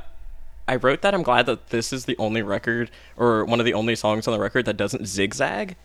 I 0.66 0.76
wrote 0.76 1.02
that 1.02 1.14
I'm 1.14 1.22
glad 1.22 1.46
that 1.46 1.68
this 1.68 1.92
is 1.92 2.06
the 2.06 2.16
only 2.18 2.42
record 2.42 2.90
or 3.16 3.44
one 3.44 3.60
of 3.60 3.66
the 3.66 3.74
only 3.74 3.94
songs 3.94 4.26
on 4.26 4.32
the 4.32 4.40
record 4.40 4.64
that 4.64 4.76
doesn't 4.76 5.06
zigzag. 5.06 5.76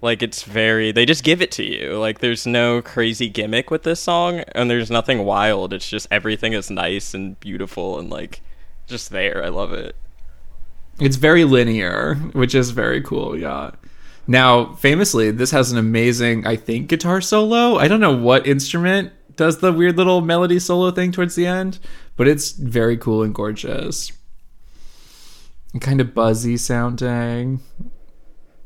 Like 0.00 0.22
it's 0.22 0.44
very 0.44 0.92
they 0.92 1.04
just 1.04 1.24
give 1.24 1.42
it 1.42 1.50
to 1.52 1.64
you. 1.64 1.98
Like 1.98 2.20
there's 2.20 2.46
no 2.46 2.80
crazy 2.82 3.28
gimmick 3.28 3.70
with 3.70 3.82
this 3.82 4.00
song 4.00 4.40
and 4.52 4.70
there's 4.70 4.90
nothing 4.90 5.24
wild. 5.24 5.72
It's 5.72 5.88
just 5.88 6.06
everything 6.10 6.52
is 6.52 6.70
nice 6.70 7.14
and 7.14 7.38
beautiful 7.40 7.98
and 7.98 8.08
like 8.08 8.40
just 8.86 9.10
there. 9.10 9.44
I 9.44 9.48
love 9.48 9.72
it. 9.72 9.96
It's 11.00 11.16
very 11.16 11.44
linear, 11.44 12.16
which 12.32 12.54
is 12.54 12.70
very 12.70 13.00
cool. 13.02 13.38
Yeah. 13.38 13.72
Now, 14.26 14.74
famously, 14.74 15.30
this 15.30 15.52
has 15.52 15.72
an 15.72 15.78
amazing, 15.78 16.46
I 16.46 16.56
think, 16.56 16.88
guitar 16.88 17.20
solo. 17.20 17.76
I 17.76 17.88
don't 17.88 18.00
know 18.00 18.16
what 18.16 18.46
instrument 18.46 19.12
does 19.36 19.58
the 19.58 19.72
weird 19.72 19.96
little 19.96 20.20
melody 20.20 20.58
solo 20.58 20.90
thing 20.90 21.12
towards 21.12 21.34
the 21.34 21.46
end, 21.46 21.78
but 22.16 22.28
it's 22.28 22.50
very 22.50 22.96
cool 22.96 23.22
and 23.22 23.34
gorgeous. 23.34 24.12
And 25.72 25.80
kind 25.80 26.00
of 26.00 26.14
buzzy 26.14 26.56
sounding. 26.56 27.60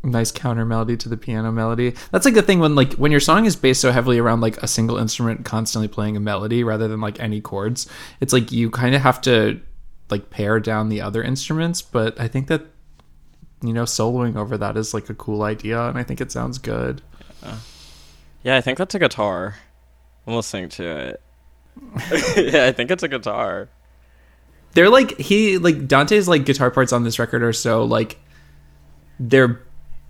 Nice 0.04 0.32
counter 0.32 0.64
melody 0.64 0.96
to 0.96 1.08
the 1.08 1.16
piano 1.16 1.52
melody. 1.52 1.94
That's 2.10 2.24
like 2.24 2.34
the 2.34 2.42
thing 2.42 2.58
when 2.58 2.74
like 2.74 2.94
when 2.94 3.12
your 3.12 3.20
song 3.20 3.44
is 3.44 3.54
based 3.54 3.80
so 3.80 3.92
heavily 3.92 4.18
around 4.18 4.40
like 4.40 4.56
a 4.56 4.66
single 4.66 4.98
instrument 4.98 5.44
constantly 5.44 5.86
playing 5.86 6.16
a 6.16 6.20
melody 6.20 6.64
rather 6.64 6.88
than 6.88 7.00
like 7.00 7.20
any 7.20 7.40
chords. 7.40 7.88
It's 8.20 8.32
like 8.32 8.50
you 8.50 8.68
kind 8.68 8.96
of 8.96 9.02
have 9.02 9.20
to 9.22 9.60
like 10.10 10.30
pare 10.30 10.58
down 10.58 10.88
the 10.88 11.00
other 11.00 11.22
instruments, 11.22 11.82
but 11.82 12.20
I 12.20 12.26
think 12.26 12.48
that 12.48 12.62
you 13.62 13.72
know 13.72 13.84
soloing 13.84 14.34
over 14.34 14.58
that 14.58 14.76
is 14.76 14.92
like 14.92 15.08
a 15.08 15.14
cool 15.14 15.42
idea 15.42 15.80
and 15.88 15.96
I 15.96 16.02
think 16.02 16.20
it 16.20 16.32
sounds 16.32 16.58
good. 16.58 17.00
Yeah, 17.42 17.56
yeah 18.42 18.56
I 18.56 18.60
think 18.60 18.78
that's 18.78 18.96
a 18.96 18.98
guitar. 18.98 19.54
I'm 20.26 20.34
listening 20.34 20.68
to 20.70 20.84
it. 20.84 21.22
yeah, 22.52 22.66
I 22.66 22.72
think 22.72 22.90
it's 22.90 23.02
a 23.02 23.08
guitar. 23.08 23.68
They're 24.72 24.90
like 24.90 25.18
he 25.18 25.58
like 25.58 25.86
Dante's 25.86 26.28
like 26.28 26.44
guitar 26.44 26.70
parts 26.70 26.92
on 26.92 27.04
this 27.04 27.18
record 27.18 27.42
are 27.42 27.52
so 27.52 27.84
like 27.84 28.18
they're 29.20 29.60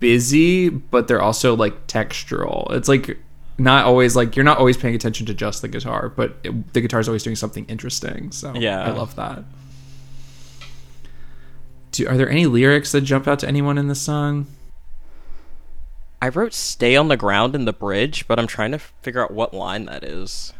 busy, 0.03 0.67
but 0.67 1.07
they're 1.07 1.21
also 1.21 1.55
like 1.55 1.87
textural. 1.87 2.69
It's 2.73 2.89
like 2.89 3.17
not 3.57 3.85
always 3.85 4.17
like 4.17 4.35
you're 4.35 4.43
not 4.43 4.57
always 4.57 4.75
paying 4.75 4.95
attention 4.95 5.25
to 5.27 5.33
just 5.33 5.61
the 5.61 5.69
guitar, 5.69 6.09
but 6.09 6.35
it, 6.43 6.73
the 6.73 6.81
guitar 6.81 6.99
is 6.99 7.07
always 7.07 7.23
doing 7.23 7.37
something 7.37 7.65
interesting. 7.67 8.29
So 8.33 8.53
Yeah. 8.53 8.83
I 8.83 8.89
love 8.89 9.15
that. 9.15 9.45
Do, 11.91 12.05
are 12.05 12.17
there 12.17 12.29
any 12.29 12.45
lyrics 12.47 12.91
that 12.91 13.01
jump 13.01 13.29
out 13.29 13.39
to 13.39 13.47
anyone 13.47 13.77
in 13.77 13.87
this 13.87 14.01
song? 14.01 14.47
I 16.21 16.27
wrote 16.27 16.53
"Stay 16.53 16.97
on 16.97 17.07
the 17.07 17.15
ground" 17.15 17.55
in 17.55 17.63
the 17.63 17.71
bridge, 17.71 18.27
but 18.27 18.37
I'm 18.37 18.47
trying 18.47 18.71
to 18.71 18.79
figure 18.79 19.23
out 19.23 19.31
what 19.31 19.53
line 19.53 19.85
that 19.85 20.03
is. 20.03 20.51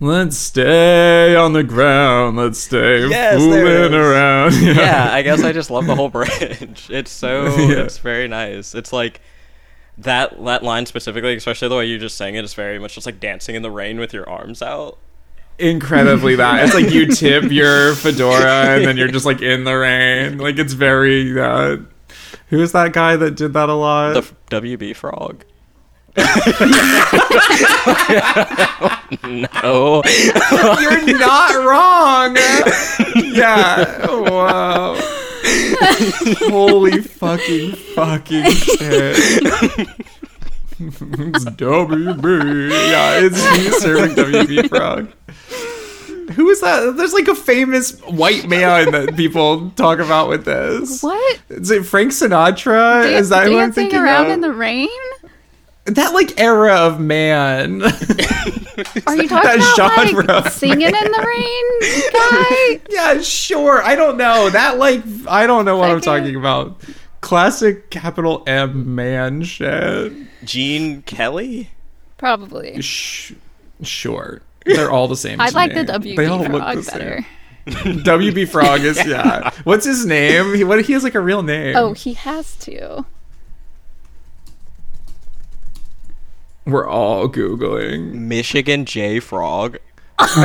Let's 0.00 0.36
stay 0.36 1.34
on 1.36 1.52
the 1.52 1.62
ground. 1.64 2.36
Let's 2.36 2.58
stay 2.60 3.06
Yes, 3.08 3.38
fooling 3.38 3.94
around. 3.94 4.54
yeah, 4.62 5.08
I 5.12 5.22
guess 5.22 5.42
I 5.42 5.52
just 5.52 5.70
love 5.70 5.86
the 5.86 5.94
whole 5.96 6.08
bridge. 6.10 6.86
It's 6.90 7.10
so 7.10 7.44
Yeah. 7.58 7.82
it's 7.84 7.98
very 7.98 8.28
nice. 8.28 8.74
It's 8.74 8.92
like 8.92 9.20
that 9.98 10.42
that 10.44 10.62
line 10.62 10.86
specifically, 10.86 11.34
especially 11.36 11.68
the 11.68 11.76
way 11.76 11.86
you 11.86 11.98
just 11.98 12.16
sang 12.16 12.34
it, 12.34 12.44
is 12.44 12.54
very 12.54 12.78
much 12.78 12.94
just 12.94 13.06
like 13.06 13.20
dancing 13.20 13.54
in 13.54 13.62
the 13.62 13.70
rain 13.70 13.98
with 13.98 14.12
your 14.12 14.28
arms 14.28 14.60
out. 14.62 14.98
incredibly 15.58 16.34
that. 16.36 16.64
It's 16.64 16.74
like 16.74 16.90
you 16.92 17.06
tip 17.06 17.44
your 17.50 17.94
fedora 17.94 18.74
and 18.76 18.84
then 18.84 18.96
you're 18.96 19.08
just 19.08 19.24
like 19.26 19.40
in 19.40 19.64
the 19.64 19.74
rain. 19.74 20.38
Like 20.38 20.58
it's 20.58 20.72
very. 20.74 21.40
Uh, 21.40 21.78
who 22.48 22.60
is 22.60 22.72
that 22.72 22.92
guy 22.92 23.16
that 23.16 23.36
did 23.36 23.52
that 23.54 23.68
a 23.68 23.74
lot? 23.74 24.14
The 24.14 24.60
WB 24.60 24.94
frog. 24.96 25.44
No. 29.24 30.02
You're 30.80 31.18
not 31.18 31.54
wrong. 31.64 32.36
yeah. 33.16 34.06
Wow. 34.06 34.94
Holy 36.48 37.02
fucking 37.02 37.72
fucking 37.94 38.50
shit. 38.52 39.16
it's 40.78 41.44
WB. 41.44 42.70
Yeah, 42.90 43.20
it's 43.20 43.56
he's 43.56 43.76
serving 43.78 44.14
WB 44.16 44.68
frog. 44.68 45.12
Who 46.32 46.48
is 46.48 46.60
that? 46.62 46.96
There's 46.96 47.12
like 47.12 47.28
a 47.28 47.34
famous 47.34 48.00
white 48.02 48.48
man 48.48 48.92
that 48.92 49.16
people 49.16 49.70
talk 49.70 49.98
about 49.98 50.28
with 50.28 50.44
this. 50.44 51.02
What? 51.02 51.42
Is 51.50 51.70
it 51.70 51.84
Frank 51.84 52.12
Sinatra? 52.12 53.04
is 53.06 53.28
that 53.28 53.46
who 53.46 53.54
I'm 53.54 53.66
dancing 53.66 53.84
thinking 53.84 54.00
around 54.00 54.26
of? 54.26 54.32
in 54.32 54.40
the 54.40 54.52
rain? 54.52 54.88
That 55.84 56.12
like 56.14 56.40
era 56.40 56.74
of 56.74 57.00
man. 57.00 57.82
Are 59.06 59.14
you 59.16 59.28
talking 59.28 59.28
That 59.28 59.56
about 59.76 60.08
genre 60.08 60.24
like 60.26 60.46
of 60.46 60.52
singing 60.52 60.80
in 60.82 60.92
the 60.92 61.24
rain 61.26 62.10
guy? 62.12 62.80
yeah, 62.90 63.20
sure. 63.20 63.82
I 63.82 63.94
don't 63.94 64.16
know. 64.16 64.50
That 64.50 64.78
like 64.78 65.02
I 65.28 65.46
don't 65.46 65.64
know 65.64 65.76
what 65.76 65.90
I'm 65.90 66.00
talking 66.00 66.36
about. 66.36 66.80
Classic 67.20 67.88
capital 67.90 68.42
M 68.46 68.94
man 68.94 69.42
shit. 69.42 70.12
Gene 70.44 71.02
Kelly? 71.02 71.70
Probably. 72.18 72.80
Sh- 72.82 73.32
sure. 73.82 74.40
They're 74.66 74.90
all 74.90 75.08
the 75.08 75.16
same. 75.16 75.40
I 75.40 75.50
to 75.50 75.54
like 75.54 75.74
me. 75.74 75.82
the 75.82 75.92
WB 75.92 76.16
They 76.16 76.26
all 76.26 76.38
look 76.40 76.62
frog 76.62 76.76
the 76.76 76.82
same. 76.82 76.98
better. 76.98 77.26
WB 77.66 78.46
Frog 78.48 78.80
is 78.82 79.06
yeah. 79.06 79.50
What's 79.64 79.86
his 79.86 80.04
name? 80.04 80.54
He, 80.54 80.64
what 80.64 80.84
he 80.84 80.92
has 80.92 81.02
like 81.02 81.14
a 81.14 81.20
real 81.20 81.42
name. 81.42 81.76
Oh, 81.76 81.94
he 81.94 82.12
has 82.14 82.56
to. 82.56 83.06
We're 86.66 86.88
all 86.88 87.28
googling. 87.28 88.12
Michigan 88.12 88.84
J 88.84 89.20
Frog. 89.20 89.78
Yes, 90.20 90.38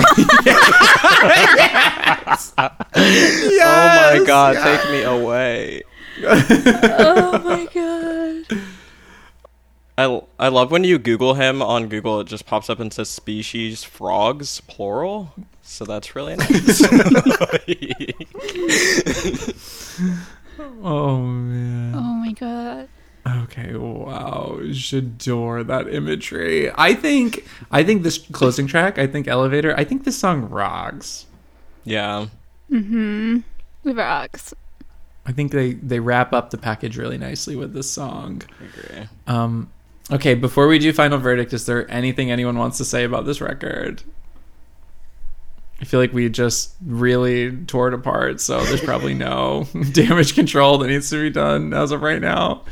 oh 2.58 2.70
my 2.98 4.24
god, 4.26 4.56
yeah. 4.56 4.78
take 4.78 4.92
me 4.92 5.04
away. 5.04 5.84
Oh 6.22 7.40
my 7.46 7.66
god. 7.74 8.60
I, 9.98 10.22
I 10.38 10.48
love 10.50 10.72
when 10.72 10.84
you 10.84 11.00
Google 11.00 11.36
him 11.36 11.62
on 11.62 11.88
Google, 11.88 12.20
it 12.20 12.28
just 12.28 12.46
pops 12.46 12.70
up 12.70 12.80
and 12.80 12.92
says 12.92 13.10
species 13.10 13.84
frogs, 13.84 14.60
plural. 14.62 15.34
So 15.62 15.86
that's 15.86 16.16
really 16.16 16.36
nice. 16.36 16.82
Oh 20.84 21.18
man. 21.20 21.96
Oh 21.96 22.14
my 22.16 22.34
god. 22.34 22.90
Okay, 23.44 23.76
wow. 23.76 24.58
J'adore 24.62 25.66
that 25.68 25.94
imagery. 25.94 26.72
I 26.76 26.94
think 26.94 27.46
I 27.72 27.84
think 27.84 28.04
this 28.04 28.18
closing 28.18 28.66
track, 28.68 28.98
I 28.98 29.08
think 29.08 29.28
Elevator, 29.28 29.76
I 29.78 29.84
think 29.84 30.04
this 30.04 30.18
song 30.18 30.50
rocks. 30.50 31.26
yeah. 31.84 32.28
Mm-hmm. 32.72 33.40
It 33.86 33.96
rocks. 33.96 34.54
I 35.26 35.32
think 35.32 35.52
they 35.52 35.74
they 35.74 36.00
wrap 36.00 36.34
up 36.34 36.50
the 36.52 36.58
package 36.58 36.98
really 36.98 37.18
nicely 37.18 37.56
with 37.56 37.74
this 37.74 37.90
song. 37.90 38.42
I 38.62 38.66
agree. 38.66 39.08
Um 39.28 39.70
okay, 40.12 40.34
before 40.36 40.68
we 40.68 40.80
do 40.80 40.94
final 40.94 41.18
verdict, 41.18 41.52
is 41.54 41.66
there 41.66 41.90
anything 41.92 42.32
anyone 42.32 42.58
wants 42.58 42.78
to 42.78 42.86
say 42.86 43.04
about 43.04 43.26
this 43.26 43.42
record? 43.42 44.04
I 45.82 45.86
feel 45.86 46.00
like 46.00 46.12
we 46.14 46.28
just 46.30 46.74
really 46.86 47.56
tore 47.66 47.88
it 47.88 47.94
apart, 47.94 48.42
so 48.42 48.62
there's 48.66 48.82
probably 48.82 49.14
no 49.14 49.66
damage 49.94 50.36
control 50.36 50.78
that 50.80 50.88
needs 50.88 51.10
to 51.10 51.22
be 51.22 51.30
done 51.30 51.74
as 51.74 51.92
of 51.92 52.02
right 52.02 52.22
now. 52.22 52.64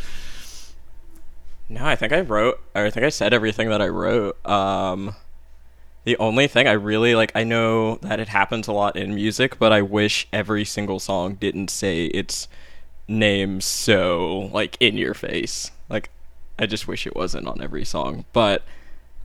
No, 1.70 1.86
I 1.86 1.96
think 1.96 2.14
I 2.14 2.22
wrote, 2.22 2.62
I 2.74 2.90
think 2.90 3.06
I 3.06 3.10
said 3.10 3.34
everything 3.34 3.70
that 3.70 3.82
I 3.82 3.88
wrote. 3.88 4.44
Um, 4.46 5.16
the 6.06 6.18
only 6.18 6.48
thing 6.48 6.68
I 6.68 6.74
really 6.74 7.16
like, 7.16 7.34
I 7.36 7.44
know 7.44 7.96
that 7.98 8.20
it 8.20 8.30
happens 8.30 8.68
a 8.68 8.72
lot 8.72 8.96
in 8.96 9.14
music, 9.14 9.60
but 9.60 9.74
I 9.74 9.82
wish 9.82 10.28
every 10.32 10.64
single 10.64 11.00
song 11.00 11.36
didn't 11.36 11.70
say 11.70 12.06
its 12.06 12.48
name 13.08 13.60
so 13.60 14.50
like 14.54 14.78
in 14.80 14.98
your 14.98 15.14
face. 15.14 15.72
Like, 15.90 16.10
I 16.58 16.66
just 16.66 16.88
wish 16.88 17.06
it 17.06 17.16
wasn't 17.16 17.48
on 17.48 17.62
every 17.62 17.84
song. 17.84 18.24
But 18.32 18.64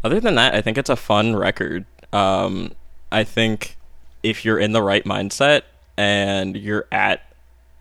other 0.02 0.19
than 0.19 0.35
that, 0.35 0.55
I 0.55 0.60
think 0.60 0.77
it's 0.77 0.90
a 0.90 0.97
fun 0.97 1.36
record. 1.36 1.86
Um, 2.12 2.73
I 3.12 3.23
think 3.24 3.77
if 4.23 4.44
you're 4.44 4.59
in 4.59 4.73
the 4.73 4.82
right 4.82 5.05
mindset 5.05 5.62
and 5.97 6.56
you're 6.56 6.86
at 6.90 7.31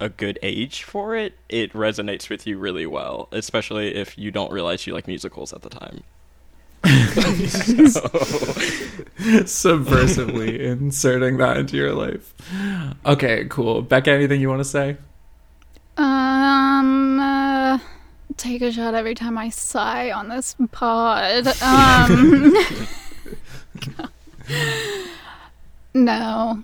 a 0.01 0.09
good 0.09 0.37
age 0.41 0.83
for 0.83 1.15
it, 1.15 1.37
it 1.47 1.71
resonates 1.73 2.29
with 2.29 2.45
you 2.47 2.57
really 2.57 2.85
well, 2.85 3.29
especially 3.31 3.95
if 3.95 4.17
you 4.17 4.31
don't 4.31 4.51
realize 4.51 4.85
you 4.87 4.93
like 4.93 5.07
musicals 5.07 5.53
at 5.53 5.61
the 5.61 5.69
time. 5.69 6.03
Subversively 9.45 10.59
inserting 10.59 11.37
that 11.37 11.57
into 11.57 11.77
your 11.77 11.93
life. 11.93 12.33
Okay, 13.05 13.45
cool. 13.49 13.83
Becca, 13.83 14.11
anything 14.11 14.41
you 14.41 14.49
want 14.49 14.61
to 14.61 14.65
say? 14.65 14.97
Um, 15.97 17.19
uh, 17.19 17.77
take 18.37 18.63
a 18.63 18.71
shot 18.71 18.95
every 18.95 19.13
time 19.13 19.37
I 19.37 19.49
sigh 19.49 20.11
on 20.11 20.29
this 20.29 20.55
pod. 20.71 21.45
Um, 21.61 22.55
no. 25.93 26.63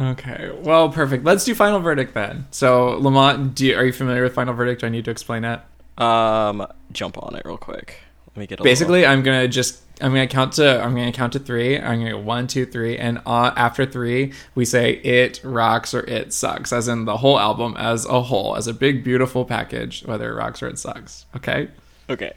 Okay. 0.00 0.50
Well, 0.62 0.88
perfect. 0.88 1.24
Let's 1.24 1.44
do 1.44 1.54
final 1.54 1.80
verdict 1.80 2.14
then. 2.14 2.46
So, 2.50 2.98
Lamont, 2.98 3.54
do 3.54 3.66
you, 3.66 3.76
are 3.76 3.84
you 3.84 3.92
familiar 3.92 4.22
with 4.22 4.34
final 4.34 4.54
verdict? 4.54 4.80
Do 4.80 4.86
I 4.86 4.90
need 4.90 5.04
to 5.04 5.10
explain 5.10 5.42
that? 5.42 5.66
Um, 6.02 6.66
jump 6.92 7.22
on 7.22 7.36
it 7.36 7.42
real 7.44 7.58
quick. 7.58 8.00
Let 8.28 8.40
me 8.40 8.46
get 8.46 8.60
a 8.60 8.62
Basically, 8.62 9.04
I'm 9.04 9.22
gonna 9.22 9.48
just 9.48 9.82
I'm 10.00 10.12
gonna 10.12 10.26
count 10.26 10.54
to 10.54 10.80
I'm 10.80 10.94
gonna 10.94 11.12
count 11.12 11.34
to 11.34 11.38
three. 11.38 11.78
I'm 11.78 11.98
gonna 11.98 12.12
go 12.12 12.18
one, 12.18 12.46
two, 12.46 12.64
three, 12.64 12.96
and 12.96 13.20
uh, 13.26 13.52
after 13.56 13.84
three, 13.84 14.32
we 14.54 14.64
say 14.64 14.92
it 14.92 15.40
rocks 15.42 15.92
or 15.92 16.00
it 16.00 16.32
sucks, 16.32 16.72
as 16.72 16.88
in 16.88 17.04
the 17.04 17.18
whole 17.18 17.38
album 17.38 17.76
as 17.76 18.06
a 18.06 18.22
whole, 18.22 18.56
as 18.56 18.66
a 18.66 18.72
big 18.72 19.04
beautiful 19.04 19.44
package, 19.44 20.04
whether 20.04 20.30
it 20.30 20.34
rocks 20.34 20.62
or 20.62 20.68
it 20.68 20.78
sucks. 20.78 21.26
Okay. 21.36 21.68
okay. 22.08 22.32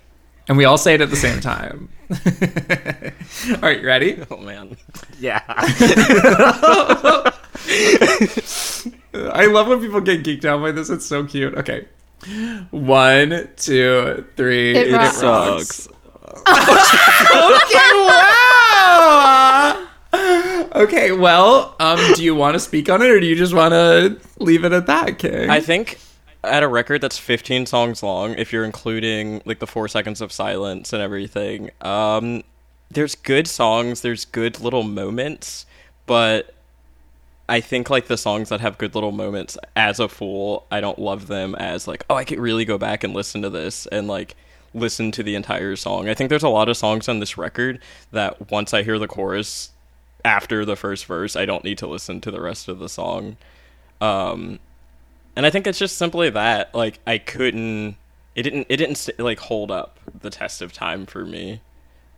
And 0.50 0.58
we 0.58 0.66
all 0.66 0.78
say 0.78 0.96
it 0.96 1.02
at 1.02 1.10
the 1.10 1.16
same 1.16 1.40
time. 1.40 1.90
all 2.10 2.18
right, 3.62 3.80
you 3.80 3.88
ready? 3.88 4.22
Oh 4.32 4.38
man. 4.38 4.76
Yeah. 5.20 5.42
I 9.14 9.46
love 9.48 9.68
when 9.68 9.80
people 9.80 10.02
get 10.02 10.24
geeked 10.24 10.46
out 10.46 10.62
by 10.62 10.72
this. 10.72 10.90
It's 10.90 11.06
so 11.06 11.26
cute. 11.26 11.56
Okay. 11.56 11.88
One, 12.72 13.50
two, 13.58 14.26
three. 14.36 14.76
It 14.76 14.94
rocks. 14.94 15.18
Sucks. 15.18 15.88
okay, 16.48 17.92
wow. 18.08 19.88
Okay, 20.76 21.12
well, 21.12 21.76
um, 21.80 22.00
do 22.16 22.24
you 22.24 22.34
want 22.36 22.56
to 22.56 22.60
speak 22.60 22.90
on 22.90 23.02
it, 23.02 23.10
or 23.10 23.20
do 23.20 23.26
you 23.26 23.36
just 23.36 23.54
want 23.54 23.74
to 23.74 24.20
leave 24.40 24.64
it 24.66 24.72
at 24.72 24.88
that, 24.88 25.20
King? 25.20 25.50
I 25.50 25.60
think 25.60 26.00
at 26.44 26.64
a 26.64 26.68
record 26.68 27.02
that's 27.02 27.18
15 27.18 27.66
songs 27.66 28.04
long, 28.04 28.34
if 28.36 28.52
you're 28.52 28.66
including 28.66 29.42
like 29.46 29.60
the 29.60 29.68
four 29.68 29.88
seconds 29.88 30.22
of 30.22 30.32
silence 30.32 30.92
and 30.94 31.02
everything, 31.02 31.70
um, 31.82 32.44
there's 32.92 33.16
good 33.16 33.48
songs, 33.48 34.02
there's 34.02 34.26
good 34.26 34.60
little 34.60 34.84
moments, 34.84 35.66
but 36.06 36.53
I 37.50 37.60
think 37.60 37.90
like 37.90 38.08
the 38.08 38.18
songs 38.18 38.50
that 38.50 38.62
have 38.62 38.78
good 38.78 38.96
little 38.96 39.12
moments 39.12 39.58
as 39.76 40.00
a 40.00 40.08
fool, 40.08 40.66
I 40.72 40.80
don't 40.80 41.00
love 41.00 41.28
them 41.28 41.56
as 41.56 41.88
like, 41.88 42.06
oh, 42.10 42.16
I 42.16 42.24
could 42.24 42.40
really 42.40 42.66
go 42.66 42.78
back 42.78 43.04
and 43.04 43.14
listen 43.14 43.42
to 43.42 43.50
this 43.50 43.86
and 43.88 44.08
like 44.08 44.36
listen 44.74 45.12
to 45.12 45.24
the 45.24 45.36
entire 45.36 45.76
song. 45.76 46.08
I 46.08 46.14
think 46.14 46.30
there's 46.30 46.44
a 46.44 46.50
lot 46.50 46.70
of 46.70 46.78
songs 46.78 47.10
on 47.10 47.20
this 47.20 47.38
record 47.38 47.80
that 48.12 48.50
once 48.50 48.74
I 48.74 48.84
hear 48.84 48.98
the 48.98 49.08
chorus 49.08 49.72
after 50.24 50.64
the 50.64 50.78
first 50.78 51.06
verse, 51.06 51.36
I 51.36 51.46
don't 51.46 51.64
need 51.64 51.78
to 51.80 51.88
listen 51.88 52.22
to 52.22 52.32
the 52.32 52.42
rest 52.42 52.68
of 52.68 52.80
the 52.80 52.90
song. 52.90 53.36
Um, 54.00 54.60
and 55.36 55.46
I 55.46 55.50
think 55.50 55.68
it's 55.68 55.80
just 55.80 55.98
simply 55.98 56.30
that 56.30 56.74
like 56.74 57.00
I 57.06 57.18
couldn't 57.18 57.98
it 58.36 58.44
didn't 58.44 58.68
it 58.70 58.78
didn't 58.78 59.10
like 59.20 59.40
hold 59.40 59.72
up 59.72 60.00
the 60.22 60.30
test 60.30 60.62
of 60.62 60.74
time 60.74 61.06
for 61.06 61.26
me. 61.26 61.62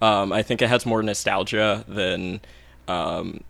Um, 0.01 0.31
I 0.31 0.43
think 0.43 0.61
it 0.61 0.69
has 0.69 0.85
more 0.85 1.01
nostalgia 1.01 1.83
than 1.87 2.41
um, 2.87 3.41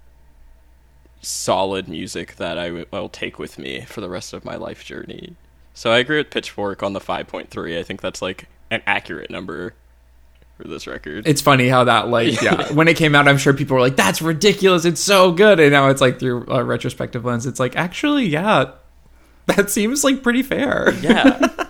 solid 1.25 1.87
music 1.87 2.35
that 2.37 2.57
I 2.57 2.67
w- 2.67 2.85
will 2.91 3.09
take 3.09 3.39
with 3.39 3.57
me 3.57 3.81
for 3.81 4.01
the 4.01 4.09
rest 4.09 4.33
of 4.33 4.45
my 4.45 4.55
life 4.55 4.83
journey. 4.85 5.35
So 5.73 5.91
I 5.91 5.97
agree 5.99 6.17
with 6.17 6.29
Pitchfork 6.29 6.83
on 6.83 6.93
the 6.93 6.99
5.3. 7.01 7.77
I 7.79 7.83
think 7.83 8.01
that's 8.01 8.21
like 8.21 8.47
an 8.71 8.81
accurate 8.87 9.29
number 9.29 9.73
for 10.57 10.67
this 10.67 10.87
record. 10.87 11.27
it's 11.27 11.41
funny 11.41 11.67
how 11.67 11.83
that, 11.83 12.07
like, 12.07 12.41
yeah, 12.41 12.71
when 12.71 12.87
it 12.87 12.95
came 12.95 13.13
out, 13.13 13.27
I'm 13.27 13.37
sure 13.37 13.53
people 13.53 13.75
were 13.75 13.81
like, 13.81 13.97
"That's 13.97 14.21
ridiculous! 14.21 14.85
It's 14.85 15.01
so 15.01 15.33
good!" 15.33 15.59
And 15.59 15.71
now 15.71 15.89
it's 15.89 15.99
like 15.99 16.17
through 16.17 16.45
a 16.47 16.63
retrospective 16.63 17.25
lens, 17.25 17.45
it's 17.45 17.59
like, 17.59 17.75
actually, 17.75 18.25
yeah, 18.27 18.71
that 19.47 19.69
seems 19.69 20.05
like 20.05 20.23
pretty 20.23 20.43
fair. 20.43 20.93
yeah. 21.01 21.49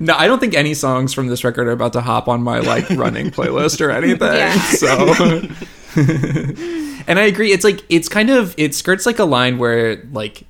No, 0.00 0.14
I 0.16 0.26
don't 0.28 0.38
think 0.38 0.54
any 0.54 0.72
songs 0.74 1.12
from 1.12 1.26
this 1.26 1.42
record 1.44 1.66
are 1.66 1.72
about 1.72 1.92
to 1.94 2.00
hop 2.00 2.28
on 2.28 2.40
my 2.42 2.60
like 2.60 2.88
running 2.90 3.30
playlist 3.30 3.80
or 3.84 3.90
anything. 3.90 4.22
Yeah. 4.32 4.54
So, 4.60 5.42
and 7.06 7.18
I 7.18 7.22
agree. 7.22 7.52
It's 7.52 7.64
like 7.64 7.84
it's 7.88 8.08
kind 8.08 8.30
of 8.30 8.54
it 8.56 8.74
skirts 8.74 9.06
like 9.06 9.18
a 9.18 9.24
line 9.24 9.58
where 9.58 9.96
like 10.12 10.44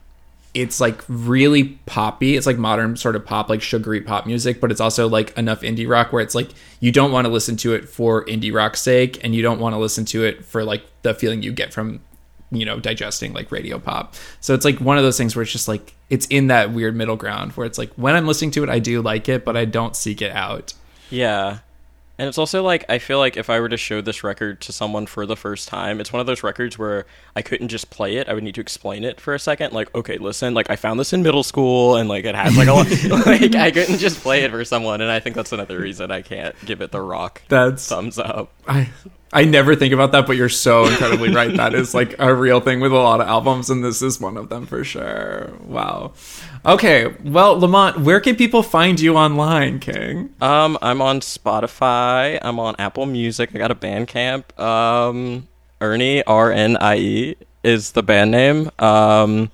it's 0.55 0.81
like 0.81 1.02
really 1.09 1.64
poppy. 1.86 2.36
It's 2.36 2.47
like 2.47 2.59
modern 2.59 2.97
sort 2.97 3.16
of 3.16 3.24
pop, 3.24 3.48
like 3.48 3.62
sugary 3.62 4.02
pop 4.02 4.27
music, 4.27 4.60
but 4.60 4.70
it's 4.70 4.81
also 4.81 5.09
like 5.09 5.36
enough 5.39 5.62
indie 5.62 5.89
rock 5.89 6.12
where 6.12 6.23
it's 6.23 6.35
like 6.35 6.51
you 6.81 6.93
don't 6.93 7.10
want 7.10 7.27
to 7.27 7.32
listen 7.32 7.56
to 7.59 7.74
it 7.74 7.89
for 7.89 8.24
indie 8.27 8.52
rock's 8.52 8.81
sake, 8.81 9.23
and 9.24 9.35
you 9.35 9.43
don't 9.43 9.60
want 9.60 9.74
to 9.74 9.78
listen 9.78 10.05
to 10.06 10.24
it 10.24 10.44
for 10.44 10.64
like 10.64 10.85
the 11.02 11.14
feeling 11.14 11.43
you 11.43 11.52
get 11.52 11.73
from 11.73 12.01
you 12.51 12.66
know 12.66 12.78
digesting 12.78 13.32
like 13.32 13.51
radio 13.51 13.78
pop. 13.78 14.14
So 14.40 14.55
it's 14.55 14.64
like 14.64 14.78
one 14.78 14.98
of 14.98 15.05
those 15.05 15.16
things 15.16 15.35
where 15.35 15.43
it's 15.43 15.52
just 15.52 15.69
like 15.69 15.94
it's 16.10 16.27
in 16.27 16.48
that 16.48 16.73
weird 16.73 16.94
middle 16.94 17.16
ground 17.16 17.52
where 17.52 17.66
it's 17.66 17.78
like 17.78 17.93
when 17.94 18.14
I'm 18.14 18.27
listening 18.27 18.51
to 18.52 18.62
it, 18.62 18.69
I 18.69 18.78
do 18.78 19.01
like 19.01 19.28
it, 19.28 19.44
but 19.44 19.56
I 19.56 19.64
don't 19.64 19.97
seek 19.97 20.20
it 20.20 20.32
out. 20.32 20.74
Yeah. 21.10 21.59
And 22.23 22.28
it's 22.28 22.39
also 22.39 22.62
like 22.62 22.85
I 22.89 23.01
feel 23.01 23.19
like 23.19 23.36
if 23.36 23.51
I 23.51 23.59
were 23.59 23.69
to 23.69 23.77
show 23.77 24.01
this 24.01 24.23
record 24.23 24.61
to 24.61 24.73
someone 24.73 25.07
for 25.07 25.27
the 25.27 25.35
first 25.35 25.66
time, 25.66 26.01
it's 26.01 26.12
one 26.12 26.20
of 26.20 26.27
those 26.28 26.44
records 26.44 26.78
where 26.78 27.05
I 27.35 27.43
couldn't 27.43 27.66
just 27.66 27.90
play 27.90 28.15
it. 28.15 28.28
I 28.28 28.35
would 28.35 28.44
need 28.44 28.55
to 28.55 28.61
explain 28.61 29.03
it 29.03 29.20
for 29.20 29.35
a 29.35 29.40
second. 29.40 29.73
Like, 29.73 29.93
okay, 29.93 30.19
listen, 30.19 30.55
like 30.55 30.70
I 30.70 30.77
found 30.77 31.01
this 31.01 31.12
in 31.12 31.24
middle 31.24 31.43
school 31.43 31.97
and 31.97 32.09
like 32.09 32.24
it 32.24 32.36
has 32.36 32.57
like 32.57 32.69
a 32.69 32.74
lot 32.74 32.86
like 33.27 33.57
I 33.57 33.73
couldn't 33.73 33.99
just 33.99 34.20
play 34.20 34.44
it 34.44 34.53
for 34.53 34.65
someone 34.65 35.01
and 35.01 35.11
I 35.11 35.19
think 35.19 35.35
that's 35.35 35.51
another 35.51 35.81
reason 35.81 36.12
I 36.12 36.23
can't 36.23 36.55
give 36.65 36.81
it 36.81 36.93
the 36.93 37.01
rock 37.01 37.43
That's 37.49 37.89
thumbs 37.89 38.20
up. 38.20 38.53
I 38.69 38.89
I 39.32 39.44
never 39.44 39.74
think 39.74 39.93
about 39.93 40.12
that, 40.12 40.28
but 40.28 40.36
you're 40.36 40.49
so 40.49 40.86
incredibly 40.86 41.35
right. 41.35 41.57
That 41.57 41.74
is 41.74 41.93
like 41.93 42.15
a 42.20 42.32
real 42.32 42.61
thing 42.61 42.78
with 42.78 42.93
a 42.93 42.97
lot 42.97 43.20
of 43.20 43.27
albums, 43.27 43.69
and 43.70 43.82
this 43.82 44.03
is 44.03 44.20
one 44.20 44.36
of 44.36 44.49
them 44.49 44.66
for 44.66 44.85
sure. 44.85 45.51
Wow. 45.65 46.12
Okay, 46.64 47.12
well, 47.24 47.59
Lamont, 47.59 47.98
where 48.01 48.20
can 48.20 48.36
people 48.36 48.62
find 48.62 49.01
you 49.01 49.16
online, 49.16 49.80
King? 49.80 50.32
Um, 50.40 50.78
I'm 50.80 51.02
on 51.02 51.18
Spotify. 51.18 52.39
I'm 52.40 52.60
on 52.60 52.76
Apple 52.78 53.05
Music. 53.06 53.51
I 53.52 53.59
got 53.59 53.72
a 53.72 53.74
Bandcamp. 53.74 54.56
Um, 54.60 55.48
Ernie 55.80 56.22
R 56.22 56.52
N 56.52 56.76
I 56.76 56.97
E 56.98 57.36
is 57.64 57.93
the 57.93 58.02
band 58.05 58.30
name. 58.30 58.70
Um, 58.78 59.51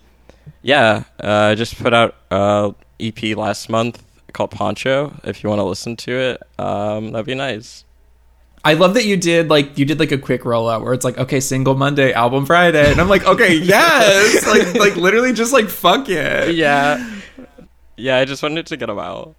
yeah, 0.61 1.05
uh, 1.23 1.53
I 1.53 1.55
just 1.55 1.79
put 1.79 1.95
out 1.95 2.15
uh 2.31 2.73
EP 3.01 3.35
last 3.37 3.71
month 3.71 4.05
called 4.35 4.51
Poncho. 4.51 5.19
If 5.25 5.43
you 5.43 5.49
want 5.49 5.61
to 5.61 5.65
listen 5.65 5.97
to 5.97 6.13
it, 6.13 6.43
um, 6.59 7.13
that'd 7.13 7.25
be 7.25 7.35
nice. 7.35 7.85
I 8.65 8.75
love 8.75 8.95
that 8.95 9.05
you 9.05 9.17
did 9.17 9.49
like 9.49 9.79
you 9.79 9.85
did 9.85 9.99
like 9.99 10.13
a 10.13 10.19
quick 10.19 10.43
rollout 10.43 10.83
where 10.83 10.93
it's 10.93 11.05
like, 11.05 11.19
okay, 11.19 11.41
single 11.41 11.75
Monday, 11.75 12.13
album 12.13 12.47
Friday, 12.47 12.91
and 12.91 13.01
I'm 13.01 13.09
like, 13.09 13.25
okay, 13.27 13.55
yes, 13.57 14.47
like 14.47 14.75
like 14.75 14.97
literally 14.97 15.33
just 15.33 15.53
like 15.53 15.69
fuck 15.69 16.09
it. 16.09 16.55
Yeah, 16.55 17.21
yeah. 17.97 18.17
I 18.19 18.25
just 18.25 18.43
wanted 18.43 18.67
to 18.67 18.77
get 18.77 18.87
them 18.87 18.99
out. 18.99 19.35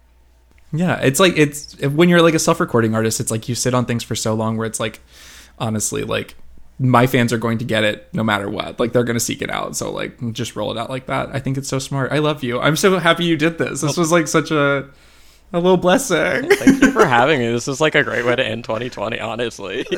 Yeah, 0.72 1.00
it's 1.00 1.20
like 1.20 1.36
it's 1.36 1.80
when 1.80 2.08
you're 2.08 2.22
like 2.22 2.34
a 2.34 2.38
self-recording 2.38 2.94
artist, 2.94 3.20
it's 3.20 3.30
like 3.30 3.48
you 3.48 3.54
sit 3.54 3.74
on 3.74 3.86
things 3.86 4.04
for 4.04 4.14
so 4.14 4.34
long 4.34 4.56
where 4.56 4.66
it's 4.66 4.80
like 4.80 5.00
honestly 5.58 6.04
like 6.04 6.36
my 6.80 7.06
fans 7.06 7.30
are 7.30 7.38
going 7.38 7.58
to 7.58 7.64
get 7.64 7.84
it 7.84 8.08
no 8.14 8.24
matter 8.24 8.48
what. 8.48 8.80
Like 8.80 8.92
they're 8.92 9.04
going 9.04 9.16
to 9.16 9.20
seek 9.20 9.42
it 9.42 9.50
out. 9.50 9.76
So 9.76 9.92
like 9.92 10.18
just 10.32 10.56
roll 10.56 10.70
it 10.70 10.78
out 10.78 10.88
like 10.88 11.06
that. 11.06 11.28
I 11.34 11.38
think 11.38 11.58
it's 11.58 11.68
so 11.68 11.78
smart. 11.78 12.10
I 12.10 12.18
love 12.18 12.42
you. 12.42 12.58
I'm 12.58 12.76
so 12.76 12.98
happy 12.98 13.26
you 13.26 13.36
did 13.36 13.58
this. 13.58 13.82
This 13.82 13.98
was 13.98 14.10
like 14.10 14.26
such 14.26 14.50
a 14.50 14.88
a 15.52 15.58
little 15.58 15.76
blessing. 15.76 16.48
Thank 16.48 16.82
you 16.82 16.92
for 16.92 17.04
having 17.04 17.40
me. 17.40 17.50
This 17.50 17.66
is 17.68 17.80
like 17.80 17.94
a 17.94 18.04
great 18.04 18.24
way 18.24 18.36
to 18.36 18.44
end 18.46 18.64
2020. 18.64 19.18
Honestly. 19.20 19.86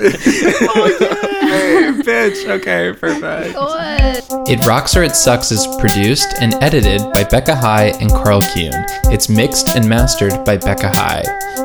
Oh, 0.74 1.48
hey, 1.48 1.92
bitch. 2.02 2.48
Okay, 2.48 2.92
perfect. 2.98 3.54
Good. 3.54 4.48
It 4.48 4.64
Rocks 4.64 4.96
or 4.96 5.02
It 5.02 5.14
Sucks 5.14 5.50
is 5.52 5.66
produced 5.78 6.34
and 6.40 6.54
edited 6.62 7.02
by 7.12 7.24
Becca 7.24 7.54
High 7.54 7.88
and 8.00 8.10
Karl 8.10 8.40
Kuehn. 8.40 8.72
It's 9.12 9.28
mixed 9.28 9.76
and 9.76 9.86
mastered 9.88 10.44
by 10.44 10.56
Becca 10.56 10.90
High. 10.94 11.22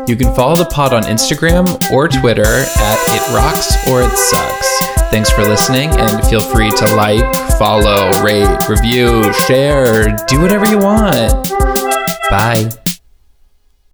You 0.08 0.16
can 0.16 0.34
follow 0.36 0.56
the 0.56 0.66
pod 0.66 0.94
on 0.94 1.04
Instagram 1.04 1.68
or 1.92 2.08
Twitter 2.08 2.44
at 2.46 2.98
It 3.10 3.34
Rocks 3.36 3.88
or 3.88 4.02
It 4.02 4.18
Sucks. 4.18 4.80
Thanks 5.10 5.30
for 5.30 5.44
listening 5.44 5.90
and 5.92 6.26
feel 6.28 6.42
free 6.42 6.72
to 6.72 6.96
like, 6.96 7.24
follow, 7.58 8.10
rate, 8.24 8.60
review, 8.68 9.32
share, 9.46 10.18
do 10.28 10.42
whatever 10.42 10.68
you 10.68 10.80
want. 10.80 11.50
Bye. 12.30 12.70